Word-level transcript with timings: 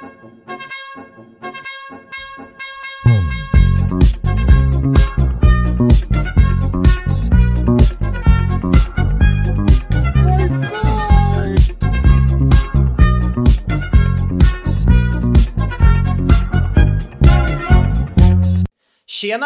Tjena 0.00 0.08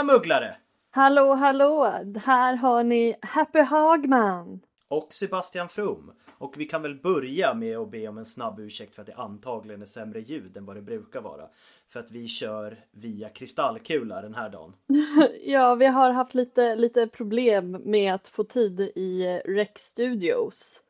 mugglare! 0.02 0.56
Hallå, 0.90 1.34
hallå! 1.34 1.84
Här 2.24 2.54
har 2.54 2.84
ni 2.84 3.16
Happy 3.22 3.60
Hagman. 3.60 4.60
Och 4.88 5.12
Sebastian 5.12 5.68
From. 5.68 6.12
Och 6.38 6.54
vi 6.60 6.64
kan 6.64 6.82
väl 6.82 6.94
börja 6.94 7.54
med 7.54 7.78
att 7.78 7.90
be 7.90 8.08
om 8.08 8.18
en 8.18 8.26
snabb 8.26 8.60
ursäkt 8.60 8.94
för 8.94 9.02
att 9.02 9.06
det 9.06 9.14
antagligen 9.14 9.82
är 9.82 9.86
sämre 9.86 10.20
ljud 10.20 10.56
än 10.56 10.66
vad 10.66 10.76
det 10.76 10.82
brukar 10.82 11.20
vara. 11.20 11.48
För 11.88 12.00
att 12.00 12.10
vi 12.10 12.28
kör 12.28 12.84
via 12.90 13.28
kristallkula 13.28 14.22
den 14.22 14.34
här 14.34 14.50
dagen. 14.50 14.72
ja, 15.44 15.74
vi 15.74 15.86
har 15.86 16.10
haft 16.10 16.34
lite, 16.34 16.74
lite 16.74 17.06
problem 17.06 17.70
med 17.70 18.14
att 18.14 18.28
få 18.28 18.44
tid 18.44 18.80
i 18.80 19.26
eh, 19.26 19.50
Rec 19.50 19.70
Studios. 19.76 20.83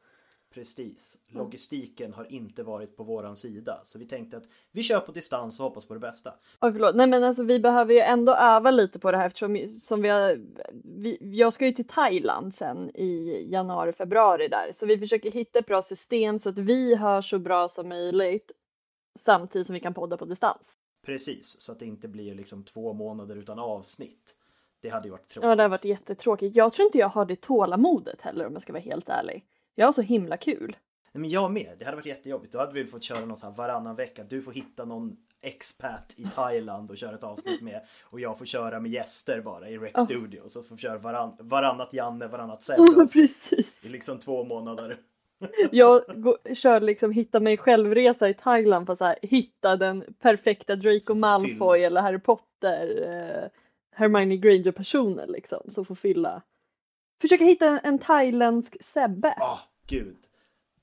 Precis. 0.55 1.17
Logistiken 1.29 2.13
har 2.13 2.33
inte 2.33 2.63
varit 2.63 2.97
på 2.97 3.05
våran 3.05 3.37
sida. 3.37 3.83
Så 3.85 3.99
vi 3.99 4.07
tänkte 4.07 4.37
att 4.37 4.45
vi 4.73 4.83
kör 4.83 5.01
på 5.01 5.13
distans 5.13 5.61
och 5.61 5.65
hoppas 5.67 5.87
på 5.87 5.95
det 5.95 6.01
bästa. 6.01 6.35
Oj 6.61 6.73
förlåt, 6.73 6.97
nej 6.97 7.07
men 7.07 7.25
alltså 7.25 7.43
vi 7.43 7.61
behöver 7.61 7.95
ju 7.95 8.01
ändå 8.01 8.35
öva 8.35 8.71
lite 8.71 8.99
på 8.99 9.13
det 9.13 9.19
här 9.19 9.27
eftersom 9.27 9.69
som 9.69 10.03
vi 10.03 10.09
har, 10.09 10.41
vi, 10.85 11.19
jag 11.21 11.53
ska 11.53 11.67
ju 11.67 11.73
till 11.73 11.87
Thailand 11.87 12.55
sen 12.55 12.91
i 12.97 13.47
januari, 13.51 13.93
februari 13.93 14.49
där. 14.49 14.73
Så 14.75 14.87
vi 14.87 14.99
försöker 14.99 15.31
hitta 15.31 15.59
ett 15.59 15.67
bra 15.67 15.83
system 15.83 16.39
så 16.39 16.49
att 16.49 16.59
vi 16.59 16.95
hör 16.95 17.23
så 17.23 17.39
bra 17.39 17.69
som 17.69 17.89
möjligt 17.89 18.51
samtidigt 19.21 19.67
som 19.67 19.75
vi 19.75 19.81
kan 19.81 19.95
podda 19.95 20.17
på 20.17 20.25
distans. 20.25 20.79
Precis, 21.07 21.61
så 21.61 21.73
att 21.73 21.79
det 21.79 21.87
inte 21.87 22.09
blir 22.09 22.35
liksom 22.35 22.65
två 22.65 22.93
månader 22.93 23.37
utan 23.37 23.59
avsnitt. 23.59 24.37
Det 24.81 24.89
hade 24.89 25.05
ju 25.05 25.11
varit 25.11 25.29
tråkigt. 25.29 25.49
Ja, 25.49 25.57
det 25.57 25.63
har 25.63 25.69
varit 25.69 25.85
jättetråkigt. 25.85 26.57
Jag 26.57 26.73
tror 26.73 26.87
inte 26.87 26.99
jag 26.99 27.09
har 27.09 27.25
det 27.25 27.41
tålamodet 27.41 28.21
heller 28.21 28.47
om 28.47 28.53
jag 28.53 28.63
ska 28.63 28.73
vara 28.73 28.83
helt 28.83 29.09
ärlig. 29.09 29.45
Jag 29.75 29.87
har 29.87 29.93
så 29.93 30.03
himla 30.03 30.37
kul. 30.37 30.77
Nej, 31.13 31.21
men 31.21 31.31
jag 31.31 31.51
med. 31.53 31.77
Det 31.79 31.85
hade 31.85 31.97
varit 31.97 32.07
jättejobbigt. 32.07 32.53
Då 32.53 32.59
hade 32.59 32.73
vi 32.73 32.85
fått 32.87 33.03
köra 33.03 33.25
något 33.25 33.43
här 33.43 33.51
varannan 33.51 33.97
vecka. 33.97 34.25
Du 34.25 34.43
får 34.43 34.53
hitta 34.53 34.85
någon 34.85 35.17
expat 35.41 36.15
i 36.17 36.25
Thailand 36.35 36.91
och 36.91 36.99
köra 36.99 37.15
ett 37.15 37.25
avsnitt 37.25 37.63
med. 37.63 37.81
Och 38.03 38.21
jag 38.21 38.39
får 38.39 38.45
köra 38.47 38.81
med 38.81 38.91
gäster 38.93 39.41
bara 39.41 39.69
i 39.69 39.79
Rec 39.79 39.91
Ja. 39.95 40.01
Studio. 40.01 40.43
Så 40.49 40.63
får 40.63 40.77
vi 40.77 40.83
köra 40.83 40.99
varann, 40.99 41.37
varannat 41.39 41.93
Janne, 41.93 42.27
varannat 42.27 42.63
Sebbe. 42.63 43.07
precis. 43.13 43.85
I 43.85 43.89
liksom 43.89 44.19
två 44.19 44.45
månader. 44.45 44.99
Jag 45.73 46.03
går, 46.23 46.55
kör 46.55 46.81
liksom 46.81 47.13
hitta 47.13 47.41
mig 47.41 47.57
självresa 47.57 48.29
i 48.29 48.35
Thailand 48.35 48.87
för 48.87 48.93
att 48.93 48.99
så 48.99 49.15
hitta 49.27 49.77
den 49.77 50.05
perfekta 50.21 50.77
Draco 50.77 51.15
Malfoy 51.15 51.83
eller 51.83 52.01
Harry 52.01 52.19
Potter, 52.19 53.03
eh, 53.09 53.51
Hermione 53.97 54.37
Granger 54.37 54.73
personen 54.73 55.29
liksom 55.29 55.61
som 55.69 55.85
får 55.85 55.95
fylla. 55.95 56.43
Försöka 57.25 57.45
hitta 57.45 57.67
en, 57.67 57.81
en 57.83 57.99
thailändsk 57.99 58.77
Sebbe. 58.81 59.35
Ja, 59.37 59.61
gud. 59.87 60.17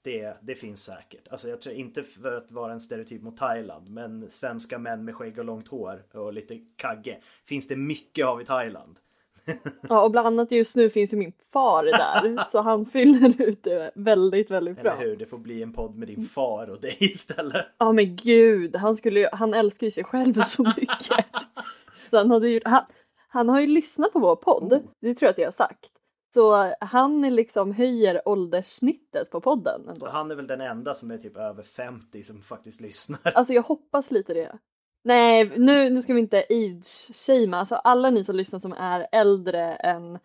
Det, 0.02 0.38
det 0.42 0.56
finns 0.56 0.84
säkert. 0.84 1.28
Alltså 1.30 1.50
jag 1.50 1.62
tror 1.62 1.76
inte 1.76 2.04
för 2.04 2.38
att 2.38 2.52
vara 2.52 2.74
en 2.74 2.80
stereotyp 2.80 3.22
mot 3.22 3.38
Thailand. 3.38 3.90
Men 3.90 4.30
svenska 4.30 4.80
män 4.80 5.06
med 5.06 5.16
skägg 5.16 5.40
och 5.40 5.46
långt 5.46 5.68
hår 5.68 6.04
och 6.14 6.34
lite 6.34 6.60
kagge. 6.76 7.18
Finns 7.46 7.68
det 7.68 7.76
mycket 7.76 8.26
av 8.26 8.42
i 8.42 8.46
Thailand. 8.46 9.00
Ja, 9.90 10.04
och 10.04 10.12
bland 10.12 10.28
annat 10.28 10.52
just 10.52 10.76
nu 10.76 10.90
finns 10.90 11.14
ju 11.14 11.18
min 11.18 11.34
far 11.54 11.84
där 11.84 12.44
så 12.52 12.62
han 12.62 12.86
fyller 12.86 13.42
ut 13.42 13.64
det 13.64 13.92
väldigt, 13.96 14.52
väldigt 14.52 14.82
bra. 14.82 14.94
Eller 14.94 15.06
hur? 15.06 15.16
Det 15.16 15.26
får 15.26 15.38
bli 15.38 15.64
en 15.64 15.74
podd 15.74 15.96
med 15.96 16.08
din 16.08 16.22
far 16.22 16.70
och 16.70 16.82
dig 16.82 16.98
istället. 17.00 17.66
Ja 17.78 17.92
men 17.92 18.16
gud, 18.16 18.76
han, 18.76 18.96
skulle 18.96 19.20
ju, 19.20 19.28
han 19.32 19.54
älskar 19.54 19.88
ju 19.88 19.92
sig 19.92 20.04
själv 20.04 20.42
så 20.42 20.64
mycket. 20.78 21.26
så 22.10 22.18
han, 22.18 22.32
hade 22.32 22.50
ju, 22.50 22.62
han, 22.66 22.84
han 23.28 23.50
har 23.50 23.60
ju 23.60 23.68
lyssnat 23.68 24.14
på 24.14 24.20
vår 24.20 24.36
podd, 24.36 24.84
det 25.00 25.16
tror 25.16 25.28
jag 25.28 25.32
att 25.32 25.38
jag 25.38 25.48
har 25.48 25.52
sagt. 25.52 25.92
Så 26.34 26.74
han 26.80 27.22
liksom 27.36 27.72
höjer 27.72 28.28
ålderssnittet 28.28 29.32
på 29.32 29.42
podden 29.42 29.90
ändå. 29.90 30.08
Han 30.08 30.32
är 30.32 30.36
väl 30.36 30.48
den 30.48 30.62
enda 30.62 30.94
som 30.94 31.12
är 31.12 31.18
typ 31.18 31.38
över 31.38 31.64
50 31.64 32.24
som 32.24 32.42
faktiskt 32.42 32.82
lyssnar. 32.82 33.20
Alltså 33.24 33.54
jag 33.54 33.64
hoppas 33.64 34.12
lite 34.12 34.34
det. 34.34 34.58
Nej, 35.04 35.52
nu, 35.58 35.90
nu 35.90 36.02
ska 36.02 36.14
vi 36.14 36.20
inte 36.20 36.46
age-shamea. 36.50 37.60
Alltså 37.60 37.76
alla 37.76 38.10
ni 38.10 38.24
som 38.24 38.36
lyssnar 38.36 38.60
som 38.60 38.74
är 38.74 39.08
äldre 39.12 39.76
än 39.76 40.20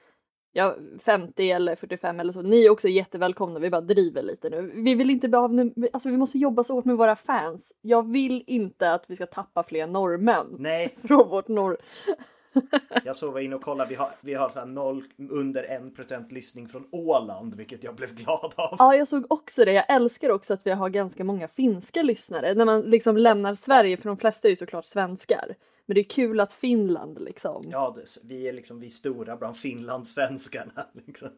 ja, 0.56 0.76
50 1.00 1.50
eller 1.50 1.74
45 1.74 2.20
eller 2.20 2.32
så, 2.32 2.42
ni 2.42 2.64
är 2.64 2.70
också 2.70 2.88
jättevälkomna. 2.88 3.60
Vi 3.60 3.70
bara 3.70 3.80
driver 3.80 4.22
lite 4.22 4.50
nu. 4.50 4.72
Vi 4.74 4.94
vill 4.94 5.10
inte 5.10 5.28
behöva, 5.28 5.70
alltså 5.92 6.08
vi 6.08 6.16
måste 6.16 6.38
jobba 6.38 6.64
så 6.64 6.74
hårt 6.74 6.84
med 6.84 6.96
våra 6.96 7.16
fans. 7.16 7.72
Jag 7.80 8.12
vill 8.12 8.44
inte 8.46 8.92
att 8.92 9.10
vi 9.10 9.16
ska 9.16 9.26
tappa 9.26 9.62
fler 9.62 9.86
norrmän 9.86 10.56
Nej, 10.58 10.96
från 11.04 11.28
vårt 11.28 11.48
norr. 11.48 11.78
Jag 13.04 13.16
såg 13.16 13.32
var 13.32 13.40
inne 13.40 13.56
och 13.56 13.62
kollade. 13.62 13.90
Vi 13.90 13.94
har, 13.94 14.10
vi 14.20 14.34
har 14.34 14.48
så 14.48 14.64
noll, 14.64 15.04
under 15.30 15.62
1% 15.96 16.32
lyssning 16.32 16.68
från 16.68 16.88
Åland, 16.90 17.54
vilket 17.54 17.84
jag 17.84 17.94
blev 17.94 18.14
glad 18.14 18.52
av. 18.56 18.76
Ja, 18.78 18.96
jag 18.96 19.08
såg 19.08 19.26
också 19.32 19.64
det. 19.64 19.72
Jag 19.72 19.84
älskar 19.88 20.30
också 20.30 20.54
att 20.54 20.66
vi 20.66 20.70
har 20.70 20.88
ganska 20.88 21.24
många 21.24 21.48
finska 21.48 22.02
lyssnare. 22.02 22.54
När 22.54 22.64
man 22.64 22.80
liksom 22.80 23.16
lämnar 23.16 23.54
Sverige, 23.54 23.96
för 23.96 24.08
de 24.08 24.16
flesta 24.16 24.48
är 24.48 24.50
ju 24.50 24.56
såklart 24.56 24.84
svenskar. 24.84 25.54
Men 25.86 25.94
det 25.94 26.00
är 26.00 26.04
kul 26.04 26.40
att 26.40 26.52
Finland 26.52 27.20
liksom. 27.20 27.62
Ja, 27.70 27.94
det, 27.96 28.20
vi 28.24 28.48
är 28.48 28.52
liksom 28.52 28.80
vi 28.80 28.90
stora 28.90 29.36
bland 29.36 29.56
finlandssvenskarna. 29.56 30.86
Liksom. 31.06 31.28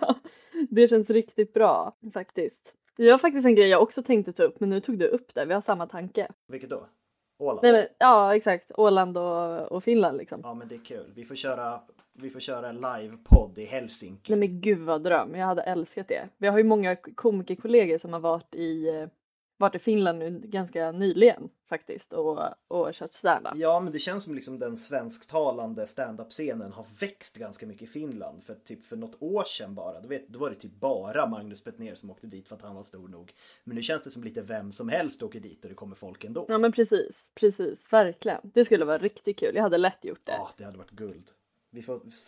det 0.70 0.88
känns 0.88 1.10
riktigt 1.10 1.52
bra 1.52 1.96
faktiskt. 2.14 2.74
Det 2.96 3.10
var 3.10 3.18
faktiskt 3.18 3.46
en 3.46 3.54
grej 3.54 3.68
jag 3.68 3.82
också 3.82 4.02
tänkte 4.02 4.32
ta 4.32 4.42
upp, 4.42 4.60
men 4.60 4.70
nu 4.70 4.80
tog 4.80 4.98
du 4.98 5.06
upp 5.06 5.34
det. 5.34 5.44
Vi 5.44 5.54
har 5.54 5.60
samma 5.60 5.86
tanke. 5.86 6.28
Vilket 6.48 6.70
då? 6.70 6.86
Åland? 7.38 7.60
Nej, 7.62 7.72
men, 7.72 7.86
ja, 7.98 8.36
exakt. 8.36 8.72
Åland 8.74 9.18
och, 9.18 9.72
och 9.72 9.84
Finland 9.84 10.18
liksom. 10.18 10.40
Ja, 10.42 10.54
men 10.54 10.68
det 10.68 10.74
är 10.74 10.84
kul. 10.84 11.12
Vi 11.14 11.24
får 11.24 11.34
köra, 11.34 11.80
vi 12.12 12.30
får 12.30 12.40
köra 12.40 12.68
en 12.68 12.76
livepodd 12.76 13.58
i 13.58 13.64
Helsinki. 13.64 14.32
Nej 14.32 14.38
men 14.38 14.60
gud 14.60 14.78
vad 14.78 15.02
dröm, 15.02 15.34
jag 15.34 15.46
hade 15.46 15.62
älskat 15.62 16.08
det. 16.08 16.28
Vi 16.38 16.48
har 16.48 16.58
ju 16.58 16.64
många 16.64 16.96
komikerkollegor 16.96 17.98
som 17.98 18.12
har 18.12 18.20
varit 18.20 18.54
i, 18.54 18.88
eh, 18.88 19.08
varit 19.56 19.74
i 19.74 19.78
Finland 19.78 20.18
nu 20.18 20.40
ganska 20.44 20.92
nyligen 20.92 21.48
faktiskt 21.68 22.12
och, 22.12 22.38
och 22.68 22.92
kört 22.92 23.14
stand-up. 23.14 23.52
Ja, 23.56 23.80
men 23.80 23.92
det 23.92 23.98
känns 23.98 24.24
som 24.24 24.34
liksom 24.34 24.58
den 24.58 24.76
svensktalande 24.76 25.86
stand-up-scenen 25.86 26.72
har 26.72 26.86
växt 27.00 27.36
ganska 27.36 27.66
mycket 27.66 27.82
i 27.82 27.86
Finland. 27.86 28.42
För 28.42 28.54
typ 28.54 28.84
för 28.84 28.96
något 28.96 29.22
år 29.22 29.44
sedan 29.44 29.74
bara, 29.74 30.00
då, 30.00 30.08
vet, 30.08 30.28
då 30.28 30.38
var 30.38 30.50
det 30.50 30.56
typ 30.56 30.80
bara 30.80 31.26
Magnus 31.26 31.64
Bettner 31.64 31.94
som 31.94 32.10
åkte 32.10 32.26
dit 32.26 32.48
för 32.48 32.56
att 32.56 32.62
han 32.62 32.74
var 32.74 32.82
stor 32.82 33.08
nog. 33.08 33.32
Men 33.64 33.76
nu 33.76 33.82
känns 33.82 34.02
det 34.02 34.10
som 34.10 34.24
lite 34.24 34.42
vem 34.42 34.72
som 34.72 34.88
helst 34.88 35.22
åker 35.22 35.40
dit 35.40 35.64
och 35.64 35.68
det 35.68 35.74
kommer 35.74 35.96
folk 35.96 36.24
ändå. 36.24 36.46
Ja 36.48 36.58
men 36.58 36.72
precis, 36.72 37.26
precis, 37.34 37.92
verkligen. 37.92 38.40
Det 38.42 38.64
skulle 38.64 38.84
vara 38.84 38.98
riktigt 38.98 39.38
kul. 39.38 39.54
Jag 39.54 39.62
hade 39.62 39.78
lätt 39.78 40.04
gjort 40.04 40.26
det. 40.26 40.32
Ja, 40.32 40.50
det 40.56 40.64
hade 40.64 40.78
varit 40.78 40.90
guld. 40.90 41.30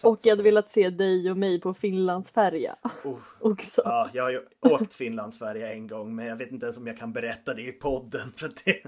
Och 0.05 0.19
jag 0.23 0.33
hade 0.33 0.37
det. 0.37 0.43
velat 0.43 0.71
se 0.71 0.91
dig 0.91 1.31
och 1.31 1.37
mig 1.37 1.61
på 1.61 1.75
Finlandsfärja 1.75 2.77
Oh. 3.05 3.19
också. 3.41 3.83
Ja, 3.85 4.11
jag 4.13 4.23
har 4.23 4.31
ju 4.31 4.43
åkt 4.61 4.95
Finlandsfärja 4.95 5.73
en 5.73 5.87
gång, 5.87 6.15
men 6.15 6.27
jag 6.27 6.37
vet 6.37 6.53
inte 6.53 6.67
ens 6.67 6.79
om 6.79 6.87
jag 6.87 6.99
kan 6.99 7.13
berätta 7.13 7.55
det 7.55 7.63
i 7.63 7.73
podden. 7.73 8.33
För 8.37 8.51
det... 8.65 8.83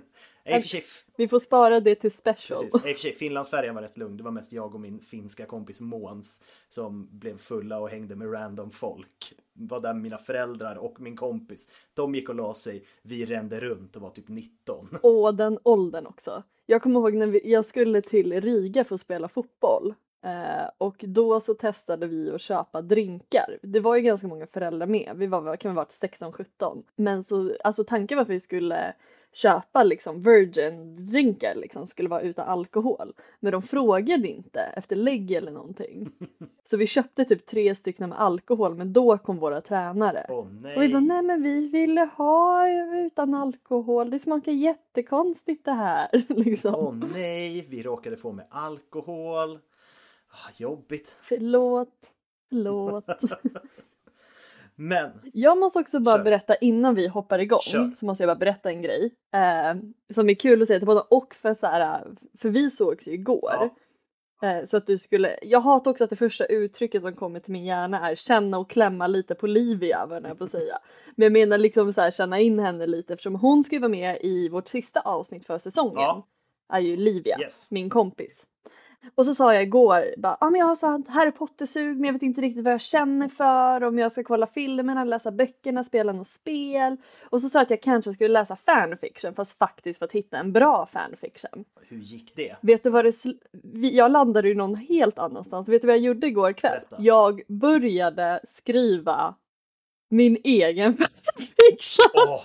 Och 0.57 0.63
för 0.63 0.83
Vi 1.17 1.29
får 1.29 1.39
spara 1.39 1.81
det 1.81 1.95
till 1.95 2.11
special. 2.11 2.71
Precis. 2.83 3.19
Finlandsfärjan 3.19 3.75
var 3.75 3.83
rätt 3.83 3.99
lugn. 3.99 4.17
Det 4.17 4.23
var 4.23 4.31
mest 4.31 4.53
jag 4.53 4.75
och 4.75 4.81
min 4.81 5.01
finska 5.01 5.47
kompis 5.47 5.81
Måns 5.81 6.43
som 6.69 7.09
blev 7.19 7.39
fulla 7.39 7.79
och 7.79 7.89
hängde 7.89 8.17
med 8.17 8.33
random 8.33 8.71
folk. 8.71 9.35
Var 9.53 9.81
där 9.81 9.95
mina 9.95 10.19
föräldrar 10.19 10.77
och 10.77 11.01
min 11.01 11.17
kompis. 11.17 11.69
De 11.95 12.15
gick 12.15 12.29
och 12.29 12.35
la 12.35 12.55
sig. 12.55 12.85
Vi 13.03 13.27
rände 13.27 13.61
runt 13.61 13.97
och 13.97 14.03
var 14.03 14.11
typ 14.11 14.29
19. 14.29 14.89
Och 15.03 15.35
den 15.35 15.59
åldern 15.63 16.07
också. 16.07 16.43
Jag 16.67 16.83
kommer 16.83 17.01
ihåg 17.01 17.15
när 17.15 17.27
vi, 17.27 17.51
jag 17.53 17.65
skulle 17.67 18.03
till 18.03 18.41
Riga 18.41 18.85
för 18.85 18.95
att 18.95 19.01
spela 19.01 19.29
fotboll. 19.29 19.95
Eh, 20.23 20.71
och 20.79 21.05
då 21.09 21.41
så 21.41 21.55
testade 21.55 22.07
vi 22.07 22.31
att 22.31 22.41
köpa 22.41 22.83
drinkar. 22.83 23.59
Det 23.63 23.81
var 23.81 23.97
ju 23.97 24.03
ganska 24.03 24.29
många 24.29 24.47
föräldrar 24.47 24.87
med. 24.87 25.13
Vi 25.17 25.27
var, 25.27 25.57
kan 25.57 25.71
ha 25.71 25.77
varit 25.77 26.21
16-17. 26.21 26.83
Men 26.97 27.25
så, 27.25 27.57
alltså 27.65 27.85
tanken 27.85 28.17
var 28.17 28.23
att 28.23 28.29
vi 28.29 28.41
skulle 28.41 28.95
köpa 29.33 29.83
liksom 29.83 30.23
virgin 30.23 30.97
drinkar 31.11 31.55
liksom 31.55 31.87
skulle 31.87 32.09
vara 32.09 32.21
utan 32.21 32.49
alkohol. 32.49 33.13
Men 33.41 33.53
de 33.53 33.63
frågade 33.63 34.29
inte 34.29 34.61
efter 34.61 34.97
lägg 34.97 35.33
eller 35.33 35.53
någonting. 35.53 36.13
Så 36.65 36.77
vi 36.77 36.87
köpte 36.87 37.25
typ 37.25 37.47
tre 37.47 37.75
stycken 37.75 38.09
med 38.09 38.21
alkohol 38.21 38.75
men 38.75 38.93
då 38.93 39.19
kom 39.19 39.39
våra 39.39 39.61
tränare. 39.61 40.27
Nej. 40.63 40.77
Och 40.77 40.83
vi 40.83 40.89
bara, 40.89 41.01
nej 41.01 41.23
men 41.23 41.43
vi 41.43 41.69
ville 41.69 42.09
ha 42.17 42.69
utan 43.07 43.35
alkohol, 43.35 44.11
det 44.11 44.19
smakar 44.19 44.53
jättekonstigt 44.53 45.65
det 45.65 45.73
här. 45.73 46.09
liksom. 46.29 46.75
Åh 46.75 46.95
nej, 47.13 47.67
vi 47.71 47.83
råkade 47.83 48.17
få 48.17 48.33
med 48.33 48.47
alkohol. 48.51 49.59
Ah, 50.31 50.51
jobbigt. 50.57 51.17
Förlåt, 51.23 52.13
förlåt. 52.49 53.05
Men 54.75 55.11
Jag 55.33 55.59
måste 55.59 55.79
också 55.79 56.01
bara 56.01 56.17
Kör. 56.17 56.25
berätta 56.25 56.57
innan 56.57 56.95
vi 56.95 57.07
hoppar 57.09 57.39
igång 57.39 57.59
Kör. 57.61 57.91
så 57.97 58.07
måste 58.07 58.23
jag 58.25 58.29
bara 58.29 58.39
berätta 58.39 58.71
en 58.71 58.83
grej. 58.83 59.15
Eh, 59.35 59.75
som 60.15 60.31
är 60.31 60.35
kul 60.35 60.63
att 60.63 60.69
säga 60.69 60.81
till 60.81 60.87
båda 60.87 61.01
och 61.11 61.35
för 61.35 61.55
så 61.55 61.67
här, 61.67 62.07
för 62.39 62.49
vi 62.51 62.71
sågs 62.71 63.09
ju 63.09 63.13
igår. 63.13 63.71
Eh, 64.43 64.65
så 64.65 64.77
att 64.77 64.87
du 64.87 64.99
skulle, 64.99 65.39
jag 65.43 65.61
hatar 65.61 65.91
också 65.91 66.05
att 66.05 66.11
det 66.11 66.17
första 66.17 66.45
uttrycket 66.47 67.03
som 67.03 67.15
kommer 67.15 67.41
till 67.41 67.53
min 67.53 67.65
hjärna 67.65 68.11
är 68.11 68.15
känna 68.15 68.59
och 68.59 68.71
klämma 68.71 69.07
lite 69.07 69.35
på 69.35 69.47
Livia 69.47 70.07
vad 70.07 70.25
jag 70.25 70.39
på 70.39 70.45
att 70.45 70.51
säga. 70.51 70.79
Men 71.15 71.23
jag 71.25 71.33
menar 71.33 71.59
liksom 71.59 71.93
så 71.93 72.01
här 72.01 72.11
känna 72.11 72.41
in 72.41 72.59
henne 72.59 72.87
lite 72.87 73.13
eftersom 73.13 73.35
hon 73.35 73.65
ska 73.65 73.75
ju 73.77 73.81
vara 73.81 73.89
med 73.89 74.19
i 74.23 74.49
vårt 74.49 74.69
sista 74.69 75.01
avsnitt 75.01 75.47
för 75.47 75.59
säsongen. 75.59 75.95
Ja. 76.03 76.27
Är 76.73 76.81
ju 76.81 76.97
Livia, 76.97 77.39
Yes. 77.41 77.67
min 77.71 77.91
kompis. 77.91 78.47
Och 79.15 79.27
så 79.27 79.35
sa 79.35 79.55
jag 79.55 79.63
igår 79.63 80.15
bara, 80.17 80.37
ah, 80.41 80.51
men 80.51 80.61
jag 80.61 80.67
har 80.67 80.75
sånt 80.75 81.09
Harry 81.09 81.31
Potter-sug 81.33 81.97
men 81.97 82.05
jag 82.05 82.13
vet 82.13 82.23
inte 82.23 82.41
riktigt 82.41 82.65
vad 82.65 82.73
jag 82.73 82.81
känner 82.81 83.29
för, 83.29 83.83
om 83.85 83.99
jag 83.99 84.13
ska 84.13 84.23
kolla 84.25 84.47
filmerna, 84.47 85.05
läsa 85.05 85.31
böckerna, 85.31 85.85
spela 85.85 86.13
något 86.13 86.29
spel. 86.29 86.97
Och 87.31 87.41
så 87.41 87.49
sa 87.49 87.59
jag 87.59 87.63
att 87.63 87.71
jag 87.71 87.83
kanske 87.83 88.13
skulle 88.15 88.29
läsa 88.33 88.57
fanfiction 88.57 89.35
fast 89.35 89.59
faktiskt 89.59 89.99
för 89.99 90.07
att 90.07 90.13
hitta 90.13 90.39
en 90.39 90.53
bra 90.53 90.87
fanfiction. 90.87 91.65
hur 91.89 91.99
gick 91.99 92.37
det? 92.37 92.57
Vet 92.61 92.83
du 92.83 92.91
vad 92.91 93.05
det 93.05 93.11
sl- 93.11 93.39
Jag 93.93 94.11
landade 94.13 94.49
ju 94.49 94.55
någon 94.55 94.75
helt 94.75 95.19
annanstans. 95.19 95.69
Vet 95.69 95.83
du 95.83 95.87
vad 95.87 95.97
jag 95.97 96.03
gjorde 96.05 96.27
igår 96.27 96.53
kväll? 96.53 96.81
Berätta. 96.81 96.97
Jag 97.03 97.43
började 97.49 98.41
skriva 98.49 99.35
min 100.11 100.37
egen 100.45 100.97
fanfiction. 100.97 102.05
Åh, 102.29 102.43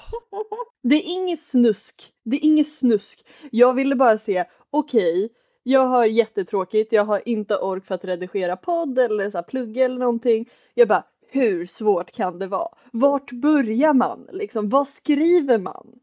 Det 0.83 0.95
är 0.95 1.03
inget 1.05 1.39
snusk. 1.39 2.11
Det 2.25 2.35
är 2.37 2.43
inget 2.43 2.67
snusk. 2.69 3.25
Jag 3.51 3.73
ville 3.73 3.95
bara 3.95 4.17
se, 4.17 4.45
okej, 4.71 5.29
jag 5.67 5.87
har 5.87 6.05
jättetråkigt, 6.05 6.91
jag 6.91 7.05
har 7.05 7.21
inte 7.25 7.57
ork 7.57 7.85
för 7.85 7.95
att 7.95 8.05
redigera 8.05 8.57
podd 8.57 8.99
eller 8.99 9.29
så 9.29 9.37
här 9.37 9.43
plugga 9.43 9.85
eller 9.85 9.97
någonting. 9.97 10.49
Jag 10.73 10.87
bara, 10.87 11.03
hur 11.27 11.65
svårt 11.65 12.11
kan 12.11 12.39
det 12.39 12.47
vara? 12.47 12.69
Vart 12.91 13.31
börjar 13.31 13.93
man? 13.93 14.27
Liksom, 14.31 14.69
vad 14.69 14.87
skriver 14.87 15.57
man? 15.57 15.99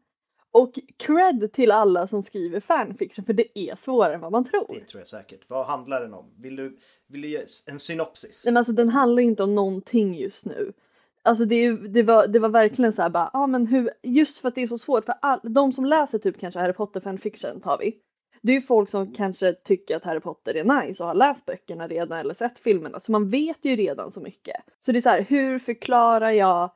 Och 0.51 0.79
cred 0.97 1.53
till 1.53 1.71
alla 1.71 2.07
som 2.07 2.23
skriver 2.23 2.59
fanfiction 2.59 3.25
för 3.25 3.33
det 3.33 3.59
är 3.59 3.75
svårare 3.75 4.13
än 4.13 4.21
vad 4.21 4.31
man 4.31 4.45
tror. 4.45 4.67
det 4.79 4.85
tror 4.85 5.01
jag 5.01 5.07
säkert. 5.07 5.49
Vad 5.49 5.65
handlar 5.65 6.01
den 6.01 6.13
om? 6.13 6.25
Vill 6.37 6.55
du, 6.55 6.77
vill 7.07 7.21
du 7.21 7.27
ge 7.27 7.45
en 7.67 7.79
synopsis? 7.79 8.41
Nej, 8.45 8.51
men 8.51 8.57
alltså 8.57 8.73
den 8.73 8.89
handlar 8.89 9.23
inte 9.23 9.43
om 9.43 9.55
någonting 9.55 10.15
just 10.15 10.45
nu. 10.45 10.73
Alltså 11.21 11.45
det, 11.45 11.55
är 11.55 11.73
det, 11.73 12.03
var, 12.03 12.27
det 12.27 12.39
var 12.39 12.49
verkligen 12.49 12.93
så 12.93 13.01
här 13.01 13.09
bara, 13.09 13.29
ja 13.33 13.47
men 13.47 13.67
hur, 13.67 13.91
just 14.01 14.37
för 14.37 14.47
att 14.47 14.55
det 14.55 14.61
är 14.61 14.67
så 14.67 14.77
svårt 14.77 15.05
för 15.05 15.15
all, 15.21 15.39
de 15.43 15.73
som 15.73 15.85
läser 15.85 16.19
typ 16.19 16.39
kanske 16.39 16.59
Harry 16.59 16.73
Potter 16.73 16.99
fanfiction 16.99 17.61
tar 17.61 17.77
vi. 17.77 17.99
Det 18.43 18.51
är 18.51 18.55
ju 18.55 18.61
folk 18.61 18.89
som 18.89 19.13
kanske 19.13 19.53
tycker 19.53 19.95
att 19.95 20.03
Harry 20.03 20.19
Potter 20.19 20.55
är 20.55 20.81
nice 20.81 21.03
och 21.03 21.07
har 21.07 21.15
läst 21.15 21.45
böckerna 21.45 21.87
redan 21.87 22.19
eller 22.19 22.33
sett 22.33 22.59
filmerna 22.59 22.99
så 22.99 23.11
man 23.11 23.29
vet 23.29 23.65
ju 23.65 23.75
redan 23.75 24.11
så 24.11 24.21
mycket. 24.21 24.55
Så 24.79 24.91
det 24.91 24.99
är 24.99 25.01
så 25.01 25.09
här, 25.09 25.21
hur 25.21 25.59
förklarar 25.59 26.31
jag, 26.31 26.71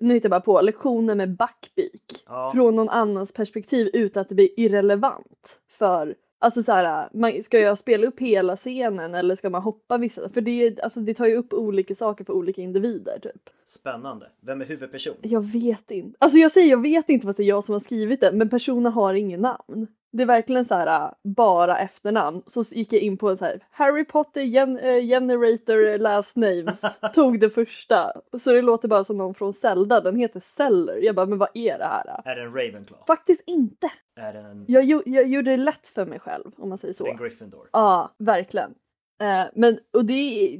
nu 0.00 0.14
hittar 0.14 0.26
jag 0.26 0.30
bara 0.30 0.40
på, 0.40 0.60
lektioner 0.60 1.14
med 1.14 1.36
backbeak 1.36 2.24
Ja. 2.26 2.50
från 2.54 2.76
någon 2.76 2.88
annans 2.88 3.34
perspektiv 3.34 3.90
utan 3.92 4.20
att 4.20 4.28
det 4.28 4.34
blir 4.34 4.60
irrelevant 4.60 5.60
för 5.70 6.14
Alltså 6.38 6.62
så 6.62 6.72
här, 6.72 7.08
man, 7.12 7.42
ska 7.42 7.58
jag 7.58 7.78
spela 7.78 8.06
upp 8.06 8.20
hela 8.20 8.56
scenen 8.56 9.14
eller 9.14 9.36
ska 9.36 9.50
man 9.50 9.62
hoppa 9.62 9.98
vissa? 9.98 10.28
För 10.28 10.40
det, 10.40 10.80
alltså, 10.80 11.00
det 11.00 11.14
tar 11.14 11.26
ju 11.26 11.36
upp 11.36 11.52
olika 11.52 11.94
saker 11.94 12.24
för 12.24 12.32
olika 12.32 12.60
individer 12.62 13.18
typ. 13.22 13.50
Spännande. 13.64 14.26
Vem 14.40 14.60
är 14.60 14.64
huvudperson? 14.64 15.14
Jag 15.22 15.40
vet 15.52 15.90
inte. 15.90 16.16
Alltså 16.20 16.38
jag 16.38 16.50
säger 16.50 16.70
jag 16.70 16.82
vet 16.82 17.08
inte 17.08 17.26
vad 17.26 17.36
det 17.36 17.42
är 17.42 17.46
jag 17.46 17.64
som 17.64 17.72
har 17.72 17.80
skrivit 17.80 18.20
det 18.20 18.32
men 18.32 18.48
personen 18.48 18.92
har 18.92 19.14
ingen 19.14 19.40
namn. 19.40 19.86
Det 20.12 20.22
är 20.22 20.26
verkligen 20.26 20.64
så 20.64 20.74
här 20.74 21.14
bara 21.22 21.78
efternamn. 21.78 22.42
Så 22.46 22.62
gick 22.62 22.92
jag 22.92 23.02
in 23.02 23.16
på 23.16 23.30
en 23.30 23.36
så 23.36 23.44
här 23.44 23.64
Harry 23.70 24.04
Potter 24.04 24.40
gen, 24.40 24.78
eh, 24.78 25.02
generator 25.02 25.98
last 25.98 26.36
names. 26.36 27.00
Tog 27.14 27.40
det 27.40 27.50
första. 27.50 28.12
Så 28.42 28.52
det 28.52 28.62
låter 28.62 28.88
bara 28.88 29.04
som 29.04 29.18
någon 29.18 29.34
från 29.34 29.52
Zelda. 29.54 30.00
Den 30.00 30.16
heter 30.16 30.40
Zeller. 30.40 30.96
Jag 30.96 31.14
bara 31.14 31.26
men 31.26 31.38
vad 31.38 31.48
är 31.54 31.78
det 31.78 31.84
här? 31.84 32.20
Är 32.24 32.36
det 32.36 32.42
en 32.42 32.54
Ravenclaw? 32.54 33.04
Faktiskt 33.06 33.42
inte. 33.46 33.90
Är 34.16 34.32
det 34.32 34.38
en, 34.38 34.64
Jag, 34.68 34.84
jag 35.06 35.26
gjorde 35.26 35.50
det 35.50 35.56
lätt 35.56 35.86
för 35.86 36.06
mig 36.06 36.18
själv 36.18 36.52
om 36.56 36.68
man 36.68 36.78
säger 36.78 37.02
är 37.02 37.04
det 37.04 37.10
en 37.10 37.16
så. 37.18 37.24
Gryffindor? 37.24 37.68
Ja, 37.72 38.14
verkligen. 38.18 38.74
Eh, 39.22 39.44
men 39.54 39.78
och 39.92 40.04
det, 40.04 40.56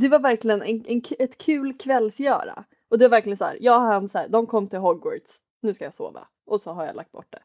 det, 0.00 0.08
var 0.08 0.18
verkligen 0.18 0.62
en, 0.62 0.84
en, 0.86 1.02
ett 1.18 1.38
kul 1.38 1.78
kvällsgöra. 1.78 2.64
Och 2.90 2.98
det 2.98 3.04
var 3.04 3.10
verkligen 3.10 3.36
så 3.36 3.44
här, 3.44 3.58
jag 3.60 3.76
och 3.76 3.82
han 3.82 4.08
så 4.08 4.18
här, 4.18 4.28
de 4.28 4.46
kom 4.46 4.68
till 4.68 4.78
Hogwarts, 4.78 5.32
nu 5.62 5.74
ska 5.74 5.84
jag 5.84 5.94
sova. 5.94 6.28
Och 6.46 6.60
så 6.60 6.72
har 6.72 6.86
jag 6.86 6.96
lagt 6.96 7.12
bort 7.12 7.26
det. 7.30 7.38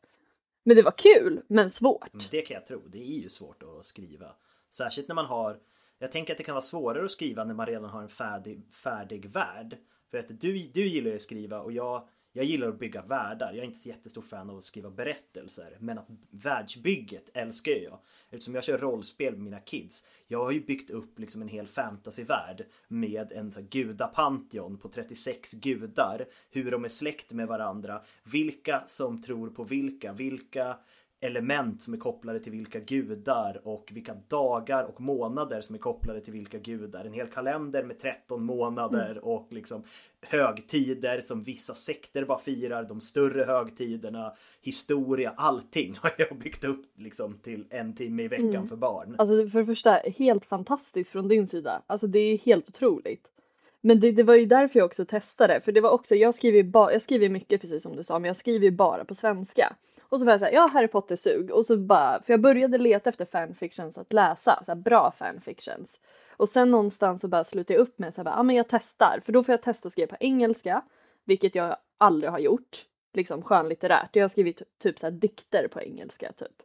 Men 0.63 0.75
det 0.75 0.81
var 0.81 0.91
kul, 0.91 1.41
men 1.47 1.71
svårt. 1.71 2.13
Mm, 2.13 2.25
det 2.31 2.41
kan 2.41 2.53
jag 2.53 2.65
tro. 2.65 2.87
Det 2.87 3.01
är 3.01 3.21
ju 3.21 3.29
svårt 3.29 3.63
att 3.63 3.85
skriva. 3.85 4.35
Särskilt 4.71 5.07
när 5.07 5.15
man 5.15 5.25
har 5.25 5.59
Jag 5.99 6.11
tänker 6.11 6.33
att 6.33 6.37
det 6.37 6.43
kan 6.43 6.55
vara 6.55 6.61
svårare 6.61 7.05
att 7.05 7.11
skriva 7.11 7.43
när 7.43 7.53
man 7.53 7.65
redan 7.65 7.89
har 7.89 8.01
en 8.01 8.09
färdig, 8.09 8.61
färdig 8.73 9.25
värld. 9.29 9.77
För 10.11 10.17
att 10.17 10.27
du, 10.27 10.69
du 10.73 10.87
gillar 10.87 11.09
ju 11.09 11.15
att 11.15 11.21
skriva 11.21 11.59
och 11.59 11.71
jag, 11.71 12.07
jag 12.39 12.45
gillar 12.45 12.67
att 12.67 12.79
bygga 12.79 13.01
världar. 13.01 13.53
Jag 13.53 13.57
är 13.57 13.63
inte 13.63 13.79
så 13.79 13.89
jättestor 13.89 14.21
fan 14.21 14.49
av 14.49 14.57
att 14.57 14.63
skriva 14.63 14.89
berättelser. 14.89 15.77
Men 15.79 15.97
att 15.97 16.07
världsbygget 16.29 17.29
älskar 17.33 17.71
jag. 17.71 17.99
Eftersom 18.29 18.55
jag 18.55 18.63
kör 18.63 18.77
rollspel 18.77 19.33
med 19.33 19.43
mina 19.43 19.59
kids. 19.59 20.05
Jag 20.27 20.43
har 20.43 20.51
ju 20.51 20.65
byggt 20.65 20.89
upp 20.89 21.19
liksom 21.19 21.41
en 21.41 21.47
hel 21.47 21.67
fantasyvärld 21.67 22.65
med 22.87 23.31
en 23.31 23.51
så 23.51 23.61
gudapantheon 23.61 24.77
på 24.77 24.89
36 24.89 25.53
gudar. 25.53 26.25
Hur 26.49 26.71
de 26.71 26.85
är 26.85 26.89
släkt 26.89 27.33
med 27.33 27.47
varandra. 27.47 28.01
Vilka 28.23 28.83
som 28.87 29.21
tror 29.21 29.49
på 29.49 29.63
vilka. 29.63 30.13
Vilka 30.13 30.77
element 31.21 31.81
som 31.81 31.93
är 31.93 31.97
kopplade 31.97 32.39
till 32.39 32.51
vilka 32.51 32.79
gudar 32.79 33.61
och 33.63 33.91
vilka 33.93 34.15
dagar 34.27 34.83
och 34.83 35.01
månader 35.01 35.61
som 35.61 35.75
är 35.75 35.79
kopplade 35.79 36.21
till 36.21 36.33
vilka 36.33 36.57
gudar. 36.57 37.05
En 37.05 37.13
hel 37.13 37.27
kalender 37.27 37.83
med 37.83 37.99
13 37.99 38.43
månader 38.43 39.25
och 39.25 39.47
liksom 39.49 39.83
högtider 40.21 41.21
som 41.21 41.43
vissa 41.43 41.75
sekter 41.75 42.25
bara 42.25 42.39
firar, 42.39 42.83
de 42.83 43.01
större 43.01 43.43
högtiderna, 43.43 44.33
historia, 44.61 45.33
allting 45.37 45.97
har 46.01 46.11
jag 46.17 46.37
byggt 46.37 46.63
upp 46.63 46.85
liksom 46.95 47.37
till 47.37 47.65
en 47.69 47.95
timme 47.95 48.23
i 48.23 48.27
veckan 48.27 48.67
för 48.67 48.75
barn. 48.75 49.15
Alltså 49.17 49.49
för 49.49 49.59
det 49.59 49.65
första, 49.65 49.91
helt 50.17 50.45
fantastiskt 50.45 51.11
från 51.11 51.27
din 51.27 51.47
sida. 51.47 51.81
Alltså 51.87 52.07
det 52.07 52.19
är 52.19 52.37
helt 52.37 52.69
otroligt. 52.69 53.27
Men 53.81 53.99
det, 53.99 54.11
det 54.11 54.23
var 54.23 54.35
ju 54.35 54.45
därför 54.45 54.79
jag 54.79 54.85
också 54.85 55.05
testade, 55.05 55.61
för 55.61 55.71
det 55.71 55.81
var 55.81 55.89
också, 55.89 56.15
jag 56.15 56.35
skriver 56.35 56.57
ju 56.57 56.63
bara, 56.63 56.91
jag 56.91 57.01
skriver 57.01 57.29
mycket 57.29 57.61
precis 57.61 57.83
som 57.83 57.95
du 57.95 58.03
sa, 58.03 58.19
men 58.19 58.27
jag 58.27 58.37
skriver 58.37 58.65
ju 58.65 58.71
bara 58.71 59.05
på 59.05 59.15
svenska. 59.15 59.75
Och 60.01 60.19
så 60.19 60.25
var 60.25 60.33
jag 60.33 60.39
såhär, 60.39 60.53
ja 60.53 60.67
Harry 60.73 60.87
Potter 60.87 61.15
sug 61.15 61.51
och 61.51 61.65
så 61.65 61.77
bara, 61.77 62.21
för 62.21 62.33
jag 62.33 62.41
började 62.41 62.77
leta 62.77 63.09
efter 63.09 63.25
fanfictions 63.25 63.97
att 63.97 64.13
läsa, 64.13 64.63
så 64.65 64.71
här, 64.71 64.75
bra 64.75 65.11
fanfictions. 65.11 65.99
Och 66.37 66.49
sen 66.49 66.71
någonstans 66.71 67.21
så 67.21 67.27
bara 67.27 67.43
slutade 67.43 67.73
jag 67.73 67.81
upp 67.81 67.99
med 67.99 68.13
såhär, 68.13 68.31
ja 68.31 68.43
men 68.43 68.55
jag 68.55 68.65
testar, 68.69 69.19
för 69.23 69.31
då 69.33 69.43
får 69.43 69.53
jag 69.53 69.61
testa 69.61 69.87
att 69.87 69.91
skriva 69.91 70.07
på 70.07 70.17
engelska, 70.19 70.81
vilket 71.25 71.55
jag 71.55 71.77
aldrig 71.97 72.31
har 72.31 72.39
gjort. 72.39 72.85
liksom 73.13 73.41
skönlitterärt. 73.41 74.15
Jag 74.15 74.23
har 74.23 74.29
skrivit 74.29 74.61
typ 74.79 74.99
såhär 74.99 75.11
dikter 75.11 75.67
på 75.67 75.81
engelska 75.81 76.31
typ. 76.31 76.63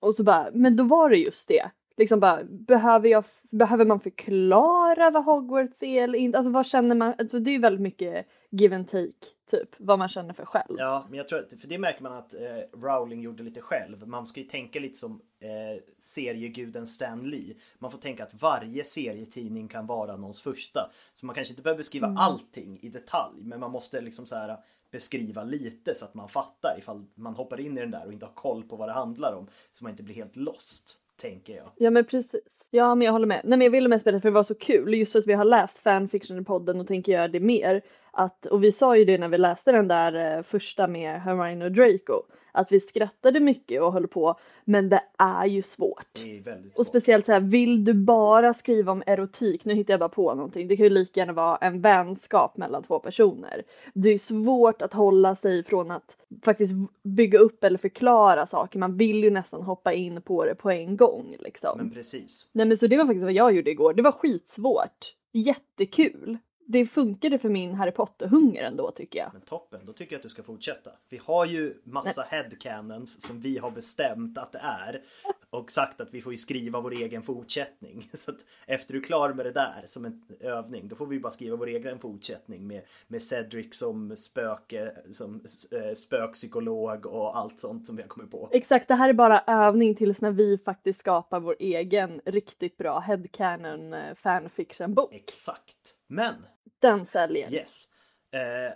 Och 0.00 0.14
så 0.14 0.22
bara, 0.24 0.50
men 0.52 0.76
då 0.76 0.84
var 0.84 1.10
det 1.10 1.16
just 1.16 1.48
det. 1.48 1.70
Liksom 1.98 2.20
bara, 2.20 2.44
behöver, 2.44 3.08
jag, 3.08 3.24
behöver 3.50 3.84
man 3.84 4.00
förklara 4.00 5.10
vad 5.10 5.24
Hogwarts 5.24 5.82
är 5.82 6.02
eller 6.04 6.18
inte? 6.18 6.38
Alltså 6.38 6.52
vad 6.52 6.66
känner 6.66 6.94
man? 6.94 7.14
Alltså 7.18 7.38
det 7.38 7.50
är 7.50 7.52
ju 7.52 7.58
väldigt 7.58 7.80
mycket 7.82 8.26
give 8.50 8.76
and 8.76 8.88
take 8.88 9.12
typ 9.50 9.68
vad 9.78 9.98
man 9.98 10.08
känner 10.08 10.34
för 10.34 10.44
själv. 10.44 10.76
Ja, 10.78 11.06
men 11.08 11.18
jag 11.18 11.28
tror 11.28 11.38
att 11.38 11.60
för 11.60 11.68
det 11.68 11.78
märker 11.78 12.02
man 12.02 12.12
att 12.12 12.34
eh, 12.34 12.78
Rowling 12.80 13.20
gjorde 13.20 13.42
lite 13.42 13.60
själv. 13.60 14.08
Man 14.08 14.26
ska 14.26 14.40
ju 14.40 14.46
tänka 14.46 14.80
lite 14.80 14.98
som 14.98 15.20
eh, 15.40 15.82
serieguden 16.02 16.86
Stan 16.86 17.30
Lee. 17.30 17.54
Man 17.78 17.90
får 17.90 17.98
tänka 17.98 18.22
att 18.24 18.42
varje 18.42 18.84
serietidning 18.84 19.68
kan 19.68 19.86
vara 19.86 20.16
någons 20.16 20.40
första. 20.40 20.90
Så 21.14 21.26
man 21.26 21.34
kanske 21.34 21.52
inte 21.52 21.62
behöver 21.62 21.82
skriva 21.82 22.06
Mm. 22.06 22.18
allting 22.18 22.78
i 22.82 22.88
detalj, 22.88 23.42
men 23.44 23.60
man 23.60 23.70
måste 23.70 24.00
liksom 24.00 24.26
så 24.26 24.36
här 24.36 24.56
beskriva 24.90 25.44
lite 25.44 25.94
så 25.94 26.04
att 26.04 26.14
man 26.14 26.28
fattar 26.28 26.76
ifall 26.78 27.04
man 27.14 27.34
hoppar 27.34 27.60
in 27.60 27.78
i 27.78 27.80
den 27.80 27.90
där 27.90 28.06
och 28.06 28.12
inte 28.12 28.26
har 28.26 28.32
koll 28.32 28.62
på 28.62 28.76
vad 28.76 28.88
det 28.88 28.92
handlar 28.92 29.34
om. 29.34 29.46
Så 29.72 29.84
man 29.84 29.90
inte 29.90 30.02
blir 30.02 30.14
helt 30.14 30.36
lost, 30.36 31.00
tänker 31.18 31.56
jag. 31.56 31.72
Ja 31.76 31.90
men 31.90 32.04
precis. 32.04 32.68
Ja 32.70 32.94
men 32.94 33.04
jag 33.04 33.12
håller 33.12 33.26
med. 33.26 33.40
Nej 33.44 33.58
men 33.58 33.64
jag 33.64 33.70
ville 33.72 33.88
mest 33.88 34.04
berätta 34.04 34.20
för 34.20 34.28
det 34.28 34.34
var 34.34 34.42
så 34.42 34.54
kul 34.54 34.94
just 34.94 35.16
att 35.16 35.26
vi 35.26 35.32
har 35.32 35.44
läst 35.44 35.78
fanfiction 35.78 36.38
i 36.40 36.44
podden 36.44 36.80
och 36.80 36.86
tänker 36.86 37.12
göra 37.12 37.28
det 37.28 37.40
mer. 37.40 37.82
Att, 38.10 38.46
och 38.46 38.64
vi 38.64 38.72
sa 38.72 38.96
ju 38.96 39.04
det 39.04 39.18
när 39.18 39.28
vi 39.28 39.38
läste 39.38 39.72
den 39.72 39.88
där 39.88 40.36
eh, 40.36 40.42
första 40.42 40.86
med 40.86 41.20
Hermione 41.20 41.64
och 41.64 41.72
Draco. 41.72 42.22
Att 42.52 42.72
vi 42.72 42.80
skrattade 42.80 43.40
mycket 43.40 43.82
och 43.82 43.92
höll 43.92 44.08
på. 44.08 44.38
Men 44.64 44.88
det 44.88 45.02
är 45.18 45.46
ju 45.46 45.62
svårt. 45.62 46.18
Är 46.24 46.42
svårt. 46.42 46.78
Och 46.78 46.86
speciellt 46.86 47.26
så 47.26 47.32
här, 47.32 47.40
vill 47.40 47.84
du 47.84 47.94
bara 47.94 48.54
skriva 48.54 48.92
om 48.92 49.02
erotik, 49.06 49.64
nu 49.64 49.74
hittar 49.74 49.92
jag 49.92 50.00
bara 50.00 50.08
på 50.08 50.34
någonting, 50.34 50.68
det 50.68 50.76
kan 50.76 50.84
ju 50.84 50.90
lika 50.90 51.20
gärna 51.20 51.32
vara 51.32 51.56
en 51.56 51.80
vänskap 51.80 52.56
mellan 52.56 52.82
två 52.82 52.98
personer. 52.98 53.62
Det 53.94 54.08
är 54.08 54.18
svårt 54.18 54.82
att 54.82 54.92
hålla 54.92 55.36
sig 55.36 55.64
från 55.64 55.90
att 55.90 56.16
faktiskt 56.44 56.72
bygga 57.02 57.38
upp 57.38 57.64
eller 57.64 57.78
förklara 57.78 58.46
saker, 58.46 58.78
man 58.78 58.96
vill 58.96 59.24
ju 59.24 59.30
nästan 59.30 59.62
hoppa 59.62 59.92
in 59.92 60.22
på 60.22 60.44
det 60.44 60.54
på 60.54 60.70
en 60.70 60.96
gång 60.96 61.36
liksom. 61.40 61.78
Men 61.78 61.90
precis. 61.90 62.48
Nej 62.52 62.66
men 62.66 62.76
så 62.76 62.86
det 62.86 62.96
var 62.96 63.06
faktiskt 63.06 63.24
vad 63.24 63.32
jag 63.32 63.52
gjorde 63.52 63.70
igår, 63.70 63.94
det 63.94 64.02
var 64.02 64.12
skitsvårt, 64.12 65.14
jättekul. 65.32 66.38
Det 66.70 66.86
funkade 66.86 67.38
för 67.38 67.48
min 67.48 67.74
Harry 67.74 67.90
Potter-hunger 67.90 68.62
ändå 68.62 68.90
tycker 68.90 69.18
jag. 69.18 69.30
Men 69.32 69.42
toppen, 69.42 69.80
då 69.84 69.92
tycker 69.92 70.12
jag 70.12 70.18
att 70.18 70.22
du 70.22 70.28
ska 70.28 70.42
fortsätta. 70.42 70.90
Vi 71.08 71.20
har 71.24 71.44
ju 71.44 71.74
massa 71.84 72.22
headcanons 72.22 73.26
som 73.26 73.40
vi 73.40 73.58
har 73.58 73.70
bestämt 73.70 74.38
att 74.38 74.52
det 74.52 74.58
är. 74.58 75.02
Och 75.50 75.70
sagt 75.70 76.00
att 76.00 76.14
vi 76.14 76.20
får 76.20 76.32
ju 76.32 76.36
skriva 76.36 76.80
vår 76.80 76.92
egen 76.92 77.22
fortsättning. 77.22 78.10
Så 78.14 78.30
att 78.30 78.36
efter 78.66 78.92
du 78.92 79.00
är 79.00 79.04
klar 79.04 79.32
med 79.32 79.46
det 79.46 79.52
där 79.52 79.84
som 79.86 80.04
en 80.04 80.22
övning, 80.40 80.88
då 80.88 80.96
får 80.96 81.06
vi 81.06 81.20
bara 81.20 81.32
skriva 81.32 81.56
vår 81.56 81.66
egen 81.66 81.98
fortsättning 81.98 82.66
med, 82.66 82.82
med 83.06 83.22
Cedric 83.22 83.78
som 83.78 84.16
spöke, 84.16 84.92
som 85.12 85.46
eh, 85.70 85.94
spökpsykolog 85.94 87.06
och 87.06 87.38
allt 87.38 87.60
sånt 87.60 87.86
som 87.86 87.96
vi 87.96 88.02
har 88.02 88.08
kommit 88.08 88.30
på. 88.30 88.48
Exakt, 88.52 88.88
det 88.88 88.94
här 88.94 89.08
är 89.08 89.12
bara 89.12 89.40
övning 89.46 89.94
tills 89.94 90.20
när 90.20 90.30
vi 90.30 90.58
faktiskt 90.58 91.00
skapar 91.00 91.40
vår 91.40 91.56
egen 91.58 92.20
riktigt 92.24 92.76
bra 92.76 92.98
headcanon 92.98 93.94
eh, 93.94 94.14
fanfiction-bok. 94.14 95.14
Exakt. 95.14 95.94
Men, 96.06 96.34
Den 96.78 97.06
säljer. 97.06 97.52
yes. 97.52 97.88
Eh, 98.30 98.72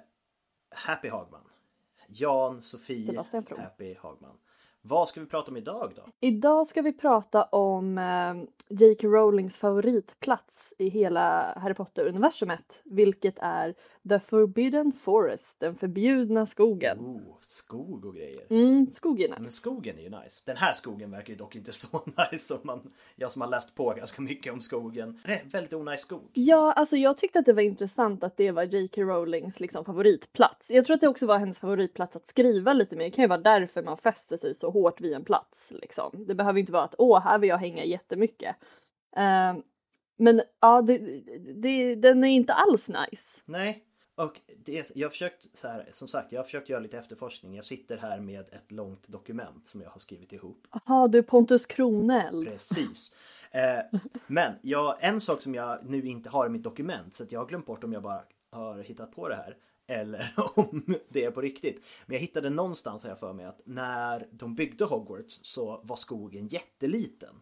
Happy 0.75 1.09
Hagman. 1.09 1.41
Jan, 2.09 2.63
Sofie. 2.63 3.25
Happy 3.59 3.95
Hagman. 3.95 4.37
Vad 4.85 5.09
ska 5.09 5.21
vi 5.21 5.27
prata 5.27 5.51
om 5.51 5.57
idag 5.57 5.93
då? 5.97 6.03
Idag 6.21 6.67
ska 6.67 6.83
vi 6.83 6.93
prata 6.93 7.45
om 7.45 7.99
eh, 7.99 8.35
J.K. 8.69 9.09
Rowlings 9.09 9.59
favoritplats 9.59 10.75
i 10.79 10.89
hela 10.89 11.55
Harry 11.59 11.75
Potter-universumet, 11.75 12.81
vilket 12.85 13.39
är 13.39 13.75
The 14.09 14.21
Forbidden 14.21 14.93
Forest, 14.93 15.61
den 15.61 15.77
förbjudna 15.77 16.47
skogen. 16.47 16.99
Oh, 16.99 17.37
skog 17.41 18.05
och 18.05 18.15
grejer. 18.15 18.47
Mm, 18.51 18.91
skogen 18.91 19.33
är 19.33 19.39
Men 19.39 19.51
skogen 19.51 19.99
är 19.99 20.03
ju 20.03 20.11
nice. 20.11 20.43
Den 20.45 20.57
här 20.57 20.73
skogen 20.73 21.11
verkar 21.11 21.33
ju 21.33 21.37
dock 21.37 21.57
inte 21.57 21.73
så 21.73 22.03
nice 22.07 22.45
som 22.45 22.59
man, 22.63 22.93
jag 23.17 23.33
som 23.33 23.43
har 23.43 23.49
läst 23.49 23.75
på 23.75 23.95
ganska 23.97 24.23
mycket 24.23 24.53
om 24.53 24.61
skogen. 24.61 25.21
Väldigt 25.45 25.73
onajs 25.73 26.01
skog. 26.01 26.31
Ja, 26.33 26.73
alltså 26.73 26.97
jag 26.97 27.19
tyckte 27.19 27.39
att 27.39 27.47
det 27.47 27.53
var 27.53 27.63
intressant 27.63 28.25
att 28.25 28.37
det 28.37 28.51
var 28.51 28.63
J.K. 28.63 29.03
Rowlings 29.03 29.61
liksom 29.61 29.85
favoritplats. 29.85 30.71
Jag 30.71 30.87
tror 30.87 30.95
att 30.95 31.01
det 31.01 31.09
också 31.09 31.27
var 31.27 31.39
hennes 31.39 31.61
favoritplats 31.61 32.17
att 32.17 32.27
skriva 32.27 32.73
lite 32.73 32.97
mer. 32.97 33.05
Det 33.05 33.11
kan 33.11 33.23
ju 33.23 33.29
vara 33.29 33.41
därför 33.41 33.83
man 33.83 33.97
fäster 33.97 34.37
sig 34.37 34.55
så 34.55 34.71
hårt 34.71 35.01
vid 35.01 35.13
en 35.13 35.25
plats 35.25 35.73
liksom. 35.81 36.25
Det 36.27 36.35
behöver 36.35 36.61
inte 36.61 36.73
vara 36.73 36.85
att 36.85 36.95
åh, 36.99 37.21
här 37.21 37.39
vill 37.39 37.49
jag 37.49 37.59
hänga 37.59 37.85
jättemycket. 37.85 38.57
Ehm, 39.17 39.63
men 40.17 40.43
ja, 40.61 40.83
det, 40.83 40.99
det, 41.55 41.95
den 41.95 42.25
är 42.25 42.29
inte 42.29 42.53
alls 42.53 42.89
nice. 42.89 43.41
Nej. 43.45 43.85
Och 44.23 44.41
det 44.65 44.93
jag 44.95 45.09
har 45.09 45.11
försökt 45.11 45.47
så 45.53 45.69
här, 45.69 45.89
som 45.93 46.09
sagt, 46.09 46.33
jag 46.33 46.41
har 46.41 46.45
försökt 46.45 46.69
göra 46.69 46.81
lite 46.81 46.99
efterforskning. 46.99 47.55
Jag 47.55 47.65
sitter 47.65 47.97
här 47.97 48.21
med 48.21 48.41
ett 48.41 48.73
långt 48.73 49.09
dokument 49.09 49.67
som 49.67 49.81
jag 49.81 49.91
har 49.91 49.99
skrivit 49.99 50.33
ihop. 50.33 50.67
Jaha, 50.73 51.09
du 51.09 51.19
är 51.19 51.23
Pontus 51.23 51.67
Kronell. 51.67 52.47
Precis. 52.47 53.13
Eh, 53.51 54.01
men 54.27 54.53
jag, 54.63 54.97
en 55.01 55.21
sak 55.21 55.41
som 55.41 55.55
jag 55.55 55.79
nu 55.85 56.07
inte 56.07 56.31
har 56.31 56.47
i 56.47 56.49
mitt 56.49 56.63
dokument 56.63 57.15
så 57.15 57.25
jag 57.29 57.41
har 57.41 57.47
glömt 57.47 57.67
bort 57.67 57.85
om 57.85 57.93
jag 57.93 58.03
bara 58.03 58.23
har 58.51 58.79
hittat 58.79 59.15
på 59.15 59.29
det 59.29 59.35
här 59.35 59.57
eller 59.87 60.33
om 60.55 60.97
det 61.09 61.25
är 61.25 61.31
på 61.31 61.41
riktigt. 61.41 61.85
Men 62.07 62.15
jag 62.15 62.21
hittade 62.21 62.51
någonstans 62.51 63.03
har 63.03 63.11
jag 63.11 63.19
för 63.19 63.33
mig 63.33 63.47
att 63.47 63.61
när 63.65 64.27
de 64.31 64.55
byggde 64.55 64.85
Hogwarts 64.85 65.39
så 65.43 65.81
var 65.85 65.97
skogen 65.97 66.49
jätteliten. 66.49 67.35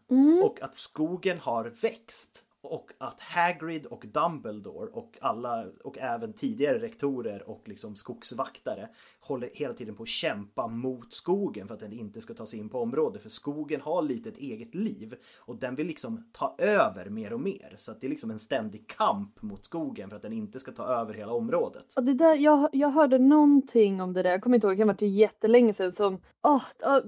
Och 0.45 0.63
att 0.63 0.75
skogen 0.75 1.39
har 1.39 1.65
växt. 1.65 2.45
Och 2.63 2.93
att 2.99 3.21
Hagrid 3.21 3.87
och 3.87 4.05
Dumbledore 4.09 4.91
och 4.93 5.19
alla 5.21 5.67
och 5.85 5.99
även 5.99 6.33
tidigare 6.33 6.79
rektorer 6.79 7.51
och 7.51 7.69
liksom 7.69 7.97
skogsvaktare 7.97 8.89
håller 9.21 9.51
hela 9.55 9.75
tiden 9.75 9.95
på 9.95 10.03
att 10.03 10.09
kämpa 10.09 10.67
mot 10.67 11.13
skogen 11.13 11.69
för 11.69 11.75
att 11.75 11.81
den 11.81 11.93
inte 11.93 12.21
ska 12.21 12.35
ta 12.35 12.47
sig 12.47 12.59
in 12.59 12.69
på 12.69 12.81
området. 12.81 13.23
För 13.23 13.29
skogen 13.29 13.81
har 13.81 14.03
lite 14.03 14.29
ett 14.29 14.39
eget 14.39 14.75
liv 14.75 15.15
och 15.39 15.57
den 15.57 15.75
vill 15.75 15.87
liksom 15.87 16.25
ta 16.33 16.55
över 16.59 17.11
mer 17.11 17.33
och 17.33 17.41
mer. 17.41 17.77
Så 17.79 17.93
att 17.93 18.01
det 18.01 18.07
är 18.07 18.09
liksom 18.09 18.31
en 18.31 18.39
ständig 18.39 18.87
kamp 18.87 19.43
mot 19.43 19.65
skogen 19.65 20.09
för 20.09 20.17
att 20.17 20.23
den 20.23 20.33
inte 20.33 20.61
ska 20.61 20.73
ta 20.73 20.85
över 20.85 21.15
hela 21.15 21.33
området. 21.33 21.95
Och 21.97 22.05
det 22.05 22.15
där, 22.15 22.35
jag, 22.35 22.69
jag 22.73 22.91
hörde 22.91 23.19
någonting 23.19 24.01
om 24.01 24.13
det 24.13 24.23
där, 24.23 24.31
jag 24.31 24.43
kommer 24.43 24.57
inte 24.57 24.67
ihåg, 24.67 24.73
det 24.73 24.79
kan 24.79 24.89
ha 24.89 24.95
varit 24.95 25.03
jättelänge 25.03 25.75
sedan 25.75 25.93
som, 25.93 26.19
oh, 26.43 26.63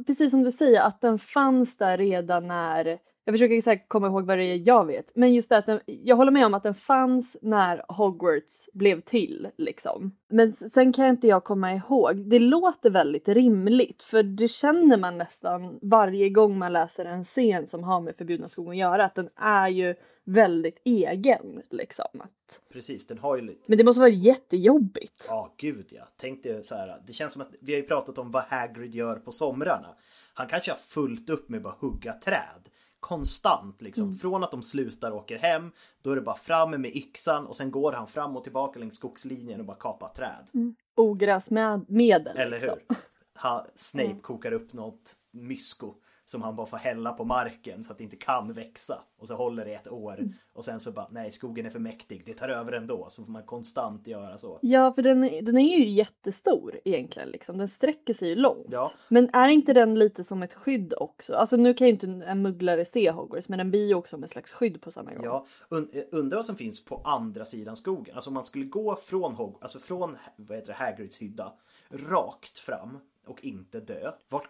precis 0.07 0.31
som 0.31 0.43
du 0.43 0.53
säger, 0.53 0.81
att 0.81 1.01
den 1.01 1.19
fanns 1.19 1.77
där 1.77 1.99
redan 1.99 2.49
när 2.49 2.99
jag 3.25 3.35
försöker 3.35 3.61
så 3.61 3.77
komma 3.89 4.07
ihåg 4.07 4.27
vad 4.27 4.39
det 4.39 4.45
är 4.45 4.63
jag 4.67 4.87
vet, 4.87 5.11
men 5.15 5.35
just 5.35 5.49
det 5.49 5.57
att 5.57 5.67
den, 5.67 5.81
jag 5.87 6.17
håller 6.17 6.33
med 6.33 6.47
om 6.47 6.55
att 6.55 6.63
den 6.63 6.75
fanns 6.75 7.37
när 7.43 7.85
Hogwarts 7.89 8.69
blev 8.73 9.01
till 9.01 9.49
liksom. 9.57 10.17
Men 10.29 10.53
sen 10.53 10.93
kan 10.93 11.07
inte 11.07 11.27
jag 11.27 11.45
komma 11.45 11.75
ihåg. 11.75 12.17
Det 12.17 12.39
låter 12.39 12.91
väldigt 12.91 13.29
rimligt 13.29 14.03
för 14.03 14.23
det 14.23 14.49
känner 14.49 14.97
man 14.97 15.19
nästan 15.19 15.79
varje 15.83 16.29
gång 16.29 16.59
man 16.59 16.73
läser 16.73 17.05
en 17.05 17.25
scen 17.25 17.67
som 17.67 17.85
har 17.85 18.01
med 18.01 18.17
Förbjudna 18.17 18.49
skogen 18.49 18.73
att 18.73 18.77
göra 18.77 19.05
att 19.05 19.15
den 19.15 19.29
är 19.37 19.69
ju 19.69 19.95
väldigt 20.25 20.83
egen 20.85 21.63
liksom. 21.71 22.21
Att, 22.21 22.61
Precis, 22.73 23.07
den 23.07 23.19
har 23.19 23.37
ju 23.37 23.43
lite 23.43 23.61
men 23.67 23.79
det 23.79 23.85
måste 23.85 24.01
vara 24.01 24.11
jättejobbigt. 24.11 25.27
Ja, 25.29 25.55
gud 25.57 25.87
ja. 25.91 26.09
Tänk 26.17 26.43
dig 26.43 26.65
så 26.65 26.75
här. 26.75 27.01
Det 27.07 27.13
känns 27.13 27.33
som 27.33 27.43
att 27.43 27.55
vi 27.61 27.73
har 27.73 27.81
ju 27.81 27.87
pratat 27.87 28.19
om 28.19 28.31
vad 28.31 28.43
Hagrid 28.43 28.95
gör 28.95 29.17
på 29.17 29.33
somrarna. 29.33 29.95
Han 30.35 30.49
kanske 30.49 30.71
har 30.71 30.79
fullt 30.79 31.31
upp 31.31 31.49
med 31.49 31.63
bara 31.63 31.75
hugga 31.81 32.13
träd. 32.13 32.69
Konstant 33.03 33.83
liksom. 33.83 34.19
Från 34.19 34.45
att 34.45 34.51
de 34.51 34.63
slutar 34.63 35.11
och 35.11 35.17
åker 35.17 35.39
hem. 35.39 35.71
Då 36.03 36.11
är 36.11 36.17
det 36.17 36.23
bara 36.23 36.37
fram 36.37 36.71
med 36.71 36.97
yxan 36.97 37.47
och 37.47 37.57
sen 37.57 37.71
går 37.71 37.93
han 37.93 38.07
fram 38.07 38.37
och 38.37 38.45
tillbaka 38.45 38.79
längs 38.79 38.97
skogslinjen 38.97 39.61
och 39.61 39.67
bara 39.67 39.77
kapar 39.77 40.09
träd. 40.09 40.75
Ogräsmedel. 40.95 42.37
Eller 42.37 42.61
liksom. 42.61 42.79
hur? 42.89 42.97
Ha, 43.43 43.67
Snape 43.75 44.17
kokar 44.23 44.53
upp 44.53 44.73
något 44.73 45.17
mysko 45.31 45.95
som 46.33 46.43
han 46.43 46.57
bara 46.57 46.67
får 46.67 46.77
hälla 46.77 47.13
på 47.13 47.25
marken 47.25 47.85
så 47.85 47.93
att 47.93 47.99
det 47.99 48.05
inte 48.05 48.17
kan 48.17 48.53
växa. 48.53 49.03
Och 49.19 49.29
så 49.29 49.35
håller 49.35 49.65
det 49.65 49.75
ett 49.75 49.89
år. 49.89 50.29
Och 50.53 50.65
sen 50.65 50.81
så 50.81 50.93
bara, 50.93 51.09
nej 51.11 51.33
skogen 51.33 51.67
är 51.67 51.71
för 51.71 51.79
mäktig, 51.79 52.23
det 52.27 52.35
tar 52.35 52.49
över 52.49 52.73
ändå. 52.73 53.09
Så 53.11 53.25
får 53.25 53.33
man 53.33 53.43
konstant 53.43 54.07
göra 54.07 54.39
så. 54.39 54.59
Ja, 54.63 54.93
för 54.93 55.03
den, 55.03 55.21
den 55.21 55.59
är 55.59 55.79
ju 55.79 55.89
jättestor 55.89 56.81
egentligen 56.85 57.29
liksom. 57.29 57.59
Den 57.59 57.69
sträcker 57.69 58.15
sig 58.15 58.29
ju 58.29 58.35
långt. 58.35 58.67
Ja, 58.71 58.93
Men 59.09 59.31
är 59.33 59.49
inte 59.49 59.73
den 59.73 59.99
lite 59.99 60.25
som 60.25 60.43
ett 60.43 60.55
skydd 60.55 60.95
också? 60.97 61.35
Alltså 61.35 61.57
nu 61.57 61.75
kan 61.75 61.87
ju 61.87 61.93
inte 61.93 62.07
en 62.07 62.43
mugglare 62.43 62.85
se 62.85 63.11
Hogwarts 63.11 63.49
men 63.49 63.59
den 63.59 63.71
blir 63.71 63.89
ju 63.89 63.95
också 63.95 64.11
som 64.11 64.25
ett 64.25 64.31
slags 64.31 64.53
skydd 64.53 64.81
på 64.81 64.91
samma 64.91 65.13
gång. 65.13 65.25
Ja, 65.25 65.47
und 65.69 65.95
undrar 66.11 66.37
vad 66.37 66.47
som 66.47 66.57
finns 66.57 66.85
på 66.85 66.97
andra 67.05 67.45
sidan 67.45 67.77
skogen. 67.77 68.15
Alltså 68.15 68.31
om 68.31 68.35
man 68.35 68.45
skulle 68.45 68.65
gå 68.65 68.97
från, 68.97 69.35
Hog 69.35 69.57
alltså 69.61 69.79
från 69.79 70.17
vad 70.37 70.59
heter 70.59 70.73
det, 70.73 70.85
Hagrids 70.85 71.19
hydda 71.19 71.53
rakt 71.91 72.59
fram 72.59 72.99
och 73.27 73.45
inte 73.45 73.81
dö. 73.81 74.13
Vart, 74.29 74.49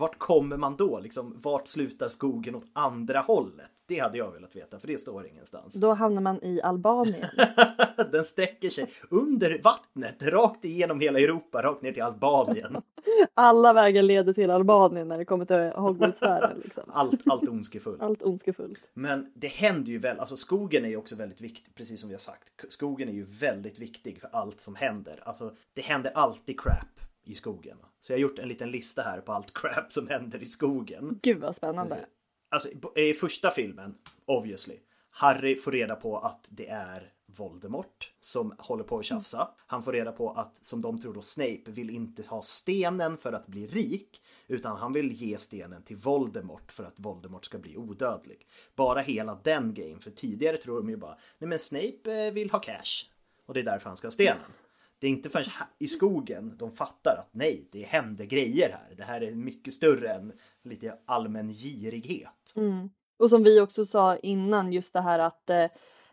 vart 0.00 0.18
kommer 0.18 0.56
man 0.56 0.76
då? 0.76 1.00
Liksom, 1.00 1.36
vart 1.42 1.66
slutar 1.68 2.08
skogen 2.08 2.54
åt 2.54 2.66
andra 2.72 3.20
hållet? 3.20 3.70
Det 3.86 3.98
hade 3.98 4.18
jag 4.18 4.32
velat 4.32 4.56
veta 4.56 4.78
för 4.78 4.86
det 4.86 4.98
står 4.98 5.26
ingenstans. 5.26 5.74
Då 5.74 5.92
hamnar 5.92 6.22
man 6.22 6.44
i 6.44 6.62
Albanien. 6.62 7.28
Den 8.12 8.24
sträcker 8.24 8.68
sig 8.68 8.92
under 9.10 9.60
vattnet 9.64 10.22
rakt 10.22 10.64
igenom 10.64 11.00
hela 11.00 11.20
Europa, 11.20 11.62
rakt 11.62 11.82
ner 11.82 11.92
till 11.92 12.02
Albanien. 12.02 12.76
Alla 13.34 13.72
vägar 13.72 14.02
leder 14.02 14.32
till 14.32 14.50
Albanien 14.50 15.08
när 15.08 15.18
det 15.18 15.24
kommer 15.24 15.44
till 15.44 15.56
Hogwarts-sfären. 15.56 16.60
Liksom. 16.64 16.82
Allt, 16.92 17.20
allt 17.26 17.48
ondskefullt. 17.48 18.02
Allt 18.02 18.22
ondskefullt. 18.22 18.80
Men 18.94 19.32
det 19.34 19.48
händer 19.48 19.92
ju 19.92 19.98
väl, 19.98 20.20
alltså 20.20 20.36
skogen 20.36 20.84
är 20.84 20.88
ju 20.88 20.96
också 20.96 21.16
väldigt 21.16 21.40
viktig, 21.40 21.74
precis 21.74 22.00
som 22.00 22.08
vi 22.08 22.14
har 22.14 22.20
sagt. 22.20 22.72
Skogen 22.72 23.08
är 23.08 23.12
ju 23.12 23.24
väldigt 23.24 23.78
viktig 23.78 24.20
för 24.20 24.28
allt 24.32 24.60
som 24.60 24.74
händer. 24.74 25.22
Alltså 25.24 25.52
det 25.74 25.82
händer 25.82 26.12
alltid 26.14 26.60
crap 26.60 26.99
i 27.30 27.34
skogen. 27.34 27.76
Så 28.00 28.12
jag 28.12 28.16
har 28.16 28.20
gjort 28.20 28.38
en 28.38 28.48
liten 28.48 28.70
lista 28.70 29.02
här 29.02 29.20
på 29.20 29.32
allt 29.32 29.54
crap 29.54 29.92
som 29.92 30.08
händer 30.08 30.42
i 30.42 30.46
skogen. 30.46 31.18
Gud 31.22 31.38
vad 31.38 31.56
spännande. 31.56 32.06
Alltså 32.48 32.68
i 32.96 33.14
första 33.14 33.50
filmen, 33.50 33.94
obviously, 34.24 34.76
Harry 35.10 35.56
får 35.56 35.72
reda 35.72 35.96
på 35.96 36.18
att 36.18 36.48
det 36.50 36.68
är 36.68 37.12
Voldemort 37.36 38.12
som 38.20 38.54
håller 38.58 38.84
på 38.84 38.98
att 38.98 39.04
tjafsa. 39.04 39.48
Han 39.66 39.82
får 39.82 39.92
reda 39.92 40.12
på 40.12 40.30
att, 40.30 40.66
som 40.66 40.82
de 40.82 40.98
tror 40.98 41.14
då, 41.14 41.22
Snape 41.22 41.62
vill 41.66 41.90
inte 41.90 42.22
ha 42.22 42.42
stenen 42.42 43.16
för 43.16 43.32
att 43.32 43.46
bli 43.46 43.66
rik. 43.66 44.22
Utan 44.46 44.76
han 44.76 44.92
vill 44.92 45.12
ge 45.12 45.38
stenen 45.38 45.82
till 45.82 45.96
Voldemort 45.96 46.72
för 46.72 46.84
att 46.84 46.94
Voldemort 47.00 47.44
ska 47.44 47.58
bli 47.58 47.76
odödlig. 47.76 48.46
Bara 48.76 49.00
hela 49.00 49.34
den 49.42 49.74
grejen, 49.74 50.00
för 50.00 50.10
tidigare 50.10 50.56
tror 50.56 50.76
de 50.76 50.90
ju 50.90 50.96
bara, 50.96 51.18
nej 51.38 51.48
men 51.48 51.58
Snape 51.58 52.12
eh, 52.12 52.32
vill 52.32 52.50
ha 52.50 52.58
cash. 52.58 53.10
Och 53.46 53.54
det 53.54 53.60
är 53.60 53.64
därför 53.64 53.86
han 53.86 53.96
ska 53.96 54.06
ha 54.06 54.12
stenen. 54.12 54.52
Det 55.00 55.06
är 55.06 55.10
inte 55.10 55.30
förrän 55.30 55.50
i 55.78 55.86
skogen 55.86 56.56
de 56.56 56.70
fattar 56.70 57.16
att 57.18 57.28
nej, 57.32 57.68
det 57.72 57.82
händer 57.82 58.24
grejer 58.24 58.68
här. 58.68 58.94
Det 58.96 59.02
här 59.02 59.20
är 59.20 59.30
mycket 59.30 59.74
större 59.74 60.08
än 60.08 60.32
lite 60.62 60.94
allmän 61.06 61.52
girighet. 61.52 62.52
Mm. 62.56 62.90
Och 63.18 63.30
som 63.30 63.42
vi 63.42 63.60
också 63.60 63.86
sa 63.86 64.16
innan, 64.16 64.72
just 64.72 64.92
det 64.92 65.00
här 65.00 65.18
att, 65.18 65.50
eh, 65.50 65.66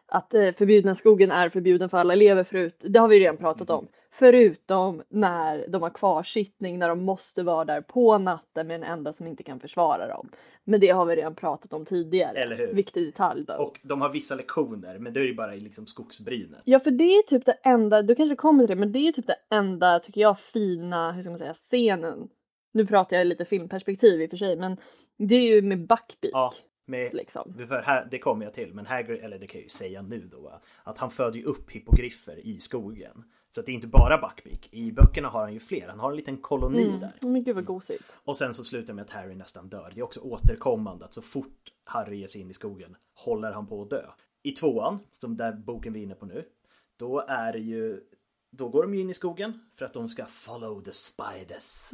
att 0.05 0.33
eh, 0.33 0.51
förbjudna 0.51 0.95
skogen 0.95 1.31
är 1.31 1.49
förbjuden 1.49 1.89
för 1.89 1.97
alla 1.97 2.13
elever 2.13 2.43
förut. 2.43 2.75
Det 2.79 2.99
har 2.99 3.07
vi 3.07 3.19
redan 3.19 3.37
pratat 3.37 3.69
om. 3.69 3.87
Förutom 4.19 5.03
när 5.09 5.65
de 5.67 5.81
har 5.81 5.89
kvarsittning, 5.89 6.79
när 6.79 6.89
de 6.89 6.99
måste 7.05 7.43
vara 7.43 7.65
där 7.65 7.81
på 7.81 8.17
natten 8.17 8.67
med 8.67 8.79
den 8.79 8.89
enda 8.89 9.13
som 9.13 9.27
inte 9.27 9.43
kan 9.43 9.59
försvara 9.59 10.07
dem. 10.07 10.29
Men 10.63 10.79
det 10.79 10.89
har 10.89 11.05
vi 11.05 11.15
redan 11.15 11.35
pratat 11.35 11.73
om 11.73 11.85
tidigare. 11.85 12.37
Eller 12.37 12.55
hur? 12.55 12.73
Viktig 12.73 13.05
detalj 13.05 13.45
då. 13.45 13.53
Och 13.53 13.79
de 13.83 14.01
har 14.01 14.09
vissa 14.09 14.35
lektioner, 14.35 14.99
men 14.99 15.13
det 15.13 15.19
är 15.19 15.23
ju 15.23 15.35
bara 15.35 15.55
i 15.55 15.59
liksom 15.59 15.85
skogsbrynet. 15.85 16.61
Ja, 16.65 16.79
för 16.79 16.91
det 16.91 17.03
är 17.03 17.21
typ 17.21 17.45
det 17.45 17.57
enda, 17.63 18.01
du 18.01 18.15
kanske 18.15 18.35
kommer 18.35 18.67
till 18.67 18.75
det, 18.75 18.79
men 18.79 18.91
det 18.91 18.99
är 18.99 19.11
typ 19.11 19.27
det 19.27 19.55
enda, 19.55 19.99
tycker 19.99 20.21
jag, 20.21 20.39
fina, 20.39 21.11
hur 21.11 21.21
ska 21.21 21.31
man 21.31 21.39
säga, 21.39 21.53
scenen. 21.53 22.29
Nu 22.73 22.85
pratar 22.85 23.17
jag 23.17 23.27
lite 23.27 23.45
filmperspektiv 23.45 24.21
i 24.21 24.25
och 24.25 24.29
för 24.29 24.37
sig, 24.37 24.55
men 24.55 24.77
det 25.17 25.35
är 25.35 25.55
ju 25.55 25.61
med 25.61 25.79
Buckbeak. 25.79 26.31
Ja, 26.33 26.53
med, 26.85 27.13
Liksom. 27.13 27.53
för 27.67 27.81
här, 27.81 28.07
det 28.11 28.19
kommer 28.19 28.45
jag 28.45 28.53
till, 28.53 28.73
men 28.73 28.85
Hagrid, 28.85 29.23
eller 29.23 29.39
det 29.39 29.47
kan 29.47 29.59
jag 29.59 29.63
ju 29.63 29.69
säga 29.69 30.01
nu 30.01 30.29
då, 30.31 30.61
att 30.83 30.97
han 30.97 31.11
föder 31.11 31.37
ju 31.37 31.43
upp 31.43 31.71
hippogriffer 31.71 32.47
i 32.47 32.59
skogen. 32.59 33.23
Så 33.57 33.61
att 33.61 33.65
det 33.65 33.71
är 33.71 33.73
inte 33.73 33.87
bara 33.87 34.17
Buckbeak. 34.17 34.69
I 34.71 34.91
böckerna 34.91 35.29
har 35.29 35.41
han 35.41 35.53
ju 35.53 35.59
fler. 35.59 35.87
Han 35.87 35.99
har 35.99 36.09
en 36.09 36.15
liten 36.15 36.37
koloni 36.37 36.89
där. 36.89 37.13
Mm. 37.21 37.33
Men 37.33 37.43
gud 37.43 37.55
vad 37.55 37.65
gosigt. 37.65 38.03
Och 38.13 38.37
sen 38.37 38.53
så 38.53 38.63
slutar 38.63 38.87
det 38.87 38.93
med 38.93 39.03
att 39.03 39.09
Harry 39.09 39.35
nästan 39.35 39.69
dör. 39.69 39.91
Det 39.93 39.99
är 39.99 40.03
också 40.03 40.19
återkommande 40.19 41.05
att 41.05 41.13
så 41.13 41.21
fort 41.21 41.73
Harry 41.83 42.17
ger 42.17 42.27
sig 42.27 42.41
in 42.41 42.49
i 42.51 42.53
skogen 42.53 42.95
håller 43.13 43.51
han 43.51 43.67
på 43.67 43.81
att 43.81 43.89
dö. 43.89 44.05
I 44.43 44.51
tvåan, 44.51 44.99
som 45.11 45.37
där 45.37 45.53
boken 45.53 45.93
vi 45.93 45.99
är 45.99 46.03
inne 46.03 46.15
på 46.15 46.25
nu, 46.25 46.45
då 46.99 47.23
är 47.27 47.53
det 47.53 47.59
ju 47.59 48.01
då 48.51 48.69
går 48.69 48.81
de 48.83 48.93
ju 48.93 49.01
in 49.01 49.09
i 49.09 49.13
skogen 49.13 49.59
för 49.75 49.85
att 49.85 49.93
de 49.93 50.09
ska 50.09 50.25
follow 50.25 50.83
the 50.83 50.91
spiders. 50.91 51.89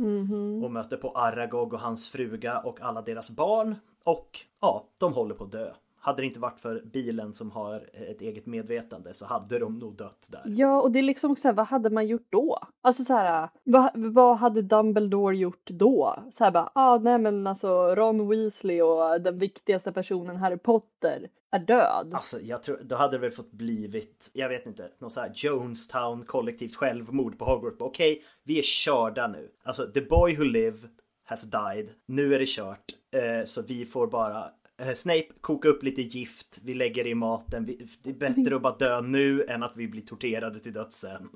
Och 0.63 0.72
möter 0.72 0.98
på 0.98 1.12
Aragog 1.12 1.74
och 1.74 1.79
hans 1.79 2.10
fruga 2.10 2.60
och 2.60 2.82
alla 2.82 3.01
deras 3.01 3.29
barn. 3.29 3.75
Och 4.03 4.39
ja, 4.62 4.89
de 4.98 5.13
håller 5.13 5.36
på 5.36 5.43
att 5.43 5.51
dö. 5.51 5.74
Hade 6.05 6.22
det 6.22 6.25
inte 6.25 6.39
varit 6.39 6.60
för 6.60 6.81
bilen 6.86 7.33
som 7.33 7.51
har 7.51 7.89
ett 7.93 8.22
eget 8.22 8.45
medvetande 8.45 9.13
så 9.13 9.25
hade 9.25 9.60
de 9.60 9.79
nog 9.79 9.95
dött 9.95 10.27
där. 10.29 10.41
Ja, 10.45 10.81
och 10.81 10.91
det 10.91 11.00
är 11.00 11.03
liksom 11.03 11.36
så 11.36 11.48
här, 11.48 11.55
vad 11.55 11.65
hade 11.65 11.89
man 11.89 12.07
gjort 12.07 12.27
då? 12.29 12.60
Alltså 12.81 13.03
så 13.03 13.13
här, 13.13 13.50
vad, 13.63 13.91
vad 13.95 14.38
hade 14.38 14.62
Dumbledore 14.62 15.38
gjort 15.38 15.69
då? 15.69 16.15
Så 16.31 16.43
här 16.43 16.51
bara, 16.51 16.72
ah, 16.75 16.98
nej 16.98 17.17
men 17.17 17.48
alltså 17.48 17.95
Ron 17.95 18.29
Weasley 18.29 18.81
och 18.81 19.22
den 19.22 19.39
viktigaste 19.39 19.91
personen 19.91 20.36
Harry 20.36 20.57
Potter 20.57 21.29
är 21.51 21.60
död. 21.60 22.12
Alltså 22.13 22.41
jag 22.41 22.63
tror, 22.63 22.79
då 22.83 22.95
hade 22.95 23.17
det 23.17 23.22
väl 23.22 23.31
fått 23.31 23.51
blivit, 23.51 24.31
jag 24.33 24.50
vet 24.50 24.65
inte, 24.65 24.89
någon 25.00 25.12
så 25.12 25.22
här 25.22 25.31
Jonestown 25.36 26.25
kollektivt 26.25 26.75
självmord 26.75 27.39
på 27.39 27.45
Hogwarts. 27.45 27.75
Okej, 27.79 28.24
vi 28.43 28.60
är 28.60 28.63
körda 28.63 29.27
nu. 29.27 29.51
Alltså 29.63 29.91
the 29.91 30.01
boy 30.01 30.38
who 30.38 30.43
lived 30.43 30.89
has 31.25 31.41
died. 31.41 31.89
Nu 32.05 32.36
är 32.36 32.39
det 32.39 32.50
kört. 32.50 32.86
Eh, 33.12 33.45
så 33.45 33.62
vi 33.62 33.86
får 33.86 34.07
bara 34.07 34.50
Snape 34.96 35.28
koka 35.42 35.68
upp 35.68 35.84
lite 35.84 36.02
gift, 36.02 36.60
vi 36.63 36.74
lägger 36.74 37.04
det 37.04 37.10
i 37.10 37.16
maten. 37.16 37.66
Vi, 37.66 37.88
det 38.04 38.10
är 38.10 38.13
bättre 38.13 38.56
att 38.56 38.62
bara 38.62 38.75
dö 38.75 39.02
nu 39.02 39.44
än 39.44 39.63
att 39.63 39.74
vi 39.75 39.88
blir 39.88 40.02
torterade 40.02 40.60
till 40.60 40.74
döds 40.74 40.96
sen. 41.00 41.30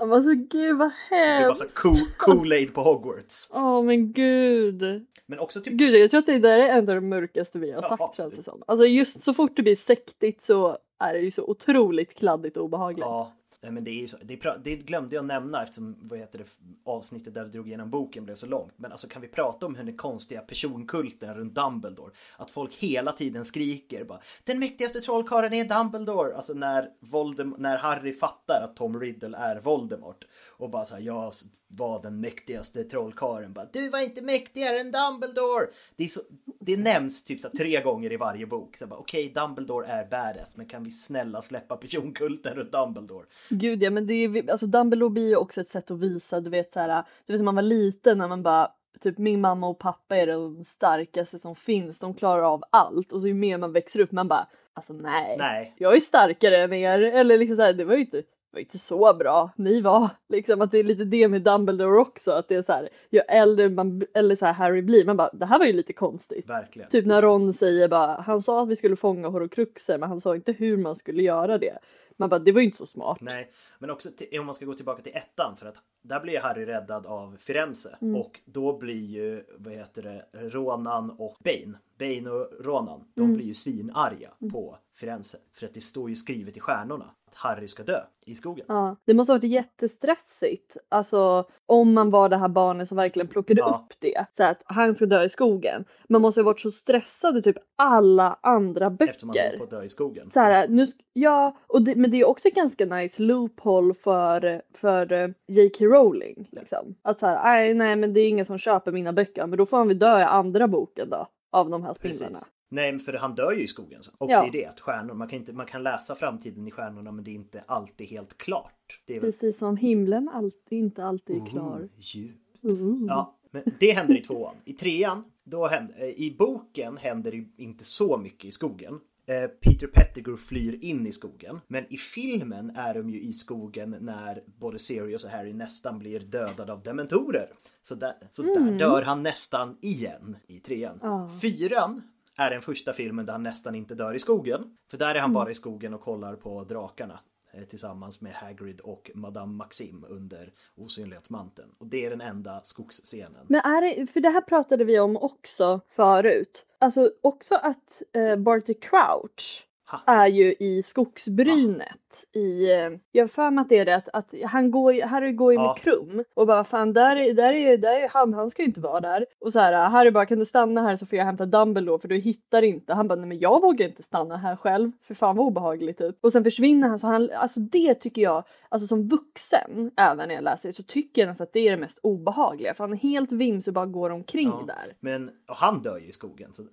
Alltså 0.00 0.30
gud 0.34 0.76
vad 0.76 0.90
Det 1.10 1.14
är 1.16 1.40
bara 1.40 1.44
hemskt. 1.44 1.60
så 1.60 1.66
Kool- 1.88 2.08
Kool-Aid 2.18 2.72
på 2.72 2.80
Hogwarts. 2.82 3.50
Åh 3.52 3.82
men 3.82 4.12
gud. 4.12 5.06
Men 5.26 5.38
också 5.38 5.60
typ 5.60 5.72
Gud 5.74 5.94
jag 5.94 6.10
tror 6.10 6.18
att 6.20 6.26
det 6.26 6.38
där 6.38 6.58
är 6.58 6.68
en 6.78 6.88
av 6.88 6.94
de 6.94 7.08
mörkaste 7.08 7.58
vi 7.58 7.72
har 7.72 7.82
Ja. 7.82 7.96
sagt 7.98 8.16
känns 8.16 8.34
det 8.36 8.42
som. 8.42 8.62
Alltså 8.66 8.86
just 8.86 9.22
så 9.24 9.34
fort 9.34 9.56
det 9.56 9.62
blir 9.62 9.76
sektigt 9.76 10.42
så 10.42 10.78
är 10.98 11.14
det 11.14 11.20
ju 11.20 11.30
så 11.30 11.44
otroligt 11.44 12.14
kladdigt 12.14 12.56
och 12.56 12.64
obehagligt. 12.64 13.00
Ja, 13.04 13.32
nej, 13.62 13.72
men 13.72 13.84
det 13.84 13.90
är 13.90 14.00
ju 14.00 14.08
så. 14.08 14.16
Det, 14.22 14.42
det 14.64 14.76
glömde 14.76 15.16
jag 15.16 15.24
nämna 15.24 15.62
eftersom 15.62 15.96
vad 16.00 16.18
heter 16.18 16.38
det, 16.38 16.44
avsnittet 16.84 17.34
där 17.34 17.44
vi 17.44 17.50
drog 17.50 17.68
igenom 17.68 17.90
boken 17.90 18.24
blev 18.24 18.34
så 18.34 18.46
långt. 18.46 18.72
Men 18.76 18.92
alltså 18.92 19.08
kan 19.08 19.22
vi 19.22 19.28
prata 19.28 19.66
om 19.66 19.74
hur 19.74 19.84
den 19.84 19.96
konstiga 19.96 20.40
personkulten 20.40 21.34
runt 21.34 21.54
Dumbledore? 21.54 22.12
Att 22.36 22.50
folk 22.50 22.74
hela 22.74 23.12
tiden 23.12 23.44
skriker 23.44 24.04
bara 24.04 24.20
Den 24.44 24.58
mäktigaste 24.58 25.00
trollkarlen 25.00 25.52
är 25.52 25.64
Dumbledore! 25.64 26.36
Alltså 26.36 26.54
när, 26.54 26.90
Voldem- 27.00 27.54
när 27.58 27.76
Harry 27.76 28.12
fattar 28.12 28.62
att 28.64 28.76
Tom 28.76 29.00
Riddle 29.00 29.36
är 29.36 29.60
Voldemort. 29.60 30.24
Och 30.60 30.70
bara 30.70 30.84
så 30.84 30.94
här, 30.94 31.02
jag 31.02 31.32
var 31.68 32.02
den 32.02 32.20
mäktigaste 32.20 32.84
trollkarlen. 32.84 33.52
Bara, 33.52 33.66
du 33.72 33.88
var 33.88 33.98
inte 33.98 34.22
mäktigare 34.22 34.80
än 34.80 34.92
Dumbledore! 34.92 35.66
Det, 35.96 36.04
är 36.04 36.08
så, 36.08 36.20
det 36.60 36.76
nämns 36.76 37.24
typ 37.24 37.40
så 37.40 37.48
här, 37.48 37.56
tre 37.56 37.82
gånger 37.82 38.12
i 38.12 38.16
varje 38.16 38.46
bok. 38.46 38.76
Så 38.76 38.86
Okej, 38.90 39.32
Dumbledore 39.34 39.86
är 39.86 40.04
badass, 40.04 40.56
men 40.56 40.66
kan 40.66 40.84
vi 40.84 40.90
snälla 40.90 41.42
släppa 41.42 41.76
personkulten 41.76 42.54
runt 42.54 42.72
Dumbledore? 42.72 43.26
Gud 43.48 43.82
ja 43.82 43.90
men 43.90 44.06
det 44.06 44.14
är, 44.14 44.50
alltså 44.50 44.66
Dumbledore 44.66 45.10
blir 45.10 45.28
ju 45.28 45.36
också 45.36 45.60
ett 45.60 45.68
sätt 45.68 45.90
att 45.90 46.00
visa, 46.00 46.40
du 46.40 46.50
vet 46.50 46.72
såhär, 46.72 47.04
du 47.26 47.32
vet 47.32 47.40
när 47.40 47.44
man 47.44 47.54
var 47.54 47.62
liten 47.62 48.18
när 48.18 48.28
man 48.28 48.42
bara 48.42 48.72
Typ 49.00 49.18
min 49.18 49.40
mamma 49.40 49.68
och 49.68 49.78
pappa 49.78 50.16
är 50.16 50.26
de 50.26 50.64
starkaste 50.64 51.38
som 51.38 51.56
finns, 51.56 51.98
de 51.98 52.14
klarar 52.14 52.42
av 52.42 52.62
allt 52.70 53.12
och 53.12 53.20
så 53.20 53.26
ju 53.26 53.34
mer 53.34 53.58
man 53.58 53.72
växer 53.72 54.00
upp 54.00 54.12
man 54.12 54.28
bara 54.28 54.48
Alltså 54.74 54.92
nej, 54.92 55.36
Nej. 55.38 55.74
jag 55.78 55.96
är 55.96 56.00
starkare 56.00 56.56
än 56.62 56.72
er 56.72 57.02
eller 57.02 57.38
liksom 57.38 57.56
såhär, 57.56 57.72
det 57.72 57.84
var 57.84 57.94
ju 57.94 58.00
inte 58.00 58.22
var 58.50 58.60
inte 58.60 58.78
så 58.78 59.14
bra 59.14 59.50
ni 59.56 59.80
var. 59.80 60.10
Liksom 60.28 60.60
att 60.60 60.70
det 60.70 60.78
är 60.78 60.84
lite 60.84 61.04
det 61.04 61.28
med 61.28 61.42
Dumbledore 61.42 62.00
också, 62.00 62.32
att 62.32 62.48
det 62.48 62.54
är 62.54 62.62
så 62.62 62.72
här, 62.72 62.88
ju 63.10 63.18
äldre 63.18 63.68
man, 63.68 64.02
eller 64.14 64.36
så 64.36 64.46
här 64.46 64.52
Harry 64.52 64.82
blir, 64.82 65.04
man 65.04 65.16
bara 65.16 65.30
det 65.32 65.46
här 65.46 65.58
var 65.58 65.66
ju 65.66 65.72
lite 65.72 65.92
konstigt. 65.92 66.48
Verkligen. 66.48 66.90
Typ 66.90 67.06
när 67.06 67.22
Ron 67.22 67.52
säger 67.52 67.88
bara, 67.88 68.20
han 68.20 68.42
sa 68.42 68.62
att 68.62 68.68
vi 68.68 68.76
skulle 68.76 68.96
fånga 68.96 69.28
horcruxer 69.28 69.98
men 69.98 70.08
han 70.08 70.20
sa 70.20 70.34
inte 70.34 70.52
hur 70.52 70.76
man 70.76 70.96
skulle 70.96 71.22
göra 71.22 71.58
det. 71.58 71.78
Man 72.16 72.28
bara, 72.28 72.38
det 72.38 72.52
var 72.52 72.60
ju 72.60 72.66
inte 72.66 72.78
så 72.78 72.86
smart. 72.86 73.18
Nej, 73.20 73.50
men 73.78 73.90
också 73.90 74.10
till, 74.16 74.40
om 74.40 74.46
man 74.46 74.54
ska 74.54 74.64
gå 74.64 74.74
tillbaka 74.74 75.02
till 75.02 75.16
ettan 75.16 75.56
för 75.56 75.66
att 75.66 75.76
där 76.02 76.20
blir 76.20 76.40
Harry 76.40 76.66
räddad 76.66 77.06
av 77.06 77.36
Firenze 77.40 77.96
Mm. 78.02 78.16
och 78.20 78.40
då 78.44 78.78
blir 78.78 79.04
ju 79.06 79.44
vad 79.58 79.72
heter 79.72 80.02
det 80.02 80.24
Ronan 80.48 81.10
och 81.10 81.36
Bane, 81.44 81.78
Bane 81.98 82.30
och 82.30 82.48
Ronan, 82.64 83.04
de 83.14 83.20
Mm. 83.22 83.36
blir 83.36 83.46
ju 83.46 83.54
svinarga 83.54 84.30
på 84.52 84.78
Firenze 84.94 85.38
för 85.54 85.66
att 85.66 85.74
det 85.74 85.80
står 85.80 86.08
ju 86.08 86.14
skrivet 86.16 86.56
i 86.56 86.60
stjärnorna 86.60 87.04
att 87.26 87.34
Harry 87.34 87.68
ska 87.68 87.82
dö 87.82 88.00
i 88.26 88.34
skogen. 88.34 88.64
Ja, 88.68 88.96
det 89.04 89.14
måste 89.14 89.32
ha 89.32 89.38
varit 89.38 89.50
jättestressigt. 89.50 90.76
Alltså 90.88 91.44
om 91.66 91.92
man 91.94 92.10
var 92.10 92.28
det 92.28 92.36
här 92.36 92.48
barnet 92.48 92.88
som 92.88 92.96
verkligen 92.96 93.28
plockade 93.28 93.60
Ja. 93.60 93.84
upp 93.88 93.96
det. 93.98 94.26
Så 94.36 94.42
att 94.44 94.62
han 94.64 94.94
ska 94.94 95.06
dö 95.06 95.24
i 95.24 95.28
skogen. 95.28 95.84
Man 96.08 96.22
måste 96.22 96.40
ha 96.40 96.44
varit 96.44 96.60
så 96.60 96.70
stressad 96.70 97.36
i 97.38 97.42
typ 97.42 97.56
alla 97.76 98.38
andra 98.40 98.96
Eftersom 99.00 99.28
han 99.28 99.38
håller 99.38 99.48
böcker. 99.50 99.58
på 99.58 99.64
att 99.64 99.70
dö 99.70 99.82
i 99.84 99.88
skogen. 99.88 100.30
Så 100.30 100.40
här, 100.40 100.68
nu, 100.68 100.86
ja, 101.12 101.56
och 101.66 101.82
det, 101.82 101.94
men 101.94 102.10
det 102.10 102.20
är 102.20 102.24
också 102.28 102.48
ganska 102.54 102.84
nice 102.86 103.22
loophole 103.22 103.94
för, 103.94 104.62
för 104.74 105.12
eh, 105.12 105.28
J.K. 105.46 105.84
Rowling. 105.90 106.48
Liksom. 106.52 106.94
Att 107.02 107.18
så 107.20 107.26
här, 107.26 107.74
nej, 107.74 107.96
men 107.96 108.12
det 108.12 108.20
är 108.20 108.28
ingen 108.28 108.46
som 108.46 108.58
köper 108.58 108.92
mina 108.92 109.12
böcker 109.12 109.46
men 109.46 109.58
då 109.58 109.66
får 109.66 109.76
han 109.76 109.88
väl 109.88 109.98
dö 109.98 110.20
i 110.20 110.22
andra 110.22 110.68
boken 110.68 111.10
då. 111.10 111.26
Av 111.52 111.70
de 111.70 111.82
här 111.84 111.92
spindlarna. 111.92 112.38
Nej, 112.72 112.98
för 112.98 113.12
han 113.12 113.34
dör 113.34 113.52
ju 113.52 113.62
i 113.62 113.66
skogen. 113.66 114.00
Och 114.18 114.30
Ja. 114.30 114.42
det 114.42 114.48
är 114.48 114.52
det 114.52 114.66
att 114.66 114.80
stjärnor, 114.80 115.14
man 115.14 115.28
kan, 115.28 115.38
inte, 115.38 115.52
man 115.52 115.66
kan 115.66 115.82
läsa 115.82 116.14
framtiden 116.14 116.66
i 116.68 116.70
stjärnorna 116.70 117.12
men 117.12 117.24
det 117.24 117.30
är 117.30 117.34
inte 117.34 117.62
alltid 117.66 118.08
helt 118.08 118.38
klart. 118.38 119.00
Väl 119.06 119.20
Precis 119.20 119.58
som 119.58 119.76
himlen 119.76 120.28
alltid, 120.28 120.78
inte 120.78 121.04
alltid 121.04 121.42
är 121.42 121.46
klar. 121.46 121.78
Oh, 121.80 121.86
djup. 121.98 122.36
Ooh. 122.62 123.04
Ja, 123.08 123.36
men 123.50 123.62
det 123.80 123.90
händer 123.92 124.18
i 124.18 124.22
tvåan. 124.22 124.54
I 124.64 124.72
trean, 124.72 125.24
då 125.44 125.66
händer, 125.66 125.94
eh, 126.02 126.08
i 126.08 126.36
boken 126.38 126.96
händer 126.96 127.30
det 127.30 127.62
inte 127.62 127.84
så 127.84 128.16
mycket 128.16 128.44
i 128.44 128.50
skogen. 128.50 129.00
Eh, 129.30 129.48
Peter 129.48 129.86
Pettigrew 129.86 130.36
flyr 130.36 130.78
in 130.84 131.06
i 131.06 131.12
skogen. 131.12 131.60
Men 131.66 131.92
i 131.92 131.96
filmen 131.96 132.76
är 132.76 132.94
de 132.94 133.10
ju 133.10 133.20
i 133.20 133.32
skogen 133.32 133.96
när 134.00 134.42
både 134.46 134.78
Sirius 134.78 135.24
och 135.24 135.30
Harry 135.30 135.52
nästan 135.52 135.98
blir 135.98 136.20
dödade 136.20 136.72
av 136.72 136.82
dementorer. 136.82 137.46
Så, 137.82 137.94
där, 137.94 138.12
så 138.30 138.42
där 138.42 138.78
dör 138.78 139.02
han 139.02 139.22
nästan 139.22 139.78
igen 139.80 140.36
i 140.46 140.60
trean. 140.60 140.98
Ja. 141.02 141.30
Fyran 141.42 142.02
är 142.36 142.50
den 142.50 142.62
första 142.62 142.92
filmen 142.92 143.26
där 143.26 143.32
han 143.32 143.42
nästan 143.42 143.74
inte 143.74 143.94
dör 143.94 144.14
i 144.14 144.18
skogen. 144.18 144.76
För 144.90 144.98
där 144.98 145.14
är 145.14 145.20
han 145.20 145.32
bara 145.32 145.50
i 145.50 145.54
skogen 145.54 145.94
och 145.94 146.00
kollar 146.00 146.36
på 146.36 146.64
drakarna 146.64 147.20
Eh, 147.52 147.64
tillsammans 147.64 148.20
med 148.20 148.32
Hagrid 148.32 148.80
och 148.80 149.10
Madame 149.14 149.52
Maxim 149.52 150.04
under 150.08 150.52
Osynlighetsmanteln. 150.74 151.70
Och 151.78 151.86
det 151.86 152.06
är 152.06 152.10
den 152.10 152.20
enda 152.20 152.60
skogsscenen. 152.62 153.46
Men 153.48 153.60
är 153.60 153.82
det, 153.82 154.06
för 154.06 154.20
det 154.20 154.30
här 154.30 154.40
pratade 154.40 154.84
vi 154.84 154.98
om 154.98 155.16
också 155.16 155.80
förut. 155.88 156.66
Alltså 156.78 157.10
också 157.22 157.54
att 157.54 158.02
eh, 158.12 158.36
Barty 158.36 158.74
Crouch 158.74 159.66
är 160.06 160.26
ju 160.26 160.54
i 160.58 160.82
skogsbrynet 160.82 162.24
i, 162.34 162.70
eh, 162.72 162.90
jag 163.12 163.30
för 163.30 163.50
mig 163.50 163.62
att 163.62 163.68
det 163.68 163.78
är 163.78 163.84
det 163.84 163.96
att, 163.96 164.08
att 164.12 164.34
han 164.46 164.70
går, 164.70 164.92
ju- 164.94 165.02
Harry 165.02 165.32
går 165.32 165.52
ju 165.52 165.58
med 165.58 165.76
Krum 165.76 166.24
och 166.34 166.46
bara 166.46 166.64
fan 166.64 166.92
där 166.92 167.16
är, 167.16 167.34
där 167.34 167.52
är, 167.52 167.76
där 167.78 168.00
är 168.00 168.08
han, 168.08 168.34
han 168.34 168.50
ska 168.50 168.62
ju 168.62 168.68
inte 168.68 168.80
vara 168.80 169.00
där. 169.00 169.26
Och 169.40 169.52
så 169.52 169.60
här 169.60 169.88
Harry 169.88 170.10
bara 170.10 170.26
kan 170.26 170.38
du 170.38 170.44
stanna 170.46 170.82
här 170.82 170.96
så 170.96 171.06
får 171.06 171.18
jag 171.18 171.24
hämta 171.24 171.46
Dumbledore 171.46 171.98
för 172.00 172.08
du 172.08 172.16
hittar 172.16 172.62
inte. 172.62 172.94
Han 172.94 173.08
bara 173.08 173.14
nej 173.18 173.28
men 173.28 173.38
jag 173.38 173.60
vågar 173.62 173.86
inte 173.88 174.02
stanna 174.02 174.36
här 174.36 174.56
själv 174.56 174.92
för 175.02 175.14
fan 175.14 175.36
vad 175.36 175.46
obehagligt 175.46 175.98
typ. 175.98 176.16
Och 176.20 176.32
sen 176.32 176.44
försvinner 176.44 176.88
han 176.88 176.98
så 176.98 177.06
han, 177.06 177.30
alltså 177.36 177.60
det 177.60 177.94
tycker 177.94 178.22
jag, 178.22 178.44
alltså 178.68 178.86
som 178.88 179.08
vuxen 179.08 179.90
även 179.96 180.28
när 180.28 180.34
jag 180.34 180.44
läser 180.44 180.68
det 180.68 180.72
så 180.72 180.82
tycker 180.82 181.22
jag 181.22 181.28
nästan 181.28 181.44
att 181.44 181.52
det 181.52 181.60
är 181.60 181.70
det 181.70 181.76
mest 181.76 181.98
obehagliga 182.02 182.74
för 182.74 182.84
han 182.84 182.92
är 182.92 182.96
helt 182.96 183.32
vims 183.32 183.68
och 183.68 183.74
bara 183.74 183.86
går 183.86 184.10
omkring 184.10 184.48
Ja. 184.48 184.64
där. 184.66 184.94
Men 185.00 185.30
och 185.48 185.56
han 185.56 185.82
dör 185.82 185.98
ju 185.98 186.08
i 186.08 186.12
skogen. 186.12 186.52
Så, 186.52 186.62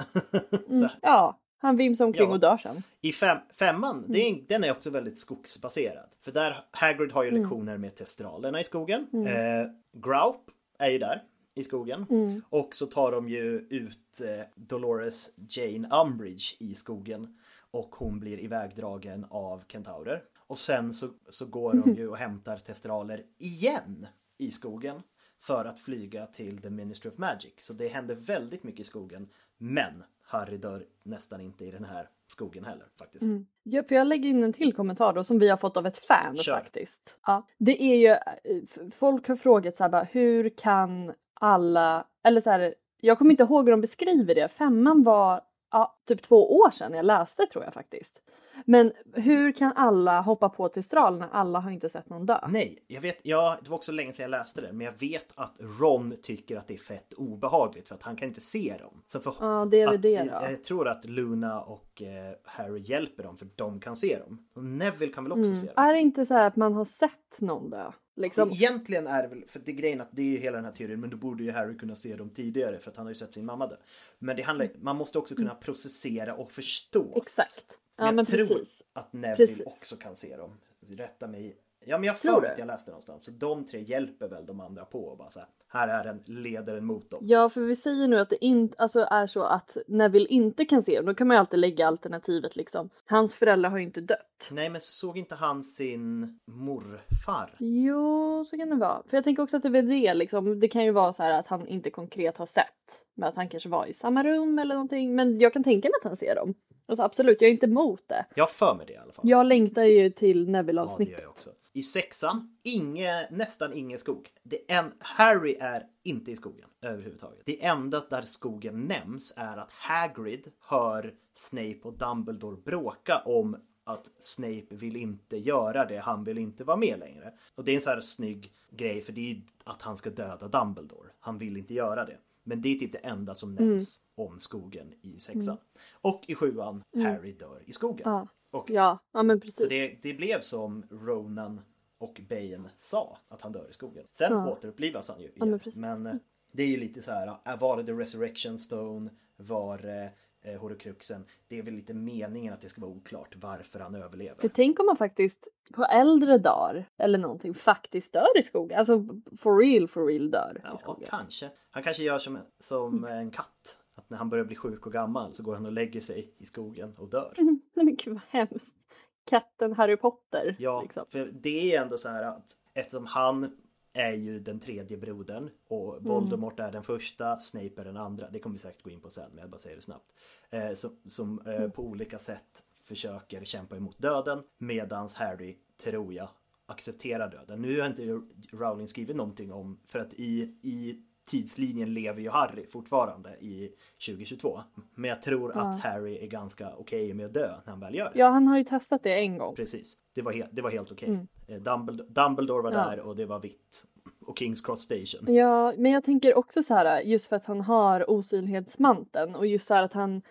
Mm. 0.70 0.90
Ja, 1.02 1.40
han 1.58 1.78
vimsar 1.78 2.06
omkring 2.06 2.28
Ja. 2.28 2.34
och 2.34 2.40
dör 2.40 2.58
sen. 2.58 2.84
I 3.02 3.12
fem, 3.14 3.38
femman, 3.54 4.06
Mm. 4.06 4.16
är, 4.16 4.42
den 4.48 4.64
är 4.64 4.72
också 4.72 4.90
väldigt 4.90 5.20
skogsbaserad. 5.20 6.10
För 6.22 6.32
där, 6.32 6.58
Hagrid 6.72 7.12
har 7.12 7.24
ju 7.24 7.30
Mm. 7.30 7.42
lektioner 7.42 7.78
med 7.78 7.96
testralerna 7.96 8.62
i 8.62 8.64
skogen. 8.64 9.08
Eh, 9.28 9.68
Group 9.92 10.52
är 10.80 10.90
ju 10.90 10.98
där 10.98 11.24
i 11.56 11.64
skogen. 11.64 12.06
Mm. 12.10 12.42
Och 12.50 12.76
så 12.76 12.86
tar 12.86 13.12
de 13.12 13.30
ju 13.30 13.68
ut 13.70 14.22
eh, 14.22 14.46
Dolores 14.56 15.30
Jane 15.50 15.90
Umbridge 16.02 16.56
i 16.60 16.76
skogen. 16.76 17.40
Och 17.72 17.96
hon 17.96 18.20
blir 18.20 18.40
ivägdragen 18.40 19.26
av 19.30 19.64
kentaurer. 19.68 20.24
Och 20.38 20.58
sen 20.58 20.94
så, 20.94 21.10
så 21.30 21.46
går 21.46 21.74
de 21.74 21.94
ju 21.94 22.08
och 22.10 22.18
hämtar 22.18 22.58
testraler 22.58 23.24
igen 23.38 24.08
i 24.38 24.52
skogen. 24.52 25.02
För 25.40 25.66
att 25.66 25.80
flyga 25.80 26.26
till 26.26 26.62
The 26.62 26.70
Ministry 26.70 27.10
of 27.12 27.18
Magic. 27.18 27.54
Så 27.58 27.74
det 27.74 27.88
händer 27.88 28.16
väldigt 28.16 28.64
mycket 28.64 28.80
i 28.82 28.84
skogen. 28.84 29.30
Men 29.58 30.04
Harry 30.28 30.58
dör 30.58 30.86
nästan 31.04 31.42
inte 31.42 31.66
i 31.66 31.72
den 31.72 31.86
här 31.86 32.10
skogen 32.28 32.66
heller 32.66 32.86
faktiskt. 33.00 33.26
Ja, 33.64 33.84
för 33.84 33.96
jag 33.96 34.08
lägger 34.08 34.30
in 34.30 34.44
en 34.44 34.54
till 34.54 34.74
kommentar 34.74 35.14
då 35.14 35.24
som 35.24 35.40
vi 35.40 35.50
har 35.50 35.58
fått 35.58 35.78
av 35.78 35.86
ett 35.86 35.98
fan 35.98 36.38
Kör. 36.38 36.54
faktiskt. 36.54 37.18
Ja, 37.26 37.48
det 37.58 37.84
är 37.84 37.96
ju, 37.96 38.08
eh, 38.08 38.92
folk 38.96 39.28
har 39.28 39.36
frågat 39.36 39.78
så 39.78 39.84
här 39.84 39.90
bara, 39.90 40.04
hur 40.04 40.50
kan 40.50 41.14
alla, 41.34 42.08
eller 42.24 42.42
så 42.42 42.50
här, 42.50 42.76
jag 43.02 43.18
kommer 43.18 43.32
inte 43.32 43.44
ihåg 43.44 43.66
hur 43.66 43.72
de 43.72 43.82
beskriver 43.82 44.36
det. 44.36 44.48
Femman 44.48 45.04
var 45.04 45.42
ja, 45.72 45.98
typ 46.08 46.22
två 46.22 46.58
år 46.60 46.72
sedan 46.72 46.94
jag 46.94 47.06
läste 47.06 47.46
tror 47.46 47.64
jag 47.64 47.74
faktiskt. 47.74 48.22
Men 48.66 48.94
hur 49.14 49.52
kan 49.52 49.74
alla 49.76 50.22
hoppa 50.22 50.50
på 50.50 50.70
Testral 50.70 51.18
när 51.18 51.28
alla 51.32 51.60
har 51.60 51.72
inte 51.72 51.90
sett 51.90 52.10
någon 52.10 52.26
dö? 52.26 52.40
Nej, 52.48 52.84
jag 52.88 53.02
vet, 53.02 53.18
ja, 53.22 53.58
det 53.64 53.70
var 53.70 53.78
också 53.78 53.92
länge 53.92 54.14
sedan 54.14 54.24
jag 54.24 54.30
läste 54.30 54.62
det, 54.62 54.74
men 54.74 54.86
jag 54.86 55.00
vet 55.00 55.32
att 55.36 55.56
Ron 55.60 56.14
tycker 56.22 56.58
att 56.58 56.68
det 56.68 56.74
är 56.74 56.78
fett 56.78 57.14
obehagligt 57.14 57.88
för 57.88 57.96
att 57.96 58.04
han 58.04 58.16
kan 58.16 58.28
inte 58.28 58.42
se 58.42 58.76
dem. 58.80 59.02
Så 59.08 59.20
för, 59.20 59.36
Ja, 59.40 59.68
det 59.72 59.82
är 59.82 59.92
väl 59.92 60.02
det 60.02 60.10
jag, 60.10 60.28
då. 60.28 60.32
jag 60.32 60.64
tror 60.64 60.88
att 60.88 61.06
Luna 61.06 61.62
och 61.62 62.02
eh, 62.02 62.36
Harry 62.44 62.80
hjälper 62.80 63.24
dem 63.24 63.38
för 63.38 63.48
de 63.56 63.80
kan 63.80 63.96
se 63.96 64.20
dem. 64.20 64.48
Och 64.54 64.64
Neville 64.64 65.14
kan 65.14 65.24
väl 65.24 65.32
också 65.34 65.56
se 65.56 65.66
dem. 65.66 65.84
Är 65.84 65.94
det 65.94 66.00
inte 66.00 66.26
så 66.26 66.34
här 66.34 66.48
att 66.48 66.56
man 66.56 66.74
har 66.74 66.86
sett 66.86 67.42
någon 67.42 67.70
dö? 67.70 67.92
Liksom. 68.16 68.50
Egentligen 68.50 69.08
är 69.08 69.24
det 69.24 69.28
väl, 69.28 69.44
för 69.48 69.60
det 69.60 69.72
är 69.72 69.76
grejen 69.76 70.02
att 70.02 70.10
det 70.12 70.22
är 70.22 70.26
ju 70.26 70.38
hela 70.38 70.56
den 70.56 70.66
här 70.66 70.72
teorin, 70.72 71.00
men 71.00 71.10
då 71.10 71.18
borde 71.18 71.44
ju 71.44 71.52
Harry 71.52 71.78
kunna 71.78 71.96
se 71.96 72.16
dem 72.16 72.30
tidigare 72.30 72.80
för 72.80 72.92
att 72.92 72.98
han 72.98 73.06
har 73.06 73.12
ju 73.12 73.16
sett 73.16 73.34
sin 73.34 73.46
mamma 73.46 73.68
dö. 73.68 73.76
Men 74.20 74.36
det 74.36 74.42
handlar, 74.42 74.70
man 74.80 74.96
måste 74.96 75.18
också 75.18 75.36
kunna 75.36 75.56
processera 75.56 76.34
och 76.36 76.52
förstå. 76.52 77.14
Exakt. 77.26 77.78
Ja 77.98 78.06
jag 78.06 78.16
men 78.16 78.26
tror 78.26 78.38
precis. 78.38 78.84
att 78.94 79.14
Neville 79.14 79.36
Precis. 79.36 79.66
också 79.66 79.96
kan 79.96 80.16
se 80.16 80.38
dem. 80.38 80.58
Rätta 80.90 81.28
mig. 81.28 81.58
Ja 81.86 81.98
men 81.98 82.08
jag 82.08 82.20
Tror 82.20 82.46
att 82.46 82.58
jag 82.58 82.68
läste 82.68 82.92
någonstans. 82.92 83.24
Så 83.26 83.32
de 83.32 83.66
tre 83.66 83.82
hjälper 83.82 84.28
väl 84.28 84.46
de 84.46 84.60
andra 84.60 84.86
på 84.86 85.06
och 85.06 85.18
bara 85.18 85.32
så 85.32 85.40
här. 85.40 85.48
Här 85.70 85.88
är 85.88 86.04
den, 86.04 86.24
leder 86.26 86.76
den 86.76 86.86
mot 86.86 87.10
dem. 87.10 87.20
Ja, 87.24 87.50
för 87.50 87.62
vi 87.62 87.76
säger 87.76 88.08
nu 88.08 88.20
att 88.20 88.30
det 88.30 88.46
inte 88.46 88.76
alltså 88.78 89.08
är 89.12 89.28
så 89.28 89.44
att 89.44 89.78
Neville 89.88 90.28
inte 90.28 90.66
kan 90.66 90.82
se 90.84 90.98
dem. 90.98 91.06
Då 91.06 91.14
kan 91.14 91.28
man 91.28 91.36
ju 91.36 91.40
alltid 91.40 91.60
lägga 91.60 91.88
alternativet 91.88 92.56
liksom. 92.56 92.90
Hans 93.06 93.34
föräldrar 93.34 93.70
har 93.70 93.78
ju 93.78 93.84
inte 93.84 94.02
dött. 94.02 94.50
Nej 94.52 94.70
men 94.70 94.82
såg 94.82 95.18
inte 95.18 95.36
han 95.36 95.64
sin 95.64 96.40
morfar? 96.46 97.56
Jo, 97.60 98.46
så 98.46 98.58
kan 98.58 98.70
det 98.70 98.76
vara. 98.76 99.04
För 99.08 99.18
jag 99.18 99.24
tänker 99.24 99.44
också 99.44 99.58
att 99.58 99.64
det 99.64 99.78
är 99.80 99.82
det 99.84 100.14
liksom. 100.14 100.60
Det 100.60 100.68
kan 100.68 100.84
ju 100.86 100.92
vara 100.92 101.14
så 101.14 101.24
här 101.24 101.40
att 101.40 101.48
han 101.48 101.68
inte 101.68 101.90
konkret 101.90 102.38
har 102.38 102.46
sett. 102.46 103.04
Men 103.16 103.30
att 103.30 103.36
han 103.36 103.50
kanske 103.50 103.70
var 103.70 103.86
i 103.86 103.94
samma 103.94 104.24
rum 104.24 104.60
eller 104.60 104.76
någonting. 104.76 105.16
Men 105.16 105.40
jag 105.40 105.54
kan 105.54 105.64
tänka 105.64 105.88
mig 105.88 105.96
att 106.02 106.08
han 106.08 106.18
ser 106.18 106.36
dem. 106.36 106.54
Alltså 106.90 107.04
absolut, 107.04 107.42
jag 107.42 107.48
är 107.48 107.54
inte 107.54 107.66
emot 107.66 108.04
det. 108.08 108.26
Jag 108.36 108.44
har 108.44 108.50
för 108.50 108.74
mig 108.74 108.86
det 108.86 108.94
i 108.94 108.98
alla 108.98 109.14
fall. 109.14 109.30
Jag 109.30 109.46
längtar 109.46 109.84
ju 109.84 110.10
till 110.10 110.40
Ja, 110.40 110.46
det 110.46 110.52
Neville-avsnittet. 110.52 111.12
gör 111.14 111.22
jag 111.22 111.30
också. 111.30 111.50
I 111.74 111.84
sexan, 111.84 112.58
inge, 112.64 113.28
nästan 113.32 113.74
ingen 113.74 114.00
skog. 114.00 114.30
Det 114.44 114.72
en, 114.72 114.94
Harry 115.00 115.58
är 115.60 115.88
inte 116.04 116.32
i 116.32 116.36
skogen 116.36 116.70
överhuvudtaget. 116.82 117.40
Det 117.46 117.66
enda 117.66 118.04
där 118.10 118.22
skogen 118.22 118.86
nämns 118.86 119.34
är 119.38 119.58
att 119.58 119.72
Hagrid 119.72 120.52
hör 120.60 121.14
Snape 121.34 121.80
och 121.84 121.94
Dumbledore 121.94 122.58
bråka 122.58 123.22
om 123.26 123.58
att 123.84 124.12
Snape 124.20 124.66
vill 124.70 124.96
inte 124.96 125.38
göra 125.38 125.86
det, 125.86 125.98
han 125.98 126.24
vill 126.24 126.38
inte 126.38 126.64
vara 126.64 126.78
med 126.78 127.00
längre. 127.00 127.34
Och 127.56 127.64
det 127.64 127.72
är 127.72 127.76
en 127.76 127.82
så 127.82 127.90
här 127.90 128.02
snygg 128.02 128.52
grej 128.70 129.02
för 129.02 129.12
det 129.14 129.22
är 129.22 129.34
ju 129.34 129.42
att 129.64 129.82
han 129.82 129.98
ska 129.98 130.10
döda 130.10 130.48
Dumbledore. 130.48 131.10
Han 131.20 131.38
vill 131.38 131.58
inte 131.58 131.74
göra 131.74 132.06
det. 132.06 132.18
Men 132.48 132.62
det 132.62 132.70
är 132.70 132.76
typ 132.80 132.92
det 132.92 132.98
enda 132.98 133.36
som 133.36 133.56
nämns 133.56 134.00
om 134.16 134.40
skogen 134.40 134.94
i 135.02 135.20
sexan. 135.20 135.58
Och 135.92 136.24
i 136.28 136.36
sjuan, 136.36 136.84
Harry 136.96 137.34
dör 137.34 137.62
i 137.66 137.74
skogen. 137.74 138.02
Ja. 138.06 138.28
Och 138.52 138.70
Ja, 138.70 139.00
ja 139.12 139.24
men 139.24 139.40
precis. 139.40 139.56
så 139.56 139.66
det, 139.66 139.98
det 140.02 140.14
blev 140.14 140.42
som 140.42 140.84
Ronan 140.92 141.62
och 141.98 142.22
Bane 142.30 142.70
sa, 142.78 143.18
att 143.28 143.42
han 143.42 143.52
dör 143.52 143.68
i 143.70 143.74
skogen. 143.74 144.06
Sen 144.14 144.32
Ja. 144.32 144.52
återupplivas 144.52 145.10
han 145.10 145.22
ju. 145.22 145.32
men 145.36 145.48
igen. 145.48 145.60
precis. 145.60 145.80
men 145.80 146.06
eh, 146.06 146.16
det 146.52 146.64
är 146.64 146.68
ju 146.68 146.78
lite 146.78 147.02
så 147.02 147.12
här, 147.12 147.28
äh, 147.46 147.60
var 147.60 147.78
det 147.78 147.84
The 147.84 147.92
Resurrection 147.94 148.60
Stone? 148.60 149.10
Var 149.38 149.78
det 149.78 150.12
eh, 150.42 150.60
Horcruxen? 150.62 151.26
Det 151.48 151.58
är 151.60 151.64
väl 151.64 151.74
lite 151.74 151.94
meningen 151.94 152.54
att 152.54 152.62
det 152.62 152.70
ska 152.70 152.82
vara 152.82 152.92
oklart 152.92 153.36
varför 153.36 153.80
han 153.80 153.96
överlever. 153.96 154.42
För 154.42 154.48
tänk 154.48 154.80
om 154.80 154.86
man 154.86 154.98
faktiskt 154.98 155.48
på 155.74 155.84
äldre 155.86 156.38
dagar 156.38 156.86
eller 156.98 157.18
någonting 157.18 157.54
faktiskt 157.54 158.14
dör 158.14 158.38
i 158.40 158.44
skogen. 158.44 158.80
Alltså 158.80 159.06
for 159.38 159.58
real, 159.58 159.88
for 159.88 160.06
real 160.08 160.32
dör 160.32 160.62
Ja, 160.64 160.74
i 160.74 160.78
skogen. 160.78 161.10
kanske. 161.10 161.50
Han 161.72 161.84
kanske 161.84 162.04
gör 162.04 162.18
som, 162.18 162.40
som 162.60 163.04
en 163.06 163.32
katt. 163.32 163.80
Att 163.96 164.10
när 164.10 164.18
han 164.18 164.30
börjar 164.30 164.46
bli 164.46 164.56
sjuk 164.56 164.86
och 164.86 164.94
gammal 164.94 165.34
så 165.34 165.44
går 165.44 165.56
han 165.56 165.66
och 165.66 165.72
lägger 165.72 166.02
sig 166.02 166.34
i 166.38 166.46
skogen 166.46 166.94
och 166.98 167.10
dör. 167.10 167.34
Nej 167.74 167.86
men 167.86 167.96
gud 167.96 168.14
vad 168.14 168.22
hemskt. 168.30 168.78
Katten 169.26 169.74
Harry 169.74 169.98
Potter. 169.98 170.56
Ja, 170.60 170.82
liksom. 170.82 171.06
för 171.10 171.32
det 171.34 171.76
är 171.76 171.82
ändå 171.82 171.98
så 171.98 172.10
här 172.10 172.24
att 172.24 172.58
eftersom 172.74 173.06
han 173.06 173.58
är 173.98 174.14
ju 174.14 174.40
den 174.40 174.60
tredje 174.60 174.98
brodern 174.98 175.50
och 175.68 176.04
Voldemort 176.04 176.60
är 176.60 176.72
den 176.72 176.84
första, 176.84 177.40
Snape 177.40 177.82
är 177.82 177.86
den 177.86 177.98
andra. 177.98 178.30
Det 178.30 178.40
kommer 178.40 178.54
vi 178.54 178.60
säkert 178.60 178.84
gå 178.84 178.90
in 178.90 179.02
på 179.02 179.10
sen, 179.10 179.30
men 179.30 179.42
jag 179.42 179.50
bara 179.50 179.62
säger 179.62 179.76
det 179.76 179.82
snabbt. 179.82 180.12
Eh, 180.50 180.74
som 180.74 180.98
som 181.08 181.42
eh, 181.48 181.70
på 181.70 181.84
olika 181.84 182.20
sätt 182.20 182.64
försöker 182.82 183.46
kämpa 183.46 183.78
emot 183.78 184.00
döden 184.00 184.44
medans 184.58 185.16
Harry, 185.16 185.58
tror 185.78 186.14
jag, 186.14 186.30
accepterar 186.66 187.32
döden. 187.32 187.62
Nu 187.62 187.80
har 187.80 187.88
inte 187.88 188.22
Rowling 188.52 188.88
skrivit 188.88 189.16
någonting 189.16 189.54
om, 189.54 189.80
för 189.88 190.00
att 190.00 190.14
i, 190.14 190.58
i 190.62 191.02
tidslinjen 191.28 191.94
lever 191.94 192.22
ju 192.22 192.30
Harry 192.30 192.66
fortfarande 192.72 193.30
i 193.30 193.72
2022. 194.06 194.60
Men 194.96 195.10
jag 195.10 195.22
tror 195.22 195.58
att 195.58 195.80
Harry 195.80 196.18
är 196.18 196.28
ganska 196.28 196.76
okej 196.78 197.14
med 197.14 197.26
att 197.26 197.34
dö 197.34 197.56
när 197.66 197.72
han 197.72 197.80
väl 197.80 197.96
gör 197.96 198.12
det. 198.14 198.20
Ja, 198.20 198.28
han 198.30 198.48
har 198.48 198.58
ju 198.58 198.64
testat 198.64 199.04
det 199.04 199.14
en 199.20 199.38
gång. 199.38 199.56
Precis, 199.56 199.98
det 200.16 200.22
var, 200.22 200.34
he- 200.34 200.50
det 200.52 200.62
var 200.62 200.70
helt 200.72 200.92
okej. 200.92 201.20
Eh, 201.48 201.56
Dumbledore, 201.62 202.08
Dumbledore 202.10 202.62
var 202.62 202.72
Mm. 202.72 202.82
Ja. 202.84 202.90
där 202.90 203.00
och 203.00 203.16
det 203.16 203.26
var 203.26 203.40
vitt. 203.40 203.84
Och 204.26 204.40
Kings 204.40 204.62
Cross 204.62 204.82
Station. 204.82 205.36
Ja, 205.36 205.74
men 205.78 205.92
jag 205.92 206.04
tänker 206.04 206.38
också 206.38 206.64
så 206.64 206.74
här 206.74 207.02
just 207.02 207.28
för 207.28 207.36
att 207.36 207.46
han 207.46 207.62
har 207.62 208.10
osynlighetsmanteln 208.10 209.36
och 209.36 209.48
just 209.48 209.66
så 209.68 209.74
här 209.74 209.84
att 209.84 209.94
han 209.94 210.22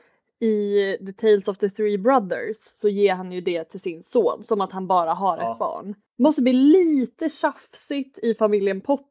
i 0.40 0.96
The 1.06 1.12
Tales 1.12 1.48
of 1.48 1.58
the 1.58 1.68
Three 1.70 1.98
Brothers 1.98 2.56
så 2.74 2.88
ger 2.88 3.14
han 3.14 3.32
ju 3.32 3.40
det 3.40 3.64
till 3.64 3.80
sin 3.80 4.02
son 4.02 4.44
som 4.44 4.60
att 4.60 4.72
han 4.72 4.86
bara 4.86 5.14
har 5.14 5.38
Ja. 5.38 5.52
ett 5.52 5.58
barn. 5.58 5.94
Måste 6.18 6.42
bli 6.42 6.52
lite 6.52 7.28
tjafsigt 7.28 8.18
i 8.18 8.34
familjen 8.34 8.80
Potter 8.80 9.06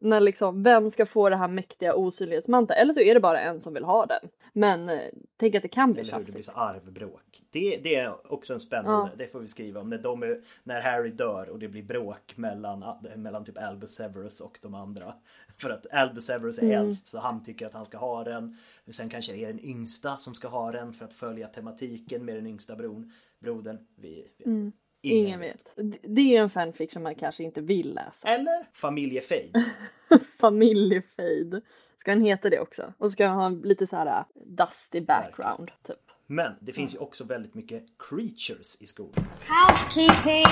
när 0.00 0.20
liksom 0.20 0.62
vem 0.62 0.90
ska 0.90 1.06
få 1.06 1.28
det 1.28 1.36
här 1.36 1.48
mäktiga 1.48 1.94
osynlighetsmanteln 1.94 2.80
eller 2.80 2.92
så 2.92 3.00
är 3.00 3.14
det 3.14 3.20
bara 3.20 3.40
en 3.40 3.60
som 3.60 3.74
vill 3.74 3.84
ha 3.84 4.06
den. 4.06 4.28
Men 4.52 4.88
eh, 4.88 5.00
tänk 5.36 5.54
att 5.54 5.62
det 5.62 5.68
kan 5.68 5.92
bli 5.92 6.02
hur, 6.02 6.10
det 6.10 6.16
blir 6.16 6.24
tjafsigt. 6.26 6.44
så 6.46 6.52
arvbråk. 6.52 7.42
Det, 7.50 7.80
det 7.82 7.94
är 7.94 8.32
också 8.32 8.52
en 8.52 8.60
spännande, 8.60 9.10
Ja. 9.12 9.16
det 9.18 9.26
får 9.32 9.40
vi 9.40 9.48
skriva 9.48 9.80
om. 9.80 9.90
När, 9.90 9.98
de 9.98 10.22
är, 10.22 10.40
när 10.64 10.80
Harry 10.80 11.10
dör 11.10 11.48
och 11.48 11.58
det 11.58 11.68
blir 11.68 11.82
bråk 11.82 12.32
mellan, 12.36 12.84
mellan 13.16 13.44
typ 13.44 13.58
Albus 13.62 13.94
Severus 13.94 14.40
och 14.40 14.58
de 14.62 14.74
andra. 14.74 15.14
För 15.58 15.70
att 15.70 15.86
Albus 15.92 16.26
Severus 16.26 16.58
är 16.58 16.62
Mm. 16.62 16.78
äldst 16.86 17.06
så 17.06 17.18
han 17.18 17.44
tycker 17.44 17.66
att 17.66 17.74
han 17.74 17.86
ska 17.86 17.98
ha 17.98 18.24
den. 18.24 18.56
Sen 18.90 19.08
kanske 19.08 19.32
det 19.32 19.44
är 19.44 19.46
den 19.52 19.64
yngsta 19.64 20.16
som 20.16 20.34
ska 20.34 20.48
ha 20.48 20.72
den 20.72 20.92
för 20.92 21.04
att 21.04 21.14
följa 21.14 21.46
tematiken 21.48 22.24
med 22.24 22.34
den 22.34 22.46
yngsta 22.46 22.76
bron, 22.76 23.12
brodern. 23.38 23.78
Vi, 23.96 24.28
vi, 24.38 24.44
Mm. 24.44 24.72
Ingen 25.10 25.40
vet. 25.40 25.72
Det- 25.76 25.98
Det 26.02 26.20
är 26.20 26.26
ju 26.26 26.36
en 26.36 26.50
fanfic 26.50 26.92
som 26.92 27.02
man 27.02 27.14
kanske 27.14 27.42
inte 27.44 27.60
vill 27.60 27.94
läsa. 27.94 28.28
Eller 28.28 28.66
Familjefejd. 28.72 29.56
Familjefejd. 30.40 31.60
Ska 31.96 32.10
den 32.10 32.24
heta 32.24 32.50
det 32.50 32.58
också? 32.60 32.92
Och 32.98 33.10
ska 33.10 33.24
den 33.24 33.34
ha 33.34 33.48
lite 33.48 33.86
så 33.86 33.96
här 33.96 34.06
uh, 34.18 34.24
dusty 34.46 35.00
background 35.00 35.70
typ. 35.86 35.96
Men 36.26 36.52
det 36.60 36.72
finns 36.72 36.94
ju 36.94 36.98
också 36.98 37.24
väldigt 37.24 37.54
mycket 37.54 37.84
creatures 37.98 38.82
i 38.82 38.86
skogen. 38.86 39.24
Housekeeping. 39.48 40.46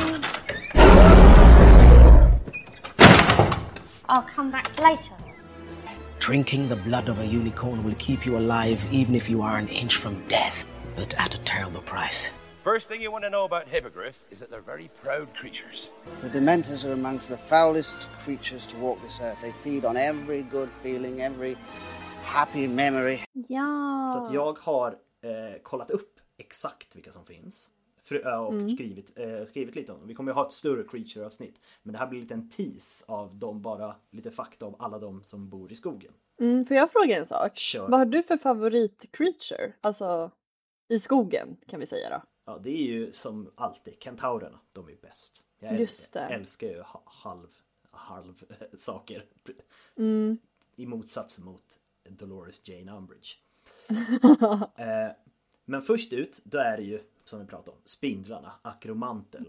I'll 4.08 4.24
come 4.36 4.50
back 4.50 4.78
later. 4.78 5.16
Drinking 6.26 6.68
the 6.68 6.76
blood 6.76 7.08
of 7.08 7.18
a 7.18 7.24
unicorn 7.24 7.82
will 7.84 7.94
keep 7.98 8.26
you 8.26 8.36
alive 8.36 8.78
even 8.92 9.14
if 9.14 9.30
you 9.30 9.42
are 9.42 9.56
an 9.58 9.68
inch 9.68 9.92
from 9.98 10.14
death, 10.28 10.66
but 10.96 11.14
at 11.18 11.34
a 11.34 11.38
terrible 11.44 11.80
price. 11.80 12.30
First 12.64 12.88
thing 12.88 13.00
you 13.02 13.10
want 13.12 13.24
to 13.24 13.30
know 13.30 13.44
about 13.44 13.68
hippogriffs 13.68 14.26
is 14.30 14.38
that 14.40 14.50
they're 14.50 14.66
very 14.66 14.90
proud 15.02 15.28
creatures. 15.34 15.90
The 16.22 16.28
Dementors 16.38 16.84
are 16.84 16.92
amongst 16.92 17.28
the 17.28 17.36
foulest 17.36 18.08
creatures 18.24 18.66
to 18.66 18.78
walk 18.78 18.98
this 19.02 19.20
earth. 19.20 19.40
They 19.40 19.52
feed 19.52 19.84
on 19.84 19.96
every 19.96 20.42
good 20.42 20.68
feeling, 20.82 21.20
every 21.22 21.56
happy 22.22 22.68
memory. 22.68 23.18
Ja. 23.48 24.10
Så 24.14 24.24
att 24.24 24.32
jag 24.34 24.58
har 24.58 24.88
eh, 25.22 25.60
kollat 25.62 25.90
upp 25.90 26.20
exakt 26.38 26.96
vilka 26.96 27.12
som 27.12 27.24
finns. 27.26 27.70
För, 28.04 28.26
eh, 28.26 28.44
och 28.44 28.52
Mm. 28.52 28.68
skrivit, 28.68 29.18
eh, 29.18 29.46
skrivit 29.48 29.74
lite 29.74 29.92
om 29.92 29.98
dem. 29.98 30.08
Vi 30.08 30.14
kommer 30.14 30.30
ju 30.32 30.34
ha 30.34 30.46
ett 30.46 30.52
större 30.52 30.82
creature-avsnitt. 30.84 31.60
Men 31.82 31.92
det 31.92 31.98
här 31.98 32.06
blir 32.06 32.20
lite 32.20 32.34
en 32.34 32.48
tease 32.50 33.04
av 33.08 33.34
dem, 33.36 33.62
bara 33.62 33.94
lite 34.10 34.30
fakta 34.30 34.66
om 34.66 34.74
alla 34.78 34.98
de 34.98 35.22
som 35.26 35.48
bor 35.48 35.72
i 35.72 35.74
skogen. 35.74 36.12
Mm, 36.40 36.64
får 36.66 36.76
jag 36.76 36.90
fråga 36.92 37.18
en 37.18 37.26
sak? 37.26 37.56
Kör. 37.58 37.88
Vad 37.88 37.98
har 38.00 38.06
du 38.06 38.22
för 38.22 38.36
favorit-creature? 38.36 39.72
Alltså 39.80 40.30
i 40.88 40.98
skogen 41.00 41.56
kan 41.66 41.80
vi 41.80 41.86
säga 41.86 42.08
då. 42.10 42.22
Ja, 42.50 42.58
det 42.62 42.70
är 42.70 42.82
ju 42.86 43.12
som 43.12 43.50
alltid 43.54 43.94
kentaurerna. 44.02 44.58
De 44.72 44.88
är 44.88 44.96
bäst. 45.02 45.44
Jag 45.58 45.72
äl- 45.72 45.78
Just 45.78 46.12
det. 46.12 46.20
älskar 46.20 46.66
ju 46.66 46.80
ha- 46.80 47.02
halv, 47.06 47.46
halv 47.90 48.44
saker. 48.80 49.24
Mm. 49.96 50.38
I 50.76 50.86
motsats 50.86 51.38
mot 51.38 51.62
Dolores 52.08 52.68
Jane 52.68 52.92
Umbridge. 52.92 53.28
eh, 54.76 55.10
men 55.64 55.82
först 55.82 56.12
ut, 56.12 56.40
då 56.44 56.58
är 56.58 56.76
det 56.76 56.82
ju 56.82 57.00
som 57.24 57.40
vi 57.40 57.46
pratade 57.46 57.70
om, 57.76 57.82
spindlarna, 57.84 58.52
akromantel. 58.62 59.48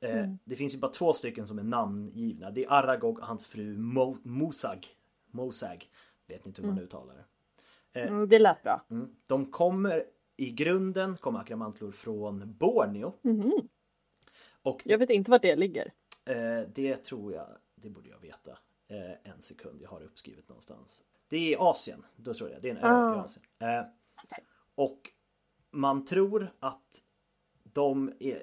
Eh, 0.00 0.18
Mm. 0.18 0.38
Det 0.44 0.56
finns 0.56 0.74
ju 0.74 0.78
bara 0.78 0.92
två 0.92 1.12
stycken 1.12 1.48
som 1.48 1.58
är 1.58 1.62
namngivna. 1.62 2.50
Det 2.50 2.64
är 2.64 2.72
Aragog 2.72 3.18
och 3.18 3.26
hans 3.26 3.46
fru 3.46 3.76
Mo- 3.76 4.18
Mosag. 4.22 4.86
Mosag. 5.30 5.90
Vet 6.26 6.46
inte 6.46 6.62
hur 6.62 6.68
man 6.68 6.76
Mm. 6.78 6.84
uttalar 6.84 7.14
det. 7.14 8.00
Eh, 8.00 8.08
Mm, 8.08 8.28
det 8.28 8.38
lät 8.38 8.62
bra. 8.62 8.84
Mm. 8.90 9.16
De 9.26 9.46
kommer 9.46 10.04
i 10.36 10.50
grunden 10.50 11.16
kommer 11.16 11.38
akramantlor 11.40 11.92
från 11.92 12.54
Borneo. 12.58 13.12
Mhm. 13.22 13.68
Och 14.62 14.82
Jag 14.84 14.98
vet 14.98 15.10
inte 15.10 15.30
vart 15.30 15.42
det 15.42 15.56
ligger. 15.56 15.92
eh, 16.26 16.68
det 16.74 16.96
tror 16.96 17.32
jag, 17.32 17.46
det 17.74 17.90
borde 17.90 18.08
jag 18.10 18.18
veta. 18.18 18.58
Eh, 18.88 19.30
en 19.32 19.42
sekund, 19.42 19.82
jag 19.82 19.88
har 19.90 20.00
det 20.00 20.06
uppskrivet 20.06 20.48
någonstans. 20.48 21.02
Det 21.28 21.54
är 21.54 21.70
Asien, 21.70 22.04
då 22.16 22.34
tror 22.34 22.50
jag. 22.50 22.62
Det 22.62 22.68
är 22.70 22.74
en 22.74 22.78
ö 22.78 22.80
i 22.80 22.84
Ah. 23.18 23.22
Asien. 23.22 23.44
Eh, 23.58 23.84
och 24.74 25.10
man 25.70 26.04
tror 26.04 26.50
att 26.60 27.02
de 27.62 28.12
är 28.20 28.42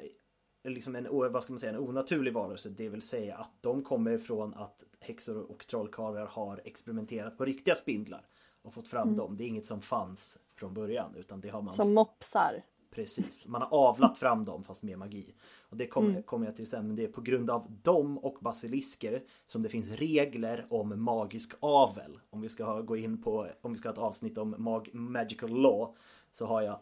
liksom 0.63 0.95
en, 0.95 1.07
vad 1.11 1.43
ska 1.43 1.53
man 1.53 1.59
säga, 1.59 1.71
en 1.73 1.79
onaturlig 1.79 2.33
varelse. 2.33 2.69
Det 2.69 2.89
vill 2.89 3.01
säga 3.01 3.35
att 3.37 3.51
de 3.61 3.83
kommer 3.83 4.17
från 4.17 4.53
att 4.53 4.83
häxor 4.99 5.51
och 5.51 5.67
trollkarlar 5.67 6.25
har 6.25 6.61
experimenterat 6.65 7.37
på 7.37 7.45
riktiga 7.45 7.75
spindlar 7.75 8.25
och 8.61 8.73
fått 8.73 8.87
fram 8.87 9.07
Mm. 9.07 9.17
dem. 9.17 9.37
Det 9.37 9.43
är 9.43 9.47
inget 9.47 9.65
som 9.65 9.81
fanns 9.81 10.37
från 10.61 10.73
början 10.73 11.15
utan 11.15 11.41
det 11.41 11.49
har 11.49 11.61
man 11.61 11.73
Som 11.73 11.93
mopsar. 11.93 12.63
Precis, 12.91 13.47
man 13.47 13.61
har 13.61 13.73
avlat 13.73 14.17
fram 14.17 14.45
dem 14.45 14.63
fast 14.63 14.81
med 14.81 14.97
magi. 14.97 15.33
Och 15.69 15.77
det 15.77 15.87
kommer 15.87 16.09
Mm. 16.09 16.23
kommer 16.23 16.45
jag 16.45 16.55
till 16.55 16.69
sen, 16.69 16.87
men 16.87 16.95
det 16.95 17.03
är 17.03 17.07
på 17.07 17.21
grund 17.21 17.49
av 17.49 17.71
dem 17.81 18.17
och 18.17 18.37
basilisker 18.41 19.23
som 19.47 19.61
det 19.63 19.69
finns 19.69 19.89
regler 19.89 20.67
om 20.69 21.03
magisk 21.03 21.53
avel. 21.59 22.19
Om 22.29 22.41
vi 22.41 22.49
ska 22.49 22.63
ha, 22.63 22.81
gå 22.81 22.97
in 22.97 23.21
på, 23.23 23.47
om 23.61 23.71
vi 23.71 23.77
ska 23.77 23.89
ha 23.89 23.93
ett 23.93 23.99
avsnitt 23.99 24.37
om 24.37 24.55
mag, 24.57 24.89
magical 24.93 25.49
law 25.49 25.95
så 26.31 26.45
har 26.45 26.61
jag 26.61 26.79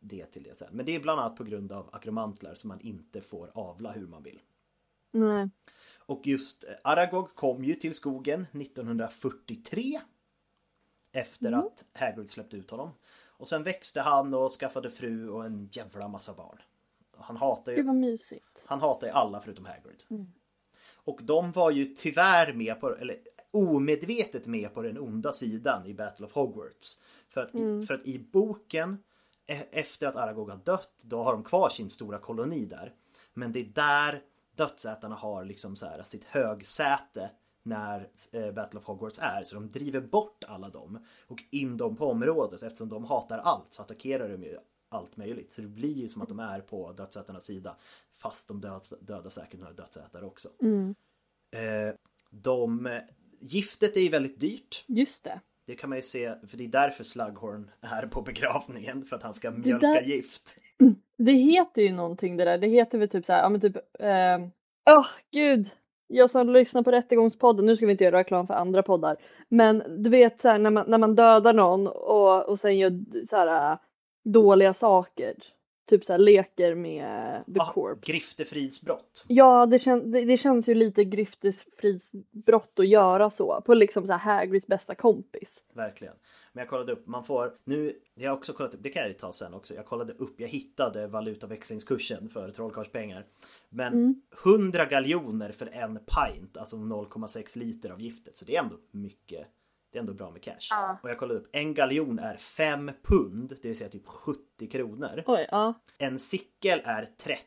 det 0.00 0.26
till 0.26 0.42
det 0.42 0.58
sen. 0.58 0.68
Men 0.72 0.86
det 0.86 0.94
är 0.96 1.00
bland 1.00 1.20
annat 1.20 1.36
på 1.36 1.44
grund 1.44 1.72
av 1.72 1.88
akromantlar 1.92 2.54
som 2.54 2.68
man 2.68 2.80
inte 2.80 3.20
får 3.20 3.50
avla 3.54 3.92
hur 3.92 4.06
man 4.06 4.22
vill. 4.22 4.40
Nej. 5.10 5.50
Och 6.06 6.26
just 6.26 6.64
eh, 6.64 6.70
Aragog 6.84 7.34
kom 7.34 7.64
ju 7.64 7.74
till 7.74 7.94
skogen 7.94 8.46
1943 8.52 10.00
efter 11.12 11.46
Mm. 11.48 11.60
att 11.60 11.84
Hagrid 11.94 12.30
släppte 12.30 12.56
ut 12.56 12.70
honom. 12.70 12.90
Och 13.42 13.48
sen 13.48 13.62
växte 13.62 14.00
han 14.00 14.34
och 14.34 14.50
skaffade 14.52 14.90
fru 14.90 15.28
och 15.28 15.44
en 15.44 15.68
jävla 15.72 16.08
massa 16.08 16.34
barn. 16.34 16.58
Han 17.16 17.36
hatar 17.36 17.72
ju, 17.72 17.82
vad 17.82 17.94
mysigt. 17.94 18.62
han 18.66 18.80
hatar 18.80 19.06
ju 19.06 19.12
alla 19.12 19.40
förutom 19.40 19.64
Hagrid. 19.64 20.04
Mm. 20.10 20.26
Och 20.94 21.20
de 21.22 21.52
var 21.52 21.70
ju 21.70 21.84
tyvärr 21.84 22.52
med 22.52 22.80
på, 22.80 22.96
eller 22.96 23.18
omedvetet 23.50 24.46
med 24.46 24.74
på 24.74 24.82
den 24.82 24.98
onda 24.98 25.32
sidan 25.32 25.86
i 25.86 25.94
Battle 25.94 26.26
of 26.26 26.32
Hogwarts. 26.32 26.98
För 27.28 27.40
att, 27.40 27.54
Mm. 27.54 27.82
i, 27.82 27.86
för 27.86 27.94
att 27.94 28.06
i 28.06 28.18
boken, 28.18 28.98
e- 29.46 29.66
efter 29.70 30.06
att 30.06 30.16
Aragog 30.16 30.50
har 30.50 30.56
dött, 30.64 30.94
då 31.04 31.22
har 31.22 31.32
de 31.32 31.44
kvar 31.44 31.68
sin 31.68 31.90
stora 31.90 32.18
koloni 32.18 32.64
där. 32.64 32.92
Men 33.34 33.52
det 33.52 33.60
är 33.60 33.64
där 33.64 34.22
dödsätarna 34.56 35.14
har 35.14 35.44
liksom 35.44 35.76
så 35.76 35.86
här 35.86 36.02
sitt 36.02 36.24
högsäte 36.24 37.30
när 37.62 38.08
eh, 38.32 38.52
Battle 38.52 38.78
of 38.78 38.84
Hogwarts 38.84 39.18
är. 39.22 39.44
Så 39.44 39.54
de 39.54 39.70
driver 39.70 40.00
bort 40.00 40.44
alla 40.48 40.68
dem 40.68 40.98
och 41.26 41.42
in 41.50 41.76
dem 41.76 41.96
på 41.96 42.06
området. 42.06 42.62
Eftersom 42.62 42.88
de 42.88 43.04
hatar 43.04 43.38
allt 43.38 43.72
så 43.72 43.82
attackerar 43.82 44.28
de 44.28 44.42
ju 44.42 44.58
allt 44.88 45.16
möjligt. 45.16 45.52
Så 45.52 45.60
det 45.60 45.68
blir 45.68 45.92
ju 45.92 46.08
som 46.08 46.22
att 46.22 46.28
de 46.28 46.40
är 46.40 46.60
på 46.60 46.92
dödsätarnas 46.92 47.44
sida. 47.44 47.76
Fast 48.18 48.48
de 48.48 48.60
död, 48.60 48.88
dödar 49.00 49.30
säkert 49.30 49.60
några 49.60 49.72
dödsätare 49.72 50.24
också. 50.24 50.48
Mm. 50.62 50.94
Eh, 51.56 51.94
de, 52.30 53.00
giftet 53.40 53.96
är 53.96 54.00
ju 54.00 54.08
väldigt 54.08 54.40
dyrt. 54.40 54.84
Just 54.86 55.24
det. 55.24 55.40
Det 55.66 55.74
kan 55.74 55.90
man 55.90 55.98
ju 55.98 56.02
se, 56.02 56.34
för 56.48 56.56
det 56.56 56.64
är 56.64 56.68
därför 56.68 57.04
Slughorn 57.04 57.70
är 57.80 58.06
på 58.06 58.22
begravningen. 58.22 59.04
För 59.04 59.16
att 59.16 59.22
han 59.22 59.34
ska 59.34 59.50
mjölka 59.50 59.86
där- 59.86 60.02
gift. 60.02 60.58
Det 61.18 61.32
heter 61.32 61.82
ju 61.82 61.92
någonting 61.92 62.36
det 62.36 62.44
där. 62.44 62.58
Det 62.58 62.66
heter 62.66 62.98
väl 62.98 63.08
typ 63.08 63.26
så 63.26 63.32
här, 63.32 63.42
ja 63.42 63.48
men 63.48 63.60
typ, 63.60 63.76
åh 64.90 64.98
oh, 64.98 65.06
gud. 65.30 65.70
Jag 66.12 66.30
som 66.30 66.50
lyssnar 66.50 66.82
på 66.82 66.90
Rättegångspodden, 66.90 67.66
nu 67.66 67.76
ska 67.76 67.86
vi 67.86 67.92
inte 67.92 68.04
göra 68.04 68.18
reklam 68.18 68.46
för 68.46 68.54
andra 68.54 68.82
poddar. 68.82 69.16
Men 69.48 70.02
du 70.02 70.10
vet 70.10 70.40
så 70.40 70.48
här 70.48 70.58
när 70.58 70.70
man, 70.70 70.84
när 70.88 70.98
man 70.98 71.14
dödar 71.14 71.52
någon 71.52 71.86
och, 71.86 72.48
och 72.48 72.60
sen 72.60 72.78
gör 72.78 73.24
så 73.26 73.36
här 73.36 73.72
äh, 73.72 73.78
dåliga 74.24 74.74
saker. 74.74 75.34
Typ 75.88 76.04
så 76.04 76.12
här 76.12 76.18
leker 76.18 76.74
med 76.74 77.42
the 77.54 77.60
Ah, 77.60 77.72
corpse. 77.72 78.12
griftefridsbrott. 78.12 79.24
Ja, 79.28 79.66
det, 79.66 79.78
kän 79.78 80.10
det, 80.10 80.24
det 80.24 80.36
känns 80.36 80.68
ju 80.68 80.74
lite 80.74 81.04
griftefridsbrott 81.04 82.78
att 82.78 82.88
göra 82.88 83.30
så 83.30 83.60
på 83.66 83.74
liksom 83.74 84.06
så 84.06 84.12
här 84.12 84.36
Hagrids 84.38 84.66
bästa 84.66 84.94
kompis. 84.94 85.62
Verkligen. 85.74 86.14
Men 86.52 86.62
jag 86.62 86.68
kollade 86.68 86.92
upp, 86.92 87.06
man 87.06 87.24
får 87.24 87.54
nu, 87.64 87.98
jag 88.14 88.30
har 88.30 88.36
också 88.36 88.52
kollat 88.52 88.74
upp, 88.74 88.82
det 88.82 88.90
kan 88.90 89.02
jag 89.02 89.08
ju 89.08 89.14
ta 89.14 89.32
sen 89.32 89.54
också. 89.54 89.74
Jag 89.74 89.86
kollade 89.86 90.12
upp, 90.12 90.40
jag 90.40 90.48
hittade 90.48 91.06
valutaväxlingskursen 91.06 92.28
för 92.28 92.50
trollkarlspengar. 92.50 93.26
Men 93.68 93.92
Mm. 93.92 94.22
100 94.44 94.84
galjoner 94.84 95.52
för 95.52 95.66
en 95.66 95.98
pint, 95.98 96.56
alltså 96.56 96.76
0,6 96.76 97.58
liter 97.58 97.90
av 97.90 98.00
giftet. 98.00 98.36
Så 98.36 98.44
det 98.44 98.56
är 98.56 98.62
ändå 98.62 98.76
mycket. 98.90 99.46
Det 99.90 99.98
är 99.98 100.00
ändå 100.00 100.14
bra 100.14 100.30
med 100.30 100.42
cash. 100.42 100.66
Ja. 100.70 100.98
Och 101.02 101.10
jag 101.10 101.18
kollade 101.18 101.40
upp, 101.40 101.48
en 101.52 101.74
galjon 101.74 102.18
är 102.18 102.36
5 102.36 102.90
pund, 103.02 103.48
det 103.62 103.68
vill 103.68 103.76
säga 103.76 103.90
typ 103.90 104.06
70 104.06 104.66
kronor. 104.70 105.22
Oj, 105.26 105.48
ja. 105.50 105.74
En 105.98 106.18
sickel 106.18 106.80
är 106.84 107.08
30 107.18 107.42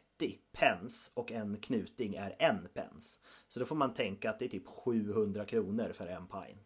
pence 0.52 1.12
och 1.16 1.32
en 1.32 1.58
knuting 1.58 2.16
är 2.16 2.36
en 2.40 2.68
pence. 2.74 3.20
Så 3.48 3.60
då 3.60 3.66
får 3.66 3.76
man 3.76 3.94
tänka 3.94 4.30
att 4.30 4.40
det 4.40 4.46
är 4.46 4.50
typ 4.50 4.68
700 4.68 5.46
kronor 5.46 5.92
för 5.94 6.08
en 6.08 6.28
pint 6.28 6.65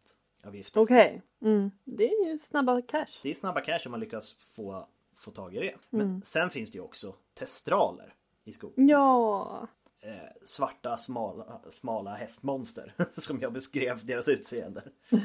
av 0.49 0.55
giftet. 0.55 0.77
Okej. 0.77 1.21
Mm. 1.41 1.71
Det 1.85 2.09
är 2.09 2.25
ju 2.31 2.37
snabba 2.39 2.81
cash. 2.81 3.19
Det 3.23 3.29
är 3.29 3.33
snabba 3.33 3.61
cash 3.61 3.79
om 3.85 3.91
man 3.91 3.99
lyckas 3.99 4.33
få, 4.33 4.87
få 5.17 5.31
tag 5.31 5.55
i 5.55 5.59
det. 5.59 5.75
Men 5.89 6.01
Mm. 6.01 6.21
sen 6.25 6.49
finns 6.49 6.71
det 6.71 6.75
ju 6.77 6.83
också 6.83 7.15
testraler 7.33 8.13
i 8.43 8.53
skogen. 8.53 8.87
Ja. 8.87 9.67
Eh, 10.01 10.13
svarta 10.45 10.97
smala, 10.97 11.61
smala 11.73 12.13
hästmonster 12.15 12.93
som 13.17 13.39
jag 13.41 13.53
beskrev 13.53 14.05
deras 14.05 14.27
utseende. 14.27 14.83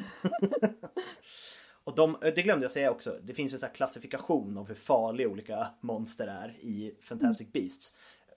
Och 1.84 1.94
de, 1.94 2.16
det 2.20 2.42
glömde 2.42 2.64
jag 2.64 2.70
säga 2.70 2.90
också. 2.90 3.18
Det 3.22 3.34
finns 3.34 3.52
en 3.52 3.58
sån 3.58 3.66
här 3.66 3.74
klassifikation 3.74 4.58
av 4.58 4.68
hur 4.68 4.74
farliga 4.74 5.28
olika 5.28 5.66
monster 5.80 6.26
är 6.26 6.48
i 6.60 6.94
Fantastic 7.02 7.52
Beasts. 7.52 7.92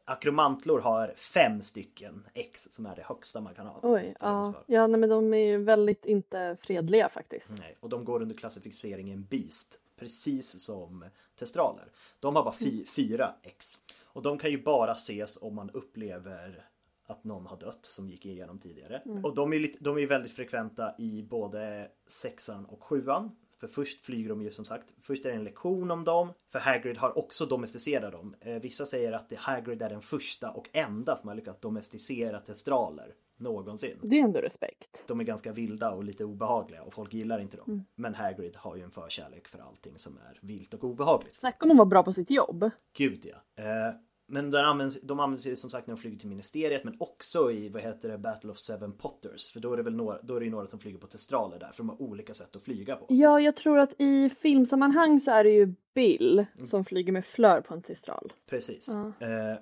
Akromantlor 0.10 0.80
har 0.80 1.13
fem 1.17 1.62
stycken 1.62 2.28
X 2.34 2.67
som 2.70 2.86
är 2.86 2.96
det 2.96 3.02
högsta 3.02 3.41
man 3.41 3.54
kan 3.54 3.67
ha. 3.67 3.80
Oj, 3.84 4.15
ja. 4.20 4.54
Ja, 4.65 4.88
nej 4.88 5.00
men 5.00 5.10
de 5.10 5.34
är 5.34 5.46
ju 5.46 5.58
väldigt 5.58 6.06
inte 6.06 6.58
fredliga 6.62 7.10
faktiskt. 7.10 7.52
Nej, 7.60 7.76
och 7.80 7.89
de 7.89 8.06
går 8.06 8.22
under 8.22 8.36
klassificeringen 8.36 9.24
Beast. 9.30 9.80
Precis 9.96 10.60
som 10.60 11.06
testraler. 11.39 11.86
De 12.20 12.36
har 12.36 12.43
bara 12.43 12.54
fy, 12.54 12.86
fyra 12.86 13.34
X. 13.43 13.80
Och 14.04 14.22
de 14.22 14.38
kan 14.38 14.52
ju 14.52 14.63
bara 14.63 14.91
ses 14.91 15.38
om 15.41 15.56
man 15.56 15.70
upplever 15.70 16.65
att 17.06 17.24
någon 17.24 17.46
har 17.46 17.58
dött 17.58 17.80
som 17.86 18.10
gick 18.10 18.26
igenom 18.26 18.60
tidigare. 18.60 19.02
Mm. 19.06 19.26
Och 19.26 19.36
de 19.36 19.54
är, 19.54 19.60
lite, 19.60 19.78
de 19.82 19.98
är 19.98 20.08
väldigt 20.08 20.32
frekventa 20.32 20.96
i 20.98 21.24
både 21.24 21.91
sexan 22.08 22.65
och 22.65 22.84
sjuan. 22.84 23.32
För 23.60 23.67
först 23.67 24.06
flyger 24.06 24.30
de 24.30 24.41
ju 24.41 24.52
som 24.52 24.65
sagt, 24.65 24.93
först 25.02 25.26
är 25.26 25.30
det 25.30 25.36
en 25.36 25.43
lektion 25.43 25.91
om 25.91 26.04
dem. 26.04 26.34
För 26.52 26.60
Hagrid 26.60 26.98
har 26.98 27.17
också 27.17 27.46
domesticerat 27.46 28.12
dem. 28.12 28.36
Eh, 28.41 28.54
vissa 28.54 28.86
säger 28.86 29.12
att 29.12 29.34
Hagrid 29.36 29.82
är 29.82 29.89
den 29.89 30.02
första 30.02 30.52
och 30.52 30.70
enda 30.74 31.17
som 31.17 31.28
har 31.28 31.36
lyckats 31.36 31.60
domesticera 31.60 32.39
testraler 32.39 33.13
någonsin. 33.38 34.00
Det 34.02 34.20
är 34.20 34.24
ändå 34.24 34.39
respekt. 34.39 35.04
De 35.08 35.20
är 35.20 35.24
ganska 35.24 35.52
vilda 35.52 35.91
och 35.91 36.04
lite 36.04 36.26
obehagliga 36.26 36.84
och 36.84 36.93
folk 36.93 37.13
gillar 37.13 37.39
inte 37.39 37.58
dem. 37.58 37.65
Mm. 37.67 37.86
Men 37.96 38.15
Hagrid 38.15 38.56
har 38.56 38.76
ju 38.76 38.84
en 38.84 38.91
förkärlek 38.91 39.48
för 39.48 39.60
allting 39.60 40.00
som 40.00 40.17
är 40.17 40.39
vilt 40.41 40.74
och 40.74 40.84
obehagligt. 40.84 41.36
Snacka 41.36 41.65
om 41.65 41.72
att 41.72 41.78
vara 41.78 41.86
bra 41.86 42.04
på 42.04 42.13
sitt 42.13 42.32
jobb. 42.32 42.70
Gud 42.98 43.26
ja. 43.26 43.63
Eh, 43.63 43.96
Men 44.29 44.51
de 44.51 44.57
används, 44.57 45.01
de 45.01 45.19
används 45.19 45.47
ju 45.47 45.55
som 45.55 45.69
sagt 45.69 45.87
när 45.87 45.95
de 45.95 46.01
flyger 46.01 46.17
till 46.17 46.29
ministeriet 46.29 46.83
men 46.83 46.95
också 46.99 47.51
i 47.51 47.69
vad 47.69 47.81
heter 47.81 48.09
det 48.09 48.17
Battle 48.17 48.51
of 48.51 48.57
Seven 48.57 48.93
Potters. 48.93 49.51
För 49.51 49.59
då 49.59 49.73
är 49.73 49.77
det 49.77 49.83
väl 49.83 49.95
några, 49.95 50.21
då 50.21 50.35
är 50.35 50.39
det 50.39 50.45
ju 50.45 50.51
några 50.51 50.67
som 50.67 50.79
flyger 50.79 50.99
på 50.99 51.07
testraler 51.07 51.59
där 51.59 51.71
för 51.71 51.77
de 51.77 51.89
har 51.89 52.01
olika 52.01 52.33
sätt 52.33 52.55
att 52.55 52.63
flyga 52.63 52.95
på. 52.95 53.05
Ja, 53.09 53.39
jag 53.39 53.55
tror 53.55 53.79
att 53.79 53.93
i 53.97 54.29
filmsammanhang 54.29 55.19
så 55.19 55.31
är 55.31 55.43
det 55.43 55.51
ju 55.51 55.73
Bill 55.93 56.45
som 56.65 56.85
flyger 56.85 57.13
med 57.13 57.25
Flör 57.25 57.61
på 57.61 57.73
en 57.73 57.81
testral. 57.81 58.33
Precis. 58.49 58.89
Ja. 58.93 59.27
Eh, 59.27 59.57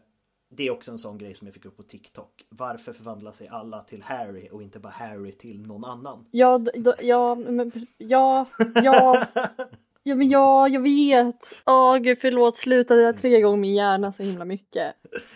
det 0.50 0.68
är 0.68 0.72
också 0.72 0.92
en 0.92 0.98
sån 0.98 1.18
grej 1.18 1.34
som 1.34 1.48
jag 1.48 1.54
fick 1.54 1.66
upp 1.66 1.78
på 1.78 1.84
TikTok. 1.84 2.46
Varför 2.50 2.94
förvandlar 2.94 3.32
sig 3.32 3.48
alla 3.48 3.82
till 3.82 4.04
Harry 4.04 4.50
och 4.52 4.64
inte 4.64 4.80
bara 4.80 4.94
Harry 4.94 5.32
till 5.32 5.68
någon 5.68 5.86
annan? 5.86 6.26
Ja, 6.32 6.66
ja, 7.02 7.36
men, 7.36 7.72
ja, 7.98 8.48
ja, 8.84 9.26
ja, 10.08 10.16
men 10.16 10.30
ja, 10.30 10.68
jag 10.68 10.82
vet. 10.82 11.54
Åh 11.66 11.98
gud, 11.98 12.18
förlåt, 12.22 12.58
sluta, 12.58 12.96
det 12.96 13.04
har 13.06 13.14
tre 13.14 13.42
gånger 13.42 13.58
min 13.58 13.76
hjärna 13.76 14.12
så 14.12 14.24
himla 14.24 14.46
mycket. 14.46 14.96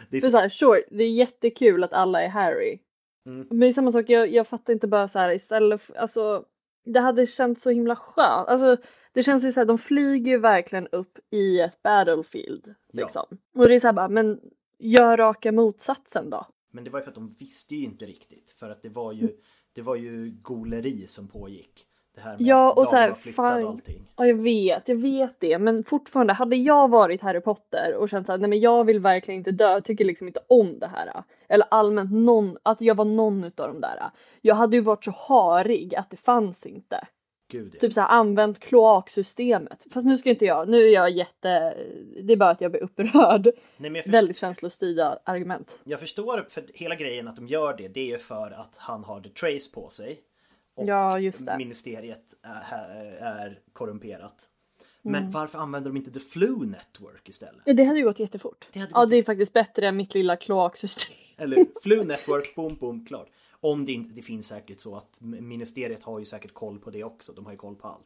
Det 0.10 0.17
är 0.17 0.21
så- 0.21 0.32
så 0.32 0.38
här, 0.38 0.49
sure, 0.49 0.84
det 0.91 1.03
är 1.03 1.12
jättekul 1.12 1.84
att 1.84 1.93
alla 1.93 2.21
är 2.23 2.27
Harry. 2.29 2.79
Mm. 3.25 3.47
Men 3.49 3.60
det 3.60 3.67
är 3.67 3.71
samma 3.73 3.91
sak, 3.91 4.05
jag, 4.10 4.34
jag 4.34 4.47
fattar 4.47 4.73
inte 4.73 4.88
bara 4.88 5.08
så 5.08 5.19
här 5.19 5.32
istället 5.32 5.82
för, 5.82 5.93
alltså 5.95 6.43
det 6.86 6.99
hade 6.99 7.27
känts 7.27 7.62
så 7.63 7.69
himla 7.69 7.95
skönt. 7.95 8.47
Alltså 8.47 8.77
det 9.13 9.23
känns 9.23 9.45
ju 9.45 9.51
så 9.51 9.60
här, 9.60 9.65
de 9.65 9.77
flyger 9.77 10.32
ju 10.32 10.38
verkligen 10.38 10.88
upp 10.88 11.19
i 11.32 11.60
ett 11.60 11.82
battlefield 11.84 12.63
Ja. 12.67 12.73
liksom. 13.03 13.25
Och 13.55 13.67
det 13.67 13.75
är 13.75 13.79
så 13.79 13.88
här 13.88 13.93
bara, 13.93 14.08
men 14.10 14.39
gör 14.79 15.17
raka 15.17 15.51
motsatsen 15.51 16.29
då. 16.29 16.45
Men 16.71 16.84
det 16.84 16.89
var 16.89 16.99
ju 16.99 17.03
för 17.03 17.10
att 17.12 17.15
de 17.15 17.29
visste 17.39 17.75
ju 17.75 17.84
inte 17.86 18.05
riktigt. 18.05 18.55
För 18.60 18.69
att 18.69 18.82
det 18.84 18.89
var 18.89 19.13
ju, 19.13 19.29
det 19.75 19.82
var 19.82 19.95
ju 19.95 20.32
goleri 20.41 21.08
som 21.08 21.27
pågick. 21.27 21.86
Det 22.23 22.29
här 22.29 22.38
med 22.38 22.41
Ja 22.47 22.71
och 22.71 22.88
så 22.88 22.95
här, 22.95 23.13
fine. 23.13 23.34
och 23.38 23.45
allting. 23.45 24.01
Ja 24.15 24.27
jag 24.27 24.41
vet, 24.41 24.88
jag 24.88 24.95
vet 24.95 25.39
det 25.39 25.60
men 25.60 25.84
fortfarande 25.84 26.34
hade 26.34 26.55
jag 26.55 26.89
varit 26.89 27.21
Harry 27.21 27.39
Potter 27.41 27.95
och 27.95 28.10
känt 28.10 28.25
såhär, 28.25 28.39
nej 28.39 28.49
men 28.49 28.60
jag 28.60 28.84
vill 28.84 28.99
verkligen 28.99 29.38
inte 29.38 29.51
dö, 29.51 29.71
jag 29.71 29.86
tycker 29.86 30.05
liksom 30.05 30.27
inte 30.27 30.39
om 30.47 30.79
det 30.79 30.88
här. 30.88 31.23
Eller 31.47 31.67
allmänt 31.71 32.12
någon, 32.12 32.58
att 32.63 32.82
jag 32.82 32.95
var 32.95 33.05
någon 33.05 33.43
utav 33.43 33.67
de 33.67 33.82
där. 33.82 34.10
Jag 34.41 34.55
hade 34.55 34.75
ju 34.75 34.82
varit 34.82 35.03
så 35.03 35.12
harig 35.17 35.95
att 35.95 36.10
det 36.10 36.17
fanns 36.17 36.65
inte. 36.65 37.08
Gud 37.51 37.71
ja. 37.73 37.79
Typ 37.79 37.93
såhär 37.93 38.08
använt 38.08 38.60
kloaksystemet. 38.60 39.86
Fast 39.93 40.05
nu 40.08 40.17
ska 40.17 40.29
inte 40.29 40.45
jag, 40.45 40.69
nu 40.69 40.88
är 40.88 40.93
jag 40.93 41.10
jätte, 41.12 41.77
det 42.23 42.34
är 42.34 42.38
bara 42.38 42.49
att 42.49 42.62
jag 42.62 42.71
blir 42.71 42.84
upprörd. 42.84 43.45
Nej, 43.45 43.53
men 43.77 43.95
jag, 43.95 44.03
först- 44.03 44.13
Väldigt 44.13 44.38
känslostyrda 44.38 45.19
argument. 45.23 45.79
jag 45.84 45.99
förstår 45.99 46.45
för 46.49 46.63
hela 46.73 46.95
grejen 46.95 47.27
att 47.27 47.36
de 47.36 47.47
gör 47.47 47.73
det. 47.77 47.88
Det 47.88 47.99
är 47.99 48.05
ju 48.05 48.19
för 48.19 48.51
att 48.51 48.73
han 48.77 49.03
har 49.03 49.21
the 49.21 49.29
trace 49.29 49.71
på 49.73 49.89
sig. 49.89 50.19
Och 50.79 50.87
Ja, 50.87 51.19
ministeriet 51.57 52.35
är, 52.41 52.95
är 53.21 53.59
korrumperat. 53.73 54.49
Men 55.01 55.15
Mm. 55.21 55.31
varför 55.31 55.59
använder 55.59 55.89
de 55.91 55.97
inte 55.97 56.11
the 56.11 56.19
flu 56.19 56.55
network 56.65 57.29
istället? 57.29 57.61
Det 57.65 57.83
hade 57.83 57.99
ju 57.99 58.05
gått 58.05 58.19
jättefort. 58.19 58.67
Det 58.73 58.79
hade 58.79 58.91
Ja 58.95 58.99
gått 59.01 59.09
det 59.09 59.15
är 59.15 59.23
faktiskt 59.23 59.53
bättre 59.53 59.87
än 59.87 59.97
mitt 59.97 60.13
lilla 60.13 60.35
kloaksystem. 60.35 61.15
Eller 61.37 61.65
Flu 61.83 62.03
Network, 62.03 62.55
boom, 62.55 62.75
boom, 62.75 63.05
klart. 63.05 63.27
Om 63.51 63.85
det 63.85 63.91
inte, 63.91 64.13
det 64.13 64.21
finns 64.21 64.47
säkert 64.47 64.79
så 64.79 64.95
att 64.95 65.17
ministeriet 65.21 66.03
har 66.03 66.19
ju 66.19 66.25
säkert 66.25 66.53
koll 66.53 66.79
på 66.79 66.89
det 66.91 67.03
också. 67.03 67.33
De 67.33 67.45
har 67.45 67.51
ju 67.51 67.57
koll 67.57 67.75
på 67.75 67.87
allt. 67.87 68.05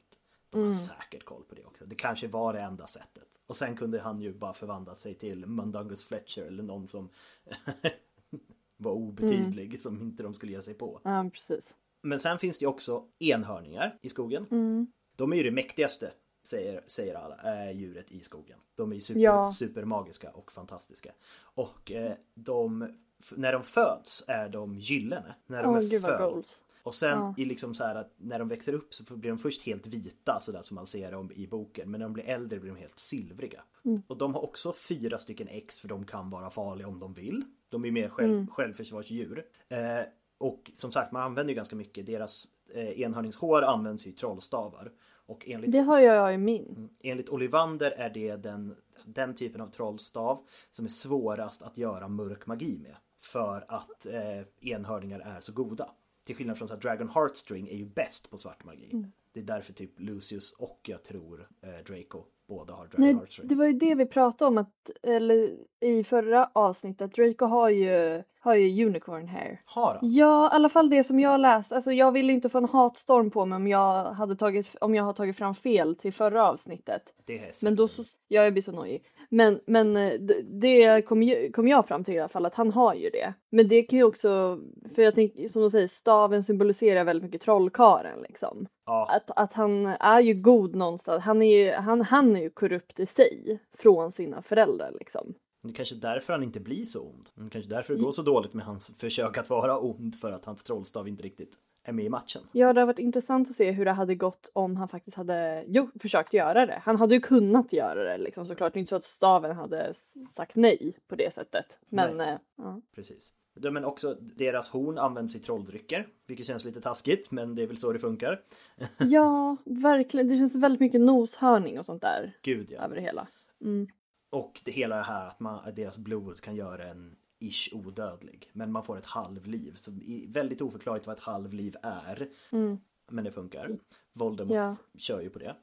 De 0.49 0.57
har 0.57 0.65
Mm. 0.65 0.77
säkert 0.77 1.23
koll 1.25 1.43
på 1.49 1.55
det 1.55 1.65
också. 1.65 1.85
Det 1.85 1.95
kanske 1.95 2.27
var 2.27 2.53
det 2.53 2.59
enda 2.61 2.87
sättet. 2.87 3.27
Och 3.47 3.55
sen 3.55 3.75
kunde 3.75 3.99
han 3.99 4.21
ju 4.21 4.33
bara 4.33 4.53
förvandla 4.53 4.95
sig 4.95 5.13
till 5.13 5.45
Mundungus 5.45 6.05
Fletcher 6.05 6.41
eller 6.41 6.63
någon 6.63 6.87
som 6.87 7.09
var 8.77 8.91
obetydlig 8.91 9.65
Mm. 9.67 9.79
som 9.81 10.01
inte 10.01 10.23
de 10.23 10.33
skulle 10.33 10.51
ge 10.51 10.61
sig 10.61 10.73
på. 10.73 10.99
Ja 11.03 11.29
precis. 11.33 11.75
Men 12.03 12.19
sen 12.19 12.39
finns 12.39 12.57
det 12.57 12.65
också 12.67 13.03
enhörningar 13.19 13.97
i 14.01 14.09
skogen. 14.09 14.45
Mm. 14.51 14.87
De 15.15 15.33
är 15.33 15.37
ju 15.37 15.43
det 15.43 15.51
mäktigaste, 15.51 16.11
säger, 16.43 16.81
säger 16.87 17.15
alla, 17.15 17.65
äh, 17.69 17.77
djuret 17.77 18.11
i 18.11 18.19
skogen. 18.19 18.59
De 18.75 18.91
är 18.91 18.95
ju 18.95 19.01
super, 19.01 19.19
Ja. 19.21 19.51
supermagiska 19.51 20.31
och 20.31 20.51
fantastiska. 20.51 21.11
Och 21.39 21.91
eh, 21.91 22.13
de, 22.33 22.95
när 23.31 23.53
de 23.53 23.63
föds 23.63 24.25
är 24.27 24.49
de 24.49 24.75
gyllene. 24.75 25.35
När 25.45 25.63
de 25.63 25.69
Åh 25.75 25.93
är 25.93 25.99
föl. 25.99 26.31
goals. 26.31 26.59
Och 26.83 26.95
sen 26.95 27.19
Ja. 27.19 27.33
i 27.37 27.45
liksom 27.45 27.75
så 27.75 27.83
här 27.83 27.95
att 27.95 28.13
när 28.17 28.39
de 28.39 28.47
växer 28.47 28.73
upp 28.73 28.93
så 28.93 29.03
blir 29.17 29.29
de 29.29 29.37
först 29.37 29.63
helt 29.63 29.87
vita 29.87 30.39
sådär 30.41 30.61
som 30.63 30.75
man 30.75 30.87
ser 30.87 31.11
dem 31.11 31.31
i 31.35 31.47
boken. 31.47 31.91
Men 31.91 31.99
när 31.99 32.05
de 32.05 32.13
blir 32.13 32.23
äldre 32.29 32.59
blir 32.59 32.71
de 32.71 32.77
helt 32.79 32.99
silvriga. 32.99 33.63
Mm. 33.85 34.01
Och 34.07 34.17
de 34.17 34.33
har 34.33 34.43
också 34.43 34.73
fyra 34.73 35.17
stycken 35.17 35.47
ex 35.47 35.79
för 35.79 35.87
de 35.87 36.05
kan 36.05 36.29
vara 36.29 36.49
farliga 36.49 36.87
om 36.87 36.99
de 36.99 37.13
vill. 37.13 37.43
De 37.69 37.85
är 37.85 37.91
mer 37.91 38.09
själv, 38.09 38.33
Mm. 38.33 38.47
självförsvarsdjur. 38.47 39.45
Eh, 39.69 39.99
och 40.43 40.71
som 40.73 40.91
sagt 40.91 41.11
man 41.11 41.21
använder 41.23 41.51
ju 41.51 41.55
ganska 41.55 41.75
mycket. 41.75 42.05
Deras 42.05 42.47
eh, 42.73 43.01
enhörningshår 43.01 43.61
används 43.61 44.05
ju 44.07 44.09
i 44.09 44.13
trollstavar. 44.13 44.91
Och 45.25 45.47
enligt 45.47 45.71
Det 45.71 45.79
har 45.79 45.99
jag 45.99 46.33
i 46.33 46.37
min. 46.37 46.89
Enligt 46.99 47.29
Olivander 47.29 47.91
är 47.91 48.09
det 48.09 48.35
den, 48.35 48.75
den 49.05 49.35
typen 49.35 49.61
av 49.61 49.67
trollstav 49.67 50.45
som 50.71 50.85
är 50.85 50.89
svårast 50.89 51.61
att 51.61 51.77
göra 51.77 52.07
mörk 52.07 52.47
magi 52.47 52.79
med. 52.79 52.95
För 53.21 53.65
att 53.67 54.05
eh, 54.05 54.71
enhörningar 54.71 55.19
är 55.19 55.39
så 55.39 55.53
goda. 55.53 55.89
Till 56.23 56.35
skillnad 56.35 56.57
från 56.57 56.67
så 56.67 56.73
här, 56.73 56.81
Dragon 56.81 57.09
Heartstring 57.09 57.67
är 57.67 57.75
ju 57.75 57.85
bäst 57.85 58.29
på 58.29 58.37
svart 58.37 58.63
magi. 58.63 58.89
Mm. 58.93 59.11
Det 59.33 59.39
är 59.39 59.43
därför 59.43 59.73
typ 59.73 59.99
Lucius 59.99 60.51
och 60.51 60.79
jag 60.83 61.03
tror 61.03 61.47
eh, 61.61 61.69
Draco 61.69 62.23
båda 62.47 62.73
har 62.73 62.87
Dragon 62.87 63.05
Nej, 63.05 63.13
Heartstring. 63.13 63.47
det 63.47 63.55
var 63.55 63.65
ju 63.65 63.73
det 63.73 63.95
vi 63.95 64.05
pratade 64.05 64.49
om 64.49 64.57
att, 64.57 64.89
eller 65.03 65.57
i 65.79 66.03
förra 66.03 66.49
avsnittet, 66.53 67.15
Draco 67.15 67.45
har 67.45 67.69
ju, 67.69 68.23
har 68.43 68.55
ju 68.55 68.85
unicorn 68.85 69.27
hair. 69.27 69.61
Har 69.65 69.93
han? 69.93 69.99
Ja, 70.13 70.45
i 70.45 70.55
alla 70.55 70.69
fall 70.69 70.89
det 70.89 71.03
som 71.03 71.19
jag 71.19 71.39
läst. 71.39 71.71
Alltså 71.71 71.91
jag 71.91 72.11
ville 72.11 72.33
inte 72.33 72.49
få 72.49 72.57
en 72.57 72.69
hatstorm 72.69 73.31
på 73.31 73.45
mig 73.45 73.55
om 73.55 73.67
jag 73.67 74.05
hade 74.05 74.35
tagit, 74.35 74.75
om 74.81 74.95
jag 74.95 75.03
har 75.03 75.13
tagit 75.13 75.37
fram 75.37 75.55
fel 75.55 75.95
till 75.95 76.13
förra 76.13 76.49
avsnittet. 76.49 77.01
Det 77.25 77.39
är 77.39 77.51
Men 77.61 77.75
då 77.75 77.87
så, 77.87 78.03
ja, 78.27 78.43
jag 78.43 78.53
blir 78.53 78.63
så 78.63 78.71
nojig. 78.71 79.03
Men, 79.29 79.59
men 79.67 79.97
eh, 79.97 80.13
det 80.43 81.01
kom, 81.01 81.23
ju- 81.23 81.51
kom 81.51 81.67
jag 81.67 81.87
fram 81.87 82.03
till 82.03 82.13
i 82.13 82.19
alla 82.19 82.29
fall 82.29 82.45
att 82.45 82.55
han 82.55 82.71
har 82.71 82.93
ju 82.93 83.09
det. 83.09 83.33
Men 83.51 83.67
det 83.67 83.83
kan 83.83 83.99
ju 83.99 84.03
också, 84.05 84.59
för 84.95 85.01
jag 85.01 85.15
tänker 85.15 85.47
som 85.47 85.61
de 85.61 85.71
säger, 85.71 85.87
staven 85.87 86.43
symboliserar 86.43 87.03
väldigt 87.03 87.23
mycket 87.23 87.41
trollkaren 87.41 88.19
liksom. 88.21 88.67
Ja. 88.85 89.07
Att, 89.15 89.31
att 89.39 89.53
han 89.53 89.85
är 89.85 90.19
ju 90.19 90.33
god 90.33 90.75
någonstans. 90.75 91.23
Han 91.23 91.41
är 91.41 91.57
ju, 91.63 91.71
han, 91.71 92.01
han 92.01 92.35
är 92.35 92.41
ju 92.41 92.49
korrupt 92.49 92.99
i 92.99 93.05
sig 93.05 93.59
från 93.77 94.11
sina 94.11 94.41
föräldrar 94.41 94.91
liksom. 94.99 95.33
Det 95.63 95.69
är 95.69 95.73
kanske 95.73 95.95
därför 95.95 96.33
han 96.33 96.43
inte 96.43 96.59
blir 96.59 96.85
så 96.85 97.01
ond. 97.01 97.29
Det 97.35 97.41
är 97.41 97.49
kanske 97.49 97.69
därför 97.69 97.93
det 97.93 98.01
går 98.01 98.11
så 98.11 98.21
dåligt 98.21 98.53
med 98.53 98.65
hans 98.65 98.97
försök 98.97 99.37
att 99.37 99.49
vara 99.49 99.79
ond 99.79 100.15
för 100.15 100.31
att 100.31 100.45
hans 100.45 100.63
trollstav 100.63 101.07
inte 101.07 101.23
riktigt 101.23 101.57
är 101.83 101.93
med 101.93 102.05
i 102.05 102.09
matchen. 102.09 102.41
Ja, 102.51 102.73
det 102.73 102.81
har 102.81 102.85
varit 102.85 102.99
intressant 102.99 103.49
att 103.49 103.55
se 103.55 103.71
hur 103.71 103.85
det 103.85 103.91
hade 103.91 104.15
gått 104.15 104.51
om 104.53 104.75
han 104.75 104.87
faktiskt 104.87 105.17
hade 105.17 105.63
jo, 105.67 105.89
försökt 105.99 106.33
göra 106.33 106.65
det. 106.65 106.81
Han 106.83 106.97
hade 106.97 107.15
ju 107.15 107.21
kunnat 107.21 107.73
göra 107.73 108.03
det 108.03 108.17
liksom 108.17 108.45
såklart. 108.45 108.73
Det 108.73 108.77
är 108.77 108.79
inte 108.79 108.89
så 108.89 108.95
att 108.95 109.05
staven 109.05 109.55
hade 109.55 109.93
sagt 110.35 110.55
nej 110.55 110.97
på 111.07 111.15
det 111.15 111.33
sättet. 111.33 111.79
Men 111.89 112.21
eh, 112.21 112.37
ja. 112.57 112.81
Precis. 112.95 113.33
Men 113.55 113.85
också 113.85 114.17
deras 114.21 114.69
horn 114.69 114.97
används 114.97 115.35
i 115.35 115.39
trolldrycker, 115.39 116.07
vilket 116.27 116.47
känns 116.47 116.65
lite 116.65 116.81
taskigt, 116.81 117.31
men 117.31 117.55
det 117.55 117.63
är 117.63 117.67
väl 117.67 117.77
så 117.77 117.93
det 117.93 117.99
funkar. 117.99 118.41
ja, 118.97 119.57
verkligen. 119.65 120.27
Det 120.27 120.37
känns 120.37 120.55
väldigt 120.55 120.81
mycket 120.81 121.01
noshörning 121.01 121.79
och 121.79 121.85
sånt 121.85 122.01
där 122.01 122.37
Gud 122.41 122.71
ja. 122.71 122.81
över 122.81 122.95
det 122.95 123.01
hela. 123.01 123.27
Mm. 123.61 123.87
Och 124.33 124.61
det 124.65 124.71
hela 124.71 124.95
det 124.95 125.03
här 125.03 125.27
att, 125.27 125.39
man, 125.39 125.75
deras 125.75 125.97
blod 125.97 126.41
kan 126.41 126.55
göra 126.55 126.87
en 126.87 127.15
ish 127.39 127.73
odödlig. 127.73 128.49
Men 128.53 128.71
man 128.71 128.83
får 128.83 128.97
ett 128.97 129.05
halvliv. 129.05 129.75
Så 129.75 129.91
väldigt 130.27 130.61
oförklarligt 130.61 131.07
vad 131.07 131.17
ett 131.17 131.23
halvliv 131.23 131.75
är. 131.81 132.29
Mm. 132.51 132.77
Men 133.11 133.23
det 133.23 133.31
funkar. 133.31 133.77
Voldemort 134.13 134.55
Ja. 134.55 134.75
kör 134.97 135.21
ju 135.21 135.29
på 135.29 135.39
det. 135.39 135.55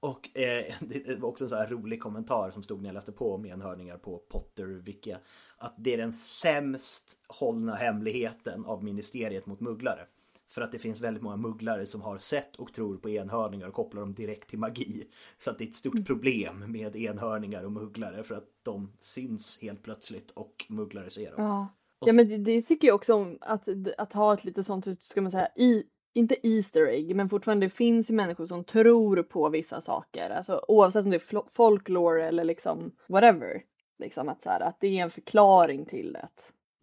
Och 0.00 0.38
eh, 0.38 0.74
det 0.80 1.18
var 1.18 1.28
också 1.28 1.44
en 1.44 1.50
så 1.50 1.56
här 1.56 1.66
rolig 1.68 2.02
kommentar 2.02 2.50
som 2.50 2.62
stod 2.62 2.82
när 2.82 2.88
jag 2.88 2.94
läste 2.94 3.12
på 3.12 3.34
om 3.34 3.46
enhörningar 3.46 3.96
på 3.96 4.18
Potter 4.18 4.64
Wiki. 4.66 5.16
Att 5.56 5.74
det 5.78 5.94
är 5.94 5.98
den 5.98 6.12
sämst 6.12 7.24
hållna 7.28 7.74
hemligheten 7.74 8.64
av 8.64 8.84
ministeriet 8.84 9.46
mot 9.46 9.60
mugglare. 9.60 10.06
För 10.54 10.62
att 10.62 10.72
det 10.72 10.78
finns 10.78 11.00
väldigt 11.00 11.22
många 11.22 11.36
mugglare 11.36 11.86
som 11.86 12.02
har 12.02 12.18
sett 12.18 12.56
och 12.56 12.72
tror 12.72 12.96
på 12.96 13.10
enhörningar 13.10 13.68
och 13.68 13.74
kopplar 13.74 14.00
dem 14.00 14.14
direkt 14.14 14.50
till 14.50 14.58
magi. 14.58 15.04
Så 15.38 15.50
att 15.50 15.58
det 15.58 15.64
är 15.64 15.68
ett 15.68 15.74
stort 15.74 16.06
problem 16.06 16.72
med 16.72 16.96
enhörningar 16.96 17.64
och 17.64 17.72
mugglare 17.72 18.22
för 18.22 18.34
att 18.34 18.48
de 18.62 18.92
syns 19.00 19.58
helt 19.62 19.82
plötsligt 19.82 20.30
och 20.30 20.66
mugglare 20.68 21.10
ser 21.10 21.30
dem. 21.30 21.44
Ja. 21.44 21.68
Och 21.98 22.08
ja, 22.08 22.12
men 22.12 22.28
det, 22.28 22.38
det 22.38 22.62
tycker 22.62 22.88
jag 22.88 22.94
också 22.94 23.14
om 23.14 23.38
att, 23.40 23.68
att 23.98 24.12
ha 24.12 24.34
ett 24.34 24.44
lite 24.44 24.64
sånt, 24.64 25.02
ska 25.02 25.22
man 25.22 25.30
säga, 25.30 25.48
i, 25.56 25.84
inte 26.14 26.46
Easter 26.48 26.86
egg, 26.86 27.16
men 27.16 27.28
fortfarande 27.28 27.66
det 27.66 27.70
finns 27.70 28.10
ju 28.10 28.14
människor 28.14 28.46
som 28.46 28.64
tror 28.64 29.22
på 29.22 29.48
vissa 29.48 29.80
saker. 29.80 30.30
Alltså 30.30 30.64
oavsett 30.68 31.04
om 31.04 31.10
det 31.10 31.16
är 31.16 31.50
folklore 31.50 32.28
eller 32.28 32.44
liksom 32.44 32.92
whatever. 33.08 33.62
Liksom 33.98 34.28
att, 34.28 34.42
så 34.42 34.50
här, 34.50 34.60
att 34.60 34.80
det 34.80 34.86
är 34.86 35.02
en 35.02 35.10
förklaring 35.10 35.86
till 35.86 36.12
det. 36.12 36.28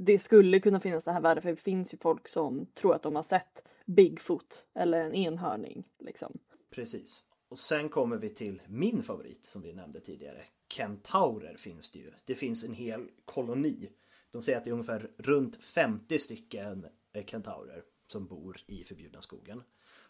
Det 0.03 0.19
skulle 0.19 0.59
kunna 0.59 0.79
finnas 0.79 1.03
det 1.03 1.11
här 1.11 1.21
värdet, 1.21 1.43
för 1.43 1.49
det 1.49 1.61
finns 1.61 1.93
ju 1.93 1.97
folk 1.97 2.27
som 2.27 2.65
tror 2.65 2.95
att 2.95 3.03
de 3.03 3.15
har 3.15 3.23
sett 3.23 3.63
Bigfoot 3.85 4.65
eller 4.73 4.99
en 4.99 5.13
enhörning. 5.13 5.83
Liksom. 5.99 6.37
Precis. 6.69 7.23
Och 7.49 7.59
sen 7.59 7.89
kommer 7.89 8.17
vi 8.17 8.29
till 8.29 8.61
min 8.67 9.03
favorit 9.03 9.45
som 9.45 9.61
vi 9.61 9.73
nämnde 9.73 9.99
tidigare. 9.99 10.43
Kentaurer 10.69 11.55
finns 11.57 11.91
det 11.91 11.99
ju. 11.99 12.11
Det 12.25 12.35
finns 12.35 12.63
en 12.63 12.73
hel 12.73 13.07
koloni. 13.25 13.89
De 14.31 14.41
säger 14.41 14.57
att 14.57 14.63
det 14.63 14.69
är 14.69 14.73
ungefär 14.73 15.11
runt 15.17 15.55
50 15.55 16.19
stycken 16.19 16.85
eh, 17.13 17.25
kentaurer 17.25 17.83
som 18.07 18.27
bor 18.27 18.57
i 18.67 18.83
förbjudna 18.83 19.21
skogen. 19.21 19.63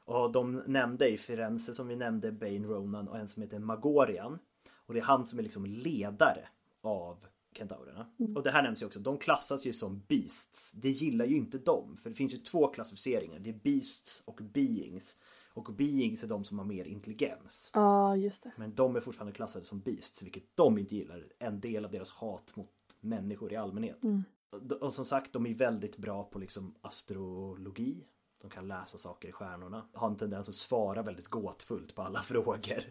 Och 0.05 0.31
de 0.31 0.63
nämnde 0.67 1.09
i 1.09 1.17
Firenze 1.17 1.73
som 1.73 1.87
vi 1.87 1.95
nämnde 1.95 2.31
Bane 2.31 2.67
Ronan 2.67 3.07
och 3.07 3.17
en 3.17 3.27
som 3.27 3.41
heter 3.41 3.59
Magorian. 3.59 4.39
Och 4.73 4.93
det 4.93 4.99
är 4.99 5.03
han 5.03 5.25
som 5.25 5.39
är 5.39 5.43
liksom 5.43 5.65
ledare 5.65 6.47
av 6.81 7.25
kentaurerna. 7.53 8.07
Och 8.35 8.43
det 8.43 8.51
här 8.51 8.63
nämns 8.63 8.81
ju 8.81 8.85
också, 8.85 8.99
de 8.99 9.17
klassas 9.17 9.65
ju 9.65 9.73
som 9.73 10.01
beasts. 10.07 10.71
Det 10.71 10.89
gillar 10.89 11.25
ju 11.25 11.37
inte 11.37 11.57
de, 11.57 11.97
för 11.97 12.09
det 12.09 12.15
finns 12.15 12.33
ju 12.33 12.37
två 12.37 12.67
klassificeringar. 12.67 13.39
Det 13.39 13.49
är 13.49 13.59
beasts 13.63 14.21
och 14.25 14.39
beings. 14.43 15.17
Och 15.53 15.73
beings 15.73 16.23
är 16.23 16.27
de 16.27 16.43
som 16.43 16.59
har 16.59 16.65
mer 16.65 16.85
intelligens. 16.85 17.71
Ja, 17.73 18.15
just 18.15 18.43
det. 18.43 18.51
Men 18.57 18.75
de 18.75 18.95
är 18.95 19.01
fortfarande 19.01 19.33
klassade 19.33 19.65
som 19.65 19.79
beasts, 19.79 20.23
vilket 20.23 20.43
de 20.55 20.77
inte 20.77 20.95
gillar. 20.95 21.27
En 21.39 21.59
del 21.59 21.85
av 21.85 21.91
deras 21.91 22.09
hat 22.09 22.55
mot 22.55 22.69
människor 22.99 23.53
i 23.53 23.55
allmänhet. 23.55 24.03
Mm. 24.03 24.23
Och- 24.49 24.71
Och 24.71 24.93
som 24.93 25.05
sagt, 25.05 25.33
de 25.33 25.45
är 25.45 25.53
väldigt 25.53 25.97
bra 25.97 26.23
på 26.23 26.39
liksom 26.39 26.75
astrologi. 26.81 28.03
De 28.41 28.49
kan 28.49 28.67
läsa 28.67 28.97
saker 28.97 29.29
i 29.29 29.31
stjärnorna. 29.31 29.85
Har 29.93 30.07
en 30.07 30.15
tendens 30.17 30.49
att 30.49 30.55
svara 30.55 31.01
väldigt 31.01 31.27
gåtfullt 31.27 31.95
på 31.95 32.01
alla 32.01 32.21
frågor. 32.23 32.83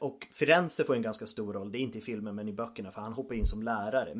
Och 0.00 0.26
Firenze 0.32 0.84
får 0.84 0.94
en 0.94 1.02
ganska 1.02 1.26
stor 1.26 1.52
roll, 1.52 1.72
det 1.72 1.78
är 1.78 1.80
inte 1.80 1.98
i 1.98 2.00
filmen 2.00 2.34
men 2.34 2.48
i 2.48 2.52
böckerna 2.52 2.90
för 2.90 3.00
han 3.00 3.12
hoppar 3.12 3.34
in 3.34 3.46
som 3.46 3.62
lärare. 3.62 4.14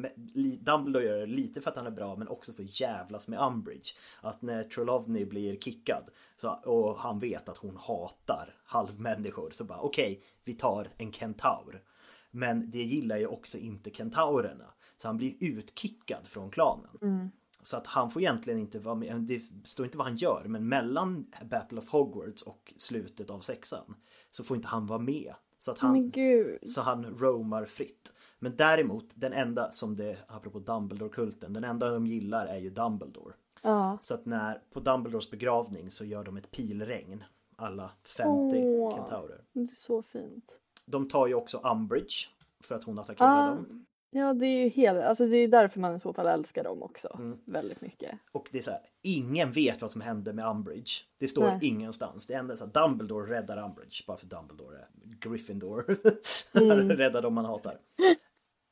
Dumbledore 0.60 1.04
gör 1.04 1.18
det 1.18 1.26
lite 1.26 1.60
för 1.60 1.70
att 1.70 1.76
han 1.76 1.86
är 1.86 1.90
bra 1.90 2.16
men 2.16 2.28
också 2.28 2.52
för 2.52 2.62
att 2.62 2.80
jävlas 2.80 3.28
med 3.28 3.40
Umbridge. 3.40 3.90
Att 4.20 4.42
när 4.42 4.64
Trelawney 4.64 5.24
blir 5.24 5.56
kickad 5.56 6.04
så, 6.40 6.48
och 6.48 6.98
han 6.98 7.18
vet 7.18 7.48
att 7.48 7.56
hon 7.56 7.76
hatar 7.76 8.56
halvmänniskor 8.64 9.50
så 9.50 9.64
bara 9.64 9.80
okej, 9.80 10.22
vi 10.44 10.54
tar 10.54 10.88
en 10.98 11.12
kentaur. 11.12 11.82
Men 12.30 12.70
det 12.70 12.82
gillar 12.82 13.16
ju 13.16 13.26
också 13.26 13.58
inte 13.58 13.90
kentaurerna. 13.90 14.64
Så 14.98 15.08
han 15.08 15.16
blir 15.16 15.34
utkickad 15.40 16.26
från 16.28 16.50
klanen. 16.50 16.98
Mm. 17.02 17.30
Så 17.66 17.76
att 17.76 17.86
han 17.86 18.10
får 18.10 18.22
egentligen 18.22 18.58
inte 18.60 18.78
vara 18.78 18.94
med, 18.94 19.20
det 19.20 19.42
står 19.64 19.86
inte 19.86 19.98
vad 19.98 20.06
han 20.06 20.16
gör 20.16 20.44
men 20.44 20.68
mellan 20.68 21.26
Battle 21.50 21.78
of 21.78 21.88
Hogwarts 21.88 22.42
och 22.42 22.74
slutet 22.76 23.30
av 23.30 23.40
sexan 23.40 23.94
så 24.30 24.44
får 24.44 24.56
inte 24.56 24.68
han 24.68 24.86
vara 24.86 24.98
med. 24.98 25.34
Så 25.58 25.70
att 25.70 25.78
han, 25.78 26.10
gud. 26.10 26.58
så 26.70 26.80
han 26.80 27.04
roamar 27.18 27.64
fritt. 27.64 28.12
Men 28.38 28.56
däremot 28.56 29.04
den 29.14 29.32
enda 29.32 29.72
som 29.72 29.96
det, 29.96 30.18
apropå 30.28 30.58
Dumbledore-kulten, 30.58 31.52
den 31.52 31.64
enda 31.64 31.90
de 31.90 32.06
gillar 32.06 32.46
är 32.46 32.58
ju 32.58 32.70
Dumbledore. 32.70 33.34
Ja. 33.62 33.98
Så 34.02 34.14
att 34.14 34.26
när, 34.26 34.62
på 34.72 34.80
Dumbledores 34.80 35.30
begravning 35.30 35.90
så 35.90 36.04
gör 36.04 36.24
de 36.24 36.36
ett 36.36 36.50
pilregn. 36.50 37.24
Alla 37.56 37.90
50 38.04 38.28
Åh. 38.56 38.96
kentaurer. 38.96 39.44
Det 39.52 39.60
är 39.60 39.66
så 39.66 40.02
fint. 40.02 40.58
De 40.84 41.08
tar 41.08 41.26
ju 41.26 41.34
också 41.34 41.58
Umbridge 41.72 42.28
för 42.60 42.74
att 42.74 42.84
hon 42.84 42.98
attackerar 42.98 43.42
Ah. 43.42 43.46
dem. 43.46 43.85
Ja, 44.10 44.34
det 44.34 44.46
är 44.46 44.64
ju 44.64 44.68
helt, 44.68 45.00
alltså 45.00 45.26
det 45.26 45.36
är 45.36 45.48
därför 45.48 45.80
man 45.80 45.96
i 45.96 46.00
så 46.00 46.12
fall 46.12 46.26
älskar 46.26 46.64
dem 46.64 46.82
också. 46.82 47.16
Mm. 47.18 47.38
Väldigt 47.44 47.80
mycket. 47.80 48.18
Och 48.32 48.48
det 48.52 48.58
är 48.58 48.62
så 48.62 48.70
här, 48.70 48.80
ingen 49.02 49.52
vet 49.52 49.82
vad 49.82 49.90
som 49.90 50.00
hände 50.00 50.32
med 50.32 50.48
Umbridge. 50.48 50.92
Det 51.18 51.28
står 51.28 51.46
Nej. 51.46 51.58
ingenstans. 51.62 52.26
Det 52.26 52.34
enda 52.34 52.54
är 52.54 52.58
så 52.58 52.64
här, 52.64 52.72
Dumbledore 52.72 53.30
räddar 53.34 53.64
Umbridge. 53.64 54.04
Bara 54.06 54.16
för 54.16 54.26
Dumbledore 54.26 54.76
är 54.78 54.88
Gryffindor. 55.20 55.98
Mm. 56.54 56.90
räddar 56.90 57.22
dem 57.22 57.34
man 57.34 57.44
hatar. 57.44 57.78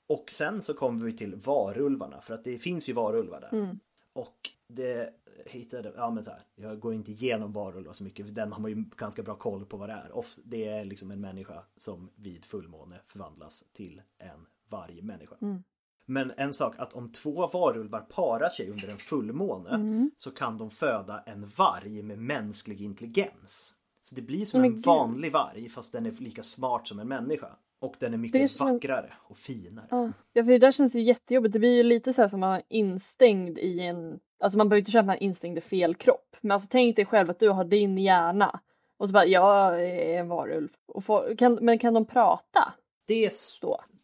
Och 0.06 0.30
sen 0.30 0.62
så 0.62 0.74
kommer 0.74 1.04
vi 1.04 1.12
till 1.16 1.34
varulvarna. 1.36 2.20
För 2.20 2.34
att 2.34 2.44
det 2.44 2.58
finns 2.58 2.88
ju 2.88 2.92
varulvar 2.92 3.40
där. 3.40 3.58
Mm. 3.58 3.78
Och 4.12 4.50
det 4.68 5.14
hittade, 5.46 5.92
ja 5.96 6.10
men 6.10 6.24
så 6.24 6.30
här, 6.30 6.40
jag 6.54 6.80
går 6.80 6.94
inte 6.94 7.12
igenom 7.12 7.52
varulvar 7.52 7.92
så 7.92 8.04
mycket. 8.04 8.26
för 8.26 8.34
Den 8.34 8.52
har 8.52 8.60
man 8.60 8.70
ju 8.70 8.84
ganska 8.96 9.22
bra 9.22 9.34
koll 9.34 9.64
på 9.66 9.76
vad 9.76 9.88
det 9.88 9.92
är. 9.92 10.10
Det 10.44 10.68
är 10.68 10.84
liksom 10.84 11.10
en 11.10 11.20
människa 11.20 11.62
som 11.76 12.10
vid 12.16 12.44
fullmåne 12.44 13.00
förvandlas 13.06 13.64
till 13.72 14.02
en 14.18 14.46
vargmänniska. 14.76 15.34
Mm. 15.42 15.62
Men 16.06 16.32
en 16.36 16.54
sak 16.54 16.74
att 16.78 16.92
om 16.92 17.12
två 17.12 17.46
varulvar 17.46 18.00
parar 18.00 18.48
sig 18.48 18.70
under 18.70 18.88
en 18.88 18.98
fullmåne 18.98 19.70
Mm. 19.70 20.10
så 20.16 20.30
kan 20.30 20.58
de 20.58 20.70
föda 20.70 21.22
en 21.26 21.46
varg 21.56 22.02
med 22.02 22.18
mänsklig 22.18 22.80
intelligens. 22.82 23.74
Så 24.02 24.14
det 24.14 24.22
blir 24.22 24.44
som 24.44 24.60
Men 24.60 24.70
en 24.70 24.74
gud. 24.76 24.84
vanlig 24.86 25.32
varg 25.32 25.68
fast 25.68 25.92
den 25.92 26.06
är 26.06 26.10
lika 26.10 26.42
smart 26.42 26.88
som 26.88 26.98
en 26.98 27.08
människa. 27.08 27.48
Och 27.80 27.94
den 28.00 28.14
är 28.14 28.18
mycket 28.18 28.40
är 28.42 28.46
som- 28.48 28.72
vackrare 28.74 29.12
och 29.22 29.38
finare. 29.38 29.86
Ja. 29.90 30.12
ja, 30.32 30.44
för 30.44 30.50
det 30.52 30.58
där 30.58 30.72
känns 30.72 30.94
ju 30.94 31.00
jättejobbigt. 31.02 31.52
Det 31.52 31.58
blir 31.58 31.76
ju 31.76 31.82
lite 31.82 32.12
så 32.12 32.20
här 32.22 32.28
som 32.28 32.42
att 32.42 32.48
vara 32.48 32.62
instängd 32.68 33.58
i 33.58 33.80
en, 33.80 34.18
alltså 34.40 34.58
man 34.58 34.68
behöver 34.68 34.78
inte 34.80 34.90
köpa 34.90 35.12
en 35.14 35.22
instängd 35.22 35.58
i 35.58 35.60
fel 35.60 35.94
kropp. 35.94 36.36
Men 36.40 36.50
alltså 36.50 36.68
tänk 36.70 36.96
dig 36.96 37.04
själv 37.06 37.30
att 37.30 37.38
du 37.38 37.48
har 37.48 37.64
din 37.64 37.98
hjärna 37.98 38.60
och 38.96 39.08
så 39.08 39.12
bara 39.12 39.26
jag 39.26 39.82
är 39.82 40.18
en 40.18 40.28
varulv. 40.28 40.68
Får, 41.02 41.36
kan, 41.36 41.54
men 41.62 41.78
kan 41.78 41.94
de 41.94 42.04
prata? 42.04 42.72
Det 43.06 43.30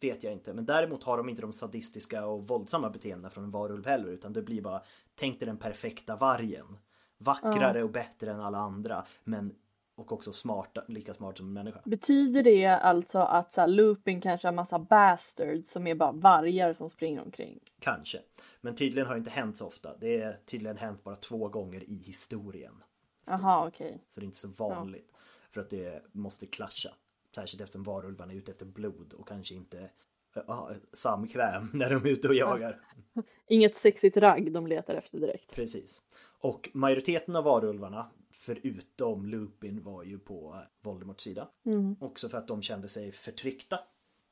vet 0.01 0.25
jag 0.25 0.33
inte, 0.33 0.55
men 0.55 0.67
däremot 0.67 1.05
har 1.05 1.17
de 1.17 1.29
inte 1.29 1.43
de 1.43 1.53
sadistiska 1.53 2.27
och 2.27 2.49
våldsamma 2.49 2.91
beteendena 2.91 3.31
från 3.31 3.45
en 3.45 3.51
varulv 3.51 3.87
heller 3.87 4.09
utan 4.09 4.33
det 4.33 4.43
blir 4.43 4.63
bara 4.63 4.83
Tänk 5.15 5.41
dig 5.41 5.47
den 5.47 5.57
perfekta 5.57 6.17
vargen. 6.17 6.79
Vackrare 7.19 7.79
Ja. 7.79 7.85
och 7.85 7.91
bättre 7.91 8.31
än 8.31 8.41
alla 8.41 8.59
andra 8.59 9.07
men 9.25 9.55
och 9.95 10.13
också 10.13 10.33
smarta, 10.33 10.85
lika 10.89 11.15
smart 11.15 11.37
som 11.37 11.47
en 11.47 11.53
människa. 11.53 11.81
Betyder 11.85 12.43
det 12.43 12.67
alltså 12.67 13.19
att 13.19 13.53
så 13.53 13.61
här, 13.61 13.69
Lupin 13.69 14.21
kanske 14.21 14.49
har 14.49 14.53
massa 14.53 14.79
bastards 14.79 15.71
som 15.73 15.87
är 15.87 15.95
bara 15.95 16.13
vargar 16.13 16.73
som 16.73 16.89
springer 16.89 17.23
omkring? 17.23 17.61
Kanske. 17.79 18.21
Men 18.61 18.75
tydligen 18.75 19.07
har 19.07 19.15
det 19.15 19.19
inte 19.19 19.31
hänt 19.31 19.57
så 19.57 19.67
ofta. 19.67 19.97
Det 19.97 20.21
är 20.21 20.41
tydligen 20.47 20.77
hänt 20.77 21.05
bara 21.05 21.17
två 21.17 21.49
gånger 21.49 21.91
i 21.91 21.95
historien. 21.95 22.83
Jaha, 23.27 23.67
okej. 23.69 24.05
Så 24.09 24.21
det 24.21 24.25
är 24.25 24.27
inte 24.27 24.39
så 24.39 24.49
vanligt. 24.49 25.13
För 25.51 25.61
att 25.61 25.71
det 25.71 26.03
måste 26.13 26.47
klascha. 26.47 26.91
Särskilt 27.35 27.63
eftersom 27.63 27.83
varulvarna 27.83 28.33
är 28.33 28.37
ute 28.37 28.51
efter 28.51 28.67
blod 28.67 29.13
och 29.13 29.29
kanske 29.29 29.55
inte 29.55 29.91
uh, 30.37 30.71
samkväm 30.93 31.71
när 31.75 31.91
de 31.91 32.05
är 32.07 32.11
ute 32.11 32.29
och 32.29 32.35
jagar. 32.35 32.81
Inget 33.49 33.77
sexigt 33.77 34.17
ragg 34.17 34.53
de 34.53 34.67
letar 34.67 34.95
efter 34.95 35.19
direkt. 35.21 35.55
Precis. 35.55 36.03
Och 36.41 36.71
majoriteten 36.75 37.37
av 37.37 37.45
varulvarna, 37.45 38.11
förutom 38.33 39.27
Lupin, 39.27 39.83
var 39.83 40.05
ju 40.05 40.19
på 40.19 40.63
Voldemorts 40.81 41.25
sida. 41.25 41.49
Mm. 41.67 41.97
Också 42.01 42.29
för 42.29 42.39
att 42.39 42.49
de 42.49 42.63
kände 42.63 42.89
sig 42.89 43.13
förtryckta. 43.13 43.79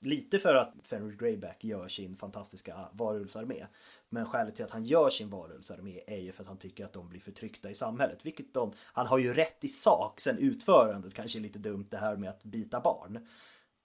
Lite 0.00 0.38
för 0.38 0.54
att 0.54 0.74
Fenrir 0.82 1.16
Greyback 1.16 1.64
gör 1.64 1.88
sin 1.88 2.16
fantastiska 2.16 2.88
varulvsarmé. 2.92 3.66
Men 4.08 4.26
skälet 4.26 4.56
till 4.56 4.64
att 4.64 4.70
han 4.70 4.84
gör 4.84 5.10
sin 5.10 5.30
varulvsarmé 5.30 6.00
är 6.06 6.16
ju 6.16 6.32
för 6.32 6.42
att 6.42 6.48
han 6.48 6.58
tycker 6.58 6.84
att 6.84 6.92
de 6.92 7.08
blir 7.08 7.20
förtryckta 7.20 7.70
i 7.70 7.74
samhället. 7.74 8.26
Vilket 8.26 8.54
de, 8.54 8.72
han 8.78 9.06
har 9.06 9.18
ju 9.18 9.34
rätt 9.34 9.64
i 9.64 9.68
sak, 9.68 10.20
sen 10.20 10.38
utförandet 10.38 11.14
kanske 11.14 11.38
är 11.38 11.40
lite 11.40 11.58
dumt 11.58 11.86
det 11.90 11.96
här 11.96 12.16
med 12.16 12.30
att 12.30 12.44
bita 12.44 12.80
barn. 12.80 13.26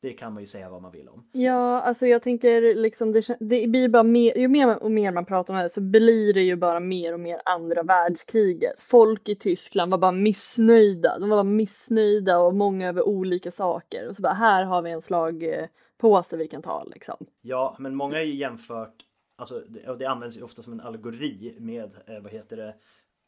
Det 0.04 0.14
kan 0.14 0.34
man 0.34 0.44
ju 0.44 0.48
säga 0.48 0.70
vad 0.70 0.82
man 0.82 0.92
vill 0.92 1.10
om. 1.10 1.26
Ja, 1.32 1.82
alltså 1.82 2.08
jag 2.08 2.22
tänker 2.22 2.76
liksom 2.76 3.12
det, 3.12 3.38
det 3.40 3.68
blir 3.68 3.88
bara 3.88 4.04
mer, 4.04 4.38
ju 4.38 4.48
mer 4.48 4.84
och 4.84 4.92
mer 4.92 5.12
man 5.12 5.26
pratar 5.26 5.54
om 5.54 5.60
det 5.60 5.70
så 5.70 5.82
blir 5.82 6.34
det 6.34 6.42
ju 6.42 6.56
bara 6.56 6.80
mer 6.80 7.14
och 7.14 7.20
mer 7.20 7.42
andra 7.46 7.84
världskriget. 7.84 8.82
Folk 8.82 9.30
i 9.30 9.36
Tyskland 9.36 9.92
var 9.92 9.98
bara 9.98 10.12
missnöjda. 10.12 11.20
De 11.20 11.30
var 11.30 11.38
bara 11.38 11.44
missnöjda 11.44 12.40
och 12.40 12.56
många 12.56 12.90
över 12.90 13.08
olika 13.08 13.52
saker. 13.52 14.08
Och 14.08 14.16
så 14.16 14.22
bara 14.22 14.34
här 14.34 14.64
har 14.64 14.82
vi 14.82 14.92
en 14.92 15.02
slagpåse 15.02 16.38
vi 16.38 16.48
kan 16.48 16.62
ta 16.62 16.84
liksom. 16.84 17.26
Ja, 17.42 17.76
men 17.80 17.96
många 17.96 18.16
har 18.16 18.24
ju 18.24 18.36
jämfört, 18.36 18.96
alltså 19.38 19.60
det, 19.60 19.96
det 20.00 20.06
används 20.06 20.38
ju 20.38 20.42
ofta 20.42 20.62
som 20.62 20.74
en 20.74 20.82
allegori 20.82 21.56
med, 21.60 21.92
eh, 22.08 22.20
vad 22.22 22.32
heter 22.32 22.58
det, 22.58 22.76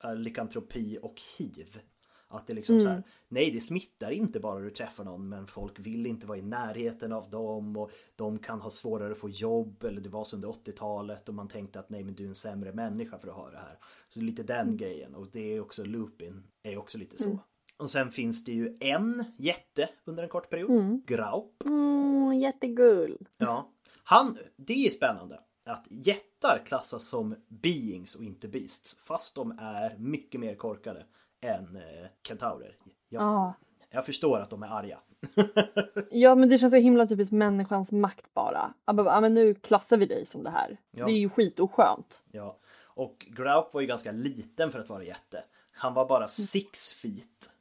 eh, 0.04 0.16
lykantropi 0.16 0.98
och 1.02 1.22
hiv. 1.38 1.80
Att 2.28 2.48
det 2.48 2.54
liksom 2.54 2.76
Mm. 2.76 2.86
så 2.86 2.90
här, 2.90 3.04
nej 3.28 3.52
det 3.52 3.60
smittar 3.60 4.12
inte 4.12 4.40
bara 4.40 4.60
du 4.60 4.70
träffar 4.70 5.04
någon 5.04 5.30
men 5.30 5.48
folk 5.48 5.80
vill 5.80 6.06
inte 6.06 6.28
vara 6.28 6.38
i 6.38 6.42
närheten 6.42 7.12
av 7.12 7.30
dem 7.30 7.78
och 7.78 7.92
de 8.16 8.40
kan 8.40 8.62
ha 8.62 8.70
svårare 8.70 9.12
att 9.12 9.18
få 9.18 9.30
jobb 9.30 9.84
eller 9.84 10.02
det 10.02 10.10
var 10.10 10.24
så 10.24 10.36
under 10.36 10.48
80-talet 10.50 11.30
och 11.30 11.36
man 11.36 11.48
tänkte 11.48 11.80
att 11.80 11.90
nej 11.90 12.04
men 12.04 12.16
du 12.16 12.24
är 12.24 12.28
en 12.28 12.36
sämre 12.36 12.74
människa 12.74 13.18
för 13.20 13.28
att 13.28 13.34
ha 13.36 13.50
det 13.50 13.58
här. 13.58 13.78
Så 14.10 14.22
lite 14.22 14.44
den 14.44 14.78
grejen 14.78 15.16
och 15.16 15.28
det 15.32 15.40
är 15.56 15.62
också 15.62 15.84
Lupin 15.84 16.44
är 16.64 16.78
också 16.78 16.98
lite 16.98 17.18
så. 17.18 17.26
Mm. 17.30 17.40
Och 17.78 17.90
sen 17.90 18.12
finns 18.12 18.44
det 18.46 18.52
ju 18.52 18.78
en 18.80 19.24
jätte 19.38 19.90
under 20.06 20.24
en 20.24 20.30
kort 20.30 20.50
period, 20.50 20.72
Mm. 20.72 21.02
Graup. 21.06 21.64
Mm, 21.66 22.34
jättegull. 22.40 23.18
Ja, 23.38 23.72
han, 24.04 24.38
det 24.56 24.86
är 24.86 24.90
spännande 24.90 25.40
att 25.66 25.86
jättar 25.90 26.62
klassas 26.66 27.08
som 27.08 27.36
beings 27.48 28.16
och 28.16 28.24
inte 28.24 28.48
beasts 28.48 28.98
fast 29.00 29.36
de 29.36 29.52
är 29.60 29.98
mycket 29.98 30.42
mer 30.42 30.56
korkade 30.56 31.06
än 31.46 31.76
eh, 31.76 32.08
kentaurer. 32.28 32.76
Jag, 33.10 33.24
Ja. 33.24 33.54
jag 33.89 34.06
förstår 34.06 34.39
att 34.39 34.50
de 34.50 34.64
är 34.64 34.68
arga. 34.68 35.00
Ja 36.12 36.36
men 36.36 36.50
det 36.50 36.58
känns 36.58 36.72
så 36.74 36.78
himla 36.78 37.08
typiskt 37.08 37.34
människans 37.34 37.91
makt 37.91 38.34
bara. 38.34 38.74
Ja, 38.86 39.22
men 39.22 39.34
nu 39.34 39.54
klassar 39.54 39.98
vi 39.98 40.06
dig 40.06 40.26
som 40.26 40.43
det 40.43 40.50
här. 40.50 40.78
Ja. 40.91 41.06
Det 41.06 41.12
är 41.12 41.18
ju 41.18 41.30
skitoskönt. 41.30 42.22
Ja, 42.32 42.58
och 42.84 43.26
Graup 43.30 43.74
var 43.74 43.82
ju 43.82 43.88
ganska 43.88 44.12
liten 44.12 44.72
för 44.72 44.80
att 44.80 44.89
vara 44.89 45.04
jätte. 45.04 45.43
Han 45.72 45.93
var 45.93 46.06
bara 46.08 46.28
six 46.28 46.93
feet. 46.93 47.52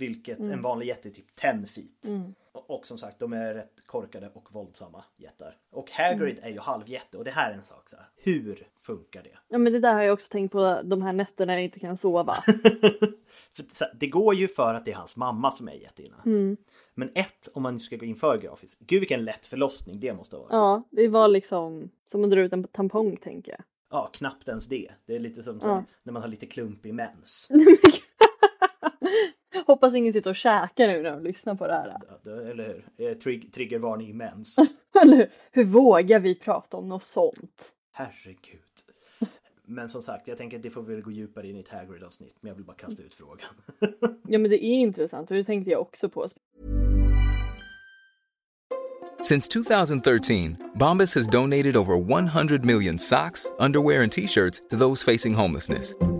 Vilket 0.00 0.38
Mm. 0.38 0.52
en 0.52 0.62
vanlig 0.62 0.86
jätte 0.86 1.08
är 1.08 1.10
typ 1.10 1.34
10 1.36 1.66
feet. 1.66 2.04
Mm. 2.06 2.34
Och, 2.52 2.70
och 2.70 2.86
som 2.86 2.98
sagt, 2.98 3.18
de 3.20 3.32
är 3.32 3.54
rätt 3.54 3.86
korkade 3.86 4.30
och 4.34 4.52
våldsamma 4.52 5.04
jättar. 5.16 5.56
Och 5.70 5.90
Hagrid 5.90 6.38
Mm. 6.38 6.44
är 6.50 6.50
ju 6.54 6.58
halvjätte 6.60 7.18
och 7.18 7.24
det 7.24 7.30
här 7.30 7.50
är 7.52 7.54
en 7.56 7.64
sak 7.64 7.90
så 7.90 7.96
här. 7.96 8.06
Hur 8.16 8.66
funkar 8.82 9.22
det? 9.22 9.38
Ja 9.48 9.58
men 9.58 9.72
det 9.72 9.80
där 9.80 9.94
har 9.94 10.02
jag 10.02 10.12
också 10.12 10.28
tänkt 10.32 10.52
på 10.52 10.80
de 10.84 11.02
här 11.02 11.12
nätterna 11.12 11.52
jag 11.52 11.62
inte 11.64 11.80
kan 11.80 11.96
sova. 11.96 12.44
För 13.52 13.96
det 14.00 14.06
går 14.06 14.34
ju 14.34 14.48
för 14.48 14.74
att 14.74 14.84
det 14.84 14.90
är 14.90 14.96
hans 14.96 15.16
mamma 15.16 15.52
som 15.52 15.68
är 15.68 15.72
jättinna. 15.72 16.16
Mm. 16.26 16.56
Men 16.94 17.10
ett, 17.14 17.48
om 17.54 17.62
man 17.62 17.80
ska 17.80 17.96
gå 17.96 18.04
in 18.06 18.16
för 18.16 18.38
grafiskt. 18.38 18.80
Gud 18.80 19.00
vilken 19.00 19.24
lätt 19.24 19.46
förlossning 19.46 20.00
det 20.00 20.14
måste 20.14 20.36
vara. 20.36 20.48
Ja, 20.50 20.82
det 20.90 21.08
var 21.08 21.28
liksom 21.28 21.90
som 22.10 22.24
att 22.24 22.30
dra 22.30 22.40
ut 22.40 22.52
en 22.52 22.64
tampong 22.64 23.16
tänker 23.16 23.52
jag. 23.52 23.60
Ja, 23.90 24.10
knappt 24.12 24.48
ens 24.48 24.66
det. 24.68 24.90
Det 25.06 25.14
är 25.16 25.20
lite 25.20 25.42
som 25.42 25.60
så 25.60 25.66
Ja. 25.68 25.84
när 26.02 26.12
man 26.12 26.22
har 26.22 26.28
lite 26.28 26.46
klumpig 26.46 26.94
mens. 26.94 27.48
Hoppas 29.70 29.94
ingen 29.94 30.12
sitter 30.12 30.30
och 30.30 30.36
käkar 30.36 30.88
nu 30.88 31.02
när 31.02 31.10
de 31.10 31.22
lyssnar 31.22 31.54
på 31.54 31.66
det 31.66 31.72
här. 31.72 32.00
Eller 32.50 32.82
hur? 32.96 33.14
Trig 33.14 33.52
triggervarning 33.52 34.16
mens. 34.16 34.56
Eller 35.02 35.16
hur? 35.16 35.30
hur 35.50 35.64
vågar 35.64 36.18
vi 36.18 36.34
prata 36.34 36.76
om 36.76 36.88
något 36.88 37.04
sånt? 37.04 37.72
Herregud. 37.92 38.60
Men 39.64 39.88
som 39.88 40.02
sagt, 40.02 40.28
jag 40.28 40.38
tänker 40.38 40.56
att 40.56 40.62
det 40.62 40.70
får 40.70 40.82
vi 40.82 40.94
väl 40.94 41.02
gå 41.02 41.10
djupare 41.10 41.48
in 41.48 41.56
i 41.56 41.60
ett 41.60 41.68
Hagrid-avsnitt. 41.68 42.36
Men 42.40 42.48
jag 42.48 42.56
vill 42.56 42.64
bara 42.64 42.76
kasta 42.76 43.02
ut 43.02 43.14
frågan. 43.14 43.48
Ja 44.28 44.38
men 44.38 44.50
det 44.50 44.64
är 44.64 44.78
intressant 44.80 45.30
och 45.30 45.36
det 45.36 45.44
tänkte 45.44 45.70
jag 45.70 45.80
också 45.80 46.08
på. 46.08 46.26
Since 49.22 49.48
2013, 49.48 50.56
Bombas 50.74 51.14
has 51.14 51.28
donated 51.28 51.76
over 51.76 51.96
100 51.96 52.64
million 52.64 52.98
socks, 52.98 53.50
underwear, 53.58 54.02
and 54.02 54.12
t 54.12 54.26
shirts 54.26 54.60
to 54.70 54.76
those 54.76 55.12
facing 55.12 55.34
homelessness. 55.34 55.94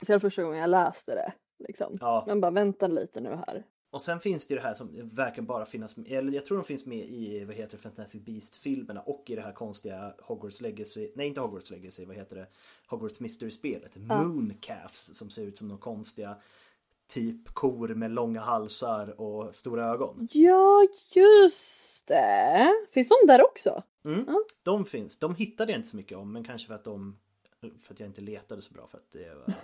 Speciellt 0.00 0.22
första 0.22 0.42
gången 0.42 0.58
jag 0.58 0.70
läste 0.70 1.14
det. 1.14 1.32
Liksom. 1.58 1.98
Ja. 2.00 2.24
Men 2.26 2.40
bara 2.40 2.50
vänta 2.50 2.86
lite 2.86 3.20
nu 3.20 3.28
här. 3.28 3.64
Och 3.90 4.02
sen 4.02 4.20
finns 4.20 4.46
det 4.46 4.54
ju 4.54 4.60
det 4.60 4.66
här 4.66 4.74
som 4.74 5.10
verkar 5.12 5.42
bara 5.42 5.66
finnas 5.66 5.96
med, 5.96 6.12
eller 6.12 6.32
jag 6.32 6.46
tror 6.46 6.56
de 6.56 6.64
finns 6.64 6.86
med 6.86 6.98
i, 6.98 7.44
vad 7.44 7.56
heter 7.56 7.76
det, 7.76 7.82
Fantastic 7.82 8.22
Beast-filmerna 8.22 9.00
och 9.00 9.24
i 9.26 9.34
det 9.34 9.42
här 9.42 9.52
konstiga 9.52 10.14
Hogwarts 10.18 10.60
Legacy, 10.60 11.10
nej 11.14 11.26
inte 11.26 11.40
Hogwarts 11.40 11.70
Legacy, 11.70 12.04
vad 12.04 12.16
heter 12.16 12.36
det, 12.36 12.46
Hogwarts 12.86 13.20
Mystery-spelet, 13.20 13.96
Mooncalfs 13.96 15.18
som 15.18 15.30
ser 15.30 15.42
ut 15.42 15.58
som 15.58 15.68
de 15.68 15.78
konstiga 15.78 16.36
typ 17.08 17.48
kor 17.48 17.88
med 17.88 18.10
långa 18.10 18.40
halsar 18.40 19.20
och 19.20 19.54
stora 19.54 19.86
ögon. 19.86 20.28
Ja 20.32 20.88
just 21.14 22.06
det. 22.06 22.68
Finns 22.90 23.08
de 23.08 23.26
där 23.26 23.44
också? 23.44 23.82
Mm. 24.04 24.44
De 24.62 24.84
finns, 24.84 25.18
de 25.18 25.34
hittade 25.34 25.72
jag 25.72 25.78
inte 25.78 25.88
så 25.88 25.96
mycket 25.96 26.18
om 26.18 26.32
men 26.32 26.44
kanske 26.44 26.66
för 26.68 26.74
att 26.74 26.84
de, 26.84 27.18
för 27.82 27.94
att 27.94 28.00
jag 28.00 28.08
inte 28.08 28.20
letade 28.20 28.62
så 28.62 28.74
bra 28.74 28.86
för 28.86 28.98
att 28.98 29.12
det 29.12 29.34
var, 29.34 29.44
ja, 29.46 29.54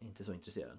inte 0.00 0.24
så 0.24 0.32
intresserad. 0.32 0.78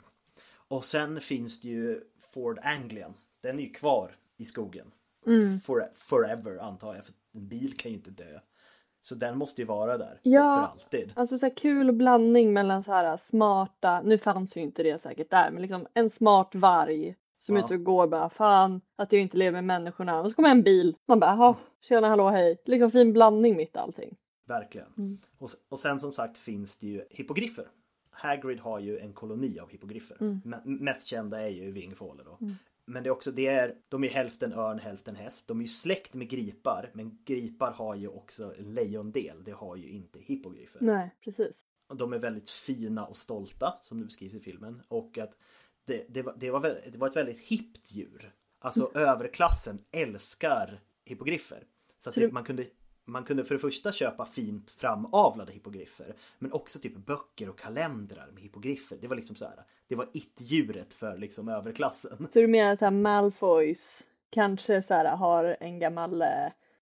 Och 0.68 0.86
sen 0.86 1.22
finns 1.22 1.62
det 1.62 1.68
ju 1.68 2.02
Ford 2.34 2.60
Anglian. 2.64 3.14
Den 3.42 3.60
är 3.60 3.64
ju 3.64 3.70
kvar 3.70 4.16
i 4.38 4.46
skogen. 4.46 4.92
Mm. 5.28 5.60
For, 5.60 5.90
forever 5.96 6.58
antar 6.58 6.96
jag, 6.96 7.06
för 7.06 7.14
en 7.34 7.48
bil 7.48 7.78
kan 7.78 7.92
ju 7.92 7.98
inte 7.98 8.12
dö. 8.12 8.40
Så 9.04 9.16
den 9.16 9.38
måste 9.38 9.62
ju 9.62 9.68
vara 9.68 9.98
där 9.98 10.20
Ja. 10.24 10.56
för 10.56 10.82
alltid. 10.82 11.14
Alltså 11.16 11.38
så 11.38 11.46
här 11.46 11.56
kul 11.56 11.92
blandning 11.92 12.54
mellan 12.54 12.84
så 12.84 12.92
här 12.92 13.18
smarta, 13.18 14.02
nu 14.02 14.18
fanns 14.18 14.58
ju 14.58 14.62
inte 14.62 14.84
det 14.84 15.02
säkert 15.02 15.30
där, 15.30 15.52
men 15.52 15.62
liksom 15.62 15.88
en 15.94 16.10
smart 16.10 16.56
varg 16.56 17.16
som 17.40 17.56
är 17.56 17.60
Ja. 17.60 17.66
ute 17.66 17.74
och 17.74 17.84
går 17.84 18.08
bara 18.08 18.30
fan 18.30 18.82
att 18.96 19.12
jag 19.14 19.22
inte 19.22 19.38
lever 19.38 19.52
med 19.52 19.64
människorna 19.64 20.20
och 20.22 20.30
så 20.30 20.36
kommer 20.36 20.50
en 20.50 20.64
bil. 20.64 20.96
Man 21.08 21.20
bara 21.20 21.32
jaha, 21.32 21.56
tjena 21.82 22.10
hallå 22.10 22.30
hej. 22.30 22.58
Liksom 22.66 22.92
fin 22.92 23.14
blandning 23.14 23.56
mitt 23.58 23.76
i 23.76 23.78
allting. 23.80 24.18
Verkligen. 24.48 24.88
Mm. 24.98 25.18
Och, 25.38 25.50
och 25.70 25.80
sen 25.80 26.00
som 26.00 26.12
sagt 26.12 26.38
finns 26.38 26.78
det 26.78 26.88
ju 26.88 27.06
hippogriffer. 27.10 27.68
Hagrid 28.12 28.60
har 28.60 28.80
ju 28.80 28.98
en 28.98 29.14
koloni 29.14 29.60
av 29.60 29.70
hippogriffer. 29.70 30.18
Mm. 30.20 30.52
Mest 30.64 31.08
kända 31.08 31.42
är 31.42 31.48
ju 31.50 31.72
Vingfåle 31.72 32.24
då. 32.24 32.40
Men 32.86 33.04
det 33.04 33.10
är 33.10 33.12
också, 33.12 33.32
det 33.32 33.48
är, 33.48 33.76
de 33.90 34.04
är 34.04 34.10
hälften 34.10 34.54
örn, 34.54 34.80
hälften 34.80 35.16
häst. 35.16 35.48
De 35.48 35.58
är 35.58 35.62
ju 35.62 35.68
släkt 35.68 36.14
med 36.14 36.30
gripar, 36.30 36.90
men 36.94 37.20
gripar 37.26 37.72
har 37.72 37.96
ju 37.96 38.08
också 38.08 38.56
en 38.58 38.74
lejondel. 38.74 39.44
Det 39.44 39.52
har 39.52 39.76
ju 39.76 39.90
inte 39.90 40.20
hippogriffer. 40.20 40.80
Nej, 40.82 41.16
precis. 41.24 41.66
De 41.94 42.14
är 42.14 42.20
väldigt 42.20 42.50
fina 42.50 43.06
och 43.06 43.18
stolta, 43.18 43.74
som 43.82 44.00
det 44.00 44.06
beskrivs 44.06 44.34
i 44.34 44.40
filmen. 44.40 44.82
Och 44.88 45.18
att 45.18 45.38
det, 45.86 46.06
det, 46.10 46.22
var, 46.22 46.36
det, 46.38 46.50
var, 46.52 46.62
det 46.92 46.98
var 46.98 47.08
ett 47.10 47.16
väldigt 47.16 47.40
hippt 47.40 47.92
djur. 47.92 48.34
Alltså 48.60 48.92
överklassen 48.94 49.80
älskar 49.92 50.80
hippogriffer. 51.06 51.64
Så 52.00 52.12
Så 52.12 52.20
det, 52.20 52.26
du- 52.26 52.32
man, 52.32 52.44
kunde, 52.44 52.66
man 53.06 53.24
kunde 53.24 53.46
för 53.46 53.56
det 53.56 53.60
första 53.60 53.92
köpa 53.92 54.26
fint 54.26 54.72
framavlade 54.72 55.52
hippogriffer. 55.52 56.16
Men 56.40 56.52
också 56.52 56.80
typ 56.80 57.06
böcker 57.06 57.50
och 57.50 57.60
kalendrar 57.60 58.32
med 58.34 58.44
hippogriffer. 58.44 58.98
Det 59.02 59.08
var 59.08 59.16
liksom 59.16 59.36
så 59.36 59.46
här. 59.46 59.64
Det 59.88 59.96
var 59.96 60.10
it-djuret 60.14 60.94
för 60.94 61.18
liksom 61.18 61.50
överklassen. 61.50 62.28
Så 62.34 62.40
du 62.40 62.48
menar 62.48 62.74
att 62.74 62.94
Malfoys 62.94 64.08
kanske 64.30 64.82
så 64.82 64.94
här 64.94 65.18
har 65.18 65.58
en 65.60 65.80
gammal 65.80 66.22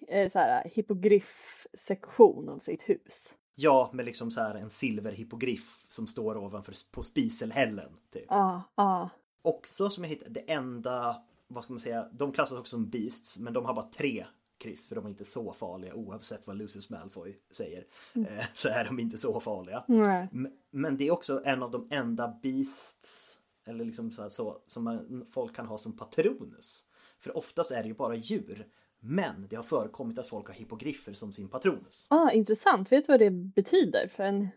eh, 0.07 0.29
så 0.31 0.39
här 0.39 0.69
hippogriffsektion 0.73 2.49
av 2.49 2.59
sitt 2.59 2.89
hus? 2.89 3.35
Ja, 3.55 3.89
med 3.93 4.05
liksom 4.05 4.31
så 4.31 4.41
här 4.41 4.55
en 4.55 4.69
silverhippogriff 4.69 5.85
som 5.87 6.07
står 6.07 6.37
ovanför 6.37 6.73
på 6.91 7.03
spiselhällen. 7.03 7.89
Typ. 8.13 8.25
Ja, 8.29 8.63
ja. 8.75 9.09
också 9.41 9.89
som 9.89 10.03
jag 10.03 10.09
hittade, 10.09 10.29
det 10.33 10.51
enda, 10.51 11.21
vad 11.47 11.63
ska 11.63 11.73
man 11.73 11.79
säga, 11.79 12.07
de 12.11 12.31
klassas 12.31 12.57
också 12.57 12.75
som 12.75 12.89
beasts 12.89 13.39
men 13.39 13.53
de 13.53 13.65
har 13.65 13.73
bara 13.73 13.89
tre 13.89 14.25
Chris 14.61 14.87
för 14.87 14.95
de 14.95 15.05
är 15.05 15.09
inte 15.09 15.25
så 15.25 15.53
farliga 15.53 15.93
oavsett 15.93 16.47
vad 16.47 16.57
Lucius 16.57 16.89
Malfoy 16.89 17.39
säger. 17.51 17.85
Eh, 18.15 18.45
så 18.53 18.69
är 18.69 18.85
de 18.85 18.99
inte 18.99 19.17
så 19.17 19.39
farliga. 19.39 19.83
Nej. 19.87 20.27
M- 20.33 20.51
Men 20.69 20.97
det 20.97 21.07
är 21.07 21.11
också 21.11 21.41
en 21.45 21.63
av 21.63 21.71
de 21.71 21.87
enda 21.91 22.39
beasts 22.43 23.39
eller 23.67 23.85
liksom 23.85 24.11
så, 24.11 24.21
här, 24.21 24.29
så 24.29 24.61
som 24.67 24.83
man, 24.83 25.25
folk 25.31 25.55
kan 25.55 25.65
ha 25.65 25.77
som 25.77 25.97
patronus. 25.97 26.85
För 27.19 27.37
oftast 27.37 27.71
är 27.71 27.81
det 27.81 27.87
ju 27.87 27.93
bara 27.93 28.15
djur. 28.15 28.67
Men 28.99 29.47
det 29.49 29.55
har 29.55 29.63
förekommit 29.63 30.19
att 30.19 30.27
folk 30.27 30.47
har 30.47 30.53
hippogriffer 30.53 31.13
som 31.13 31.33
sin 31.33 31.49
patronus. 31.49 32.07
Ah, 32.09 32.31
intressant. 32.31 32.91
Vet 32.91 33.05
du 33.05 33.11
vad 33.13 33.19
det 33.19 33.29
betyder? 33.31 34.07
För 34.07 34.23
en, 34.23 34.47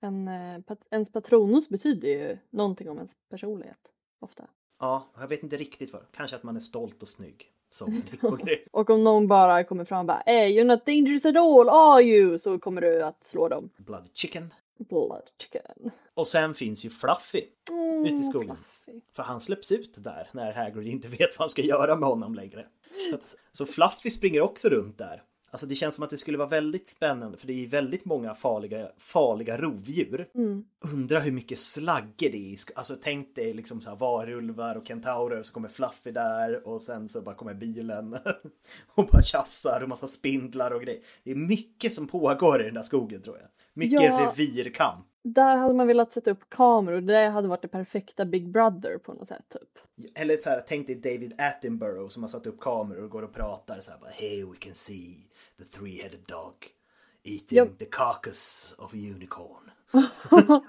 en, 0.00 0.28
eh, 0.28 0.60
ens 0.90 1.12
patronus 1.12 1.68
betyder 1.68 2.08
ju 2.08 2.38
någonting 2.50 2.90
om 2.90 2.96
ens 2.96 3.12
personlighet. 3.30 3.78
Ofta. 4.18 4.48
Ja, 4.78 5.06
jag 5.18 5.28
vet 5.28 5.42
inte 5.42 5.56
riktigt 5.56 5.92
vad. 5.92 6.02
Kanske 6.12 6.36
att 6.36 6.42
man 6.42 6.56
är 6.56 6.60
stolt 6.60 7.02
och 7.02 7.08
snygg 7.08 7.52
som. 7.70 8.02
Och 8.72 8.90
om 8.90 9.04
någon 9.04 9.26
bara 9.28 9.64
kommer 9.64 9.84
fram 9.84 10.00
och 10.00 10.06
bara 10.06 10.22
Hey, 10.26 10.58
you're 10.58 10.64
not 10.64 10.86
dangerous 10.86 11.26
at 11.26 11.36
all, 11.36 11.68
are 11.68 12.02
you? 12.02 12.38
Så 12.38 12.58
kommer 12.58 12.80
du 12.80 13.02
att 13.02 13.24
slå 13.24 13.48
dem. 13.48 13.70
Blood 13.76 14.08
chicken. 14.14 14.54
Blood 14.78 15.22
chicken. 15.38 15.90
Och 16.14 16.26
sen 16.26 16.54
finns 16.54 16.84
ju 16.84 16.90
Fluffy 16.90 17.44
Mm, 17.70 18.06
ute 18.06 18.14
i 18.14 18.24
skogen. 18.24 18.56
Fluffy. 18.84 19.00
För 19.12 19.22
han 19.22 19.40
släpps 19.40 19.72
ut 19.72 19.94
där 19.96 20.28
när 20.32 20.52
Hagrid 20.52 20.88
inte 20.88 21.08
vet 21.18 21.38
vad 21.38 21.38
han 21.38 21.48
ska 21.48 21.62
göra 21.62 21.96
med 21.96 22.08
honom 22.08 22.34
längre. 22.34 22.66
Så, 23.10 23.14
att, 23.14 23.36
så 23.52 23.66
Fluffy 23.66 24.10
springer 24.10 24.40
också 24.40 24.68
runt 24.68 24.98
där. 24.98 25.22
Alltså 25.52 25.66
det 25.66 25.74
känns 25.74 25.94
som 25.94 26.04
att 26.04 26.10
det 26.10 26.18
skulle 26.18 26.38
vara 26.38 26.48
väldigt 26.48 26.88
spännande 26.88 27.38
för 27.38 27.46
det 27.46 27.64
är 27.64 27.66
väldigt 27.66 28.04
många 28.04 28.34
farliga, 28.34 28.90
farliga 28.98 29.58
rovdjur. 29.58 30.28
Mm. 30.34 30.64
Undrar 30.80 31.20
hur 31.20 31.32
mycket 31.32 31.58
slagger 31.58 32.30
det 32.30 32.36
är. 32.36 32.52
i 32.52 32.58
Alltså 32.74 32.96
tänk 33.02 33.34
dig 33.34 33.54
liksom 33.54 33.80
så 33.80 33.90
här 33.90 33.96
varulvar 33.96 34.76
och 34.76 34.86
kentaurer 34.86 35.42
så 35.42 35.52
kommer 35.52 35.68
Fluffy 35.68 36.10
där 36.10 36.68
och 36.68 36.82
sen 36.82 37.08
så 37.08 37.22
bara 37.22 37.34
kommer 37.34 37.54
bilen 37.54 38.16
och 38.94 39.06
bara 39.06 39.22
tjafsar 39.22 39.80
och 39.82 39.88
massa 39.88 40.08
spindlar 40.08 40.70
och 40.70 40.82
grejer. 40.82 41.00
Det 41.24 41.30
är 41.30 41.34
mycket 41.34 41.92
som 41.92 42.08
pågår 42.08 42.60
i 42.60 42.64
den 42.64 42.74
där 42.74 42.82
skogen 42.82 43.22
tror 43.22 43.38
jag. 43.38 43.48
Mycket 43.74 44.02
Ja. 44.02 44.32
revirkamp. 44.36 45.06
Där 45.24 45.56
hade 45.56 45.74
man 45.74 45.86
velat 45.86 46.12
sätta 46.12 46.30
upp 46.30 46.50
kameror. 46.50 47.00
Det 47.00 47.28
hade 47.28 47.48
varit 47.48 47.62
det 47.62 47.68
perfekta 47.68 48.24
Big 48.24 48.48
Brother 48.52 48.98
på 48.98 49.12
något 49.12 49.28
sätt. 49.28 49.44
Typ. 49.48 49.78
Eller 50.18 50.36
så 50.36 50.50
här, 50.50 50.64
tänk 50.68 50.86
dig 50.86 50.96
David 50.96 51.40
Attenborough 51.40 52.08
som 52.08 52.22
har 52.22 52.28
satt 52.28 52.46
upp 52.46 52.60
kameror 52.60 53.04
och 53.04 53.10
går 53.10 53.22
och 53.22 53.32
pratar 53.34 53.80
så 53.80 53.90
här 53.90 53.98
bara 53.98 54.10
Hey 54.10 54.44
we 54.44 54.56
can 54.58 54.74
see 54.74 55.16
the 55.58 55.64
three-headed 55.78 56.26
dog 56.26 56.54
eating 57.24 57.58
Ja. 57.58 57.66
the 57.78 57.84
carcass 57.84 58.74
of 58.78 58.94
a 58.94 58.96
unicorn. 58.96 59.70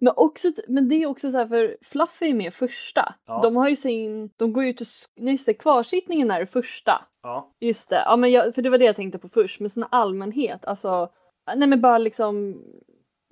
Men, 0.00 0.12
också, 0.16 0.48
men 0.68 0.88
det 0.88 0.94
är 0.96 1.06
också 1.06 1.30
så 1.30 1.36
här 1.36 1.46
för 1.46 1.76
Fluffy 1.82 2.30
är 2.30 2.34
med 2.34 2.54
första. 2.54 3.14
Ja. 3.26 3.40
De 3.42 3.56
har 3.56 3.68
ju 3.68 3.76
sin, 3.76 4.30
de 4.36 4.52
går 4.52 4.64
ju 4.64 4.72
till, 4.72 4.86
nej, 5.16 5.32
just 5.32 5.46
det, 5.46 5.54
kvarsittningen 5.54 6.30
är 6.30 6.40
det 6.40 6.46
första. 6.46 7.04
Ja, 7.22 7.52
Just 7.60 7.90
det, 7.90 7.96
ja 8.06 8.16
men 8.16 8.30
jag, 8.32 8.54
för 8.54 8.62
det 8.62 8.70
var 8.70 8.78
det 8.78 8.84
jag 8.84 8.96
tänkte 8.96 9.18
på 9.18 9.28
först. 9.28 9.60
Men 9.60 9.70
sen 9.70 9.84
allmänhet, 9.90 10.64
alltså, 10.64 11.08
nej 11.56 11.68
men 11.68 11.80
bara 11.80 11.98
liksom 11.98 12.62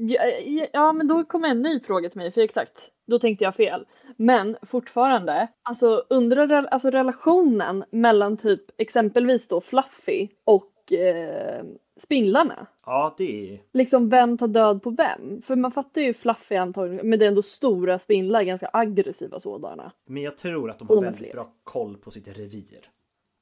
Ja, 0.05 0.25
ja, 0.73 0.93
men 0.93 1.09
då 1.09 1.25
kommer 1.25 1.49
en 1.49 1.63
ny 1.63 1.81
fråga 1.81 2.11
till 2.11 2.19
mig, 2.19 2.33
för 2.33 2.41
exakt, 2.41 2.91
då 3.07 3.19
tänkte 3.19 3.45
jag 3.45 3.55
fel. 3.55 3.87
Men 4.17 4.57
fortfarande, 4.63 5.49
alltså 5.63 6.05
undrar 6.09 6.65
alltså 6.65 6.91
relationen 6.91 7.85
mellan 7.91 8.37
typ 8.37 8.61
exempelvis 8.79 9.49
då 9.49 9.61
Fluffy 9.61 10.29
och 10.45 10.93
eh, 10.93 11.65
spindlarna. 11.97 12.67
Ja, 12.87 13.15
det 13.19 13.55
är... 13.55 13.61
Liksom 13.73 14.09
vem 14.09 14.39
tar 14.39 14.49
död 14.49 14.83
på 14.83 14.91
vem? 14.91 15.43
För 15.43 15.57
man 15.57 15.73
fattar 15.73 16.01
ju 16.01 16.15
Fluffy 16.15 16.57
antagligen, 16.57 17.09
men 17.09 17.19
det 17.19 17.25
är 17.25 17.29
ändå 17.29 17.43
stora 17.43 17.99
spindlar, 17.99 18.43
ganska 18.43 18.71
aggressiva 18.73 19.41
sådana. 19.41 19.93
Men 20.07 20.23
jag 20.23 20.37
tror 20.37 20.71
att 20.71 20.79
de 20.79 20.89
har 20.89 20.95
de 20.95 21.05
väldigt 21.05 21.23
fler. 21.23 21.33
bra 21.33 21.53
koll 21.65 21.97
på 21.97 22.11
sitt 22.11 22.39
revir. 22.39 22.91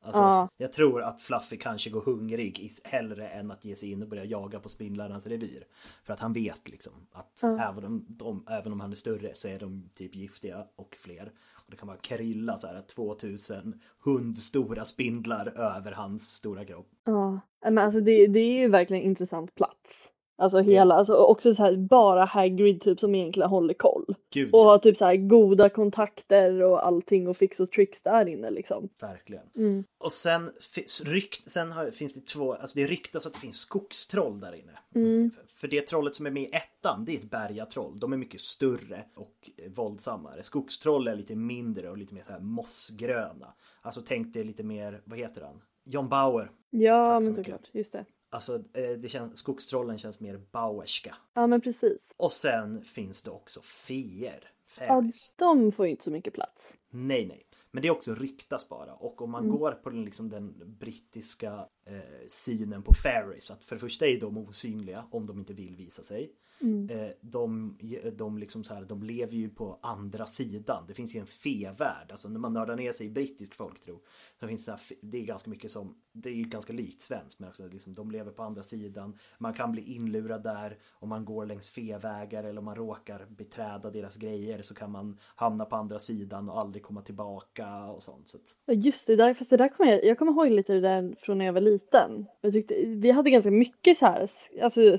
Alltså, 0.02 0.20
Ja. 0.20 0.48
Jag 0.56 0.72
tror 0.72 1.02
att 1.02 1.22
Fluffy 1.22 1.56
kanske 1.56 1.90
går 1.90 2.00
hungrig 2.00 2.70
hellre 2.84 3.28
än 3.28 3.50
att 3.50 3.64
ge 3.64 3.76
sig 3.76 3.90
in 3.92 4.02
och 4.02 4.08
börja 4.08 4.24
jaga 4.24 4.60
på 4.60 4.68
spindlarnas 4.68 5.26
revir. 5.26 5.66
För 6.04 6.12
att 6.12 6.20
han 6.20 6.32
vet 6.32 6.68
liksom 6.68 6.92
att 7.12 7.38
Ja. 7.42 7.70
även, 7.70 7.84
om 7.84 8.04
de, 8.08 8.46
även 8.48 8.72
om 8.72 8.80
han 8.80 8.90
är 8.90 8.96
större 8.96 9.34
så 9.34 9.48
är 9.48 9.58
de 9.58 9.90
typ 9.94 10.14
giftiga 10.16 10.66
och 10.76 10.96
fler. 11.00 11.32
Och 11.54 11.70
det 11.70 11.76
kan 11.76 11.86
bara 11.88 11.96
krylla 11.96 12.58
så 12.58 12.66
här 12.66 12.82
2000 12.82 13.80
hundstora 14.04 14.84
spindlar 14.84 15.46
över 15.46 15.92
hans 15.92 16.28
stora 16.34 16.64
kropp. 16.64 16.90
Ja, 17.04 17.40
men 17.62 17.78
alltså 17.78 18.00
det, 18.00 18.26
det 18.26 18.40
är 18.40 18.60
ju 18.60 18.68
verkligen 18.68 19.02
en 19.02 19.08
intressant 19.08 19.54
plats. 19.54 20.08
Alltså 20.40 20.58
hela, 20.58 20.94
alltså 20.94 21.14
också 21.14 21.54
så 21.54 21.62
här 21.62 21.76
bara 21.76 22.24
Hagrid 22.24 22.80
typ 22.80 23.00
som 23.00 23.14
egentligen 23.14 23.50
håller 23.50 23.74
koll. 23.74 24.14
Gud, 24.30 24.54
Och 24.54 24.64
har 24.64 24.78
typ 24.78 24.96
så 24.96 25.04
här 25.04 25.16
goda 25.16 25.68
kontakter 25.68 26.62
och 26.62 26.86
allting 26.86 27.28
och 27.28 27.36
fix 27.36 27.60
och 27.60 27.70
tricks 27.70 28.02
där 28.02 28.28
inne 28.28 28.50
liksom. 28.50 28.88
verkligen. 29.00 29.44
Mm. 29.56 29.84
Och 29.98 30.12
sen, 30.12 30.50
rykt, 31.04 31.50
sen 31.50 31.72
har, 31.72 31.90
finns 31.90 32.14
det 32.14 32.26
två, 32.26 32.54
alltså 32.54 32.78
det 32.78 32.86
ryktas 32.86 33.26
att 33.26 33.32
det 33.32 33.38
finns 33.38 33.60
skogstroll 33.60 34.40
där 34.40 34.54
inne. 34.54 34.78
Mm. 34.94 35.30
För 35.48 35.68
det 35.68 35.86
trollet 35.86 36.14
som 36.14 36.26
är 36.26 36.30
med 36.30 36.42
i 36.42 36.50
ettan, 36.52 37.04
det 37.04 37.12
är 37.12 37.16
ett 37.16 37.30
bergatroll. 37.30 37.98
De 37.98 38.12
är 38.12 38.16
mycket 38.16 38.40
större 38.40 39.04
och 39.16 39.50
våldsammare. 39.76 40.42
Skogstroll 40.42 41.08
är 41.08 41.14
lite 41.14 41.36
mindre 41.36 41.90
och 41.90 41.98
lite 41.98 42.14
mer 42.14 42.22
så 42.22 42.32
här 42.32 42.40
mossgröna. 42.40 43.54
Alltså 43.82 44.02
tänk 44.06 44.34
dig 44.34 44.44
lite 44.44 44.62
mer, 44.62 45.00
vad 45.04 45.18
heter 45.18 45.42
han? 45.42 45.62
John 45.84 46.08
Bauer. 46.08 46.50
Ja 46.70 47.20
men 47.20 47.34
såklart, 47.34 47.68
just 47.72 47.92
det. 47.92 48.04
Alltså 48.30 48.54
eh, 48.72 48.90
det 48.90 49.08
känns, 49.08 49.38
skogstrollen 49.38 49.98
känns 49.98 50.20
mer 50.20 50.36
Bauerska. 50.52 51.16
Ja 51.34 51.46
men 51.46 51.60
precis. 51.60 52.14
Och 52.16 52.32
sen 52.32 52.84
finns 52.84 53.22
det 53.22 53.30
också 53.30 53.60
feer. 53.62 54.50
Ja, 54.78 55.02
de 55.36 55.72
får 55.72 55.86
ju 55.86 55.90
inte 55.90 56.04
så 56.04 56.10
mycket 56.10 56.34
plats. 56.34 56.74
Nej, 56.90 57.26
nej. 57.26 57.46
Men 57.70 57.82
det 57.82 57.88
är 57.88 57.92
också 57.92 58.14
ryktas 58.14 58.68
bara. 58.68 58.94
Och 58.94 59.22
om 59.22 59.30
man 59.30 59.44
Mm. 59.44 59.56
går 59.56 59.72
på 59.72 59.90
den, 59.90 60.04
liksom, 60.04 60.28
den 60.28 60.76
brittiska 60.78 61.66
eh, 61.86 62.26
synen 62.28 62.82
på 62.82 62.94
fairies. 62.94 63.50
Att 63.50 63.64
för 63.64 63.76
det 63.76 63.80
första 63.80 64.06
är 64.06 64.20
de 64.20 64.38
osynliga 64.38 65.04
om 65.10 65.26
de 65.26 65.38
inte 65.38 65.52
vill 65.52 65.76
visa 65.76 66.02
sig. 66.02 66.32
Mm. 66.62 66.88
Eh, 66.90 67.10
de, 67.20 67.76
de, 68.12 68.38
liksom 68.38 68.64
så 68.64 68.74
här, 68.74 68.84
de 68.84 69.02
lever 69.02 69.34
ju 69.34 69.48
på 69.48 69.78
andra 69.82 70.26
sidan. 70.26 70.84
Det 70.88 70.94
finns 70.94 71.14
ju 71.14 71.20
en 71.20 71.26
fevärld. 71.26 72.10
Alltså 72.12 72.28
när 72.28 72.40
man 72.40 72.52
nördar 72.52 72.76
ner 72.76 72.92
sig 72.92 73.06
i 73.06 73.10
brittisk 73.10 73.54
folktro. 73.54 74.00
Så 74.40 74.48
finns 74.48 74.64
det, 74.64 74.72
här, 74.72 74.80
det 75.00 75.18
är 75.18 75.22
ganska 75.22 75.50
mycket 75.50 75.70
som, 75.70 75.94
det 76.12 76.30
är 76.30 76.34
ju 76.34 76.44
ganska 76.44 76.72
likt 76.72 77.00
svenskt. 77.00 77.38
Men 77.38 77.48
också, 77.48 77.66
liksom, 77.66 77.94
de 77.94 78.10
lever 78.10 78.32
på 78.32 78.42
andra 78.42 78.62
sidan. 78.62 79.18
Man 79.38 79.54
kan 79.54 79.72
bli 79.72 79.94
inlurad 79.94 80.42
där 80.42 80.78
om 80.92 81.08
man 81.08 81.24
går 81.24 81.46
längs 81.46 81.68
fevägar 81.68 82.44
eller 82.44 82.58
om 82.58 82.64
man 82.64 82.76
råkar 82.76 83.26
beträda 83.28 83.90
deras 83.90 84.16
grejer 84.16 84.62
så 84.62 84.74
kan 84.74 84.90
man 84.90 85.18
hamna 85.36 85.64
på 85.64 85.76
andra 85.76 85.98
sidan 85.98 86.48
och 86.48 86.60
aldrig 86.60 86.82
komma 86.82 87.02
tillbaka 87.02 87.84
och 87.84 88.02
sånt. 88.02 88.28
Så 88.28 88.36
att, 88.36 88.76
just 88.84 89.06
det, 89.06 89.16
där, 89.16 89.34
fast 89.34 89.50
det 89.50 89.56
där 89.56 89.68
kommer 89.68 89.90
jag, 89.90 90.04
jag 90.04 90.18
kommer 90.18 90.32
ihåg 90.32 90.50
lite 90.50 90.72
det 90.72 90.80
där 90.80 91.14
från 91.18 91.38
när 91.38 91.44
jag 91.44 91.52
var 91.52 91.60
liten. 91.60 92.26
Jag 92.40 92.52
tyckte, 92.52 92.74
vi 92.86 93.10
hade 93.10 93.30
ganska 93.30 93.50
mycket 93.50 93.98
så 93.98 94.06
här, 94.06 94.30
alltså 94.62 94.98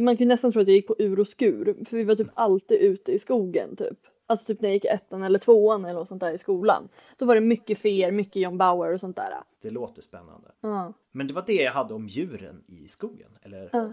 man 0.00 0.16
ju 0.16 0.26
nästan 0.26 0.52
tro 0.52 0.62
att 0.62 0.68
jag 0.68 0.76
gick 0.76 0.86
på 0.86 0.96
ur 0.98 1.20
och 1.20 1.28
skur. 1.28 1.84
För 1.84 1.96
vi 1.96 2.04
var 2.04 2.14
typ 2.14 2.30
alltid 2.34 2.78
ute 2.78 3.12
i 3.12 3.18
skogen 3.18 3.76
typ. 3.76 3.98
Alltså 4.26 4.46
typ 4.46 4.60
när 4.60 4.68
jag 4.68 4.74
gick 4.74 4.84
ettan 4.84 5.22
eller 5.22 5.38
tvåan 5.38 5.84
eller 5.84 5.98
något 5.98 6.08
sånt 6.08 6.20
där 6.20 6.32
i 6.32 6.38
skolan. 6.38 6.88
Då 7.16 7.26
var 7.26 7.34
det 7.34 7.40
mycket 7.40 7.78
feer, 7.78 8.12
mycket 8.12 8.42
John 8.42 8.58
Bauer 8.58 8.92
och 8.92 9.00
sånt 9.00 9.16
där. 9.16 9.34
det 9.62 9.70
låter 9.70 10.02
spännande. 10.02 10.52
Ja. 10.60 10.92
Men 11.12 11.26
det 11.26 11.34
var 11.34 11.44
det 11.46 11.52
jag 11.52 11.72
hade 11.72 11.94
om 11.94 12.08
djuren 12.08 12.64
i 12.66 12.88
skogen. 12.88 13.30
Eller? 13.42 13.70
Ja. 13.72 13.92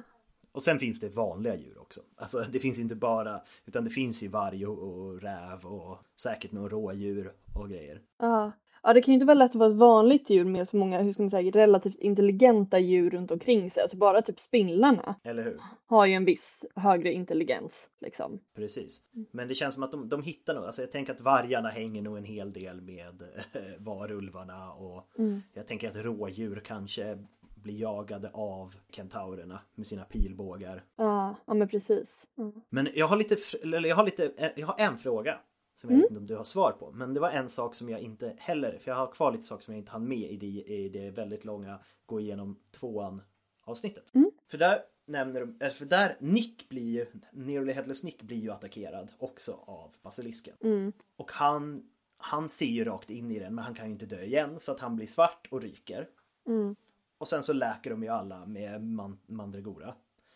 Och 0.51 0.63
sen 0.63 0.79
finns 0.79 0.99
det 0.99 1.09
vanliga 1.09 1.55
djur 1.55 1.77
också. 1.81 2.01
Alltså 2.15 2.45
det 2.51 2.59
finns 2.59 2.79
inte 2.79 2.95
bara, 2.95 3.41
utan 3.65 3.83
det 3.83 3.89
finns 3.89 4.23
ju 4.23 4.27
varg 4.27 4.65
och, 4.65 4.79
och 4.79 5.21
räv 5.21 5.65
och 5.65 5.97
säkert 6.21 6.51
några 6.51 6.69
rådjur 6.69 7.33
och 7.55 7.69
grejer. 7.69 8.01
Ja. 8.19 8.51
Ja, 8.83 8.93
det 8.93 9.01
kan 9.01 9.11
ju 9.11 9.13
inte 9.13 9.25
vara 9.25 9.33
lätt 9.37 9.51
att 9.51 9.55
vara 9.55 9.69
ett 9.69 9.75
vanligt 9.75 10.29
djur 10.29 10.45
med 10.45 10.67
så 10.67 10.77
många, 10.77 11.01
hur 11.01 11.11
ska 11.13 11.21
man 11.23 11.29
säga, 11.29 11.51
relativt 11.51 11.95
intelligenta 11.95 12.79
djur 12.79 13.09
runt 13.09 13.31
omkring 13.31 13.69
sig. 13.69 13.81
Alltså 13.83 13.97
bara 13.97 14.21
typ 14.21 14.39
spindlarna 14.39 15.15
Eller 15.23 15.43
hur? 15.43 15.59
har 15.85 16.05
ju 16.05 16.13
en 16.13 16.25
viss 16.25 16.65
högre 16.75 17.13
intelligens 17.13 17.89
liksom. 18.01 18.39
Precis. 18.55 19.01
Men 19.31 19.47
det 19.47 19.55
känns 19.55 19.73
som 19.73 19.83
att 19.83 19.91
de, 19.91 20.09
de 20.09 20.23
hittar 20.23 20.53
nog, 20.55 20.65
alltså 20.65 20.81
jag 20.81 20.91
tänker 20.91 21.13
att 21.13 21.21
vargarna 21.21 21.69
hänger 21.69 22.01
nog 22.01 22.17
en 22.17 22.23
hel 22.25 22.53
del 22.53 22.81
med 22.81 23.21
eh, 23.53 23.61
varulvarna 23.79 24.71
och 24.73 25.07
Mm. 25.17 25.41
jag 25.53 25.67
tänker 25.67 25.89
att 25.89 25.95
rådjur 25.95 26.61
kanske 26.65 27.17
blir 27.55 27.81
jagade 27.81 28.29
av 28.33 28.75
kentaurerna 28.89 29.59
med 29.75 29.87
sina 29.87 30.03
pilbågar. 30.03 30.83
Ja, 30.97 31.35
ja 31.45 31.53
men 31.53 31.67
precis. 31.67 32.25
Mm. 32.37 32.53
Men 32.69 32.87
jag 32.93 33.07
har 33.07 33.15
lite, 33.17 33.37
eller 33.63 33.89
jag 33.89 33.95
har 33.95 34.03
lite, 34.03 34.51
jag 34.55 34.67
har 34.67 34.75
en 34.79 34.97
fråga 34.97 35.39
som 35.81 35.89
jag 35.89 35.95
Mm. 35.95 36.01
vet 36.01 36.09
inte 36.11 36.19
om 36.19 36.25
du 36.27 36.35
har 36.35 36.43
svar 36.43 36.71
på. 36.71 36.91
Men 36.91 37.13
det 37.13 37.19
var 37.19 37.29
en 37.29 37.49
sak 37.49 37.75
som 37.75 37.89
jag 37.89 37.99
inte 37.99 38.33
heller, 38.37 38.77
för 38.77 38.91
jag 38.91 38.95
har 38.95 39.07
kvar 39.07 39.31
lite 39.31 39.43
saker 39.43 39.63
som 39.63 39.73
jag 39.73 39.81
inte 39.81 39.91
hann 39.91 40.07
med 40.07 40.31
i 40.31 40.37
det, 40.37 40.73
i 40.73 40.89
det 40.89 41.09
väldigt 41.09 41.45
långa 41.45 41.79
gå 42.05 42.19
igenom 42.19 42.59
tvåan 42.71 43.21
avsnittet. 43.63 44.15
Mm. 44.15 44.31
För 44.47 44.57
där 44.57 44.81
nämner 45.05 45.39
de, 45.39 45.65
eh, 45.65 45.71
för 45.71 45.85
där 45.85 46.17
Nick 46.19 46.69
blir 46.69 46.89
ju, 46.89 47.05
Nearly 47.31 47.73
Headless 47.73 48.03
Nick 48.03 48.21
blir 48.21 48.37
ju 48.37 48.51
attackerad 48.51 49.11
också 49.19 49.59
av 49.65 49.93
basilisken. 50.01 50.55
Mm. 50.63 50.93
Och 51.15 51.31
han, 51.31 51.89
han 52.17 52.49
ser 52.49 52.65
ju 52.65 52.83
rakt 52.83 53.09
in 53.09 53.31
i 53.31 53.39
den 53.39 53.55
men 53.55 53.63
han 53.65 53.73
kan 53.75 53.85
ju 53.85 53.91
inte 53.91 54.05
dö 54.05 54.21
igen 54.21 54.59
så 54.59 54.71
att 54.71 54.79
han 54.79 54.95
blir 54.95 55.07
svart 55.07 55.47
och 55.51 55.61
ryker. 55.61 56.09
Mm. 56.47 56.75
Och 57.17 57.27
sen 57.27 57.43
så 57.43 57.53
läker 57.53 57.89
de 57.89 58.03
ju 58.03 58.09
alla 58.09 58.45
med 58.45 58.83
man, 58.83 59.19
mandragora. 59.25 59.93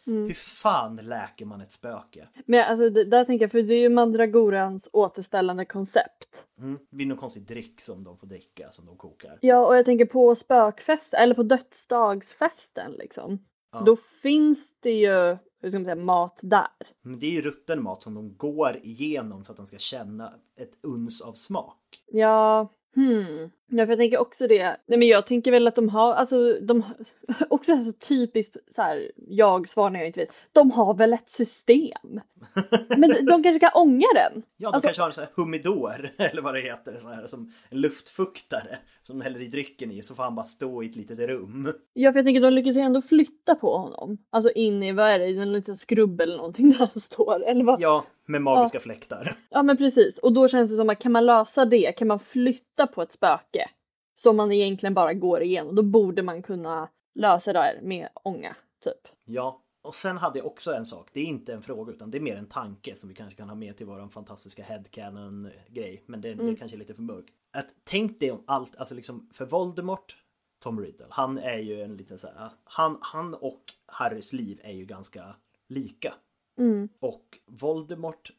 Mm. 0.08 0.28
Hur 0.28 0.34
fan 0.34 0.96
läker 0.96 1.46
man 1.46 1.62
ett 1.62 1.72
spöke? 1.72 2.28
Men 2.46 2.64
alltså 2.64 2.90
det, 2.90 3.04
där 3.04 3.26
tänker 3.26 3.44
jag, 3.44 3.52
för 3.52 3.62
det 3.62 3.74
är 3.74 3.80
ju 3.80 3.90
Mandragorans 3.90 4.90
återställande 4.94 5.66
koncept. 5.66 6.46
Mm. 6.60 6.80
Det 6.90 6.96
blir 6.96 7.06
någon 7.06 7.18
konstig 7.18 7.44
dryck 7.44 7.82
som 7.82 8.04
de 8.04 8.18
får 8.18 8.28
dricka 8.28 8.72
som 8.72 8.86
de 8.86 8.98
kokar. 8.98 9.38
Ja, 9.42 9.66
och 9.66 9.76
jag 9.76 9.86
tänker 9.86 10.06
på 10.06 10.36
spökfest 10.36 11.14
eller 11.14 11.36
på 11.36 11.44
dödsdagsfesten 11.44 12.92
liksom. 12.92 13.40
Ja. 13.72 13.82
Då 13.82 13.96
finns 13.96 14.80
det 14.80 14.92
ju, 14.92 15.38
hur 15.62 15.70
ska 15.70 15.80
man 15.80 15.86
säga, 15.86 15.96
mat 15.96 16.40
där. 16.42 16.68
Men 17.02 17.20
det 17.20 17.26
är 17.26 17.32
ju 17.32 17.42
rutten 17.42 17.84
mat 17.84 18.04
som 18.04 18.14
de 18.14 18.38
går 18.38 18.80
igenom 18.84 19.44
så 19.44 19.52
att 19.52 19.58
de 19.58 19.66
ska 19.66 19.78
känna 19.78 20.34
ett 20.58 20.78
uns 20.82 21.22
av 21.22 21.34
smak. 21.34 22.04
Ja, 22.12 22.70
hmm. 22.96 23.52
Ja, 23.68 23.86
för 23.86 23.92
jag 23.92 24.00
tänker 24.00 24.18
också 24.18 24.48
det. 24.48 24.78
Nej, 24.86 25.00
men 25.00 25.08
jag 25.08 25.28
tänker 25.28 25.52
väl 25.52 25.68
att 25.68 25.76
de 25.76 25.90
har, 25.90 26.14
alltså 26.14 26.54
de 26.62 26.84
också 27.50 27.80
så 27.80 27.92
typiskt 27.92 28.58
så 28.76 28.82
här, 28.82 29.12
jag 29.16 29.68
svar 29.68 29.90
när 29.90 30.00
jag 30.00 30.08
inte 30.08 30.20
vet. 30.20 30.30
De 30.52 30.72
har 30.72 30.94
väl 30.94 31.14
ett 31.14 31.30
system? 31.30 32.22
Men 32.98 33.10
de, 33.10 33.22
de 33.22 33.44
kanske 33.44 33.60
kan 33.60 33.72
ånga 33.74 34.08
den? 34.16 34.44
Ja, 34.58 34.70
de 34.70 34.74
Alltså- 34.76 34.88
kanske 34.88 35.02
har 35.02 35.08
en 35.08 35.14
sån 35.14 35.24
här 35.24 35.32
humidor 35.36 36.10
eller 36.18 36.42
vad 36.42 36.54
det 36.54 36.62
heter, 36.62 37.00
så 37.02 37.10
här, 37.10 37.28
som 37.28 37.52
en 37.70 37.82
luftfuktare 37.82 38.78
som 39.04 39.18
de 39.20 39.24
häller 39.24 39.42
i 39.42 39.48
drycken 39.48 39.92
i 39.92 40.02
så 40.04 40.16
får 40.16 40.24
han 40.24 40.36
bara 40.36 40.46
stå 40.46 40.84
i 40.84 40.90
ett 40.90 40.96
litet 40.96 41.20
rum. 41.20 41.74
Ja, 41.94 42.12
för 42.12 42.20
jag 42.20 42.26
tänker 42.26 42.42
de 42.42 42.54
lyckas 42.54 42.76
ju 42.76 42.82
ändå 42.82 43.02
flytta 43.02 43.56
på 43.56 43.78
honom. 43.78 44.18
Alltså 44.30 44.52
in 44.52 44.84
i, 44.84 44.92
vad 44.92 45.10
är 45.10 45.20
det, 45.20 45.26
i 45.28 45.40
en 45.40 45.54
liten 45.54 45.76
skrubb 45.76 46.22
eller 46.22 46.38
någonting 46.38 46.70
där 46.70 46.78
han 46.94 47.02
står. 47.02 47.44
Eller 47.44 47.64
vad? 47.64 47.82
Ja, 47.82 48.06
med 48.26 48.42
magiska 48.42 48.80
fläktar. 48.80 49.38
Ja 49.50 49.64
men 49.64 49.78
precis 49.78 50.18
och 50.18 50.34
då 50.34 50.48
känns 50.48 50.70
det 50.72 50.76
som 50.76 50.90
att 50.90 51.00
kan 51.00 51.12
man 51.12 51.26
lösa 51.26 51.66
det, 51.66 51.92
kan 51.98 52.08
man 52.08 52.20
flytta 52.20 52.88
på 52.88 53.02
ett 53.02 53.12
spöke 53.12 53.70
som 54.16 54.38
man 54.38 54.52
egentligen 54.52 54.94
bara 54.94 55.14
går 55.14 55.42
igenom, 55.44 55.76
då 55.76 55.84
borde 55.84 56.24
man 56.24 56.42
kunna 56.42 56.90
lösa 57.16 57.54
det 57.54 57.60
här 57.60 57.80
med 57.82 58.10
ånga 58.24 58.56
typ. 58.84 59.08
Ja, 59.26 59.62
och 59.82 59.96
sen 59.96 60.18
hade 60.18 60.40
jag 60.40 60.46
också 60.46 60.74
en 60.74 60.86
sak. 60.86 61.10
Det 61.14 61.20
är 61.20 61.26
inte 61.26 61.54
en 61.54 61.62
fråga 61.62 61.94
utan 61.94 62.12
det 62.12 62.18
är 62.18 62.22
mer 62.22 62.36
en 62.36 62.48
tanke 62.48 62.96
som 62.96 63.10
vi 63.10 63.16
kanske 63.16 63.38
kan 63.38 63.50
ha 63.50 63.56
med 63.56 63.78
till 63.78 63.86
våran 63.86 64.10
fantastiska 64.10 64.64
headcanon 64.64 65.50
grej. 65.70 66.04
Men 66.06 66.22
det, 66.22 66.34
det 66.34 66.44
Mm. 66.44 66.56
kanske 66.56 66.78
är 66.78 66.80
lite 66.80 66.94
för 66.94 67.02
mörkt. 67.02 67.30
Att 67.54 67.68
tänk 67.84 68.20
dig 68.20 68.32
om 68.32 68.44
allt, 68.48 68.76
alltså 68.76 68.96
liksom 68.96 69.30
för 69.34 69.46
Voldemort, 69.46 70.16
Tom 70.64 70.80
Riddle, 70.82 71.06
han 71.10 71.38
är 71.38 71.58
ju 71.58 71.82
en 71.82 71.98
liten 71.98 72.20
så 72.20 72.28
här, 72.28 72.50
han, 72.64 72.98
han 73.02 73.34
och 73.34 73.64
Harrys 73.86 74.34
liv 74.34 74.60
är 74.64 74.74
ju 74.74 74.86
ganska 74.86 75.36
lika. 75.70 76.14
Mm. 76.58 76.90
Och 77.00 77.40
Voldemort 77.46 78.32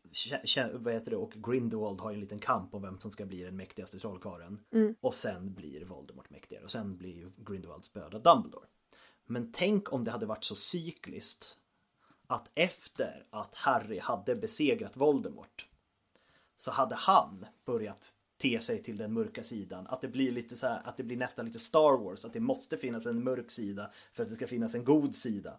vad 0.73 0.95
heter 0.95 1.11
det, 1.11 1.17
och 1.17 1.33
Grindelwald 1.33 2.01
har 2.01 2.11
ju 2.11 2.15
en 2.15 2.21
liten 2.21 2.39
kamp 2.39 2.75
om 2.75 2.83
vem 2.83 2.99
som 2.99 3.13
ska 3.13 3.27
bli 3.27 3.43
den 3.43 3.57
mäktigaste 3.57 3.99
trollkarlen. 3.99 4.61
Mm. 4.73 4.95
Och 5.01 5.15
sen 5.15 5.55
blir 5.55 5.85
Voldemort 5.85 6.31
mäktigare 6.31 6.65
och 6.65 6.71
sen 6.71 6.97
blir 6.97 7.17
ju 7.17 7.31
Grindelwald 7.37 7.85
spöad 7.85 8.15
av 8.15 8.23
Dumbledore. 8.23 8.67
Men 9.27 9.53
tänk 9.53 9.93
om 9.93 10.05
det 10.05 10.11
hade 10.11 10.27
varit 10.27 10.45
så 10.45 10.55
cykliskt 10.55 11.57
att 12.27 12.51
efter 12.55 13.27
att 13.31 13.55
Harry 13.55 13.99
hade 13.99 14.37
besegrat 14.37 14.97
Voldemort 14.97 15.69
så 16.57 16.71
hade 16.71 16.95
han 16.95 17.47
börjat 17.65 18.13
te 18.39 18.61
sig 18.61 18.83
till 18.83 18.97
den 18.97 19.13
mörka 19.13 19.45
sidan. 19.45 19.87
Att 19.87 20.01
det 20.01 20.09
blir 20.09 20.33
lite 20.33 20.57
så 20.57 20.67
här, 20.67 20.83
att 20.85 20.97
det 20.97 21.03
blir 21.03 21.17
nästan 21.17 21.47
lite 21.47 21.59
Star 21.59 22.05
Wars, 22.05 22.25
att 22.25 22.33
det 22.33 22.41
måste 22.41 22.77
finnas 22.77 23.07
en 23.07 23.25
mörk 23.25 23.51
sida 23.51 23.91
för 24.13 24.23
att 24.23 24.29
det 24.29 24.35
ska 24.35 24.47
finnas 24.47 24.75
en 24.75 24.85
god 24.85 25.15
sida. 25.15 25.59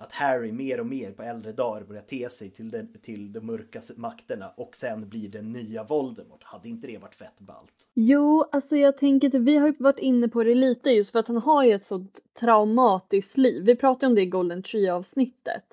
Att 0.00 0.12
Harry 0.12 0.52
mer 0.52 0.80
och 0.80 0.86
mer 0.86 1.12
på 1.12 1.22
äldre 1.22 1.52
dagar 1.52 1.84
börjar 1.84 2.02
te 2.02 2.30
sig 2.30 2.50
till, 2.50 2.70
den, 2.70 2.92
till 3.02 3.32
de 3.32 3.40
mörka 3.40 3.80
makterna 3.96 4.52
och 4.56 4.76
sen 4.76 5.08
blir 5.08 5.28
den 5.28 5.52
nya 5.52 5.84
Voldemort. 5.84 6.44
Hade 6.44 6.68
inte 6.68 6.86
det 6.86 6.98
varit 6.98 7.14
fett 7.14 7.40
ballt? 7.40 7.88
Jo, 7.94 8.44
alltså 8.52 8.76
jag 8.76 8.98
tänker 8.98 9.28
att 9.28 9.34
vi 9.34 9.56
har 9.56 9.66
ju 9.66 9.74
varit 9.78 9.98
inne 9.98 10.28
på 10.28 10.44
det 10.44 10.54
lite 10.54 10.90
just 10.90 11.12
för 11.12 11.18
att 11.18 11.28
han 11.28 11.36
har 11.36 11.64
ju 11.64 11.72
ett 11.72 11.82
sånt 11.82 12.20
traumatiskt 12.40 13.36
liv. 13.36 13.64
Vi 13.64 13.76
pratade 13.76 14.06
om 14.06 14.14
det 14.14 14.22
i 14.22 14.26
Golden 14.26 14.62
Tree 14.62 14.92
avsnittet. 14.92 15.64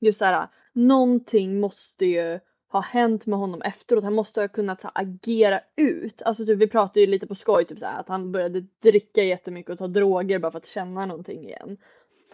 Just 0.00 0.18
såhär, 0.18 0.48
någonting 0.72 1.60
måste 1.60 2.06
ju 2.06 2.40
ha 2.68 2.80
hänt 2.80 3.26
med 3.26 3.38
honom 3.38 3.62
efteråt. 3.62 4.04
Han 4.04 4.14
måste 4.14 4.40
ha 4.40 4.48
kunnat 4.48 4.82
här, 4.82 4.92
agera 4.94 5.60
ut. 5.76 6.22
Alltså 6.22 6.46
typ, 6.46 6.58
vi 6.58 6.68
pratade 6.68 7.00
ju 7.00 7.06
lite 7.06 7.26
på 7.26 7.34
skoj 7.34 7.64
typ 7.64 7.78
så 7.78 7.86
här, 7.86 8.00
att 8.00 8.08
han 8.08 8.32
började 8.32 8.66
dricka 8.82 9.22
jättemycket 9.22 9.72
och 9.72 9.78
ta 9.78 9.86
droger 9.86 10.38
bara 10.38 10.52
för 10.52 10.58
att 10.58 10.66
känna 10.66 11.06
någonting 11.06 11.44
igen. 11.44 11.76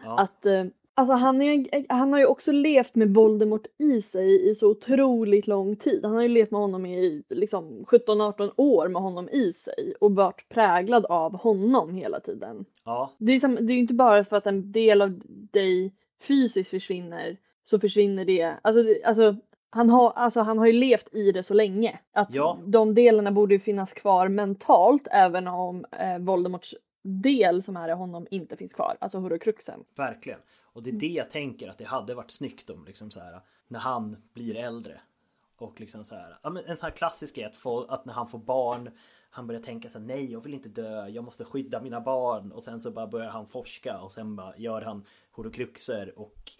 Ja. 0.03 0.18
Att 0.18 0.47
eh, 0.47 0.64
Alltså 0.99 1.14
han, 1.14 1.42
är, 1.42 1.86
han 1.92 2.12
har 2.12 2.20
ju 2.20 2.26
också 2.26 2.53
levt 2.53 2.94
med 2.94 3.14
Voldemort 3.14 3.66
i 3.78 4.03
sig 4.03 4.51
i 4.51 4.55
så 4.55 4.70
otroligt 4.70 5.47
lång 5.47 5.76
tid. 5.76 6.05
Han 6.05 6.14
har 6.14 6.22
ju 6.22 6.28
levt 6.28 6.51
med 6.51 6.61
honom 6.61 6.86
i 6.86 7.22
liksom 7.28 7.84
17-18 7.84 8.51
år 8.57 8.88
med 8.88 9.03
honom 9.03 9.28
i 9.28 9.53
sig 9.53 9.94
och 10.01 10.14
varit 10.14 10.49
präglad 10.49 11.07
av 11.07 11.36
honom 11.36 11.94
hela 11.94 12.20
tiden. 12.20 12.64
Ja. 12.84 13.12
Det 13.18 13.32
är 13.32 13.70
ju 13.70 13.78
inte 13.78 13.94
bara 13.94 14.24
för 14.24 14.36
att 14.36 14.47
en 14.47 14.72
del 14.72 15.03
av 15.03 15.20
dig 15.53 15.94
fysiskt 16.28 16.70
försvinner 16.70 17.36
så 17.64 17.78
försvinner 17.78 18.24
det. 18.24 18.55
Alltså, 18.62 18.84
alltså, 19.05 19.36
han, 19.70 19.90
har, 19.90 20.11
alltså, 20.11 20.40
han 20.40 20.59
har 20.59 20.66
ju 20.66 20.72
levt 20.72 21.14
i 21.14 21.32
det 21.32 21.42
så 21.42 21.55
länge. 21.55 21.99
Att 22.12 22.34
Ja. 22.34 22.59
de 22.66 22.94
delarna 22.94 23.32
borde 23.32 23.55
ju 23.55 23.61
finnas 23.61 23.92
kvar 23.92 24.28
mentalt 24.28 25.09
även 25.11 25.49
om 25.49 25.84
eh, 25.92 26.18
Voldemorts 26.18 26.74
del 27.05 27.62
som 27.62 27.76
är 27.76 27.88
i 27.88 27.92
honom 27.92 28.26
inte 28.30 28.57
finns 28.57 28.72
kvar. 28.74 28.97
Alltså 29.01 29.18
horocruxen. 29.18 29.84
Verkligen. 29.97 30.38
Och 30.76 30.82
det 30.82 30.90
är 30.90 30.94
det 30.94 31.06
jag 31.06 31.30
tänker 31.30 31.68
att 31.68 31.78
det 31.78 31.84
hade 31.84 32.14
varit 32.14 32.30
snyggt 32.30 32.70
om 32.70 32.84
liksom 32.84 33.10
så 33.10 33.20
här 33.20 33.40
när 33.68 33.80
han 33.80 34.16
blir 34.32 34.56
äldre. 34.56 35.00
Och 35.56 35.80
liksom 35.80 36.04
så 36.04 36.14
här, 36.14 36.38
ja, 36.42 36.50
men 36.50 36.64
en 36.64 36.76
sån 36.76 36.86
här 36.86 36.96
klassisk 36.96 37.38
är 37.38 37.46
att, 37.46 37.56
få, 37.56 37.84
att 37.84 38.04
när 38.04 38.12
han 38.12 38.28
får 38.28 38.38
barn 38.38 38.90
han 39.30 39.46
börjar 39.46 39.62
tänka 39.62 39.88
så 39.88 39.98
här, 39.98 40.06
nej 40.06 40.32
jag 40.32 40.40
vill 40.40 40.54
inte 40.54 40.68
dö, 40.68 41.08
jag 41.08 41.24
måste 41.24 41.44
skydda 41.44 41.82
mina 41.82 42.00
barn 42.00 42.52
och 42.52 42.64
sen 42.64 42.80
så 42.80 42.90
bara 42.90 43.06
börjar 43.06 43.30
han 43.30 43.46
forska 43.46 44.00
och 44.00 44.12
sen 44.12 44.36
bara 44.36 44.56
gör 44.56 44.82
han 44.82 45.04
horokruxer 45.30 46.18
och 46.18 46.52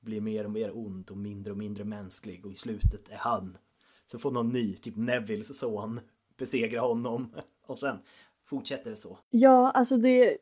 blir 0.00 0.20
mer 0.20 0.44
och 0.44 0.50
mer 0.50 0.76
ond 0.76 1.10
och 1.10 1.18
mindre 1.18 1.52
och 1.52 1.58
mindre 1.58 1.84
mänsklig 1.84 2.46
och 2.46 2.52
i 2.52 2.56
slutet 2.56 3.08
är 3.08 3.16
han. 3.16 3.58
Så 4.06 4.18
får 4.18 4.30
någon 4.30 4.48
ny, 4.48 4.76
typ 4.76 4.96
Nevilles 4.96 5.58
son, 5.58 6.00
besegra 6.36 6.80
honom 6.80 7.34
och 7.66 7.78
sen 7.78 7.98
fortsätter 8.46 8.90
det 8.90 8.96
så. 8.96 9.18
Ja, 9.30 9.70
alltså 9.70 9.96
det, 9.96 10.38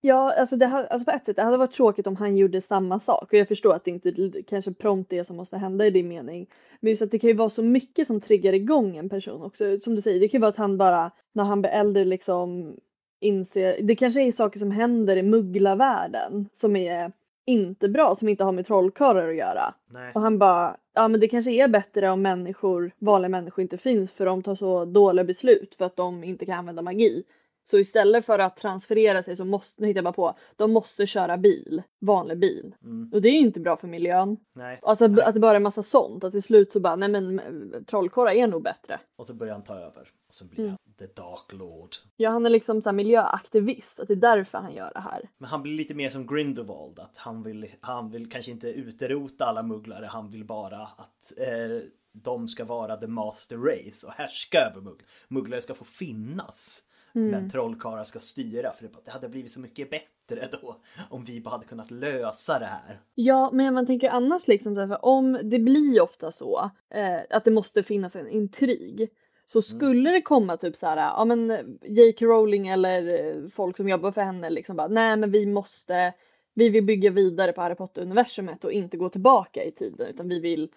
ja, 0.00 0.32
alltså 0.32 0.56
det, 0.56 0.66
alltså 0.66 1.04
på 1.04 1.10
ett 1.10 1.24
sätt, 1.24 1.36
det 1.36 1.42
hade 1.42 1.56
varit 1.56 1.72
tråkigt 1.72 2.06
om 2.06 2.16
han 2.16 2.36
gjorde 2.36 2.60
samma 2.60 3.00
sak 3.00 3.32
och 3.32 3.38
jag 3.38 3.48
förstår 3.48 3.74
att 3.74 3.84
det 3.84 3.90
inte 3.90 4.42
kanske 4.42 4.74
prompt 4.74 5.10
det 5.10 5.24
som 5.24 5.36
måste 5.36 5.56
hända 5.56 5.86
i 5.86 5.90
din 5.90 6.08
mening. 6.08 6.46
Men 6.80 6.90
just 6.90 7.02
att 7.02 7.10
det 7.10 7.18
kan 7.18 7.30
ju 7.30 7.36
vara 7.36 7.50
så 7.50 7.62
mycket 7.62 8.06
som 8.06 8.20
triggar 8.20 8.52
igång 8.52 8.96
en 8.96 9.08
person 9.08 9.42
också. 9.42 9.80
Som 9.80 9.94
du 9.94 10.02
säger, 10.02 10.20
det 10.20 10.28
kan 10.28 10.38
ju 10.38 10.42
vara 10.42 10.48
att 10.48 10.56
han 10.56 10.78
bara 10.78 11.10
när 11.32 11.44
han 11.44 11.62
blir 11.62 11.70
äldre 11.70 12.04
liksom 12.04 12.76
inser, 13.20 13.82
det 13.82 13.96
kanske 13.96 14.22
är 14.22 14.32
saker 14.32 14.58
som 14.58 14.70
händer 14.70 15.16
i 15.16 15.22
mugglarvärlden 15.22 16.48
som 16.52 16.76
är 16.76 17.12
inte 17.46 17.88
bra, 17.88 18.14
som 18.14 18.28
inte 18.28 18.44
har 18.44 18.52
med 18.52 18.66
trollkarlar 18.66 19.28
att 19.28 19.36
göra. 19.36 19.74
Nej. 19.90 20.12
Och 20.14 20.20
han 20.20 20.38
bara, 20.38 20.76
ja 20.94 21.08
men 21.08 21.20
det 21.20 21.28
kanske 21.28 21.50
är 21.50 21.68
bättre 21.68 22.10
om 22.10 22.22
människor, 22.22 22.92
vanliga 22.98 23.28
människor 23.28 23.62
inte 23.62 23.78
finns 23.78 24.12
för 24.12 24.26
de 24.26 24.42
tar 24.42 24.54
så 24.54 24.84
dåliga 24.84 25.24
beslut 25.24 25.74
för 25.74 25.84
att 25.84 25.96
de 25.96 26.24
inte 26.24 26.46
kan 26.46 26.58
använda 26.58 26.82
magi. 26.82 27.24
Så 27.64 27.78
istället 27.78 28.26
för 28.26 28.38
att 28.38 28.56
transferera 28.56 29.22
sig 29.22 29.36
så 29.36 29.44
måste, 29.44 29.82
nu 29.82 29.88
hittar 29.88 29.98
jag 29.98 30.04
bara 30.04 30.12
på, 30.12 30.38
de 30.56 30.72
måste 30.72 31.06
köra 31.06 31.36
bil, 31.36 31.82
vanlig 32.00 32.38
bil. 32.38 32.74
Mm. 32.82 33.10
Och 33.12 33.22
det 33.22 33.28
är 33.28 33.32
ju 33.32 33.38
inte 33.38 33.60
bra 33.60 33.76
för 33.76 33.88
miljön. 33.88 34.36
Nej. 34.54 34.78
Alltså 34.82 35.04
att 35.04 35.34
det 35.34 35.40
bara 35.40 35.56
är 35.56 35.60
massa 35.60 35.82
sånt, 35.82 36.24
att 36.24 36.32
till 36.32 36.42
slut 36.42 36.72
så 36.72 36.80
bara, 36.80 36.96
nej 36.96 37.08
men 37.08 37.40
trollkarlar 37.86 38.32
är 38.32 38.46
nog 38.46 38.62
bättre. 38.62 39.00
Och 39.16 39.26
så 39.26 39.34
börjar 39.34 39.52
han 39.52 39.62
ta 39.62 39.74
över. 39.74 40.08
Och 40.28 40.34
så 40.34 40.48
blir 40.48 40.68
han 40.68 40.78
The 40.98 41.06
Dark 41.06 41.52
Lord. 41.52 41.96
Ja 42.16 42.30
han 42.30 42.46
är 42.46 42.50
liksom 42.50 42.82
så 42.82 42.92
miljöaktivist, 42.92 44.00
att 44.00 44.08
det 44.08 44.14
är 44.14 44.16
därför 44.16 44.58
han 44.58 44.74
gör 44.74 44.90
det 44.94 45.00
här. 45.00 45.28
Men 45.38 45.50
han 45.50 45.62
blir 45.62 45.72
lite 45.72 45.94
mer 45.94 46.10
som 46.10 46.26
Grindelwald. 46.26 46.98
Att 46.98 47.16
han 47.16 47.42
vill, 47.42 47.70
han 47.80 48.10
vill 48.10 48.30
kanske 48.30 48.50
inte 48.50 48.68
utrota 48.68 49.44
alla 49.44 49.62
mugglare. 49.62 50.06
Han 50.06 50.30
vill 50.30 50.44
bara 50.44 50.82
att 50.82 51.32
eh, 51.36 51.88
de 52.12 52.48
ska 52.48 52.64
vara 52.64 52.96
the 52.96 53.06
master 53.06 53.56
race 53.56 54.06
och 54.06 54.12
härska 54.12 54.58
över 54.58 54.80
mugglare. 54.80 55.08
Mugglare 55.28 55.60
ska 55.60 55.74
få 55.74 55.84
finnas. 55.84 56.82
Men 57.12 57.50
trollkarlar 57.50 58.04
ska 58.04 58.20
styra. 58.20 58.72
För 58.72 58.88
det, 59.04 59.10
hade 59.10 59.28
blivit 59.28 59.52
så 59.52 59.60
mycket 59.60 59.90
bättre 59.90 60.48
då. 60.52 60.76
Om 61.10 61.24
vi 61.24 61.40
bara 61.40 61.50
hade 61.50 61.64
kunnat 61.64 61.90
lösa 61.90 62.58
det 62.58 62.66
här. 62.66 63.00
Ja, 63.14 63.50
men 63.52 63.74
man 63.74 63.86
tänker 63.86 64.10
annars 64.10 64.48
liksom 64.48 64.74
så 64.74 64.80
här, 64.80 64.88
för 64.88 65.04
om 65.04 65.38
det 65.42 65.58
blir 65.58 66.00
ofta 66.00 66.32
så 66.32 66.70
eh, 66.90 67.20
att 67.30 67.44
det 67.44 67.50
måste 67.50 67.82
finnas 67.82 68.16
en 68.16 68.28
intrig. 68.28 69.08
Så 69.46 69.62
skulle 69.62 70.10
det 70.10 70.22
komma 70.22 70.56
typ 70.56 70.76
så 70.76 70.86
här, 70.86 70.96
ja 70.96 71.24
men 71.24 71.50
J.K. 71.82 72.26
Rowling 72.26 72.68
eller 72.68 73.08
eh, 73.08 73.48
folk 73.48 73.76
som 73.76 73.88
jobbar 73.88 74.12
för 74.12 74.20
henne 74.20 74.50
liksom 74.50 74.76
bara, 74.76 74.88
nej 74.88 75.16
men 75.16 75.30
vi 75.30 75.46
måste, 75.46 76.14
vi 76.54 76.68
vill 76.68 76.84
bygga 76.84 77.10
vidare 77.10 77.52
på 77.52 77.60
Harry 77.60 77.74
Potter-universumet 77.74 78.64
och 78.64 78.72
inte 78.72 78.96
gå 78.96 79.08
tillbaka 79.08 79.64
i 79.64 79.70
tiden 79.70 80.06
utan 80.06 80.28
vi 80.28 80.40
vill 80.40 80.70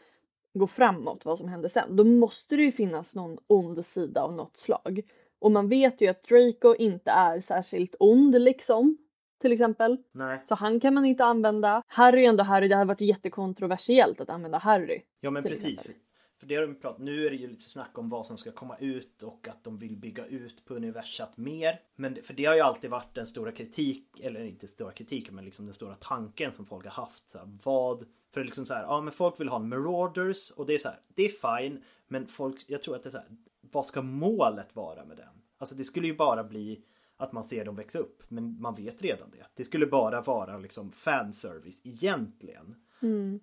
gå 0.54 0.68
framåt 0.68 1.26
vad 1.26 1.38
som 1.38 1.48
hände 1.48 1.70
sen. 1.70 1.96
Då 1.96 2.04
måste 2.04 2.56
det 2.56 2.62
ju 2.62 2.72
finnas 2.72 3.16
någon 3.16 3.38
ond 3.48 3.86
sida 3.86 4.22
av 4.22 4.34
något 4.34 4.58
slag. 4.58 5.02
Och 5.40 5.52
man 5.52 5.70
vet 5.70 6.02
ju 6.02 6.08
att 6.08 6.24
Draco 6.24 6.76
inte 6.76 7.12
är 7.12 7.40
särskilt 7.40 7.96
ond 8.00 8.42
liksom. 8.42 8.98
Till 9.42 9.52
exempel. 9.52 9.98
Nej. 10.12 10.42
Så 10.46 10.56
han 10.56 10.80
kan 10.80 10.94
man 10.94 11.06
inte 11.06 11.26
använda. 11.26 11.84
Harry 11.88 12.26
är 12.26 12.30
ändå 12.30 12.44
Harry, 12.44 12.68
det 12.68 12.76
hade 12.76 12.88
varit 12.88 13.02
jättekontroversiellt 13.02 14.22
att 14.22 14.30
använda 14.30 14.58
Harry. 14.58 15.02
Ja 15.20 15.32
men 15.32 15.44
precis. 15.44 15.66
exempel. 15.66 15.96
För 16.40 16.48
det 16.48 16.56
har 16.56 16.62
de 16.62 16.76
pratat 16.76 17.02
Nu 17.02 17.26
är 17.26 17.30
det 17.30 17.36
ju 17.36 17.48
lite 17.48 17.64
snack 17.64 17.98
om 17.98 18.10
vad 18.10 18.26
som 18.26 18.38
ska 18.38 18.52
komma 18.52 18.78
ut 18.78 19.24
och 19.24 19.48
att 19.48 19.64
de 19.64 19.78
vill 19.78 19.98
bygga 19.98 20.26
ut 20.26 20.66
på 20.66 20.74
universat 20.74 21.38
mer. 21.38 21.82
Men 21.96 22.14
det, 22.14 22.22
för 22.22 22.34
det 22.34 22.46
har 22.46 22.56
ju 22.56 22.62
alltid 22.62 22.90
varit 22.90 23.16
den 23.16 23.28
stora 23.28 23.52
kritik, 23.52 24.20
eller 24.20 24.44
inte 24.44 24.68
stora 24.68 24.92
kritik, 24.92 25.32
men 25.32 25.46
liksom 25.46 25.66
den 25.66 25.74
stora 25.74 25.96
tanken 25.96 26.52
som 26.54 26.66
folk 26.66 26.86
har 26.86 26.92
haft. 26.92 27.32
Så 27.32 27.38
här, 27.38 27.58
vad, 27.64 28.06
för 28.32 28.44
liksom 28.44 28.66
så 28.66 28.74
här, 28.74 28.84
ja 28.84 29.02
men 29.02 29.14
folk 29.14 29.40
vill 29.40 29.50
ha 29.50 29.60
Marauders 29.60 30.52
och 30.52 30.66
det 30.66 30.74
är 30.74 30.80
så 30.80 30.88
här, 30.88 31.00
det 31.08 31.24
är 31.24 31.60
fine. 31.60 31.84
Men 32.08 32.28
folk, 32.28 32.66
jag 32.68 32.82
tror 32.82 32.96
att 32.96 33.04
det 33.04 33.10
är 33.10 33.12
så 33.12 33.18
här, 33.18 33.28
vad 33.62 33.86
ska 33.86 34.02
målet 34.02 34.76
vara 34.76 35.06
med 35.06 35.18
den? 35.18 35.42
Alltså 35.58 35.76
det 35.76 35.84
skulle 35.84 36.08
ju 36.08 36.16
bara 36.16 36.44
bli 36.44 36.84
att 37.18 37.32
man 37.32 37.44
ser 37.44 37.66
dem 37.66 37.76
växa 37.76 38.00
upp, 38.00 38.24
men 38.28 38.62
man 38.62 38.76
vet 38.76 39.02
redan 39.02 39.30
det. 39.32 39.46
Det 39.56 39.64
skulle 39.64 39.86
bara 39.86 40.22
vara 40.22 40.58
liksom 40.58 40.92
fanservice 40.92 41.82
egentligen. 41.84 42.76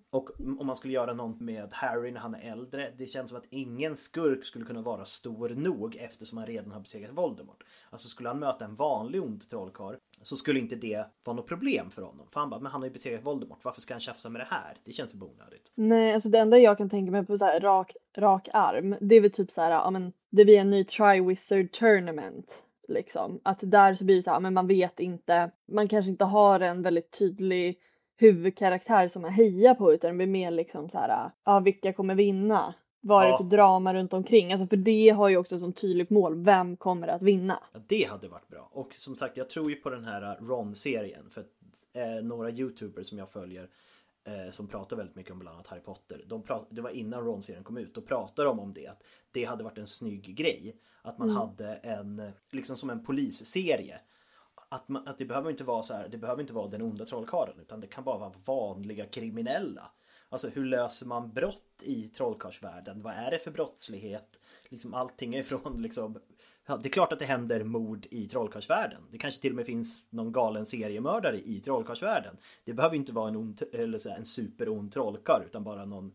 Och 0.09 0.29
om 0.59 0.67
man 0.67 0.75
skulle 0.75 0.93
göra 0.93 1.13
något 1.13 1.39
med 1.39 1.69
Harry 1.71 2.11
när 2.11 2.19
han 2.19 2.35
är 2.35 2.51
äldre. 2.51 2.93
Det 2.97 3.07
känns 3.07 3.29
som 3.29 3.37
att 3.37 3.47
ingen 3.49 3.95
skurk 3.95 4.45
skulle 4.45 4.65
kunna 4.65 4.81
vara 4.81 5.05
stor 5.05 5.49
nog 5.49 5.95
eftersom 5.95 6.37
han 6.37 6.47
redan 6.47 6.71
har 6.71 6.79
besegrat 6.79 7.17
Voldemort. 7.17 7.63
Alltså 7.89 8.07
skulle 8.07 8.29
han 8.29 8.39
möta 8.39 8.65
en 8.65 8.75
vanlig 8.75 9.23
ond 9.23 9.49
trollkarl 9.49 9.95
så 10.21 10.35
skulle 10.35 10.59
inte 10.59 10.75
det 10.75 11.05
vara 11.23 11.35
något 11.35 11.47
problem 11.47 11.89
för 11.89 12.01
honom. 12.01 12.27
För 12.31 12.39
han 12.39 12.49
bara, 12.49 12.59
men 12.59 12.71
han 12.71 12.81
har 12.81 12.87
ju 12.87 12.93
besegrat 12.93 13.25
Voldemort. 13.25 13.59
Varför 13.63 13.81
ska 13.81 13.93
han 13.93 14.01
tjafsa 14.01 14.29
med 14.29 14.41
det 14.41 14.47
här? 14.49 14.77
Det 14.83 14.91
känns 14.91 15.13
ju 15.13 15.21
onödigt. 15.21 15.71
Nej, 15.75 16.13
alltså 16.13 16.29
det 16.29 16.39
enda 16.39 16.57
jag 16.57 16.77
kan 16.77 16.89
tänka 16.89 17.11
mig 17.11 17.25
på 17.25 17.37
så 17.37 17.45
här 17.45 17.59
rak, 17.59 17.95
rak 18.17 18.49
arm, 18.53 18.95
det 19.01 19.15
är 19.15 19.21
väl 19.21 19.31
typ 19.31 19.51
så 19.51 19.61
här, 19.61 19.71
ja 19.71 19.89
men 19.89 20.13
det 20.29 20.45
blir 20.45 20.57
en 20.57 20.69
ny 20.69 20.83
Triwizard 20.83 21.71
Tournament. 21.71 22.63
Liksom. 22.87 23.39
Att 23.43 23.59
där 23.61 23.95
så 23.95 24.05
blir 24.05 24.15
det 24.15 24.21
så 24.21 24.31
här, 24.31 24.39
men 24.39 24.53
man 24.53 24.67
vet 24.67 24.99
inte, 24.99 25.51
man 25.65 25.87
kanske 25.87 26.11
inte 26.11 26.25
har 26.25 26.59
en 26.59 26.81
väldigt 26.81 27.19
tydlig 27.19 27.79
huvudkaraktär 28.17 29.07
som 29.07 29.21
man 29.21 29.31
hejar 29.31 29.75
på 29.75 29.93
utan 29.93 30.09
det 30.09 30.17
blir 30.17 30.27
mer 30.27 30.51
liksom 30.51 30.89
så 30.89 30.97
här, 30.97 31.31
ja 31.43 31.59
vilka 31.59 31.93
kommer 31.93 32.15
vinna? 32.15 32.73
Vad 33.01 33.25
är 33.25 33.31
det 33.31 33.37
för 33.37 33.43
drama 33.43 33.93
runt 33.93 34.13
omkring? 34.13 34.51
Alltså 34.53 34.67
för 34.67 34.77
det 34.77 35.09
har 35.09 35.29
ju 35.29 35.37
också 35.37 35.55
ett 35.55 35.61
sånt 35.61 35.81
tydligt 35.81 36.09
mål, 36.09 36.43
vem 36.43 36.77
kommer 36.77 37.07
att 37.07 37.21
vinna? 37.21 37.59
Ja, 37.73 37.79
det 37.87 38.03
hade 38.03 38.27
varit 38.27 38.47
bra. 38.47 38.69
Och 38.71 38.93
som 38.93 39.15
sagt, 39.15 39.37
jag 39.37 39.49
tror 39.49 39.69
ju 39.69 39.75
på 39.75 39.89
den 39.89 40.05
här 40.05 40.37
Ron-serien. 40.41 41.29
För 41.29 41.41
att, 41.41 41.47
eh, 41.93 42.23
några 42.23 42.51
YouTubers 42.51 43.07
som 43.07 43.17
jag 43.17 43.31
följer 43.31 43.69
eh, 44.27 44.51
som 44.51 44.67
pratar 44.67 44.97
väldigt 44.97 45.15
mycket 45.15 45.31
om 45.31 45.39
bland 45.39 45.55
annat 45.55 45.67
Harry 45.67 45.81
Potter. 45.81 46.23
De 46.27 46.43
prat, 46.43 46.67
det 46.69 46.81
var 46.81 46.89
innan 46.89 47.25
Ron-serien 47.25 47.63
kom 47.63 47.77
ut. 47.77 47.95
Då 47.95 48.01
pratade 48.01 48.47
de 48.47 48.59
om 48.59 48.73
det. 48.73 48.87
Att 48.87 49.03
det 49.31 49.43
hade 49.43 49.63
varit 49.63 49.77
en 49.77 49.87
snygg 49.87 50.35
grej. 50.35 50.75
Att 51.01 51.17
man 51.17 51.29
hade 51.29 51.73
en, 51.73 52.31
liksom 52.51 52.75
som 52.75 52.89
en 52.89 53.03
polisserie. 53.03 53.99
Att, 54.69 54.89
man, 54.89 55.07
att 55.07 55.17
det 55.17 55.25
behöver 55.25 55.49
inte 55.49 55.63
vara 55.63 55.83
så 55.83 55.93
här, 55.93 56.07
det 56.07 56.17
behöver 56.17 56.41
inte 56.41 56.53
vara 56.53 56.67
den 56.67 56.81
onda 56.81 57.05
trollkarlen. 57.05 57.59
Utan 57.59 57.79
det 57.79 57.87
kan 57.87 58.03
bara 58.03 58.17
vara 58.17 58.33
vanliga 58.45 59.05
kriminella. 59.05 59.91
Alltså 60.29 60.49
hur 60.49 60.65
löser 60.65 61.05
man 61.05 61.33
brott 61.33 61.83
i 61.83 62.07
trollkarlsvärlden? 62.07 63.01
Vad 63.01 63.13
är 63.13 63.31
det 63.31 63.39
för 63.39 63.51
brottslighet? 63.51 64.39
Liksom 64.69 64.93
allting 64.93 65.35
ifrån 65.35 65.81
liksom 65.81 66.19
Ja, 66.69 66.77
det 66.77 66.89
är 66.89 66.91
klart 66.91 67.13
att 67.13 67.19
det 67.19 67.25
händer 67.25 67.63
mord 67.63 68.07
i 68.11 68.27
trollkarlsvärlden. 68.27 69.01
Det 69.11 69.17
kanske 69.17 69.41
till 69.41 69.51
och 69.51 69.55
med 69.55 69.65
finns 69.65 70.11
någon 70.11 70.31
galen 70.31 70.65
seriemördare 70.65 71.39
i 71.39 71.61
trollkarlsvärlden. 71.61 72.37
Det 72.63 72.73
behöver 72.73 72.95
inte 72.95 73.11
vara 73.11 73.29
en, 73.29 73.35
ond, 73.35 73.61
eller 73.73 73.99
så 73.99 74.09
här, 74.09 74.17
en 74.17 74.25
superond 74.25 74.91
trollkarl 74.91 75.43
utan 75.45 75.63
bara 75.63 75.85
någon 75.85 76.13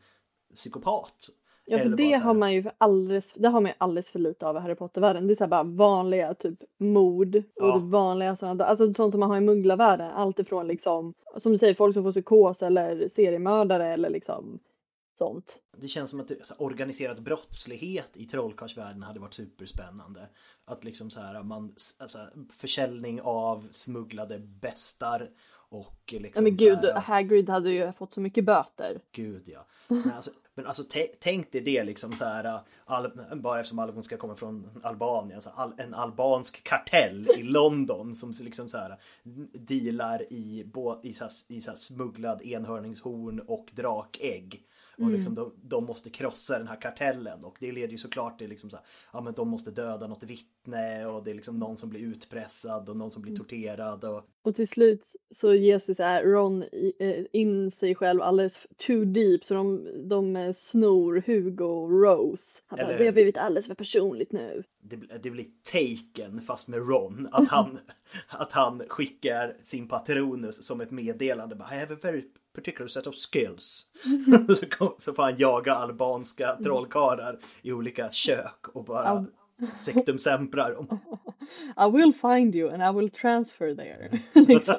psykopat. 0.54 1.28
Ja 1.64 1.78
för 1.78 1.88
det 1.88 2.12
har 2.12 2.34
man 2.34 2.52
ju 2.54 2.64
alldeles, 2.78 3.32
det 3.32 3.48
har 3.48 3.60
man 3.60 3.70
ju 3.70 3.74
alldeles 3.78 4.10
för 4.10 4.18
lite 4.18 4.46
av 4.46 4.56
i 4.56 4.60
Harry 4.60 4.74
Potter-världen. 4.74 5.26
Det 5.26 5.32
är 5.32 5.34
så 5.34 5.46
bara 5.46 5.62
vanliga 5.62 6.34
typ 6.34 6.58
mord 6.78 7.36
och 7.36 7.42
Ja. 7.54 7.78
vanliga 7.78 8.36
sådana, 8.36 8.64
alltså 8.64 8.94
sånt 8.94 9.12
som 9.12 9.20
man 9.20 9.30
har 9.30 9.36
i 9.36 9.40
mugglarvärlden. 9.40 10.10
Allt 10.10 10.38
ifrån 10.38 10.66
liksom, 10.66 11.14
som 11.36 11.52
du 11.52 11.58
säger, 11.58 11.74
folk 11.74 11.94
som 11.94 12.02
får 12.02 12.12
psykos 12.12 12.62
eller 12.62 13.08
seriemördare 13.08 13.92
eller 13.92 14.10
liksom 14.10 14.58
sånt. 15.18 15.58
Det 15.76 15.88
känns 15.88 16.10
som 16.10 16.20
att 16.20 16.28
det, 16.28 16.46
så 16.46 16.54
här, 16.54 16.62
organiserad 16.62 17.22
brottslighet 17.22 18.10
i 18.14 18.26
trollkarlsvärlden 18.26 19.02
hade 19.02 19.20
varit 19.20 19.34
superspännande. 19.34 20.28
Att 20.64 20.84
liksom 20.84 21.10
så 21.10 21.20
här 21.20 21.42
man, 21.42 21.74
alltså, 21.98 22.18
försäljning 22.52 23.20
av 23.22 23.68
smugglade 23.70 24.38
bestar 24.38 25.30
och 25.68 26.00
Ja 26.12 26.20
liksom 26.20 26.44
men 26.44 26.52
så 26.58 26.64
gud, 26.64 26.78
här, 26.78 27.00
Hagrid 27.00 27.48
hade 27.48 27.70
ju 27.70 27.92
fått 27.92 28.12
så 28.12 28.20
mycket 28.20 28.44
böter. 28.44 29.00
Gud 29.12 29.42
ja. 29.46 29.66
Men 29.88 30.12
alltså, 30.12 30.30
men 30.54 30.66
alltså 30.66 30.82
tä- 30.82 31.14
tänk 31.20 31.52
dig 31.52 31.60
det 31.60 31.84
liksom 31.84 32.12
så 32.12 32.24
här. 32.24 32.60
Al, 32.84 33.10
bara 33.36 33.60
eftersom 33.60 33.78
Albon 33.78 34.04
ska 34.04 34.16
komma 34.16 34.34
från 34.34 34.80
Albanien. 34.82 35.42
Så 35.42 35.50
al, 35.50 35.72
en 35.78 35.94
albansk 35.94 36.64
kartell 36.64 37.30
i 37.38 37.42
London 37.42 38.14
som 38.14 38.34
liksom 38.40 38.68
så 38.68 38.78
här 38.78 38.98
dealar 39.52 40.32
i, 40.32 40.66
i, 41.02 41.14
så 41.14 41.24
här, 41.24 41.32
i 41.48 41.60
så 41.60 41.70
här 41.70 41.78
smugglad 41.78 42.42
enhörningshorn 42.42 43.40
och 43.40 43.70
drakägg. 43.74 44.62
Och 45.02 45.08
Mm. 45.08 45.14
liksom 45.16 45.34
de, 45.34 45.52
de 45.62 45.84
måste 45.84 46.10
krossa 46.10 46.58
den 46.58 46.68
här 46.68 46.80
kartellen 46.80 47.44
och 47.44 47.56
det 47.60 47.72
leder 47.72 47.92
ju 47.92 47.98
såklart 47.98 48.38
till 48.38 48.48
liksom 48.50 48.70
så 48.70 48.76
här, 48.76 48.86
ja 49.12 49.20
men 49.20 49.34
de 49.34 49.48
måste 49.48 49.70
döda 49.70 50.06
något 50.06 50.22
vittne 50.22 51.06
och 51.06 51.24
det 51.24 51.30
är 51.30 51.34
liksom 51.34 51.58
någon 51.58 51.76
som 51.76 51.90
blir 51.90 52.00
utpressad 52.00 52.88
och 52.88 52.96
någon 52.96 53.10
som 53.10 53.22
blir 53.22 53.36
torterad 53.36 54.04
och 54.04 54.26
Och 54.42 54.54
till 54.54 54.68
slut 54.68 55.06
så 55.36 55.54
ger 55.54 55.78
sig 55.78 55.94
så 55.94 56.02
här 56.02 56.24
Ron 56.24 56.62
eh, 56.98 57.24
in 57.32 57.70
sig 57.70 57.94
själv 57.94 58.22
alldeles 58.22 58.66
too 58.86 59.04
deep 59.04 59.44
så 59.44 59.54
de, 59.54 59.88
de 60.08 60.36
eh, 60.36 60.52
snor 60.52 61.22
Hugo 61.26 61.64
och 61.64 62.02
Rose. 62.02 62.62
Han 62.66 62.76
bara, 62.76 62.86
Eller- 62.86 62.98
det 62.98 63.04
har 63.04 63.12
blivit 63.12 63.36
alldeles 63.38 63.66
för 63.66 63.74
personligt 63.74 64.32
nu. 64.32 64.62
det, 64.80 64.96
det 65.22 65.30
blir 65.30 65.46
taken 65.72 66.40
fast 66.42 66.68
med 66.68 66.88
Ron. 66.88 67.28
Att 67.32 67.48
han, 67.48 67.78
att 68.28 68.52
han 68.52 68.82
skickar 68.88 69.56
sin 69.62 69.88
patronus 69.88 70.66
som 70.66 70.80
ett 70.80 70.90
meddelande. 70.90 71.54
Bara, 71.56 71.74
I 71.76 71.78
have 71.78 71.94
a 71.94 71.98
very 72.02 72.24
particular 72.54 72.88
set 72.88 73.06
of 73.06 73.14
skills. 73.14 73.90
så, 74.60 74.66
kom, 74.66 74.94
så 74.98 75.12
får 75.14 75.22
han 75.22 75.36
jaga 75.36 75.74
albanska 75.74 76.56
trollkarlar 76.62 77.38
i 77.62 77.72
olika 77.72 78.10
kök 78.10 78.68
och 78.68 78.84
bara 78.84 79.24
sektum 79.78 80.18
semprar 80.18 80.74
dem. 80.74 80.98
I 81.88 81.96
will 81.96 82.12
find 82.12 82.56
you 82.56 82.70
and 82.70 82.82
I 82.82 83.00
will 83.00 83.10
transfer 83.10 83.74
there. 83.74 84.20
liksom. 84.46 84.74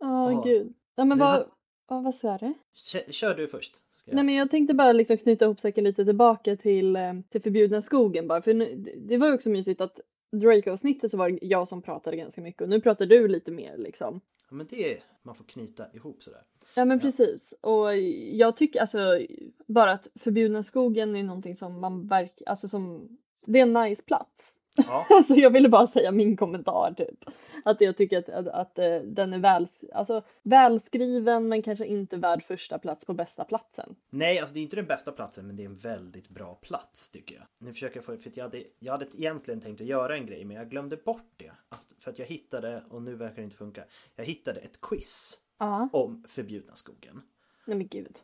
Åh 0.00 0.32
Ja. 0.32 0.42
gud. 0.44 0.74
Ja 0.96 1.04
men 1.04 1.18
vad, 1.18 1.44
ja, 1.88 2.00
vad 2.00 2.14
sa 2.14 2.38
du? 2.38 2.54
Kör, 2.74 3.12
kör 3.12 3.34
du 3.34 3.48
först. 3.48 3.74
Nej 4.06 4.24
men 4.24 4.34
jag 4.34 4.50
tänkte 4.50 4.74
bara 4.74 4.92
liksom 4.92 5.16
knyta 5.16 5.44
ihop 5.44 5.60
säcken 5.60 5.84
lite 5.84 6.04
tillbaka 6.04 6.56
till, 6.56 6.96
eh, 6.96 7.12
till 7.30 7.42
förbjudna 7.42 7.82
skogen 7.82 8.28
bara. 8.28 8.42
För 8.42 8.54
nu, 8.54 8.74
det- 8.96 9.16
var 9.18 9.26
ju 9.28 9.34
också 9.34 9.50
mysigt 9.50 9.80
att 9.80 10.00
Drake-avsnittet 10.32 11.10
så 11.10 11.16
var 11.16 11.30
det 11.30 11.38
jag 11.42 11.68
som 11.68 11.82
pratade 11.82 12.16
ganska 12.16 12.40
mycket 12.40 12.62
och 12.62 12.68
nu 12.68 12.80
pratar 12.80 13.06
du 13.06 13.28
lite 13.28 13.52
mer 13.52 13.76
liksom. 13.76 14.20
Ja, 14.50 14.56
men 14.56 14.66
det 14.70 14.98
man 15.28 15.34
får 15.34 15.44
knyta 15.44 15.86
ihop 15.92 16.22
sådär. 16.22 16.42
Ja 16.74 16.84
men 16.84 17.00
precis. 17.00 17.54
Och 17.60 17.96
jag 18.32 18.56
tycker 18.56 18.80
alltså 18.80 19.20
bara 19.66 19.92
att 19.92 20.08
förbjudna 20.14 20.62
skogen 20.62 21.16
är 21.16 21.22
någonting 21.22 21.56
som 21.56 21.80
man 21.80 22.06
verkar, 22.06 22.46
alltså 22.46 22.68
som, 22.68 23.08
det 23.44 23.58
är 23.58 23.62
en 23.62 23.72
nice 23.72 24.04
plats. 24.04 24.57
Ja. 24.86 25.06
Alltså 25.10 25.34
jag 25.34 25.50
ville 25.50 25.68
bara 25.68 25.86
säga 25.86 26.12
min 26.12 26.36
kommentar 26.36 26.94
typ. 26.96 27.24
Att 27.64 27.80
jag 27.80 27.96
tycker 27.96 28.18
att, 28.18 28.28
att, 28.28 28.46
att 28.48 28.78
eh, 28.78 28.96
den 28.96 29.32
är 29.32 29.38
väl, 29.38 29.66
alltså, 29.94 30.22
välskriven 30.42 31.48
men 31.48 31.62
kanske 31.62 31.86
inte 31.86 32.16
värd 32.16 32.42
första 32.42 32.78
plats 32.78 33.04
på 33.04 33.14
bästa 33.14 33.44
platsen. 33.44 33.94
Nej, 34.10 34.38
alltså 34.38 34.54
det 34.54 34.60
är 34.60 34.62
inte 34.62 34.76
den 34.76 34.86
bästa 34.86 35.12
platsen 35.12 35.46
men 35.46 35.56
det 35.56 35.62
är 35.62 35.66
en 35.66 35.78
väldigt 35.78 36.28
bra 36.28 36.54
plats 36.54 37.10
tycker 37.10 37.34
jag. 37.34 37.44
Nu 37.58 37.72
försöker 37.72 37.96
jag 37.96 38.04
få, 38.04 38.16
för 38.16 38.32
jag 38.34 38.44
hade, 38.44 38.62
jag 38.78 38.92
hade 38.92 39.06
egentligen 39.16 39.60
tänkt 39.60 39.80
att 39.80 39.86
göra 39.86 40.16
en 40.16 40.26
grej 40.26 40.44
men 40.44 40.56
jag 40.56 40.70
glömde 40.70 40.96
bort 40.96 41.32
det. 41.36 41.52
Att, 41.68 41.86
för 41.98 42.10
att 42.10 42.18
jag 42.18 42.26
hittade, 42.26 42.82
och 42.90 43.02
nu 43.02 43.14
verkar 43.14 43.36
det 43.36 43.42
inte 43.42 43.56
funka, 43.56 43.84
jag 44.16 44.24
hittade 44.24 44.60
ett 44.60 44.80
quiz 44.80 45.38
Ja. 45.58 45.88
om 45.92 46.24
förbjudna 46.28 46.74
skogen. 46.76 47.22
Nej 47.64 47.76
men 47.76 47.88
gud. 47.88 48.18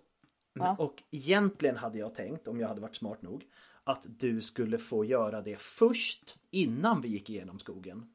Ja. 0.53 0.77
Och 0.79 1.03
egentligen 1.11 1.77
hade 1.77 1.99
jag 1.99 2.15
tänkt, 2.15 2.49
om 2.49 2.61
jag 2.61 2.69
hade 2.69 2.81
varit 2.81 2.97
smart 2.97 3.23
nog, 3.23 3.45
att 3.85 4.07
du 4.18 4.41
skulle 4.41 4.78
få 4.78 5.05
göra 5.05 5.43
det 5.43 5.61
först 5.61 6.39
innan 6.51 7.01
vi 7.01 7.09
gick 7.09 7.30
igenom 7.30 7.59
skogen. 7.59 8.11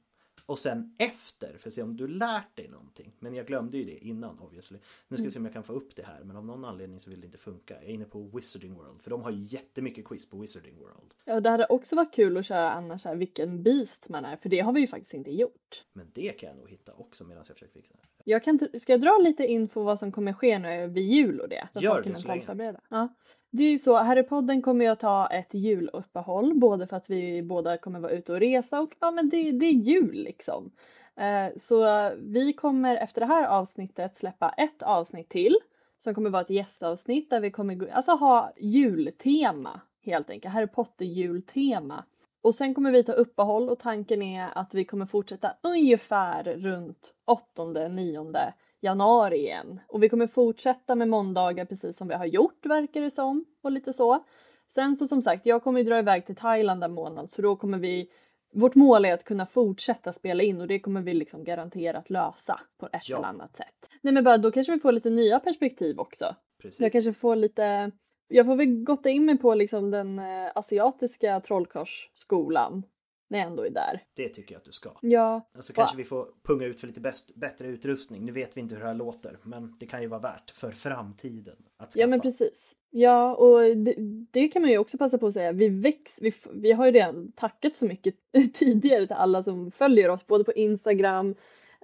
Och 0.45 0.57
sen 0.57 0.95
efter 0.97 1.57
för 1.57 1.67
att 1.67 1.74
se 1.74 1.82
om 1.82 1.97
du 1.97 2.07
lärt 2.07 2.55
dig 2.55 2.67
någonting. 2.67 3.13
Men 3.20 3.36
jag 3.36 3.47
glömde 3.47 3.78
ju 3.78 3.84
det 3.84 4.05
innan 4.05 4.39
obviously. 4.39 4.80
Nu 5.07 5.17
ska 5.17 5.26
vi 5.26 5.32
se 5.32 5.39
om 5.39 5.45
jag 5.45 5.53
kan 5.53 5.63
få 5.63 5.74
upp 5.74 5.95
det 5.95 6.03
här 6.03 6.24
men 6.24 6.36
av 6.36 6.45
någon 6.45 6.65
anledning 6.65 6.99
så 6.99 7.09
vill 7.09 7.22
det 7.22 7.26
inte 7.26 7.38
funka. 7.38 7.74
Jag 7.74 7.84
är 7.84 7.88
inne 7.88 8.05
på 8.05 8.22
Wizarding 8.22 8.74
World 8.74 9.01
för 9.01 9.09
de 9.09 9.22
har 9.22 9.32
ju 9.32 9.43
jättemycket 9.43 10.05
quiz 10.05 10.30
på 10.30 10.38
Wizarding 10.38 10.78
World. 10.78 11.13
Ja 11.26 11.39
det 11.39 11.49
hade 11.49 11.65
också 11.65 11.95
varit 11.95 12.13
kul 12.13 12.38
att 12.38 12.45
köra 12.45 12.72
annars 12.72 13.05
här 13.05 13.15
vilken 13.15 13.63
beast 13.63 14.09
man 14.09 14.26
är 14.26 14.36
för 14.36 14.49
det 14.49 14.59
har 14.59 14.74
vi 14.74 14.82
ju 14.82 14.88
faktiskt 14.88 15.13
inte 15.13 15.32
gjort. 15.32 15.86
Men 15.93 16.11
det 16.13 16.30
kan 16.30 16.49
jag 16.49 16.57
nog 16.57 16.70
hitta 16.70 16.93
också 16.93 17.24
medan 17.24 17.43
jag 17.47 17.55
försöker 17.55 17.74
fixa 17.74 17.93
det. 17.93 18.24
Jag 18.24 18.43
kan, 18.43 18.59
ska 18.80 18.93
jag 18.93 19.01
dra 19.01 19.17
lite 19.17 19.45
info 19.45 19.84
vad 19.84 19.99
som 19.99 20.11
kommer 20.11 20.34
ske 20.34 20.59
nu 20.59 20.88
vid 20.88 21.03
jul 21.03 21.39
och 21.39 21.49
det? 21.49 21.67
Så 21.74 21.80
Gör 21.80 21.93
folk 21.93 22.05
det 22.05 22.45
så 22.45 22.53
länge. 22.53 22.80
Ja. 22.89 23.09
Det 23.52 23.64
är 23.64 23.70
ju 23.70 23.80
så, 23.80 23.95
Harrypodden 23.95 24.62
kommer 24.62 24.86
ju 24.86 24.91
att 24.91 25.00
ta 25.00 25.28
ett 25.28 25.54
juluppehåll 25.54 26.54
både 26.56 26.88
för 26.88 26.97
att 26.97 27.10
vi 27.10 27.43
båda 27.43 27.78
kommer 27.78 28.00
vara 28.00 28.12
ute 28.12 28.34
och 28.34 28.39
resa 28.39 28.80
och 28.80 28.95
ja 29.00 29.12
men 29.12 29.30
det, 29.30 29.52
det 29.52 29.66
är 29.66 29.72
jul 29.72 30.24
liksom. 30.24 30.72
Eh, 31.16 31.58
så 31.58 32.10
vi 32.18 32.54
kommer 32.54 32.95
efter 32.95 33.22
det 33.22 33.28
här 33.28 33.47
avsnittet 33.47 34.18
släppa 34.18 34.50
ett 34.50 34.84
avsnitt 34.84 35.30
till 35.30 35.56
som 35.97 36.16
kommer 36.16 36.30
vara 36.30 36.41
ett 36.41 36.50
gästavsnitt 36.50 37.30
där 37.30 37.39
vi 37.41 37.52
kommer 37.52 37.89
alltså 37.91 38.12
ha 38.12 38.54
jultema 38.58 39.82
helt 40.06 40.30
enkelt. 40.30 40.54
Harry 40.54 40.68
Potter 40.68 41.06
jultema. 41.06 42.04
Och 42.41 42.56
sen 42.56 42.74
kommer 42.74 42.91
vi 42.91 43.04
ta 43.04 43.12
uppehåll 43.12 43.70
och 43.70 43.80
tanken 43.80 44.22
är 44.22 44.50
att 44.56 44.74
vi 44.74 44.86
kommer 44.86 45.06
fortsätta 45.06 45.54
ungefär 45.62 46.43
runt 46.43 47.14
8-9 47.58 48.32
januari 48.82 49.38
igen. 49.38 49.80
Och 49.88 50.04
vi 50.04 50.10
kommer 50.10 50.28
fortsätta 50.28 50.96
med 50.96 51.08
måndagar 51.10 51.66
precis 51.66 51.98
som 51.98 52.08
vi 52.08 52.14
har 52.14 52.26
gjort 52.26 52.66
verkar 52.66 53.02
det 53.02 53.12
som 53.12 53.46
och 53.64 53.72
lite 53.72 53.94
så. 53.94 54.26
Sen 54.68 54.96
så 54.98 55.08
som 55.08 55.22
sagt, 55.22 55.46
jag 55.46 55.64
kommer 55.64 55.80
ju 55.80 55.86
dra 55.86 56.00
iväg 56.00 56.26
till 56.26 56.36
Thailand 56.36 56.84
en 56.84 56.92
månad 56.94 57.32
så 57.32 57.42
då 57.42 57.56
kommer 57.56 57.78
vi 57.78 58.10
vårt 58.54 58.76
mål 58.76 59.06
är 59.06 59.14
att 59.14 59.24
kunna 59.24 59.46
fortsätta 59.46 60.14
spela 60.14 60.44
in 60.44 60.62
och 60.62 60.68
det 60.68 60.80
kommer 60.80 61.02
vi 61.02 61.14
liksom 61.14 61.44
garanterat 61.44 62.10
lösa 62.10 62.60
på 62.80 62.86
ett 62.94 63.10
Ja. 63.10 63.18
eller 63.18 63.28
annat 63.28 63.56
sätt. 63.56 63.90
Nej 64.02 64.14
men 64.14 64.24
bara 64.24 64.38
då 64.38 64.52
kanske 64.52 64.74
vi 64.74 64.80
får 64.80 64.92
lite 64.92 65.10
nya 65.10 65.40
perspektiv 65.40 66.00
också. 66.00 66.36
Precis. 66.62 66.80
Jag 66.82 66.92
kanske 66.92 67.14
får 67.14 67.36
lite, 67.36 67.92
jag 68.28 68.46
får 68.46 68.56
väl 68.56 68.84
gotta 68.84 69.10
in 69.10 69.26
mig 69.26 69.38
på 69.38 69.56
liksom 69.56 69.92
den 69.92 70.20
eh, 70.20 70.52
asiatiska 70.56 71.40
trollkarlsskolan 71.40 72.84
när 73.30 73.40
jag 73.40 73.48
ändå 73.48 73.64
är 73.66 73.70
där. 73.70 74.04
Det 74.14 74.30
tycker 74.30 74.56
jag 74.56 74.60
att 74.60 74.66
du 74.66 74.72
ska. 74.72 74.92
Ja. 75.02 75.50
Alltså 75.56 75.74
kanske 75.74 75.98
vi 75.98 76.04
får 76.04 76.28
punga 76.44 76.66
ut 76.66 76.80
för 76.80 76.88
lite 76.88 77.00
bäst, 77.00 77.36
bättre 77.36 77.68
utrustning. 77.68 78.26
Nu 78.26 78.32
vet 78.32 78.58
vi 78.58 78.62
inte 78.62 78.76
hur 78.76 78.82
det 78.82 78.88
här 78.88 78.96
låter 78.96 79.38
men 79.44 79.76
det 79.80 79.86
kan 79.86 80.02
ju 80.02 80.08
vara 80.08 80.22
värt 80.22 80.52
för 80.52 80.72
framtiden. 80.72 81.56
Att 81.78 81.96
Ja 81.96 82.08
men 82.08 82.20
skaffa. 82.20 82.30
precis. 82.30 82.76
Ja 82.92 83.36
och 83.36 83.78
det, 83.78 83.96
det 84.32 84.48
kan 84.48 84.62
man 84.62 84.72
ju 84.72 84.78
också 84.78 84.98
passa 84.98 85.18
på 85.18 85.28
att 85.28 85.34
säga. 85.34 85.52
Vi 85.52 85.70
väx, 85.70 86.20
vi, 86.22 86.32
vi 86.54 86.72
har 86.72 86.86
ju 86.86 86.92
redan 86.92 87.32
tackat 87.32 87.76
så 87.76 87.86
mycket 87.86 88.16
tidigare 88.54 89.08
till 89.08 89.16
alla 89.16 89.44
som 89.44 89.72
följer 89.72 90.10
oss 90.10 90.28
både 90.28 90.44
på 90.44 90.54
Instagram, 90.54 91.36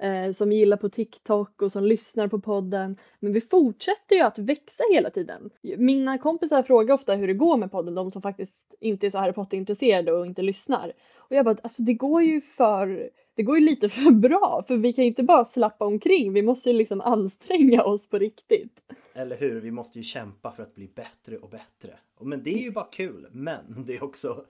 eh, 0.02 0.32
som 0.32 0.52
gillar 0.52 0.78
på 0.78 0.90
TikTok 0.90 1.62
och 1.62 1.72
som 1.72 1.84
lyssnar 1.84 2.28
på 2.28 2.40
podden. 2.40 2.98
Men 3.20 3.34
vi 3.34 3.42
fortsätter 3.42 4.16
ju 4.16 4.22
att 4.22 4.38
växa 4.38 4.84
hela 4.92 5.10
tiden. 5.10 5.50
Mina 5.78 6.18
kompisar 6.18 6.64
frågar 6.64 6.96
ofta 6.96 7.16
hur 7.16 7.28
det 7.28 7.34
går 7.34 7.58
med 7.58 7.72
podden, 7.72 7.96
de 7.96 8.12
som 8.12 8.22
faktiskt 8.22 8.76
inte 8.80 9.06
är 9.06 9.10
så 9.10 9.18
Harry 9.18 9.34
Potter-intresserade 9.34 10.12
och 10.14 10.26
inte 10.26 10.42
lyssnar. 10.42 10.92
Och 11.18 11.36
jag 11.36 11.46
bara, 11.46 11.58
alltså 11.64 11.82
det 11.82 11.94
går 11.94 12.24
ju 12.24 12.42
för 12.42 13.10
det 13.36 13.44
går 13.44 13.58
ju 13.58 13.66
lite 13.66 13.90
för 13.90 14.12
bra 14.12 14.64
för 14.68 14.78
vi 14.78 14.94
kan 14.94 15.04
inte 15.04 15.24
bara 15.24 15.46
slappa 15.46 15.86
omkring, 15.86 16.34
vi 16.34 16.42
måste 16.42 16.70
ju 16.70 16.78
liksom 16.78 17.02
anstränga 17.02 17.84
oss 17.84 18.10
på 18.10 18.18
riktigt. 18.18 18.82
Eller 19.14 19.38
hur? 19.38 19.62
Vi 19.62 19.72
måste 19.72 20.00
ju 20.00 20.04
kämpa 20.04 20.52
för 20.52 20.64
att 20.64 20.76
bli 20.76 20.88
bättre 20.88 21.38
och 21.38 21.50
bättre. 21.50 22.00
Men 22.22 22.44
det 22.44 22.54
är 22.54 22.62
ju 22.62 22.72
bara 22.72 22.86
kul. 22.86 23.28
Men 23.32 23.84
det 23.88 23.96
är 23.96 24.04
också 24.04 24.46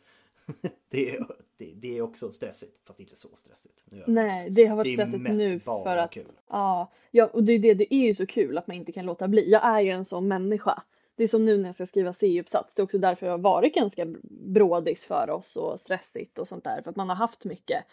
det 0.90 1.10
är, 1.16 1.28
det, 1.58 1.72
det 1.76 1.98
är 1.98 2.02
också 2.02 2.32
stressigt. 2.32 2.80
Fast 2.88 3.00
inte 3.00 3.16
så 3.16 3.28
stressigt. 3.36 3.82
Nu 3.86 4.04
Nej, 4.08 4.50
det 4.50 4.66
har 4.66 4.76
varit 4.76 4.98
Det 4.98 5.08
stressigt 5.08 5.38
nu 5.38 5.60
för 5.60 5.98
att 5.98 6.12
kul. 6.12 6.32
ja, 6.50 6.92
ja, 7.12 7.30
och 7.34 7.44
det 7.44 7.54
är 7.54 7.60
det. 7.60 7.74
Det 7.74 7.94
är 7.96 8.06
ju 8.08 8.14
så 8.14 8.26
kul 8.26 8.58
att 8.58 8.68
man 8.68 8.78
inte 8.78 8.92
kan 8.92 9.06
låta 9.06 9.28
bli. 9.28 9.50
Jag 9.52 9.66
är 9.66 9.82
ju 9.82 9.90
en 9.90 10.06
sån 10.06 10.28
människa. 10.28 10.84
Det 11.16 11.24
är 11.24 11.28
som 11.28 11.46
nu 11.46 11.58
när 11.58 11.66
jag 11.66 11.76
ska 11.76 11.86
skriva 11.86 12.14
C-uppsats. 12.14 12.76
Det 12.76 12.82
är 12.82 12.84
också 12.84 12.98
därför 12.98 13.26
det 13.26 13.32
har 13.32 13.38
varit 13.38 13.76
ganska 13.76 14.06
brådis 14.30 15.06
för 15.06 15.30
oss 15.30 15.56
och 15.56 15.80
stressigt 15.80 16.40
och 16.40 16.48
sånt 16.48 16.64
där 16.64 16.82
för 16.82 16.90
att 16.90 16.96
man 16.96 17.10
har 17.10 17.16
haft 17.16 17.44
mycket. 17.46 17.84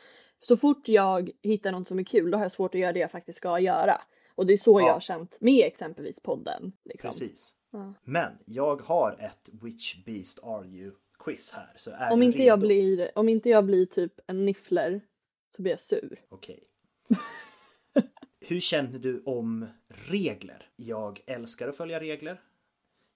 Så 0.41 0.57
fort 0.57 0.89
jag 0.89 1.31
hittar 1.43 1.73
något 1.73 1.89
som 1.89 1.99
är 1.99 2.05
kul, 2.05 2.31
då 2.31 2.39
har 2.39 2.45
jag 2.45 2.53
svårt 2.53 2.75
att 2.75 2.81
göra 2.81 2.93
det 2.93 3.01
jag 3.01 3.11
faktiskt 3.11 3.37
ska 3.37 3.59
göra. 3.61 4.01
Och 4.35 4.47
det 4.47 4.53
är 4.53 4.57
så 4.57 4.81
Ja. 4.81 4.87
jag 4.87 4.93
har 4.93 5.01
känt 5.01 5.37
med 5.41 5.67
exempelvis 5.67 6.21
podden. 6.21 6.73
Liksom. 6.85 7.09
Precis. 7.09 7.55
Ja. 7.71 7.95
Men 8.05 8.33
jag 8.45 8.83
har 8.83 9.17
ett 9.21 9.49
Which 9.63 10.05
Beast 10.05 10.41
Are 10.45 10.67
You 10.67 10.93
quiz 11.25 11.53
här. 11.53 11.73
Så 11.77 11.91
är 11.91 12.12
Om 12.12 12.23
inte, 12.23 12.39
redo? 12.39 12.49
jag 12.49 12.59
blir, 12.61 13.11
om 13.14 13.29
inte 13.29 13.49
jag 13.49 13.64
blir 13.64 13.87
typ 13.87 14.20
en 14.27 14.45
niffler 14.45 15.01
så 15.57 15.62
blir 15.62 15.73
jag 15.73 15.81
sur. 15.81 16.20
Okej. 16.29 16.64
Hur 18.41 18.61
känner 18.61 18.99
du 18.99 19.23
om 19.25 19.66
regler? 19.89 20.68
Jag 20.77 21.23
älskar 21.27 21.68
att 21.68 21.77
följa 21.77 22.01
regler. 22.01 22.41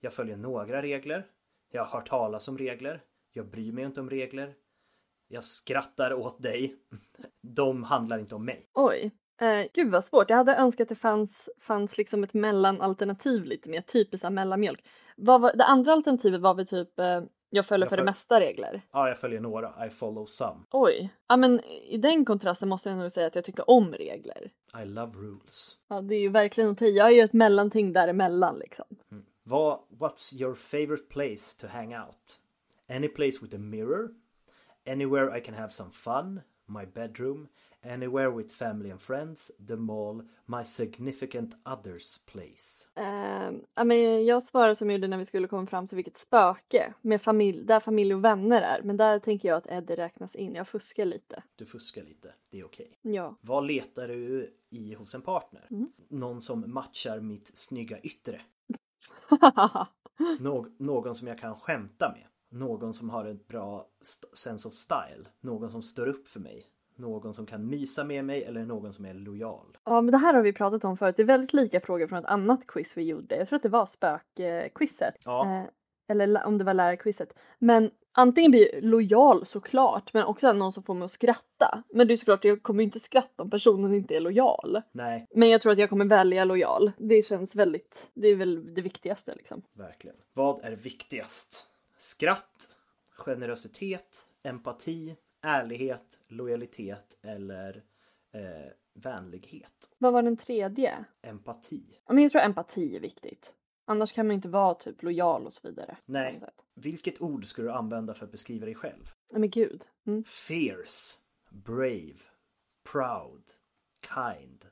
Jag 0.00 0.12
följer 0.12 0.36
några 0.36 0.82
regler. 0.82 1.26
Jag 1.72 1.84
har 1.84 1.98
hört 1.98 2.08
talas 2.08 2.48
om 2.48 2.58
regler. 2.58 3.02
Jag 3.32 3.46
bryr 3.46 3.72
mig 3.72 3.84
inte 3.84 4.00
om 4.00 4.10
regler. 4.10 4.54
Jag 5.28 5.44
skrattar 5.44 6.12
åt 6.12 6.42
dig. 6.42 6.76
De 7.40 7.82
handlar 7.82 8.18
inte 8.18 8.34
om 8.34 8.44
mig. 8.44 8.68
Oj. 8.74 9.10
Eh, 9.40 9.66
gud 9.74 9.90
vad 9.90 10.04
svårt. 10.04 10.30
Jag 10.30 10.36
hade 10.36 10.56
önskat 10.56 10.84
att 10.84 10.88
det 10.88 10.94
fanns, 10.94 11.48
fanns 11.60 11.98
liksom 11.98 12.24
ett 12.24 12.34
mellanalternativ 12.34 13.44
lite 13.44 13.68
mer, 13.68 13.80
typiskt 13.80 14.32
mellanmjölk. 14.32 14.84
Vad 15.16 15.40
var, 15.40 15.52
det 15.54 15.64
andra 15.64 15.92
alternativet 15.92 16.40
var 16.40 16.54
väl 16.54 16.66
typ 16.66 16.98
eh, 16.98 17.22
jag 17.56 17.66
följer 17.66 17.84
Jag 17.84 17.90
för 17.90 17.96
det 17.96 18.04
mesta 18.04 18.40
regler. 18.40 18.82
Ja, 18.92 19.08
jag 19.08 19.18
följer 19.18 19.40
några. 19.40 19.86
I 19.86 19.90
follow 19.90 20.24
some. 20.24 20.60
Oj. 20.70 21.10
Ja 21.28 21.36
men 21.36 21.60
i 21.64 21.96
den 21.96 22.24
kontrasten 22.24 22.68
måste 22.68 22.88
jag 22.88 22.98
nog 22.98 23.12
säga 23.12 23.26
att 23.26 23.34
jag 23.34 23.44
tycker 23.44 23.70
om 23.70 23.92
regler. 23.92 24.50
I 24.82 24.84
love 24.84 25.12
rules. 25.18 25.78
Ja 25.88 26.00
det 26.00 26.14
är 26.14 26.20
ju 26.20 26.28
verkligen 26.28 26.70
att 26.70 26.78
ta. 26.78 26.84
Jag 26.84 27.06
är 27.06 27.10
ju 27.10 27.20
ett 27.20 27.32
mellanting 27.32 27.92
däremellan 27.92 28.58
liksom. 28.58 28.86
Vad, 29.42 29.78
what's 29.88 30.34
your 30.40 30.54
favorite 30.54 31.04
place 31.04 31.60
to 31.60 31.66
hang 31.66 31.96
out? 31.96 32.40
Any 32.88 33.08
place 33.08 33.38
with 33.42 33.54
a 33.54 33.58
mirror? 33.58 34.08
Anywhere 34.86 35.38
I 35.38 35.40
can 35.40 35.54
have 35.54 35.70
some 35.70 35.90
fun? 35.90 36.40
My 36.66 36.86
bedroom? 36.86 37.48
Anywhere 37.92 38.30
with 38.30 38.54
family 38.54 38.90
and 38.90 39.00
friends? 39.00 39.52
The 39.68 39.76
mall? 39.76 40.22
My 40.46 40.64
significant 40.64 41.54
others 41.64 42.18
place? 42.26 42.88
Eh, 42.94 43.52
ja, 43.74 43.84
men 43.84 44.24
jag 44.26 44.42
svarar 44.42 44.74
som 44.74 44.90
jag 44.90 44.98
gjorde 44.98 45.08
när 45.08 45.18
vi 45.18 45.26
skulle 45.26 45.48
komma 45.48 45.66
fram 45.66 45.88
till 45.88 45.96
vilket 45.96 46.16
spöke 46.18 46.94
med 47.00 47.22
familj, 47.22 47.64
där 47.64 47.80
familj 47.80 48.14
och 48.14 48.24
vänner 48.24 48.62
är. 48.62 48.82
Men 48.82 48.96
där 48.96 49.18
tänker 49.18 49.48
jag 49.48 49.56
att 49.56 49.66
Eddie 49.66 49.96
räknas 49.96 50.36
in. 50.36 50.54
Jag 50.54 50.68
fuskar 50.68 51.04
lite. 51.04 51.42
Du 51.56 51.66
fuskar 51.66 52.02
lite, 52.02 52.34
det 52.50 52.60
är 52.60 52.64
okej. 52.64 52.98
Ja. 53.02 53.36
Vad 53.40 53.66
letar 53.66 54.08
du 54.08 54.54
i 54.70 54.94
hos 54.94 55.14
en 55.14 55.22
partner? 55.22 55.66
Mm. 55.70 55.92
Någon 56.08 56.40
som 56.40 56.72
matchar 56.72 57.20
mitt 57.20 57.50
snygga 57.58 58.00
yttre? 58.00 58.40
Nå- 60.40 60.66
någon 60.78 61.14
som 61.14 61.28
jag 61.28 61.38
kan 61.38 61.54
skämta 61.60 62.12
med? 62.12 62.26
Någon 62.60 62.94
som 62.94 63.10
har 63.10 63.24
ett 63.24 63.48
bra 63.48 63.88
sense 64.34 64.68
of 64.68 64.74
style? 64.74 65.26
Någon 65.40 65.70
som 65.70 65.82
står 65.82 66.06
upp 66.06 66.28
för 66.28 66.40
mig? 66.40 66.66
Någon 66.96 67.34
som 67.34 67.46
kan 67.46 67.68
mysa 67.68 68.04
med 68.04 68.24
mig 68.24 68.44
eller 68.44 68.64
någon 68.64 68.92
som 68.92 69.04
är 69.04 69.14
lojal? 69.14 69.78
Ja, 69.84 70.00
men 70.00 70.12
det 70.12 70.18
här 70.18 70.34
har 70.34 70.42
vi 70.42 70.52
pratat 70.52 70.84
om 70.84 70.96
förut. 70.96 71.16
Det 71.16 71.22
är 71.22 71.26
väldigt 71.26 71.52
lika 71.52 71.80
frågor 71.80 72.06
från 72.06 72.18
ett 72.18 72.24
annat 72.24 72.66
quiz 72.66 72.96
vi 72.96 73.02
gjorde. 73.02 73.36
Jag 73.36 73.48
tror 73.48 73.56
att 73.56 73.62
det 73.62 73.68
var 73.68 73.86
spökquizet. 73.86 75.14
Ja. 75.24 75.44
Eh, 75.44 75.64
eller 76.08 76.44
om 76.44 76.58
det 76.58 76.64
var 76.64 76.74
lärarquizet. 76.74 77.32
Men 77.58 77.90
antingen 78.12 78.50
blir 78.50 78.80
lojal 78.82 79.46
såklart, 79.46 80.14
men 80.14 80.24
också 80.24 80.52
någon 80.52 80.72
som 80.72 80.82
får 80.82 80.94
mig 80.94 81.04
att 81.04 81.10
skratta. 81.10 81.82
Men 81.94 82.08
det 82.08 82.14
är 82.14 82.16
såklart, 82.16 82.44
jag 82.44 82.62
kommer 82.62 82.80
ju 82.80 82.84
inte 82.84 83.00
skratta 83.00 83.42
om 83.42 83.50
personen 83.50 83.94
inte 83.94 84.16
är 84.16 84.20
lojal. 84.20 84.82
Nej, 84.92 85.26
Men 85.34 85.48
jag 85.48 85.62
tror 85.62 85.72
att 85.72 85.78
jag 85.78 85.90
kommer 85.90 86.04
välja 86.04 86.44
lojal. 86.44 86.92
Det 86.98 87.22
känns 87.22 87.56
väldigt, 87.56 88.08
det 88.14 88.28
är 88.28 88.36
väl 88.36 88.74
det 88.74 88.82
viktigaste 88.82 89.34
liksom. 89.34 89.62
verkligen. 89.72 90.16
Vad 90.32 90.64
är 90.64 90.76
viktigast? 90.76 91.66
Skratt, 91.98 92.68
generositet, 93.10 94.28
empati, 94.42 95.16
ärlighet, 95.42 96.15
lojalitet 96.28 97.18
eller 97.22 97.84
eh, 98.32 98.72
vänlighet? 98.94 99.90
Vad 99.98 100.12
var 100.12 100.22
den 100.22 100.36
tredje? 100.36 101.04
Empati. 101.22 101.98
Men 102.08 102.22
jag 102.22 102.32
tror 102.32 102.42
empati 102.42 102.96
är 102.96 103.00
viktigt. 103.00 103.52
Annars 103.84 104.12
kan 104.12 104.26
man 104.26 104.34
inte 104.34 104.48
vara 104.48 104.74
typ 104.74 105.02
lojal 105.02 105.46
och 105.46 105.52
så 105.52 105.68
vidare. 105.68 105.96
Nej. 106.04 106.42
Vilket 106.74 107.20
ord 107.20 107.46
skulle 107.46 107.68
du 107.68 107.72
använda 107.72 108.14
för 108.14 108.24
att 108.24 108.32
beskriva 108.32 108.66
dig 108.66 108.74
själv? 108.74 109.12
Men 109.32 109.50
gud. 109.50 109.84
Mm. 110.06 110.24
Fierce, 110.24 111.18
brave, 111.50 112.20
proud, 112.92 113.42
kind, 114.14 114.64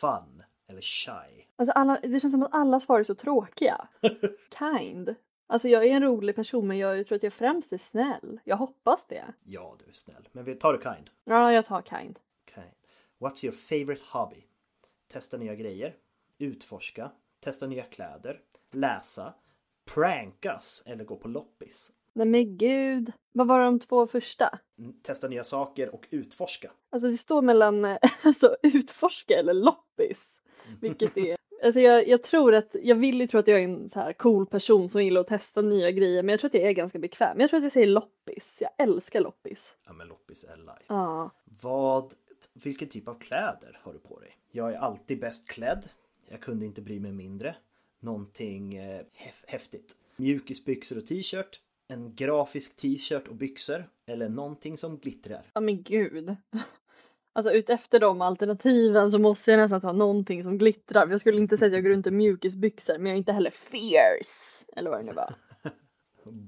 fun 0.00 0.42
eller 0.68 0.80
shy. 0.80 1.44
Alltså 1.56 1.72
alla, 1.72 2.00
det 2.02 2.20
känns 2.20 2.32
som 2.32 2.42
att 2.42 2.54
alla 2.54 2.80
svar 2.80 3.00
är 3.00 3.04
så 3.04 3.14
tråkiga. 3.14 3.88
Kind. 4.58 5.14
Alltså 5.50 5.68
jag 5.68 5.84
är 5.86 5.90
en 5.96 6.02
rolig 6.02 6.36
person 6.36 6.66
men 6.68 6.78
jag 6.78 7.06
tror 7.06 7.16
att 7.16 7.22
jag 7.22 7.32
främst 7.32 7.72
är 7.72 7.78
snäll. 7.78 8.40
Jag 8.44 8.56
hoppas 8.56 9.06
det. 9.06 9.24
Ja, 9.44 9.76
du 9.84 9.90
är 9.90 9.94
snäll. 9.94 10.28
Men 10.32 10.44
vi 10.44 10.54
tar 10.54 10.72
det 10.72 10.78
kind. 10.78 11.10
Ja, 11.24 11.52
jag 11.52 11.66
tar 11.66 11.82
kind. 11.82 12.18
kind. 12.54 12.70
What's 13.18 13.44
your 13.44 13.54
favorite 13.54 14.02
hobby? 14.12 14.44
Testa 15.08 15.36
nya 15.36 15.54
grejer, 15.54 15.94
utforska, 16.38 17.10
testa 17.40 17.66
nya 17.66 17.82
kläder, 17.82 18.40
läsa, 18.70 19.34
prankas 19.84 20.82
eller 20.86 21.04
gå 21.04 21.16
på 21.16 21.28
loppis. 21.28 21.92
Nej 22.12 22.26
men 22.26 22.56
gud. 22.58 23.12
Vad 23.32 23.46
var 23.46 23.60
de 23.60 23.80
två 23.80 24.06
första? 24.06 24.58
Mm, 24.78 25.00
Testa 25.02 25.28
nya 25.28 25.44
saker 25.44 25.94
och 25.94 26.06
utforska. 26.10 26.70
Alltså 26.90 27.08
det 27.08 27.16
står 27.16 27.42
mellan 27.42 27.84
eh, 27.84 27.98
alltså, 28.22 28.56
utforska 28.62 29.34
eller 29.34 29.54
loppis. 29.54 30.40
Vilket 30.80 31.16
är 31.16 31.36
Alltså 31.62 31.80
jag, 31.80 32.08
jag 32.08 32.22
tror 32.22 32.54
att, 32.54 32.76
jag 32.82 32.96
vill 32.96 33.20
ju 33.20 33.26
tro 33.26 33.40
att 33.40 33.48
jag 33.48 33.60
är 33.60 33.64
en 33.64 33.88
så 33.88 34.00
här 34.00 34.12
cool 34.12 34.46
person 34.46 34.88
som 34.88 35.04
gillar 35.04 35.20
att 35.20 35.26
testa 35.26 35.62
nya 35.62 35.90
grejer 35.90 36.22
men 36.22 36.32
jag 36.32 36.40
tror 36.40 36.48
att 36.48 36.54
jag 36.54 36.62
är 36.62 36.72
ganska 36.72 36.98
bekväm. 36.98 37.40
Jag 37.40 37.50
tror 37.50 37.58
att 37.58 37.64
jag 37.64 37.72
säger 37.72 37.86
loppis. 37.86 38.58
Jag 38.60 38.70
älskar 38.88 39.20
loppis. 39.20 39.74
Ja, 39.86 39.92
men 39.92 40.08
loppis 40.08 40.44
är 40.44 40.56
live. 40.56 40.78
Ja. 40.86 41.30
Vad, 41.62 42.14
vilken 42.54 42.88
typ 42.88 43.08
av 43.08 43.14
kläder 43.14 43.78
har 43.82 43.92
du 43.92 43.98
på 43.98 44.20
dig? 44.20 44.30
Jag 44.50 44.72
är 44.72 44.76
alltid 44.76 45.20
bäst 45.20 45.48
klädd. 45.48 45.88
Jag 46.28 46.40
kunde 46.40 46.66
inte 46.66 46.82
bry 46.82 47.00
mig 47.00 47.12
mindre. 47.12 47.56
Någonting 48.00 48.74
eh, 48.76 49.00
häf- 49.00 49.44
häftigt. 49.46 49.94
Mjukisbyxor 50.16 50.98
och 50.98 51.06
t-shirt. 51.06 51.60
En 51.88 52.14
grafisk 52.14 52.76
t-shirt 52.76 53.28
och 53.28 53.34
byxor. 53.34 53.84
Eller 54.06 54.28
någonting 54.28 54.76
som 54.76 54.98
glittrar. 54.98 55.42
Ja 55.52 55.60
men 55.60 55.82
gud. 55.82 56.36
Alltså 57.32 57.52
utefter 57.52 58.00
de 58.00 58.20
alternativen 58.20 59.10
så 59.10 59.18
måste 59.18 59.50
jag 59.50 59.58
nästan 59.58 59.80
ta 59.80 59.92
någonting 59.92 60.42
som 60.42 60.58
glittrar. 60.58 61.04
För 61.06 61.10
jag 61.10 61.20
skulle 61.20 61.38
inte 61.40 61.56
säga 61.56 61.66
att 61.66 61.72
jag 61.74 61.82
går 61.82 61.90
runt 61.90 62.06
i 62.06 62.10
mjukisbyxor 62.10 62.98
men 62.98 63.06
jag 63.06 63.12
är 63.12 63.18
inte 63.18 63.32
heller 63.32 63.50
fierce. 63.50 64.66
Eller 64.76 64.90
vad 64.90 64.98
det 65.00 65.04
nu 65.04 65.12
var. 65.12 65.34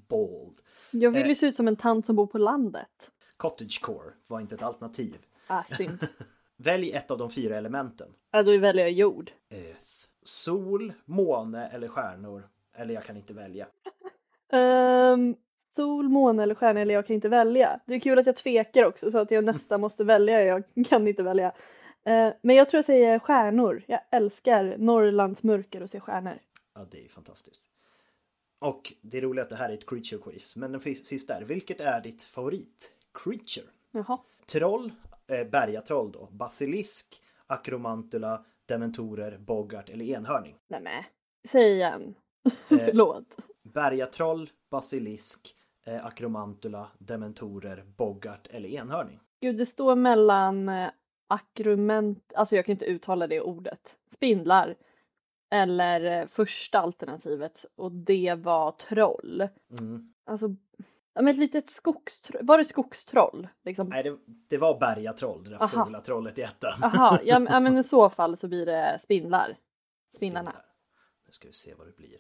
Bold. 0.08 0.58
Jag 0.90 1.10
vill 1.10 1.26
ju 1.26 1.30
Eh. 1.30 1.34
se 1.34 1.46
ut 1.46 1.56
som 1.56 1.68
en 1.68 1.76
tant 1.76 2.06
som 2.06 2.16
bor 2.16 2.26
på 2.26 2.38
landet. 2.38 3.10
Cottagecore 3.36 4.12
var 4.26 4.40
inte 4.40 4.54
ett 4.54 4.62
alternativ. 4.62 5.16
Ah 5.46 5.62
synd. 5.62 6.06
Välj 6.56 6.92
ett 6.92 7.10
av 7.10 7.18
de 7.18 7.30
fyra 7.30 7.56
elementen. 7.56 8.08
Ja 8.30 8.42
då 8.42 8.58
väljer 8.58 8.84
jag 8.84 8.92
jord. 8.92 9.30
Earth. 9.50 9.90
Sol, 10.22 10.92
måne 11.04 11.66
eller 11.66 11.88
stjärnor. 11.88 12.48
Eller 12.74 12.94
jag 12.94 13.04
kan 13.04 13.16
inte 13.16 13.34
välja. 13.34 13.66
Ehm, 14.52 15.36
sol, 15.74 16.08
måne 16.08 16.42
eller 16.42 16.54
stjärna 16.54 16.80
eller 16.80 16.94
jag 16.94 17.06
kan 17.06 17.14
inte 17.14 17.28
välja. 17.28 17.80
Det 17.86 17.94
är 17.94 18.00
kul 18.00 18.18
att 18.18 18.26
jag 18.26 18.36
tvekar 18.36 18.84
också 18.84 19.10
så 19.10 19.18
att 19.18 19.30
jag 19.30 19.44
nästan 19.44 19.80
måste 19.80 20.04
välja. 20.04 20.44
Jag 20.44 20.62
kan 20.88 21.08
inte 21.08 21.22
välja. 21.22 21.52
Eh, 22.04 22.32
men 22.42 22.56
jag 22.56 22.68
tror 22.68 22.78
jag 22.78 22.84
säger 22.84 23.18
stjärnor. 23.18 23.82
Jag 23.86 24.00
älskar 24.10 24.74
Norrlands 24.78 25.42
mörker 25.42 25.82
och 25.82 25.90
se 25.90 26.00
stjärnor. 26.00 26.38
Ja, 26.74 26.86
det 26.90 27.04
är 27.04 27.08
fantastiskt. 27.08 27.62
Och 28.58 28.92
det 29.00 29.18
är 29.18 29.22
roligt 29.22 29.42
att 29.42 29.48
det 29.48 29.56
här 29.56 29.68
är 29.68 29.74
ett 29.74 29.86
creature 29.86 30.22
quiz. 30.22 30.56
Men 30.56 30.72
den 30.72 30.80
sista 30.80 31.34
är, 31.34 31.42
vilket 31.42 31.80
är 31.80 32.00
ditt 32.00 32.22
favorit 32.22 32.92
creature? 33.24 33.66
Jaha. 33.90 34.18
Troll, 34.46 34.92
eh, 35.26 35.46
bergatroll 35.46 36.12
då, 36.12 36.28
basilisk, 36.30 37.22
akromantula, 37.46 38.44
dementorer, 38.66 39.38
boggart 39.38 39.88
eller 39.88 40.04
enhörning. 40.04 40.56
Nämen. 40.68 41.04
Säg 41.48 41.72
igen. 41.72 42.14
Eh, 42.70 42.78
Förlåt. 42.78 43.36
Bergatroll, 43.62 44.50
basilisk, 44.70 45.56
eh, 45.84 46.06
akromantula, 46.06 46.88
dementorer, 46.98 47.84
boggart 47.96 48.46
eller 48.50 48.68
enhörning. 48.68 49.20
Gud, 49.40 49.56
det 49.58 49.66
står 49.66 49.96
mellan 49.96 50.68
eh, 50.68 50.90
akrument, 51.28 52.32
alltså 52.36 52.56
jag 52.56 52.66
kan 52.66 52.72
inte 52.72 52.84
uttala 52.84 53.26
det 53.26 53.40
ordet, 53.40 53.96
spindlar 54.14 54.76
eller 55.50 56.20
eh, 56.20 56.26
första 56.26 56.78
alternativet 56.78 57.64
och 57.76 57.92
det 57.92 58.34
var 58.34 58.70
troll. 58.72 59.48
Mm. 59.80 60.12
Alltså, 60.26 60.46
ja, 61.14 61.22
men 61.22 61.28
ett 61.28 61.36
litet 61.40 61.68
skogstroll, 61.68 62.46
var 62.46 62.58
det 62.58 62.64
skogstroll? 62.64 63.48
Liksom? 63.64 63.88
Nej, 63.88 64.02
det, 64.02 64.18
det 64.48 64.58
var 64.58 64.78
bergatroll, 64.78 65.44
det 65.44 65.50
där 65.50 65.62
Aha. 65.62 65.84
fula 65.84 66.00
trollet 66.00 66.38
i 66.38 66.42
ettan. 66.42 66.78
Jaha, 66.82 67.20
ja, 67.24 67.38
men- 67.38 67.78
i 67.78 67.82
så 67.82 68.10
fall 68.10 68.36
så 68.36 68.48
blir 68.48 68.66
det 68.66 68.98
spindlar. 69.00 69.56
Spindlarna. 70.16 70.52
Nu 71.26 71.32
ska 71.32 71.48
vi 71.48 71.54
se 71.54 71.74
vad 71.74 71.86
det 71.86 71.96
blir. 71.96 72.18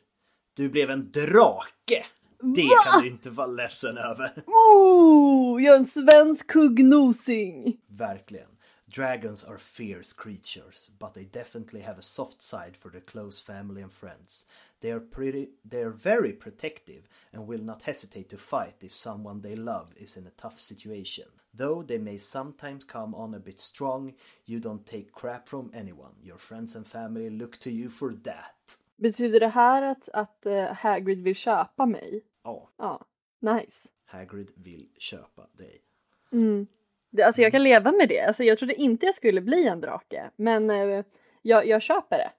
Du 0.54 0.68
blev 0.68 0.90
en 0.90 1.10
drake! 1.10 2.06
Det 2.42 2.62
Va? 2.62 2.76
kan 2.84 3.02
du 3.02 3.08
inte 3.08 3.30
vara 3.30 3.46
ledsen 3.46 3.98
över. 3.98 4.44
Oh, 4.46 5.62
jag 5.62 5.74
är 5.74 5.78
en 5.78 5.86
svensk 5.86 6.46
kuggnosing! 6.46 7.76
Verkligen. 7.86 8.48
Dragons 8.94 9.44
are 9.44 9.58
fierce 9.58 10.12
creatures, 10.12 10.90
but 10.98 11.14
they 11.14 11.24
definitely 11.24 11.80
have 11.80 11.98
a 11.98 12.02
soft 12.02 12.42
side 12.42 12.76
for 12.76 12.90
their 12.90 13.00
close 13.00 13.40
family 13.40 13.82
and 13.82 13.92
friends. 13.92 14.44
They 14.80 14.90
are 14.92 15.00
pretty 15.00 15.48
they 15.70 15.82
are 15.82 15.90
very 16.02 16.32
protective 16.32 17.02
and 17.32 17.46
will 17.46 17.62
not 17.62 17.82
hesitate 17.82 18.28
to 18.28 18.36
fight 18.36 18.74
if 18.80 18.92
someone 18.92 19.40
they 19.40 19.56
love 19.56 19.86
is 19.96 20.16
in 20.16 20.26
a 20.26 20.40
tough 20.42 20.58
situation. 20.60 21.24
Though 21.58 21.82
they 21.86 21.98
may 21.98 22.18
sometimes 22.18 22.84
come 22.84 23.14
on 23.14 23.34
a 23.34 23.38
bit 23.38 23.60
strong, 23.60 24.12
you 24.44 24.60
don't 24.60 24.86
take 24.86 25.12
crap 25.12 25.48
from 25.48 25.70
anyone. 25.74 26.14
Your 26.22 26.38
friends 26.38 26.76
and 26.76 26.86
family 26.86 27.30
look 27.30 27.56
to 27.60 27.70
you 27.70 27.88
for 27.90 28.12
that. 28.24 28.78
Betyder 28.96 29.40
det 29.40 29.48
här 29.48 29.82
att, 29.82 30.08
att 30.12 30.46
uh, 30.46 30.64
Hagrid 30.72 31.22
vill 31.22 31.36
köpa 31.36 31.86
mig? 31.86 32.22
Ja, 32.42 32.68
Ja, 32.76 33.04
nice. 33.38 33.88
Hagrid 34.04 34.50
vill 34.54 34.88
köpa 34.98 35.46
dig. 35.52 35.82
Mm. 36.32 36.66
Det, 37.10 37.22
alltså 37.22 37.42
jag 37.42 37.52
kan 37.52 37.62
leva 37.62 37.92
med 37.92 38.08
det. 38.08 38.20
Alltså 38.20 38.44
jag 38.44 38.58
trodde 38.58 38.74
inte 38.74 39.06
jag 39.06 39.14
skulle 39.14 39.40
bli 39.40 39.68
en 39.68 39.80
drake. 39.80 40.30
Men 40.36 40.70
eh, 40.70 41.04
jag, 41.42 41.66
jag 41.66 41.82
köper 41.82 42.16
det. 42.16 42.30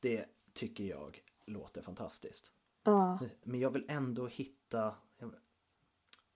Det 0.00 0.24
tycker 0.52 0.84
jag 0.84 1.22
låter 1.46 1.82
fantastiskt. 1.82 2.52
Ja. 2.84 3.18
Men 3.42 3.60
jag 3.60 3.70
vill 3.70 3.84
ändå 3.88 4.26
hitta... 4.26 4.94
Jag... 5.18 5.34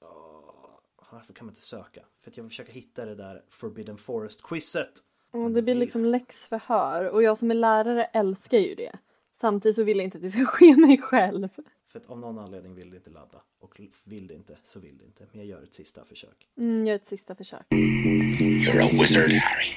Åh, 0.01 0.81
varför 1.13 1.33
kan 1.33 1.47
man 1.47 1.53
inte 1.53 1.63
söka? 1.63 2.01
För 2.21 2.31
att 2.31 2.37
jag 2.37 2.45
vill 2.45 2.51
försöka 2.51 2.73
hitta 2.73 3.05
det 3.05 3.15
där 3.15 3.43
Forbidden 3.51 3.99
Forest-quizet. 3.99 5.03
Och 5.31 5.51
det 5.51 5.63
blir 5.63 5.75
liksom 5.75 6.05
läxförhör 6.05 7.05
och 7.05 7.23
jag 7.23 7.39
som 7.39 7.51
är 7.51 7.55
lärare 7.55 8.05
älskar 8.05 8.59
ju 8.59 8.75
det. 8.75 8.99
Samtidigt 9.33 9.77
så 9.77 9.83
vill 9.83 9.97
jag 9.97 10.05
inte 10.05 10.19
att 10.19 10.23
det 10.23 10.31
ska 10.31 10.45
ske 10.47 10.77
mig 10.77 10.99
själv. 10.99 11.49
För 11.97 12.01
att 12.01 12.11
av 12.11 12.19
någon 12.19 12.39
anledning 12.39 12.75
vill 12.75 12.91
det 12.91 12.97
inte 12.97 13.11
ladda. 13.11 13.41
Och 13.61 13.81
vill 14.05 14.27
det 14.27 14.35
inte 14.35 14.59
så 14.65 14.81
vill 14.81 14.99
det 14.99 15.05
inte. 15.05 15.27
Men 15.33 15.41
jag 15.41 15.47
gör 15.49 15.63
ett 15.63 15.75
sista 15.75 16.05
försök. 16.05 16.49
Mm, 16.59 16.87
gör 16.87 16.95
ett 16.95 17.07
sista 17.07 17.35
försök. 17.35 17.67
You're 17.71 18.85
a 18.85 18.89
wizard, 18.93 19.33
Harry. 19.33 19.73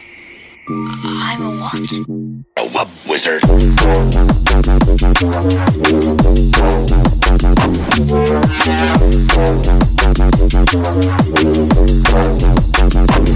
I'm 0.68 1.42
a 1.42 1.52
what? 1.60 1.74
A 2.56 2.64
wub 2.74 2.90
wizard. 3.12 3.42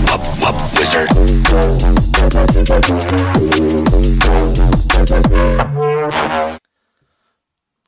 Wub 0.10 0.24
wub 0.42 0.58
wizard. 0.80 1.10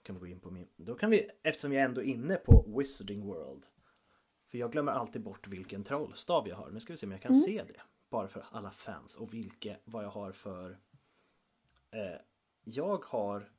Kan 0.06 0.16
vi 0.16 0.20
gå 0.20 0.28
in 0.28 0.40
på 0.40 0.52
min... 0.52 0.68
Då 0.76 0.96
kan 0.96 1.10
vi, 1.10 1.30
eftersom 1.44 1.74
jag 1.74 1.84
ändå 1.84 2.02
är 2.02 2.06
inne 2.06 2.36
på 2.36 2.66
Wizarding 2.78 3.26
World. 3.26 3.66
För 4.52 4.58
jag 4.58 4.72
glömmer 4.72 4.92
alltid 4.92 5.22
bort 5.24 5.48
vilken 5.48 5.84
trollstav 5.84 6.48
jag 6.48 6.56
har. 6.56 6.70
Nu 6.70 6.80
ska 6.80 6.94
vi 6.94 6.98
se 6.98 7.06
om 7.06 7.12
jag 7.12 7.22
kan 7.22 7.32
Mm. 7.32 7.42
se 7.44 7.64
det. 7.68 7.82
Bara 8.10 8.28
för 8.28 8.46
alla 8.52 8.72
fans. 8.72 9.16
Och 9.16 9.34
vilka, 9.34 9.76
vad 9.86 10.04
jag 10.04 10.10
har 10.10 10.32
för... 10.32 10.78
Eh, 11.92 12.22
jag 12.64 13.06
har 13.06 13.50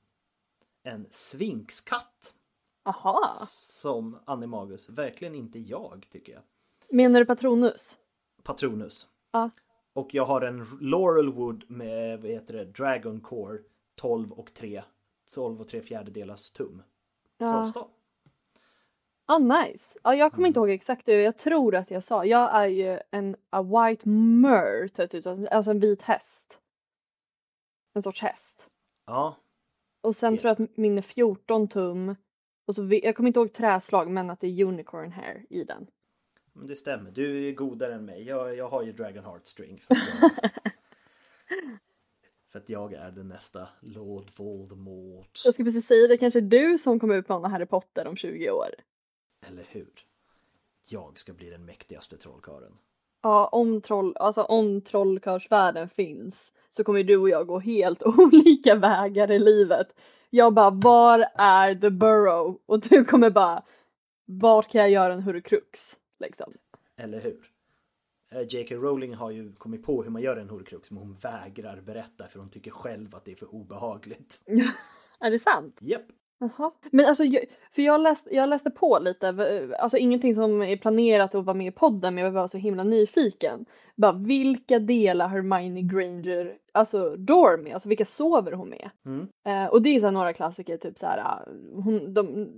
en 0.83 1.07
svinkskatt. 1.11 2.35
Aha. 2.83 3.35
Som 3.51 4.19
Animagus. 4.25 4.89
Verkligen 4.89 5.35
inte 5.35 5.59
jag 5.59 6.07
tycker 6.11 6.33
jag. 6.33 6.43
Menar 6.89 7.21
du 7.21 7.27
Patronus? 7.27 7.99
Patronus. 8.43 9.09
Ja. 9.31 9.51
Och 9.93 10.15
jag 10.15 10.25
har 10.25 10.41
en 10.43 10.79
Laurelwood 10.81 11.71
med 11.71 12.21
vad 12.23 12.31
heter 12.31 12.55
det, 12.55 12.65
Dragon 12.65 13.21
Core 13.21 13.59
12 13.95 14.33
och 14.33 14.55
3 14.55 14.83
12 15.35 15.61
och 15.61 15.69
3 15.69 15.81
fjärdedelars 15.83 16.51
tum. 16.51 16.83
Ja. 17.39 17.49
Trollstav. 17.49 17.91
Ah, 19.27 19.39
nice. 19.39 19.99
Ja, 20.03 20.15
jag 20.15 20.33
kommer 20.33 20.43
Mm. 20.43 20.49
inte 20.49 20.61
ihåg 20.61 20.71
exakt 20.71 21.07
det. 21.07 21.13
Jag 21.23 21.39
tror 21.39 21.75
att 21.75 21.91
jag 21.91 22.05
sa. 22.05 22.25
Jag 22.25 22.55
är 22.55 22.67
ju 22.67 22.99
en 23.11 23.37
a 23.51 23.63
white 23.63 24.09
mur, 24.09 24.89
typ, 24.89 25.11
typ, 25.11 25.27
alltså 25.27 25.71
en 25.71 25.81
vit 25.81 26.03
häst. 26.03 26.61
En 27.95 28.03
sorts 28.03 28.23
häst. 28.23 28.69
Ja, 29.07 29.37
Och 30.01 30.17
sen 30.17 30.33
Det- 30.35 30.41
tror 30.41 30.49
jag 30.59 30.63
att 30.63 30.77
min 30.77 30.99
är 30.99 31.03
14 31.03 31.69
tum. 31.69 32.17
Och 32.67 32.75
så, 32.75 32.89
jag 33.03 33.17
kommer 33.17 33.29
inte 33.29 33.41
ihåg 33.41 33.53
träslag 33.53 34.11
men 34.11 34.31
att 34.31 34.41
det 34.41 34.47
är 34.47 34.65
unicorn 34.65 35.13
hair 35.13 35.47
i 35.51 35.65
den. 35.65 35.87
men 36.53 36.67
det 36.67 36.77
stämmer. 36.77 37.11
Du 37.11 37.49
är 37.49 37.53
godare 37.53 37.95
än 37.95 38.05
mig. 38.05 38.23
Jag, 38.23 38.57
jag 38.57 38.69
har 38.69 38.83
ju 38.83 38.93
Dragon 38.93 39.25
Heart 39.25 39.47
String. 39.47 39.83
För 42.57 42.61
att 42.61 42.69
jag, 42.69 42.93
är 42.93 43.11
den 43.11 43.29
nästa 43.29 43.69
Lord 43.81 44.31
Voldemort. 44.37 45.43
Jag 45.45 45.55
skulle 45.55 45.67
precis 45.67 45.87
säga 45.87 46.09
det, 46.09 46.19
kanske 46.19 46.41
du 46.41 46.79
som 46.79 47.01
kommer 47.01 47.15
utmana 47.17 47.49
Harry 47.49 47.67
Potter 47.67 48.07
om 48.07 48.17
20 48.17 48.51
år. 48.51 48.69
Eller 49.47 49.67
hur? 49.69 49.89
Jag 50.89 51.19
ska 51.19 51.33
bli 51.33 51.51
den 51.51 51.65
mäktigaste 51.65 52.17
trollkarlen. 52.17 52.73
Ja, 53.23 53.47
om, 53.47 53.81
troll, 53.81 54.17
alltså, 54.17 54.43
om 54.43 54.81
trollkarlsvärlden 54.81 55.89
finns 55.89 56.53
så 56.71 56.85
kommer 56.85 57.05
du 57.05 57.17
och 57.17 57.29
jag 57.29 57.47
gå 57.47 57.59
helt 57.59 58.03
olika 58.07 58.75
vägar 58.75 59.31
i 59.31 59.39
livet. 59.39 59.89
Jag 60.31 60.55
bara, 60.55 60.71
var 60.71 61.27
är 61.35 61.75
the 61.75 61.91
burrow? 61.91 62.59
Och 62.67 62.81
du 62.81 63.05
kommer 63.05 63.31
bara, 63.31 63.63
vart 64.25 64.71
kan 64.71 64.81
jag 64.81 64.91
göra 64.91 65.13
en 65.13 65.23
hurkrux? 65.23 65.97
Liksom. 66.19 66.55
Eller 66.97 67.21
hur? 67.21 67.56
Eh, 68.33 68.43
J.K. 68.49 68.75
Rowling 68.75 69.15
har 69.15 69.31
ju 69.31 69.53
kommit 69.53 69.83
på 69.85 70.03
hur 70.03 70.11
man 70.11 70.23
gör 70.23 70.37
en 70.37 70.51
horcrux 70.51 70.91
men 70.91 70.99
hon 71.03 71.15
vägrar 71.23 71.81
berätta 71.81 72.29
för 72.29 72.39
hon 72.39 72.49
tycker 72.51 72.71
själv 72.71 73.15
att 73.15 73.25
det 73.25 73.33
är 73.33 73.37
för 73.37 73.55
obehagligt. 73.55 74.41
är 75.21 75.31
det 75.31 75.39
sant? 75.39 75.79
Japp. 75.81 76.03
Jaha. 76.39 76.71
Men 76.93 77.07
alltså, 77.07 77.25
jag- 77.25 77.45
för 77.73 77.83
jag 77.83 78.01
läste, 78.01 78.35
jag 78.35 78.49
läste 78.49 78.71
på 78.71 78.99
lite, 79.03 79.29
alltså 79.79 79.97
ingenting 79.99 80.35
som 80.35 80.63
är 80.63 80.77
planerat 80.77 81.35
att 81.35 81.45
vara 81.45 81.57
med 81.57 81.67
i 81.67 81.71
podden 81.71 82.15
men 82.15 82.25
jag 82.25 82.31
var 82.31 82.49
så 82.49 82.59
himla 82.59 82.85
nyfiken. 82.85 83.65
Bara 83.97 84.13
vilka 84.13 84.79
delar 84.79 85.29
Hermione 85.29 85.83
Granger, 85.83 86.55
alltså 86.73 87.17
dorm 87.17 87.63
med, 87.63 87.73
alltså 87.75 87.89
vilka 87.89 88.05
sover 88.05 88.53
hon 88.53 88.69
med? 88.69 88.91
Mm. 89.07 89.29
Eh, 89.47 89.67
och 89.73 89.83
det 89.83 89.89
är 89.97 90.01
så 90.01 90.07
här 90.07 90.13
några 90.13 90.33
klassiker, 90.33 90.77
typ 90.77 90.99
så 90.99 91.07
här, 91.07 91.19
ah, 91.19 91.49
hon, 91.75 92.15
de, 92.15 92.49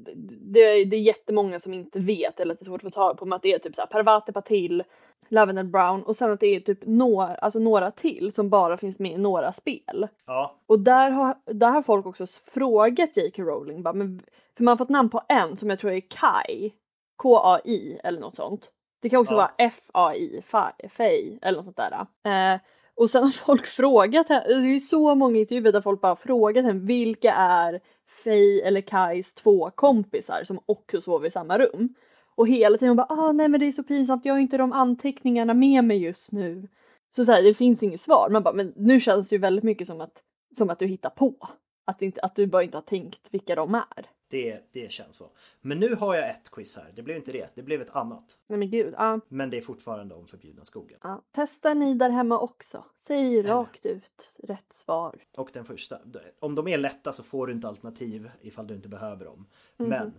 det, 0.52 0.60
är- 0.60 0.84
det 0.84 0.96
är 0.96 1.00
jättemånga 1.00 1.60
som 1.60 1.74
inte 1.74 1.98
vet 1.98 2.40
eller 2.40 2.52
att 2.54 2.58
det 2.58 2.62
är 2.62 2.66
svårt 2.66 2.84
att 2.84 2.94
få 2.94 3.00
tag 3.00 3.18
på, 3.18 3.24
men 3.26 3.36
att 3.36 3.42
det 3.42 3.52
är 3.54 3.58
typ 3.58 3.74
så 3.74 3.80
här 3.82 3.86
Parvati 3.86 4.32
Patil, 4.32 4.82
Lavender 5.28 5.64
Brown 5.64 6.02
och 6.02 6.16
sen 6.16 6.30
att 6.32 6.40
det 6.40 6.46
är 6.56 6.60
typ 6.60 6.78
några, 6.86 7.26
alltså 7.26 7.58
några 7.58 7.90
till 7.90 8.32
som 8.32 8.48
bara 8.50 8.76
finns 8.76 9.00
med 9.00 9.12
i 9.12 9.16
några 9.18 9.52
spel. 9.52 10.08
Ja, 10.26 10.54
Och 10.66 10.80
där 10.80 11.10
har, 11.10 11.34
där 11.44 11.70
har 11.70 11.82
folk 11.82 12.06
också 12.06 12.26
frågat 12.26 13.16
J.K. 13.16 13.42
Rowling, 13.42 13.82
bara, 13.82 13.94
men, 13.94 14.22
för 14.56 14.64
man 14.64 14.72
har 14.72 14.76
fått 14.76 14.88
namn 14.88 15.10
på 15.10 15.22
en 15.28 15.56
som 15.56 15.70
jag 15.70 15.78
tror 15.78 15.92
är 15.92 16.00
Kai, 16.00 16.72
K-A-I 17.16 18.00
eller 18.04 18.20
något 18.20 18.36
sånt. 18.36 18.70
Det 19.02 19.08
kan 19.08 19.20
också 19.20 19.34
Ja. 19.34 19.38
vara 19.38 19.50
F-A-I, 19.58 20.40
Fa- 20.50 20.88
Fej 20.88 21.38
eller 21.42 21.56
något 21.56 21.64
sånt 21.64 21.76
där. 21.76 22.06
Eh, 22.54 22.60
och 22.96 23.10
sen 23.10 23.22
har 23.22 23.30
folk 23.30 23.66
frågat 23.76 24.28
henne, 24.28 24.44
det 24.48 24.54
är 24.54 24.58
ju 24.60 24.80
så 24.80 25.14
många 25.14 25.38
intervjuer 25.38 25.72
där 25.72 25.80
folk 25.80 26.00
bara 26.00 26.16
frågat 26.16 26.64
henne 26.64 26.80
vilka 26.86 27.32
är 27.34 27.80
Fej 28.24 28.62
eller 28.62 28.80
Kais 28.80 29.34
två 29.34 29.70
kompisar 29.74 30.44
som 30.44 30.60
också 30.66 31.00
sover 31.00 31.26
i 31.26 31.30
samma 31.30 31.58
rum. 31.58 31.94
Och 32.38 32.48
hela 32.48 32.78
tiden 32.78 32.88
hon 32.88 32.96
bara 32.96 33.06
ah 33.26 33.32
nej 33.32 33.48
men 33.48 33.60
det 33.60 33.66
är 33.66 33.72
så 33.72 33.82
pinsamt, 33.84 34.24
jag 34.24 34.34
har 34.34 34.38
inte 34.38 34.56
de 34.56 34.72
anteckningarna 34.72 35.54
med 35.54 35.84
mig 35.84 35.98
just 35.98 36.32
nu. 36.32 36.68
Så, 37.16 37.24
så 37.24 37.32
här, 37.32 37.42
det 37.42 37.54
finns 37.54 37.82
inget 37.82 38.00
svar. 38.00 38.28
Man 38.30 38.42
bara 38.42 38.54
men 38.54 38.72
nu 38.76 39.00
känns 39.00 39.28
det 39.28 39.34
ju 39.36 39.40
väldigt 39.40 39.64
mycket 39.64 39.86
som 39.86 40.00
att, 40.00 40.22
som 40.56 40.70
att 40.70 40.78
du 40.78 40.86
hittar 40.86 41.10
på. 41.10 41.48
Att, 41.84 42.02
inte, 42.02 42.20
att 42.20 42.36
du 42.36 42.46
bara 42.46 42.62
inte 42.62 42.76
har 42.76 42.82
tänkt 42.82 43.28
vilka 43.30 43.54
de 43.54 43.74
är. 43.74 44.06
det, 44.30 44.72
det 44.72 44.92
känns 44.92 45.16
så. 45.16 45.30
Men 45.60 45.80
nu 45.80 45.94
har 45.94 46.14
jag 46.14 46.30
ett 46.30 46.50
quiz 46.50 46.76
här. 46.76 46.92
Det 46.96 47.02
blev 47.02 47.16
inte 47.16 47.32
det, 47.32 47.48
det 47.54 47.62
blev 47.62 47.82
ett 47.82 47.96
annat. 47.96 48.38
Nej 48.46 48.58
men 48.58 48.70
gud. 48.70 48.94
Ja, 48.96 49.20
Men 49.28 49.50
det 49.50 49.56
är 49.56 49.60
fortfarande 49.62 50.14
om 50.14 50.26
förbjudna 50.26 50.64
skogen. 50.64 50.98
ja. 51.02 51.22
Testar 51.32 51.74
ni 51.74 51.94
där 51.94 52.10
hemma 52.10 52.38
också? 52.38 52.84
Säg 52.96 53.42
rakt 53.42 53.86
ut 53.86 54.36
rätt 54.42 54.72
svar. 54.72 55.16
Och 55.36 55.50
den 55.52 55.64
första. 55.64 55.98
Om 56.40 56.54
de 56.54 56.68
är 56.68 56.78
lätta 56.78 57.12
så 57.12 57.22
får 57.22 57.46
du 57.46 57.52
inte 57.52 57.68
alternativ 57.68 58.30
ifall 58.40 58.66
du 58.66 58.74
inte 58.74 58.88
behöver 58.88 59.24
dem. 59.24 59.46
Men 59.76 60.14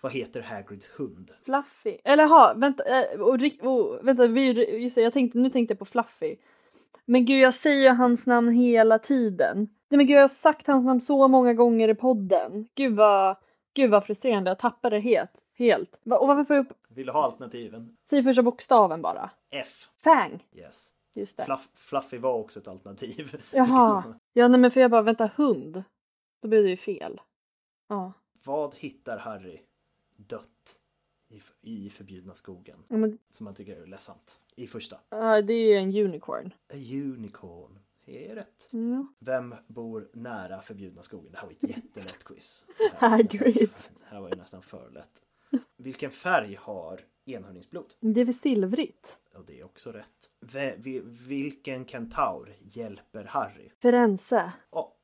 vad 0.00 0.12
heter 0.12 0.42
Hagrids 0.42 0.88
hund? 0.88 1.30
Fluffy. 1.44 1.98
Eller 2.04 2.26
ha, 2.26 2.54
vänta, 2.54 2.84
eh, 2.84 3.20
och, 3.20 3.38
och, 3.62 4.06
vänta 4.06 4.26
vi, 4.26 4.76
just 4.82 4.94
det, 4.94 5.02
jag 5.02 5.12
tänkte, 5.12 5.38
nu 5.38 5.50
tänkte 5.50 5.72
jag 5.72 5.78
på 5.78 5.84
Fluffy. 5.84 6.36
Men 7.04 7.24
gud 7.24 7.40
jag 7.40 7.54
säger 7.54 7.90
ju 7.90 7.96
hans 7.96 8.26
namn 8.26 8.52
hela 8.52 8.98
tiden. 8.98 9.56
Nej 9.88 9.96
men 9.96 10.06
gud 10.06 10.16
jag 10.16 10.20
har 10.20 10.28
sagt 10.28 10.66
hans 10.66 10.84
namn 10.84 11.00
så 11.00 11.28
många 11.28 11.54
gånger 11.54 11.88
i 11.88 11.94
podden. 11.94 12.68
Gud 12.74 12.96
vad, 12.96 13.36
gud 13.74 13.90
vad 13.90 14.04
frustrerande, 14.04 14.50
jag 14.50 14.58
tappade 14.58 14.96
det 14.96 15.00
helt. 15.00 15.30
Helt. 15.54 15.94
Och 15.94 16.28
varför 16.28 16.44
får 16.44 16.56
jag 16.56 16.66
upp, 16.66 16.72
Vill 16.88 17.06
du 17.06 17.12
ha 17.12 17.24
alternativen? 17.24 17.96
säg 18.10 18.22
första 18.22 18.42
bokstaven 18.42 19.02
bara. 19.02 19.30
F. 19.50 19.88
Fang. 20.04 20.46
Yes. 20.52 20.92
Just 21.14 21.36
det. 21.36 21.44
Fluff, 21.44 21.68
Fluffy 21.74 22.18
var 22.18 22.34
också 22.34 22.60
ett 22.60 22.68
alternativ. 22.68 23.42
Jaha. 23.52 24.14
Ja 24.32 24.48
nej 24.48 24.60
men 24.60 24.70
för 24.70 24.80
jag 24.80 24.90
bara 24.90 25.02
vänta 25.02 25.30
hund. 25.36 25.82
Då 26.42 26.48
blir 26.48 26.62
det 26.62 26.68
ju 26.68 26.76
fel. 26.76 27.20
Ja. 27.88 28.12
Vad 28.44 28.74
hittar 28.74 29.18
Harry 29.18 29.60
dött 30.18 30.78
i, 31.28 31.40
i 31.60 31.90
förbjudna 31.90 32.34
skogen? 32.34 32.78
Ja, 32.88 32.96
men, 32.96 33.18
Som 33.30 33.44
man 33.44 33.54
tycker 33.54 33.76
är 33.82 33.86
ledsamt. 33.86 34.40
I 34.56 34.66
första. 34.66 35.00
ja, 35.10 35.42
det 35.42 35.52
är 35.52 35.66
ju 35.68 35.74
en 35.74 36.06
unicorn. 36.06 36.52
A 36.72 36.74
unicorn. 36.92 37.78
Det 38.04 38.30
är 38.30 38.34
rätt. 38.34 38.68
Ja. 38.70 39.06
Vem 39.18 39.54
bor 39.66 40.08
nära 40.12 40.62
förbjudna 40.62 41.02
skogen? 41.02 41.32
Det 41.32 41.38
här 41.38 41.46
var 41.46 41.52
ett 41.52 41.62
jättelätt 41.76 42.24
quiz. 42.24 42.64
Hagrid. 42.94 43.70
Det 44.00 44.04
här 44.06 44.20
var 44.20 44.28
ju 44.28 44.34
nästan 44.36 44.62
för 44.62 44.90
lätt. 44.90 45.22
Vilken 45.76 46.10
färg 46.10 46.54
har 46.60 47.00
enhörningsblod? 47.24 47.94
Det 48.00 48.20
är 48.20 48.24
väl 48.24 48.34
silvrigt? 48.34 49.18
Och 49.34 49.44
det 49.44 49.60
är 49.60 49.64
också 49.64 49.92
rätt. 49.92 50.30
Vi- 50.78 51.02
vilken 51.04 51.84
kentaur 51.86 52.56
hjälper 52.60 53.24
Harry? 53.24 53.70
Firenze. 53.82 54.52
Ja. 54.70 54.94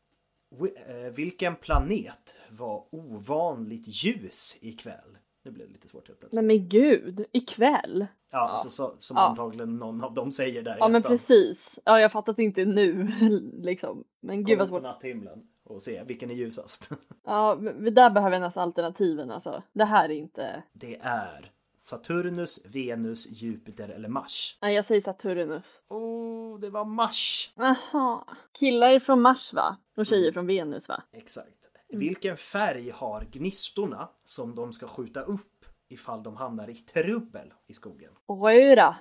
Eh, 0.60 1.12
vilken 1.14 1.56
planet 1.56 2.36
var 2.50 2.84
ovanligt 2.90 3.84
ljus 4.04 4.56
ikväll? 4.60 5.18
Nu 5.44 5.50
blev 5.50 5.66
det 5.66 5.72
lite 5.72 5.88
svårt 5.88 6.08
helt 6.08 6.20
plötsligt. 6.20 6.42
Nej 6.44 6.58
men 6.58 6.68
gud, 6.68 7.24
ikväll? 7.32 8.06
Ja, 8.30 8.38
alltså 8.38 8.68
så, 8.70 8.94
som 8.98 9.16
Ja. 9.16 9.22
antagligen 9.28 9.76
någon 9.76 10.04
av 10.04 10.14
dem 10.14 10.32
säger 10.32 10.62
där 10.62 10.76
Ja 10.78 10.88
men 10.88 11.02
precis. 11.02 11.78
Ja 11.84 12.00
jag 12.00 12.12
fattat 12.12 12.38
inte 12.38 12.64
nu 12.64 13.12
liksom. 13.62 14.04
Men 14.20 14.44
gud 14.44 14.58
vad 14.58 14.68
svårt. 14.68 14.82
på 14.82 14.88
natthimlen 14.88 15.46
och 15.64 15.82
se 15.82 16.02
vilken 16.04 16.30
är 16.30 16.34
ljusast. 16.34 16.90
Ja 17.26 17.56
men 17.60 17.94
där 17.94 18.10
behöver 18.10 18.32
jag 18.36 18.40
nästan 18.42 18.62
alternativen 18.62 19.30
alltså. 19.30 19.62
Det 19.72 19.84
här 19.84 20.04
är 20.08 20.14
inte. 20.14 20.62
Det 20.72 20.96
är 21.02 21.52
Saturnus, 21.84 22.60
Venus, 22.64 23.26
Jupiter 23.26 23.88
eller 23.88 24.08
Mars. 24.08 24.58
Nej 24.62 24.74
jag 24.74 24.84
säger 24.84 25.00
Saturnus. 25.00 25.80
Oh, 25.88 26.60
det 26.60 26.70
var 26.70 26.84
Mars! 26.84 27.52
Aha. 27.56 28.26
Killar 28.52 28.90
är 28.90 29.00
från 29.00 29.20
Mars 29.20 29.52
va? 29.52 29.76
Och 29.96 30.06
tjejer 30.06 30.32
från 30.32 30.46
Venus 30.46 30.88
va? 30.88 31.02
Exakt. 31.12 31.70
Vilken 31.88 32.36
färg 32.36 32.90
har 32.90 33.24
gnistorna 33.24 34.08
som 34.24 34.54
de 34.54 34.72
ska 34.72 34.88
skjuta 34.88 35.20
upp 35.22 35.64
ifall 35.88 36.22
de 36.22 36.36
hamnar 36.36 36.70
i 36.70 36.74
trubbel 36.74 37.52
i 37.66 37.74
skogen? 37.74 38.12
Röda. 38.28 38.96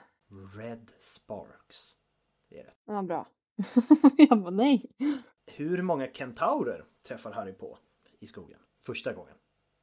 Red 0.57 0.91
Sparks. 1.01 1.95
Det 2.49 2.59
är 2.59 2.63
rätt. 2.63 2.77
Ja, 2.85 3.01
bra. 3.01 3.27
jag 4.17 4.41
bara 4.41 4.49
nej. 4.49 4.85
Hur 5.45 5.81
många 5.81 6.07
kentaurer 6.07 6.85
träffar 7.07 7.31
Harry 7.31 7.53
på 7.53 7.77
i 8.19 8.27
skogen? 8.27 8.59
Första 8.85 9.13
gången. 9.13 9.35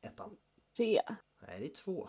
Ettan. 0.02 0.36
Tre. 0.76 1.00
Nej, 1.46 1.60
det 1.60 1.66
är 1.66 1.74
två. 1.74 2.08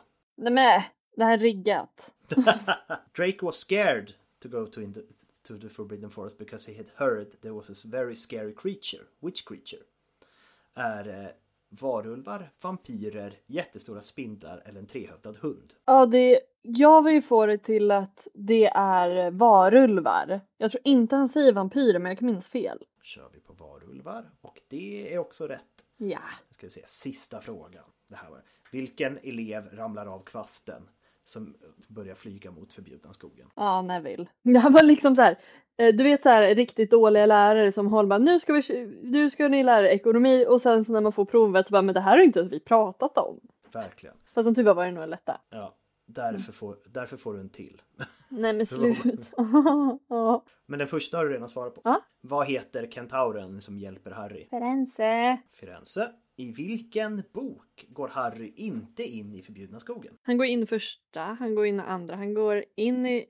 Nej 0.49 0.91
det 1.15 1.23
här 1.23 1.33
är 1.33 1.37
riggat. 1.37 2.13
Drake 3.15 3.37
was 3.41 3.55
scared 3.55 4.13
to 4.39 4.49
go 4.49 4.67
to, 4.67 4.81
in 4.81 4.93
the, 4.93 5.01
to 5.47 5.57
the 5.57 5.69
Forbidden 5.69 6.09
Forest 6.09 6.37
because 6.37 6.71
he 6.71 6.77
had 6.77 6.87
heard 6.95 7.41
there 7.41 7.53
was 7.53 7.85
a 7.85 7.87
very 7.87 8.15
scary 8.15 8.53
creature. 8.53 9.03
Which 9.19 9.45
creature? 9.45 9.81
Är 10.73 11.23
eh, 11.23 11.29
varulvar, 11.69 12.51
vampyrer, 12.61 13.33
jättestora 13.45 14.01
spindlar 14.01 14.61
eller 14.65 14.79
en 14.79 14.85
trehövdad 14.85 15.37
hund? 15.37 15.73
Ja, 15.85 16.05
det, 16.05 16.39
jag 16.61 17.03
vill 17.03 17.13
ju 17.13 17.21
få 17.21 17.45
det 17.45 17.57
till 17.57 17.91
att 17.91 18.27
det 18.33 18.65
är 18.65 19.31
varulvar. 19.31 20.41
Jag 20.57 20.71
tror 20.71 20.81
inte 20.83 21.15
han 21.15 21.29
säger 21.29 21.53
vampyrer 21.53 21.99
men 21.99 22.09
jag 22.09 22.19
kan 22.19 22.25
minnas 22.25 22.49
fel. 22.49 22.83
Kör 23.01 23.29
vi 23.33 23.39
på 23.39 23.53
varulvar 23.53 24.29
och 24.41 24.61
det 24.67 25.13
är 25.13 25.17
också 25.17 25.47
rätt. 25.47 25.85
Ja. 25.97 26.19
Nu 26.49 26.53
ska 26.53 26.65
vi 26.65 26.71
se, 26.71 26.81
sista 26.85 27.41
frågan. 27.41 27.83
Det 28.11 28.17
här 28.17 28.29
var, 28.29 28.41
vilken 28.71 29.17
elev 29.23 29.69
ramlar 29.75 30.05
av 30.05 30.19
kvasten 30.23 30.89
som 31.23 31.55
börjar 31.87 32.15
flyga 32.15 32.51
mot 32.51 32.73
förbjudna 32.73 33.13
skogen? 33.13 33.47
Ja, 33.55 33.81
Neville. 33.81 34.25
Det 34.43 34.69
var 34.69 34.83
liksom 34.83 35.15
så 35.15 35.21
här. 35.21 35.37
eh, 35.77 35.95
Du 35.95 36.03
vet 36.03 36.21
så 36.21 36.29
här 36.29 36.55
riktigt 36.55 36.91
dåliga 36.91 37.25
lärare 37.25 37.71
som 37.71 37.87
håller 37.87 38.09
bara 38.09 38.19
nu 38.19 38.39
ska, 38.39 38.53
vi, 38.53 38.99
nu 39.03 39.29
ska 39.29 39.47
ni 39.47 39.63
lära 39.63 39.89
er 39.89 39.93
ekonomi 39.95 40.45
och 40.49 40.61
sen 40.61 40.83
så 40.85 40.91
när 40.91 41.01
man 41.01 41.11
får 41.11 41.25
provet 41.25 41.67
så 41.67 41.71
bara 41.71 41.81
men 41.81 41.95
det 41.95 42.01
här 42.01 42.17
har 42.17 42.23
inte 42.23 42.39
ens 42.39 42.51
vi 42.51 42.59
pratat 42.59 43.17
om. 43.17 43.39
Verkligen. 43.73 44.15
Fast 44.33 44.45
som 44.47 44.55
tur 44.55 44.63
var 44.63 44.73
var 44.73 44.85
det 44.85 44.91
nog 44.91 45.07
lätta. 45.09 45.41
Ja, 45.49 45.75
därför 46.05 46.51
får, 46.53 46.77
därför 46.89 47.17
får 47.17 47.33
du 47.33 47.39
en 47.39 47.49
till. 47.49 47.81
Nej 48.29 48.53
men 48.53 48.65
slut. 48.65 49.33
Men 50.65 50.79
den 50.79 50.87
första 50.87 51.17
har 51.17 51.25
du 51.25 51.33
redan 51.33 51.49
svarat 51.49 51.75
på. 51.75 51.81
Ja. 51.83 52.01
Vad 52.21 52.47
heter 52.47 52.87
kentauren 52.91 53.61
som 53.61 53.79
hjälper 53.79 54.11
Harry? 54.11 54.47
Firenze. 54.49 55.37
Firenze. 55.53 56.11
I 56.41 56.51
vilken 56.51 57.23
bok 57.33 57.85
går 57.89 58.07
Harry 58.07 58.53
inte 58.55 59.03
in 59.03 59.35
i 59.35 59.41
förbjudna 59.41 59.79
skogen? 59.79 60.13
Han 60.23 60.37
går 60.37 60.47
in 60.47 60.67
första, 60.67 61.21
han 61.21 61.55
går 61.55 61.65
in 61.65 61.79
i 61.79 61.83
andra, 61.83 62.15
han 62.15 62.33
går 62.33 62.63
in 62.75 63.05
i... 63.05 63.25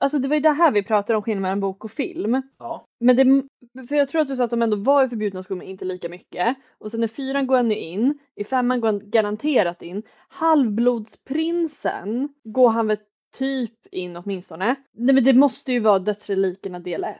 Alltså 0.00 0.18
det 0.18 0.28
var 0.28 0.34
ju 0.36 0.40
det 0.42 0.50
här 0.50 0.72
vi 0.72 0.82
pratade 0.82 1.16
om 1.16 1.22
skillnaden 1.22 1.42
mellan 1.42 1.60
bok 1.60 1.84
och 1.84 1.90
film. 1.90 2.42
Ja, 2.58 2.84
Men 3.00 3.16
det, 3.16 3.42
för 3.86 3.96
jag 3.96 4.08
tror 4.08 4.20
att 4.20 4.28
du 4.28 4.36
sa 4.36 4.44
att 4.44 4.50
de 4.50 4.62
ändå 4.62 4.76
var 4.76 5.04
i 5.04 5.08
förbjudna 5.08 5.42
skogen 5.42 5.58
men 5.58 5.66
inte 5.68 5.84
lika 5.84 6.08
mycket. 6.08 6.56
Och 6.78 6.90
sen 6.90 7.04
i 7.04 7.08
fyran 7.08 7.46
går 7.46 7.56
han 7.56 7.70
ju 7.70 7.76
in, 7.78 8.18
i 8.34 8.44
femman 8.44 8.80
går 8.80 8.88
han 8.88 9.10
garanterat 9.10 9.82
in. 9.82 10.02
Halvblodsprinsen 10.28 12.28
går 12.44 12.70
han 12.70 12.86
väl 12.86 12.96
typ 13.38 13.86
in 13.90 14.16
åtminstone. 14.16 14.74
Nej 14.92 15.14
men 15.14 15.24
det 15.24 15.34
måste 15.34 15.72
ju 15.72 15.80
vara 15.80 15.98
Dödsrelikerna 15.98 16.78
del 16.78 17.04
1. 17.04 17.16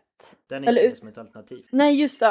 den 0.48 0.64
är 0.64 0.68
Eller- 0.68 0.84
inte 0.84 0.96
som 0.96 1.08
ett 1.08 1.18
alternativ. 1.18 1.66
Nej 1.72 2.00
just 2.00 2.20
det, 2.20 2.26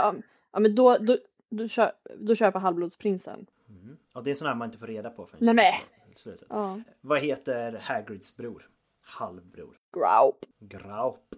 Ja, 0.52 0.60
men 0.60 0.76
då, 0.76 0.98
då, 0.98 1.18
då, 1.50 1.68
kör, 1.68 1.92
då 2.18 2.36
köper 2.36 2.60
Halvblodsprinsen. 2.60 3.46
Mm. 3.70 3.98
Ja, 4.14 4.22
det 4.22 4.42
är 4.42 4.46
här 4.46 4.56
man 4.56 4.66
inte 4.66 4.78
får 4.78 4.88
reda 4.88 5.10
på 5.10 5.26
förrän 5.26 5.56
Nej, 5.56 5.84
slutet. 6.16 6.48
Ja. 6.50 6.82
Vad 7.02 7.20
heter 7.20 7.80
Hagrids 7.82 8.38
bror? 8.38 8.70
Halvbror. 9.02 9.80
Graup. 9.94 10.46
Graup. 10.60 11.36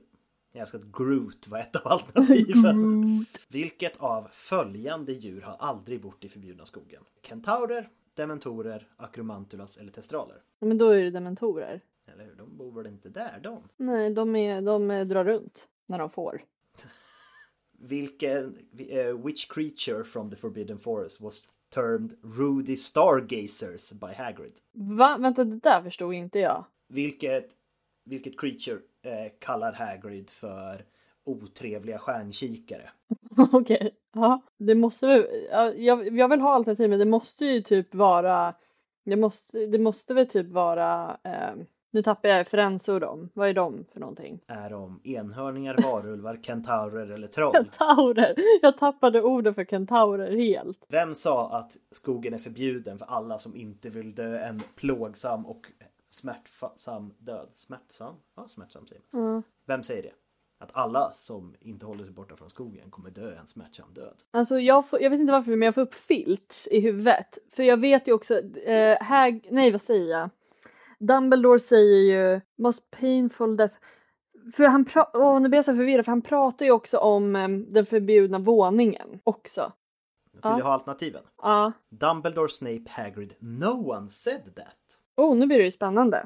Jag 0.52 0.62
älskar 0.62 0.80
att 0.80 0.98
Groot 0.98 1.48
var 1.48 1.60
ett 1.60 1.76
av 1.76 1.88
alternativen. 1.88 3.26
Vilket 3.48 3.98
av 3.98 4.28
följande 4.32 5.14
djur 5.14 5.42
har 5.42 5.56
aldrig 5.60 6.02
bott 6.02 6.24
i 6.24 6.30
förbjudna 6.30 6.66
skogen? 6.66 7.04
Kentaurer, 7.22 7.90
dementorer, 8.14 8.88
akromantulas 8.98 9.78
eller 9.78 9.92
testraler? 9.92 10.42
Men 10.60 10.78
då 10.78 10.90
är 10.90 11.04
det 11.04 11.10
dementorer. 11.12 11.82
Eller 12.06 12.26
hur? 12.26 12.36
De 12.36 12.58
bor 12.58 12.72
väl 12.72 12.88
inte 12.88 13.10
där 13.10 13.40
de? 13.44 13.64
Nej, 13.78 14.10
de, 14.10 14.36
är, 14.36 14.62
de 14.62 14.88
drar 14.88 15.24
runt 15.24 15.68
när 15.86 16.00
de 16.00 16.10
får. 16.10 16.44
Vilken, 17.82 18.56
eh, 18.90 19.18
which 19.18 19.50
creature 19.50 20.04
from 20.04 20.30
the 20.30 20.36
forbidden 20.36 20.80
forest 20.80 21.22
was 21.22 21.48
termed 21.70 22.18
Rudy 22.22 22.76
Stargazers 22.76 23.92
by 23.92 24.14
Hagrid? 24.14 24.54
Va? 24.72 25.18
Vänta, 25.18 25.44
det 25.44 25.60
där 25.60 25.82
förstod 25.82 26.14
inte 26.14 26.40
jag. 26.40 26.66
Vilket, 26.88 27.56
vilket 28.06 28.40
creature 28.40 28.80
eh, 29.02 29.32
kallar 29.40 29.74
Hagrid 29.74 30.30
för 30.30 30.86
otrevliga 31.24 32.00
stjärnkikare? 32.00 32.90
Okej, 33.52 33.96
ja. 34.14 34.42
Det 34.58 34.76
måste 34.76 35.08
väl, 35.08 35.28
ja, 35.52 35.74
jag, 35.74 36.18
jag 36.18 36.30
vill 36.30 36.42
ha 36.42 36.54
alternativ 36.54 36.90
men 36.90 37.00
det 37.00 37.06
måste 37.06 37.46
ju 37.46 37.62
typ 37.62 37.96
vara, 37.96 38.54
det 39.04 39.16
måste, 39.16 39.66
det 39.66 39.80
måste 39.80 40.14
väl 40.14 40.28
typ 40.28 40.48
vara, 40.48 41.18
eh, 41.24 41.56
nu 41.92 42.02
tappar 42.02 42.30
jag 42.30 42.40
referensord 42.40 43.04
om, 43.04 43.30
vad 43.34 43.50
är 43.50 43.54
de 43.54 43.86
för 43.94 44.00
någonting? 44.00 44.40
Är 44.48 44.70
de 44.70 45.02
enhörningar, 45.04 45.78
varulvar, 45.84 46.40
kentaurer 46.44 47.12
eller 47.12 47.28
troll? 47.28 47.54
Kentaurer! 47.54 48.36
Jag 48.62 48.78
tappade 48.78 49.22
orden 49.22 49.54
för 49.54 49.66
kentaurer 49.66 50.32
helt. 50.32 50.86
Vem 50.88 51.16
sa 51.16 51.52
att 51.52 51.78
skogen 51.92 52.34
är 52.34 52.38
förbjuden 52.38 52.98
för 52.98 53.06
alla 53.06 53.40
som 53.40 53.56
inte 53.56 53.90
vill 53.90 54.16
dö 54.16 54.40
en 54.40 54.62
plågsam 54.76 55.46
och 55.46 55.72
smärtsam 56.12 57.14
död? 57.18 57.50
Smärtsam? 57.56 58.16
Ja, 58.36 58.48
smärtsam 58.48 58.88
säger 58.88 59.02
man. 59.12 59.34
Ja. 59.34 59.42
Vem 59.66 59.84
säger 59.84 60.04
det? 60.04 60.12
Att 60.62 60.70
alla 60.74 61.12
som 61.14 61.56
inte 61.60 61.86
håller 61.86 62.04
sig 62.04 62.14
borta 62.14 62.36
från 62.36 62.50
skogen 62.50 62.92
kommer 62.92 63.10
dö 63.10 63.36
en 63.36 63.48
smärtsam 63.48 63.94
död. 63.94 64.16
Alltså 64.32 64.60
jag, 64.60 64.90
får, 64.90 65.02
jag 65.02 65.10
vet 65.10 65.20
inte 65.20 65.34
varför 65.34 65.52
men 65.52 65.66
jag 65.66 65.76
får 65.76 65.82
upp 65.82 65.94
Filch 65.96 66.68
i 66.72 66.80
huvudet. 66.80 67.38
För 67.52 67.64
jag 67.64 67.78
vet 67.78 68.08
ju 68.08 68.14
också, 68.14 68.40
eh, 68.58 69.04
Hag, 69.04 69.48
nej 69.52 69.72
vad 69.72 69.82
säger 69.82 70.20
jag? 70.20 70.30
Dumbledore 71.00 71.60
säger 71.60 71.98
ju 72.34 72.42
most 72.58 72.92
painful 72.92 73.58
death. 73.58 73.76
För 74.58 74.66
han 74.68 74.86
åh 75.14 75.42
nu 75.42 75.50
blir 75.50 75.58
jag 75.58 75.66
så 75.66 75.76
förvirrad 75.76 76.06
för 76.06 76.12
han 76.12 76.22
pratar 76.22 76.66
ju 76.66 76.72
också 76.72 76.98
om 76.98 77.36
eh, 77.36 77.48
den 77.50 77.86
förbjudna 77.86 78.40
våningen 78.40 79.20
också. 79.24 79.72
Vill 80.32 80.42
Ja. 80.44 80.56
du 80.58 80.64
ha 80.64 80.74
alternativen? 80.74 81.22
Ja. 81.42 81.72
Dumbledore, 81.90 82.50
Snape, 82.50 82.84
Hagrid. 82.88 83.34
No 83.40 83.92
one 83.92 84.10
said 84.10 84.56
that. 84.56 84.76
Oh 85.18 85.36
nu 85.38 85.46
blir 85.46 85.58
det 85.58 85.64
ju 85.64 85.72
spännande. 85.72 86.26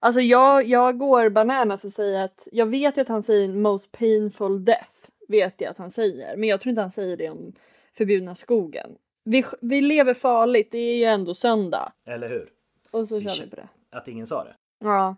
Alltså 0.00 0.20
jag, 0.20 0.66
jag 0.66 0.98
går 0.98 1.28
bananas 1.28 1.84
och 1.84 1.92
säger 1.92 2.24
att 2.24 2.48
jag 2.52 2.66
vet 2.66 2.96
ju 2.96 3.02
att 3.02 3.08
han 3.08 3.22
säger 3.22 3.48
most 3.48 3.92
painful 3.92 4.64
death. 4.64 4.90
Vet 5.28 5.60
jag 5.60 5.70
att 5.70 5.78
han 5.78 5.90
säger. 5.90 6.36
Men 6.36 6.48
jag 6.48 6.60
tror 6.60 6.70
inte 6.70 6.82
han 6.82 6.90
säger 6.90 7.16
det 7.16 7.30
om 7.30 7.52
förbjudna 7.96 8.34
skogen. 8.34 8.90
Vi, 9.24 9.44
vi 9.60 9.80
lever 9.80 10.14
farligt, 10.14 10.68
det 10.70 10.78
är 10.78 10.96
ju 10.96 11.04
ändå 11.04 11.34
söndag. 11.34 11.92
Eller 12.06 12.28
hur? 12.28 12.48
Och 12.90 13.08
så 13.08 13.14
Vi 13.18 13.22
kör 13.22 13.30
kö- 13.30 13.44
vi 13.44 13.50
på 13.50 13.56
det. 13.56 13.68
Att 13.90 14.08
ingen 14.08 14.26
sa 14.26 14.44
det? 14.44 14.56
Ja. 14.78 15.16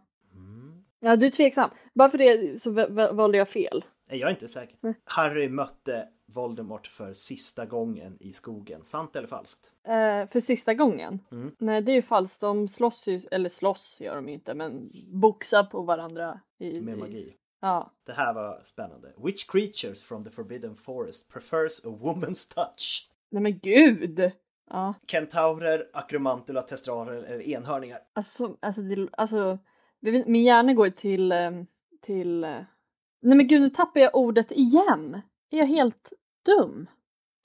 Ja, 1.01 1.17
du 1.17 1.27
är 1.27 1.31
tveksam. 1.31 1.71
Bara 1.95 2.11
för 2.11 2.19
det 2.19 2.63
så 2.63 2.71
va- 2.71 2.87
va- 2.89 3.13
valde 3.13 3.39
jag 3.39 3.49
fel. 3.49 3.85
Nej, 4.11 4.19
Jag 4.19 4.27
är 4.27 4.35
inte 4.35 4.49
säker. 4.49 4.77
Nej. 4.81 4.95
Harry 5.05 5.49
mötte 5.49 6.09
Voldemort 6.27 6.87
för 6.87 7.13
sista 7.13 7.67
gången 7.67 8.17
i 8.21 8.33
skogen. 8.33 8.85
Sant 8.85 9.17
eller 9.17 9.29
falskt? 9.29 9.73
Eh, 9.89 10.27
för 10.29 10.41
sista 10.41 10.75
gången? 10.75 11.19
Mm. 11.33 11.55
Nej, 11.59 11.83
det 11.83 11.93
är 11.93 11.97
ju 11.97 12.03
falskt. 12.03 12.41
De 12.41 12.69
slåss 12.69 13.07
ju, 13.09 13.21
eller 13.31 13.49
slåss 13.49 13.97
gör 14.01 14.17
de 14.17 14.29
ju 14.29 14.35
inte, 14.35 14.55
men 14.55 14.91
boxar 15.13 15.65
på 15.65 15.83
varandra. 15.83 16.41
I, 16.59 16.81
Med 16.81 16.97
i- 16.97 17.01
magi. 17.01 17.37
Ja. 17.61 17.91
Det 18.07 18.13
här 18.13 18.35
var 18.35 18.61
spännande. 18.65 19.13
Which 19.25 19.47
creatures 19.51 20.03
from 20.03 20.25
the 20.25 20.31
forbidden 20.31 20.77
forest 20.77 21.29
prefers 21.33 21.85
a 21.85 21.89
woman's 21.89 22.55
touch? 22.55 23.11
Nej 23.31 23.43
men 23.43 23.59
gud! 23.59 24.31
Ja. 24.71 24.95
Kentaurer, 25.07 25.87
akromantula, 25.93 26.63
testraler 26.63 27.13
eller 27.13 27.43
enhörningar? 27.43 27.99
Alltså, 28.13 28.57
alltså, 28.61 28.83
det, 28.83 29.09
alltså 29.13 29.59
min 30.27 30.45
hjärna 30.45 30.75
går 30.75 30.87
ju 30.87 30.93
till, 30.93 31.33
ehm, 31.33 31.67
till... 32.01 32.45
eh, 32.45 32.51
Nej 33.23 33.37
men 33.37 33.49
gud, 33.49 33.61
nu 33.61 33.71
tappar 33.71 34.01
jag 34.01 34.17
ordet 34.17 34.53
igen! 34.53 35.21
Är 35.51 35.59
jag 35.59 35.67
helt 35.67 36.13
dum? 36.45 36.87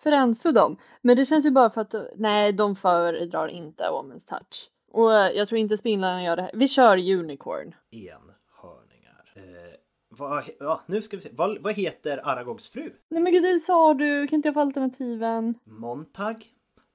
För 0.04 0.52
dem. 0.52 0.78
Men 1.02 1.18
det 1.18 1.26
känns 1.26 1.46
ju 1.46 1.52
bara 1.52 1.70
för 1.70 1.82
att, 1.82 1.96
nej 2.16 2.54
de 2.54 2.76
föredrar 2.76 3.48
inte 3.48 3.84
Woman's 3.84 4.28
touch. 4.28 4.70
Och 4.92 5.14
eh, 5.14 5.32
jag 5.32 5.48
tror 5.48 5.60
inte 5.60 5.78
spindlarna 5.78 6.24
gör 6.24 6.36
det 6.36 6.42
här. 6.42 6.52
Vi 6.54 6.68
kör 6.68 6.98
unicorn. 6.98 7.76
Enhörningar. 7.92 9.34
Eh, 9.36 9.76
vad, 10.10 10.44
ja, 10.60 10.82
nu 10.86 11.02
ska 11.02 11.18
vi 11.18 11.24
se. 11.24 11.30
Vad, 11.34 11.58
vad 11.62 11.74
heter 11.74 12.28
Aragogs 12.28 12.70
fru? 12.70 12.94
Nej 13.10 13.22
men 13.22 13.34
gud, 13.34 13.44
det 13.44 13.60
sa 13.60 13.94
du! 13.94 14.28
Kan 14.28 14.36
inte 14.38 14.48
jag 14.48 14.54
få 14.54 14.60
alternativen? 14.60 15.56
Montag, 15.64 16.46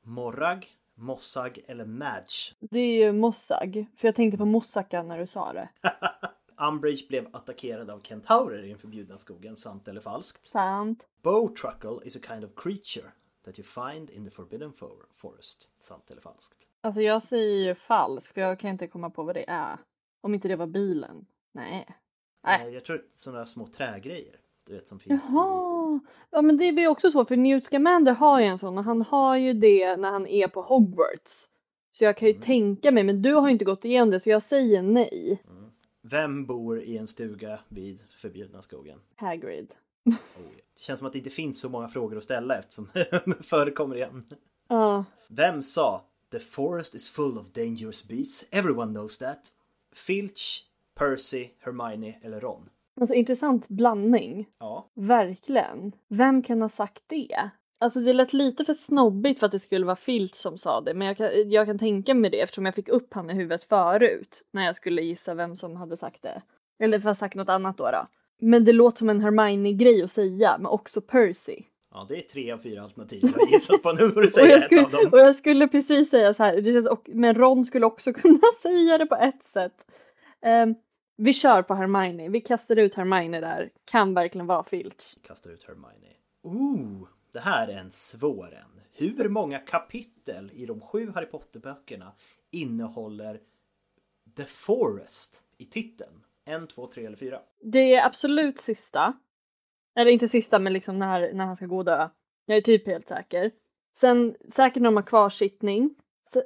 Morrag, 0.02 0.66
Mossag 0.94 1.58
eller 1.66 1.84
Madge? 1.84 2.54
Det 2.60 2.78
är 2.80 3.06
ju 3.06 3.12
Mossag. 3.12 3.86
För 3.96 4.08
jag 4.08 4.14
tänkte 4.14 4.38
på 4.38 4.44
moussaka 4.44 5.02
när 5.02 5.18
du 5.18 5.26
sa 5.26 5.52
det. 5.52 5.68
Umbridge 6.68 7.06
blev 7.08 7.28
attackerad 7.36 7.90
av 7.90 8.00
kentaurer 8.02 8.62
i 8.64 8.68
den 8.68 8.78
förbjudna 8.78 9.18
skogen, 9.18 9.56
sant 9.56 9.88
eller 9.88 10.00
falskt? 10.00 10.46
Sant. 10.46 11.06
Bowtruckle 11.22 11.98
is 12.04 12.16
a 12.16 12.20
kind 12.28 12.44
of 12.44 12.50
creature 12.56 13.10
that 13.44 13.58
you 13.58 13.66
find 13.66 14.10
in 14.10 14.24
the 14.24 14.30
forbidden 14.30 14.72
for- 14.72 15.06
forest, 15.16 15.68
sant 15.80 16.10
eller 16.10 16.20
falskt? 16.20 16.66
Alltså 16.80 17.00
jag 17.02 17.22
säger 17.22 17.66
ju 17.68 17.74
falskt 17.74 18.34
för 18.34 18.40
jag 18.40 18.58
kan 18.58 18.70
inte 18.70 18.86
komma 18.86 19.10
på 19.10 19.22
vad 19.22 19.34
det 19.36 19.44
är. 19.50 19.78
Om 20.20 20.34
inte 20.34 20.48
det 20.48 20.56
var 20.56 20.66
bilen. 20.66 21.26
Nej. 21.52 21.88
Nej. 22.44 22.66
Eh, 22.68 22.74
Jag 22.74 22.84
tror 22.84 23.04
sådana 23.12 23.46
små 23.46 23.66
trägrejer, 23.66 24.36
du 24.66 24.72
vet 24.74 24.88
som 24.88 24.98
finns 24.98 25.22
Jaha! 25.32 25.69
Ja 26.30 26.42
men 26.42 26.56
det 26.56 26.72
blir 26.72 26.88
också 26.88 27.10
svårt 27.10 27.28
för 27.28 27.36
Newt 27.36 27.64
Scamander 27.64 28.12
har 28.12 28.40
ju 28.40 28.46
en 28.46 28.58
sån 28.58 28.78
och 28.78 28.84
han 28.84 29.02
har 29.02 29.36
ju 29.36 29.52
det 29.52 29.96
när 29.96 30.10
han 30.10 30.26
är 30.26 30.48
på 30.48 30.62
Hogwarts. 30.62 31.48
Så 31.92 32.04
jag 32.04 32.16
kan 32.16 32.28
ju 32.28 32.34
tänka 32.34 32.90
mig, 32.90 33.04
men 33.04 33.22
du 33.22 33.34
har 33.34 33.48
ju 33.48 33.52
inte 33.52 33.64
gått 33.64 33.84
igenom 33.84 34.10
det 34.10 34.20
så 34.20 34.30
jag 34.30 34.42
säger 34.42 34.82
nej. 34.82 35.42
Vem 36.02 36.46
bor 36.46 36.82
i 36.82 36.96
en 36.96 37.08
stuga 37.08 37.60
vid 37.68 38.02
förbjudna 38.10 38.62
skogen? 38.62 38.98
Hagrid. 39.16 39.72
Oh. 40.04 40.14
Det 40.74 40.80
känns 40.80 40.98
som 40.98 41.06
att 41.06 41.12
det 41.12 41.18
inte 41.18 41.30
finns 41.30 41.60
så 41.60 41.68
många 41.68 41.88
frågor 41.88 42.16
att 42.16 42.24
ställa 42.24 42.58
eftersom 42.58 42.88
det 42.94 43.24
förekommer 43.40 43.96
igen. 43.96 44.24
Ja. 44.68 45.04
Vem 45.28 45.62
sa 45.62 46.04
The 46.30 46.38
forest 46.38 46.94
is 46.94 47.10
full 47.10 47.38
of 47.38 47.52
dangerous 47.52 48.08
beasts, 48.08 48.46
everyone 48.50 48.92
knows 48.92 49.18
that? 49.18 49.52
Filch, 49.92 50.64
Percy, 50.94 51.48
Hermione 51.58 52.18
eller 52.22 52.40
Ron? 52.40 52.68
Alltså 53.00 53.14
intressant 53.14 53.68
blandning. 53.68 54.48
Ja. 54.58 54.90
Verkligen. 54.94 55.92
Vem 56.08 56.42
kan 56.42 56.62
ha 56.62 56.68
sagt 56.68 57.02
det? 57.06 57.50
Alltså 57.78 58.00
det 58.00 58.12
lät 58.12 58.32
lite 58.32 58.64
för 58.64 58.74
snobbigt 58.74 59.40
för 59.40 59.46
att 59.46 59.52
det 59.52 59.58
skulle 59.58 59.86
vara 59.86 59.96
Filch 59.96 60.34
som 60.34 60.58
sa 60.58 60.80
det 60.80 60.94
men 60.94 61.06
jag 61.06 61.16
kan, 61.16 61.50
jag 61.50 61.66
kan 61.66 61.78
tänka 61.78 62.14
mig 62.14 62.30
det 62.30 62.40
eftersom 62.40 62.64
jag 62.66 62.74
fick 62.74 62.88
upp 62.88 63.14
han 63.14 63.30
i 63.30 63.34
huvudet 63.34 63.64
förut 63.64 64.42
när 64.52 64.64
jag 64.66 64.76
skulle 64.76 65.02
gissa 65.02 65.34
vem 65.34 65.56
som 65.56 65.76
hade 65.76 65.96
sagt 65.96 66.22
det. 66.22 66.42
Eller 66.78 66.98
för 67.00 67.14
sagt 67.14 67.34
något 67.34 67.48
annat 67.48 67.76
då. 67.76 67.84
då. 67.84 68.06
Men 68.40 68.64
det 68.64 68.72
låter 68.72 68.98
som 68.98 69.10
en 69.10 69.20
Hermione-grej 69.20 70.02
att 70.02 70.10
säga 70.10 70.56
men 70.58 70.66
också 70.66 71.00
Percy. 71.00 71.62
Ja, 71.94 72.06
det 72.08 72.16
är 72.16 72.20
tre 72.20 72.52
av 72.52 72.58
fyra 72.58 72.82
alternativ 72.82 73.20
jag 73.22 73.46
har 73.46 73.52
gissat 73.52 73.82
på 73.82 73.92
nu 73.92 74.10
får 74.10 74.20
du 74.20 74.26
Och 74.26 74.32
säga 74.32 74.46
jag, 74.46 74.56
ett 74.56 74.64
skulle, 74.64 74.84
av 74.84 74.90
dem. 74.90 75.08
och 75.12 75.18
jag 75.18 75.34
skulle 75.34 75.68
precis 75.68 76.10
säga 76.10 76.34
så 76.34 76.42
här, 76.42 76.60
det 76.60 76.72
känns, 76.72 76.88
och, 76.88 77.08
men 77.12 77.34
Ron 77.34 77.64
skulle 77.64 77.86
också 77.86 78.12
kunna 78.22 78.40
säga 78.62 78.98
det 78.98 79.06
på 79.06 79.16
ett 79.16 79.42
sätt. 79.44 79.86
Ehm, 80.42 80.74
vi 81.22 81.32
kör 81.32 81.62
på 81.62 81.74
Hermione, 81.74 82.28
vi 82.28 82.40
kastar 82.40 82.76
ut 82.76 82.94
Hermione 82.94 83.40
där, 83.40 83.70
kan 83.84 84.14
verkligen 84.14 84.46
vara 84.46 84.64
Filch. 84.64 85.16
Kastar 85.22 85.50
ut 85.50 85.64
Hermione. 85.64 86.14
Ooh, 86.42 87.08
det 87.32 87.40
här 87.40 87.68
är 87.68 87.76
en 87.76 87.90
svår 87.90 88.54
en. 88.54 88.80
Hur 88.92 89.28
många 89.28 89.58
kapitel 89.58 90.50
i 90.54 90.66
de 90.66 90.80
sju 90.80 91.12
Harry 91.14 91.26
Potter-böckerna 91.26 92.12
innehåller 92.50 93.40
The 94.36 94.44
Forest 94.44 95.42
i 95.58 95.64
titeln? 95.64 96.24
En, 96.44 96.66
två, 96.66 96.86
tre 96.86 97.06
eller 97.06 97.16
fyra? 97.16 97.40
Det 97.62 97.94
är 97.94 98.06
absolut 98.06 98.60
sista. 98.60 99.12
Eller 99.96 100.10
inte 100.10 100.28
sista 100.28 100.58
men 100.58 100.72
liksom 100.72 100.98
när, 100.98 101.32
när 101.32 101.44
han 101.44 101.56
ska 101.56 101.66
gå 101.66 101.76
och 101.76 101.84
dö. 101.84 102.08
Jag 102.46 102.56
är 102.56 102.62
typ 102.62 102.86
helt 102.86 103.08
säker. 103.08 103.50
Sen 103.96 104.36
säkert 104.48 104.82
när 104.82 104.88
de 104.90 104.96
har 104.96 105.02
kvarsittning. 105.02 105.94
Så, 106.32 106.42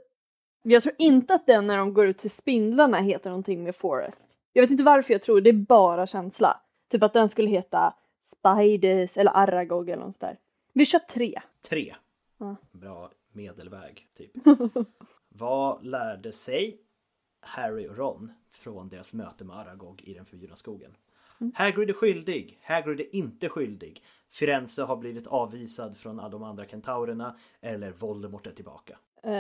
jag 0.62 0.82
tror 0.82 0.94
inte 0.98 1.34
att 1.34 1.46
den 1.46 1.66
när 1.66 1.78
de 1.78 1.94
går 1.94 2.06
ut 2.06 2.18
till 2.18 2.30
spindlarna 2.30 2.98
heter 3.00 3.30
någonting 3.30 3.62
med 3.62 3.76
Forest. 3.76 4.33
Jag 4.56 4.62
vet 4.62 4.70
inte 4.70 4.84
varför 4.84 5.12
jag 5.14 5.22
tror 5.22 5.40
det 5.40 5.50
är 5.50 5.52
bara 5.52 6.06
känsla. 6.06 6.60
Typ 6.88 7.02
att 7.02 7.12
den 7.12 7.28
skulle 7.28 7.50
heta 7.50 7.94
Spiders 8.22 9.16
eller 9.16 9.36
Aragog 9.36 9.88
eller 9.88 10.02
något 10.02 10.14
sånt 10.14 10.20
där. 10.20 10.38
Vi 10.72 10.86
kör 10.86 10.98
tre. 10.98 11.40
Tre. 11.68 11.94
Ja. 12.38 12.56
Bra 12.72 13.10
medelväg, 13.32 14.08
typ. 14.16 14.30
Vad 15.28 15.84
lärde 15.84 16.32
sig 16.32 16.80
Harry 17.40 17.88
och 17.88 17.96
Ron 17.96 18.32
från 18.50 18.88
deras 18.88 19.12
möte 19.12 19.44
med 19.44 19.56
Aragog 19.56 20.02
i 20.02 20.14
den 20.14 20.26
förbjudna 20.26 20.56
skogen? 20.56 20.96
Hagrid 21.54 21.90
är 21.90 21.94
skyldig. 21.94 22.58
Hagrid 22.62 23.00
är 23.00 23.14
inte 23.14 23.48
skyldig. 23.48 24.02
Firenze 24.28 24.82
har 24.82 24.96
blivit 24.96 25.26
avvisad 25.26 25.96
från 25.96 26.20
alla 26.20 26.28
de 26.28 26.42
andra 26.42 26.64
kentaurerna. 26.66 27.38
Eller 27.60 27.92
Voldemort 27.92 28.46
är 28.46 28.50
tillbaka. 28.50 28.98
Eh, 29.22 29.32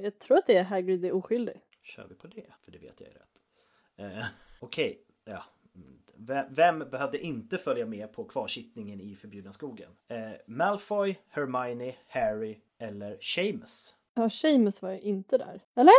jag 0.00 0.18
tror 0.18 0.38
att 0.38 0.46
det 0.46 0.56
är 0.56 0.64
Hagrid 0.64 1.04
är 1.04 1.12
oskyldig. 1.12 1.60
Kör 1.82 2.06
vi 2.08 2.14
på 2.14 2.26
det? 2.26 2.46
För 2.64 2.72
det 2.72 2.78
vet 2.78 3.00
jag 3.00 3.08
är 3.08 3.12
rätt. 3.12 3.42
Eh, 3.96 4.26
Okej, 4.60 5.02
ja. 5.24 5.44
V- 6.14 6.44
Vem 6.50 6.78
behövde 6.78 7.18
inte 7.18 7.58
följa 7.58 7.86
med 7.86 8.12
på 8.12 8.24
kvarsittningen 8.24 9.00
i 9.00 9.16
förbjudna 9.16 9.52
skogen? 9.52 9.90
Eh, 10.08 10.30
Malfoy, 10.46 11.16
Hermione, 11.28 11.94
Harry 12.08 12.58
eller 12.78 13.18
Seamus? 13.20 13.94
Ja, 14.14 14.30
Seamus 14.30 14.82
var 14.82 14.90
ju 14.90 15.00
inte 15.00 15.38
där. 15.38 15.60
Eller? 15.74 15.94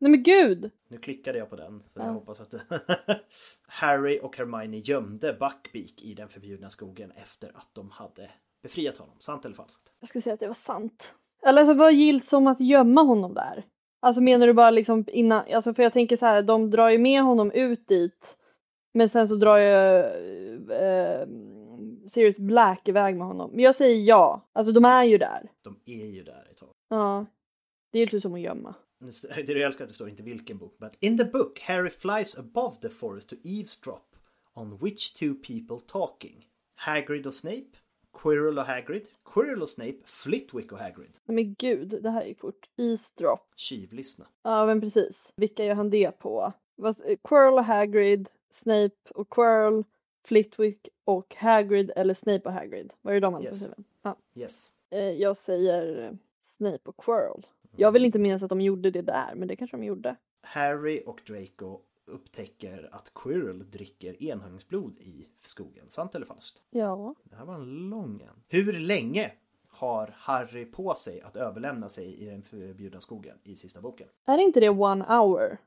Nej 0.00 0.10
men 0.10 0.22
gud! 0.22 0.70
Nu 0.88 0.98
klickade 0.98 1.38
jag 1.38 1.50
på 1.50 1.56
den 1.56 1.82
så 1.92 2.00
jag 2.00 2.06
Ja. 2.08 2.10
hoppas 2.12 2.40
att. 2.40 2.54
Harry 3.66 4.20
och 4.22 4.36
Hermione 4.36 4.76
gömde 4.78 5.32
Buckbeak 5.32 6.02
i 6.02 6.14
den 6.14 6.28
förbjudna 6.28 6.70
skogen 6.70 7.10
efter 7.12 7.50
att 7.56 7.68
de 7.74 7.90
hade 7.90 8.30
befriat 8.62 8.98
honom. 8.98 9.14
Sant 9.18 9.44
eller 9.44 9.54
falskt? 9.56 9.92
Jag 10.00 10.08
skulle 10.08 10.22
säga 10.22 10.34
att 10.34 10.40
det 10.40 10.46
var 10.46 10.54
sant. 10.54 11.14
Eller 11.42 11.60
alltså 11.62 11.74
vad 11.74 11.92
gills 11.94 12.28
som 12.28 12.46
att 12.46 12.60
gömma 12.60 13.02
honom 13.02 13.34
där? 13.34 13.64
Alltså 14.00 14.20
menar 14.20 14.46
du 14.46 14.52
bara 14.52 14.70
liksom 14.70 15.04
innan, 15.08 15.44
alltså 15.54 15.74
för 15.74 15.82
jag 15.82 15.92
tänker 15.92 16.16
så 16.16 16.26
här, 16.26 16.42
de 16.42 16.70
drar 16.70 16.88
ju 16.88 16.98
med 16.98 17.22
honom 17.22 17.52
ut 17.52 17.88
dit. 17.88 18.38
Men 18.94 19.08
sen 19.08 19.28
så 19.28 19.34
drar 19.34 19.58
ju 19.58 20.04
eh, 20.72 21.28
Sirius 22.08 22.38
Black 22.38 22.88
iväg 22.88 23.16
med 23.16 23.26
honom. 23.26 23.50
Men 23.50 23.60
jag 23.64 23.74
säger 23.74 24.04
ja, 24.04 24.48
alltså 24.52 24.72
de 24.72 24.84
är 24.84 25.04
ju 25.04 25.18
där. 25.18 25.50
De 25.62 25.80
är 25.84 26.06
ju 26.06 26.22
där 26.22 26.48
ett 26.50 26.56
tag. 26.56 26.70
Ja. 26.88 27.26
Det 27.92 27.98
är 27.98 28.06
lite 28.06 28.20
som 28.20 28.34
att 28.34 28.40
gömma. 28.40 28.74
Det 29.00 29.38
är 29.38 29.56
jag 29.56 29.66
älskar 29.66 29.84
att 29.84 29.88
det 29.88 29.94
står 29.94 30.08
inte 30.08 30.22
vilken 30.22 30.58
bok. 30.58 30.78
But 30.78 30.92
in 31.00 31.18
the 31.18 31.24
book 31.24 31.60
Harry 31.60 31.90
flies 31.90 32.38
above 32.38 32.76
the 32.76 32.88
forest 32.88 33.30
to 33.30 33.36
eavesdrop 33.44 34.16
on 34.54 34.78
which 34.78 35.14
two 35.14 35.34
people 35.34 35.86
talking. 35.86 36.46
Hagrid 36.74 37.26
och 37.26 37.34
Snape. 37.34 37.76
Quirrell 38.12 38.58
och 38.58 38.64
Hagrid. 38.64 39.06
Quirrell 39.24 39.62
och 39.62 39.70
Snape. 39.70 39.96
Flitwick 40.04 40.72
och 40.72 40.78
Hagrid. 40.78 41.16
Men 41.24 41.54
gud, 41.54 42.02
det 42.02 42.10
här 42.10 42.24
gick 42.24 42.38
fort. 42.40 42.68
Eavesdrop. 42.76 43.52
Tjuvlyssna. 43.56 44.26
Ja 44.42 44.66
men 44.66 44.80
precis. 44.80 45.32
Vilka 45.36 45.64
gör 45.64 45.74
han 45.74 45.90
det 45.90 46.18
på? 46.18 46.52
Eh, 46.82 47.16
Quirrell 47.24 47.54
och 47.54 47.64
Hagrid, 47.64 48.28
Snape 48.50 48.96
och 49.10 49.30
Quirrell, 49.30 49.84
Flitwick 50.24 50.88
och 51.04 51.34
Hagrid 51.38 51.92
eller 51.96 52.14
Snape 52.14 52.48
och 52.48 52.52
Hagrid. 52.52 52.92
Var 53.02 53.12
det 53.12 53.20
de 53.20 53.34
alternativen? 53.34 53.84
Ja. 54.02 54.16
Yes. 54.34 54.72
Eh, 54.90 55.10
jag 55.10 55.36
säger 55.36 56.06
eh, 56.06 56.12
Snape 56.40 56.80
och 56.84 56.96
Quirrell. 56.96 57.46
Jag 57.76 57.92
vill 57.92 58.04
inte 58.04 58.18
minnas 58.18 58.42
att 58.42 58.48
de 58.48 58.60
gjorde 58.60 58.90
det 58.90 59.02
där, 59.02 59.34
men 59.34 59.48
det 59.48 59.56
kanske 59.56 59.76
de 59.76 59.84
gjorde. 59.84 60.16
Harry 60.42 61.02
och 61.06 61.20
Draco 61.26 61.80
upptäcker 62.08 62.88
att 62.92 63.14
Quirrell 63.14 63.70
dricker 63.70 64.22
enhörningsblod 64.22 64.98
i 65.00 65.28
skogen. 65.44 65.86
Sant 65.88 66.14
eller 66.14 66.26
falskt? 66.26 66.62
Ja. 66.70 67.14
Det 67.24 67.36
här 67.36 67.44
var 67.44 67.54
en 67.54 67.90
lång 67.90 68.20
en. 68.20 68.42
Hur 68.48 68.72
länge 68.72 69.32
har 69.68 70.14
Harry 70.16 70.64
på 70.64 70.94
sig 70.94 71.20
att 71.20 71.36
överlämna 71.36 71.88
sig 71.88 72.14
i 72.14 72.24
den 72.24 72.42
förbjudna 72.42 73.00
skogen 73.00 73.38
i 73.42 73.56
sista 73.56 73.80
boken? 73.80 74.08
Är 74.26 74.38
inte 74.38 74.60
det 74.60 74.68
one 74.68 75.04
hour? 75.08 75.58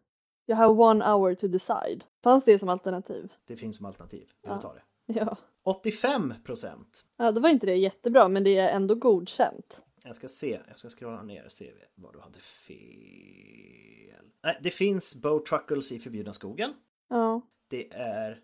Jag 0.46 0.56
har 0.56 0.80
one 0.80 1.06
hour 1.12 1.36
to 1.36 1.48
decide. 1.48 2.04
Fanns 2.24 2.46
det 2.46 2.60
som 2.60 2.70
alternativ? 2.70 3.34
Det 3.46 3.56
finns 3.56 3.78
som 3.78 3.86
alternativ. 3.86 4.20
Vill 4.42 4.50
Ja. 4.52 4.56
du 4.56 4.62
ta 4.62 4.74
det? 4.74 4.82
Ja. 5.06 5.38
85 5.64 6.34
procent. 6.46 7.06
Ja, 7.18 7.32
då 7.32 7.42
var 7.42 7.50
inte 7.50 7.66
det 7.66 7.76
jättebra, 7.76 8.28
men 8.28 8.44
det 8.44 8.58
är 8.58 8.70
ändå 8.70 8.96
godkänt. 8.96 9.82
Jag 10.04 10.16
ska 10.16 10.28
se, 10.28 10.60
jag 10.68 10.78
ska 10.78 10.90
scrolla 10.90 11.24
ner 11.24 11.46
och 11.46 11.52
se 11.52 11.72
vad 11.96 12.14
du 12.14 12.20
hade 12.20 12.40
fel. 12.40 14.26
Nej, 14.44 14.58
det 14.62 14.72
finns 14.72 15.16
Bowtruckles 15.16 15.92
i 15.92 16.00
Förbjudna 16.00 16.34
skogen. 16.34 16.74
Ja. 17.10 17.42
Det 17.68 17.94
är 17.94 18.40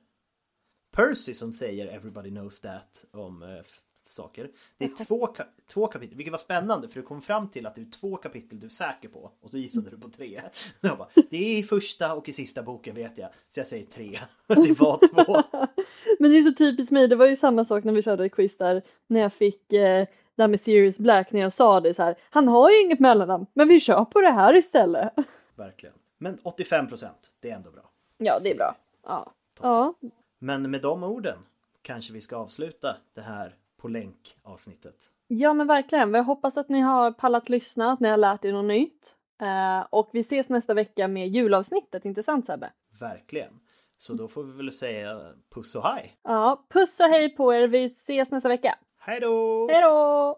Percy 0.91 1.33
som 1.33 1.53
säger 1.53 1.87
Everybody 1.87 2.29
knows 2.29 2.61
that 2.61 3.05
om 3.11 3.43
f- 3.43 3.81
saker. 4.09 4.51
Det 4.77 4.85
är 4.85 5.05
två, 5.05 5.27
ka- 5.27 5.47
två 5.67 5.87
kapitel, 5.87 6.17
vilket 6.17 6.31
var 6.31 6.37
spännande 6.37 6.87
för 6.87 6.99
du 6.99 7.05
kom 7.05 7.21
fram 7.21 7.49
till 7.49 7.65
att 7.65 7.75
det 7.75 7.81
är 7.81 7.91
två 7.91 8.17
kapitel 8.17 8.59
du 8.59 8.65
är 8.65 8.69
säker 8.71 9.09
på 9.09 9.31
och 9.39 9.51
så 9.51 9.57
gissade 9.57 9.89
du 9.89 9.97
på 9.99 10.09
tre. 10.09 10.41
Bara, 10.81 11.07
det 11.29 11.37
är 11.37 11.57
i 11.57 11.63
första 11.63 12.15
och 12.15 12.29
i 12.29 12.33
sista 12.33 12.63
boken 12.63 12.95
vet 12.95 13.17
jag, 13.17 13.29
så 13.49 13.59
jag 13.59 13.67
säger 13.67 13.85
tre. 13.85 14.19
Det 14.47 14.79
var 14.79 14.99
två. 15.13 15.43
Men 16.19 16.31
det 16.31 16.37
är 16.37 16.41
så 16.41 16.53
typiskt 16.53 16.91
mig, 16.91 17.07
det 17.07 17.15
var 17.15 17.27
ju 17.27 17.35
samma 17.35 17.65
sak 17.65 17.83
när 17.83 17.93
vi 17.93 18.01
körde 18.01 18.29
quiz 18.29 18.57
där 18.57 18.81
när 19.07 19.19
jag 19.19 19.33
fick 19.33 19.73
eh, 19.73 20.07
det 20.37 20.43
här 20.43 20.47
med 20.47 20.59
Sirius 20.59 20.99
Black 20.99 21.31
när 21.31 21.39
jag 21.41 21.53
sa 21.53 21.79
det 21.79 21.93
så 21.93 22.03
här. 22.03 22.15
Han 22.29 22.47
har 22.47 22.69
ju 22.71 22.81
inget 22.81 22.99
mellannamn, 22.99 23.45
men 23.53 23.67
vi 23.67 23.79
kör 23.79 24.05
på 24.05 24.21
det 24.21 24.31
här 24.31 24.55
istället. 24.55 25.13
Verkligen. 25.55 25.95
Men 26.17 26.37
85 26.43 26.87
procent, 26.87 27.31
det 27.39 27.49
är 27.51 27.55
ändå 27.55 27.71
bra. 27.71 27.89
Ja, 28.17 28.39
det 28.43 28.51
är 28.51 28.55
bra. 28.55 28.75
Ja. 29.03 29.31
Ja, 29.61 29.93
Men 30.39 30.71
med 30.71 30.81
de 30.81 31.03
orden 31.03 31.37
kanske 31.81 32.13
vi 32.13 32.21
ska 32.21 32.35
avsluta 32.37 32.95
det 33.13 33.21
här 33.21 33.55
på 33.77 33.87
länk 33.87 34.37
avsnittet. 34.43 34.95
ja 35.27 35.53
men 35.53 35.67
verkligen. 35.67 36.13
Jag 36.13 36.23
hoppas 36.23 36.57
att 36.57 36.69
ni 36.69 36.79
har 36.79 37.11
pallat 37.11 37.49
lyssna, 37.49 37.91
att 37.91 37.99
ni 37.99 38.09
har 38.09 38.17
lärt 38.17 38.45
er 38.45 38.51
något 38.53 38.65
nytt. 38.65 39.15
Eh, 39.41 39.85
och 39.89 40.09
vi 40.13 40.19
ses 40.19 40.49
nästa 40.49 40.73
vecka 40.73 41.07
med 41.07 41.27
julavsnittet, 41.27 42.05
inte 42.05 42.23
sant 42.23 42.45
Sebbe? 42.45 42.69
Verkligen. 42.99 43.59
Så 43.97 44.13
då 44.13 44.27
får 44.27 44.43
vi 44.43 44.51
väl 44.51 44.71
säga 44.71 45.21
puss 45.53 45.75
och 45.75 45.83
hej. 45.83 46.17
Ja, 46.23 46.65
puss 46.69 46.99
och 46.99 47.05
hej 47.05 47.29
på 47.35 47.53
er. 47.53 47.67
Vi 47.67 47.85
ses 47.85 48.31
nästa 48.31 48.49
vecka. 48.49 48.77
Hej 49.09 49.19
då! 49.19 49.67
Hej 49.69 49.81
då! 49.81 50.37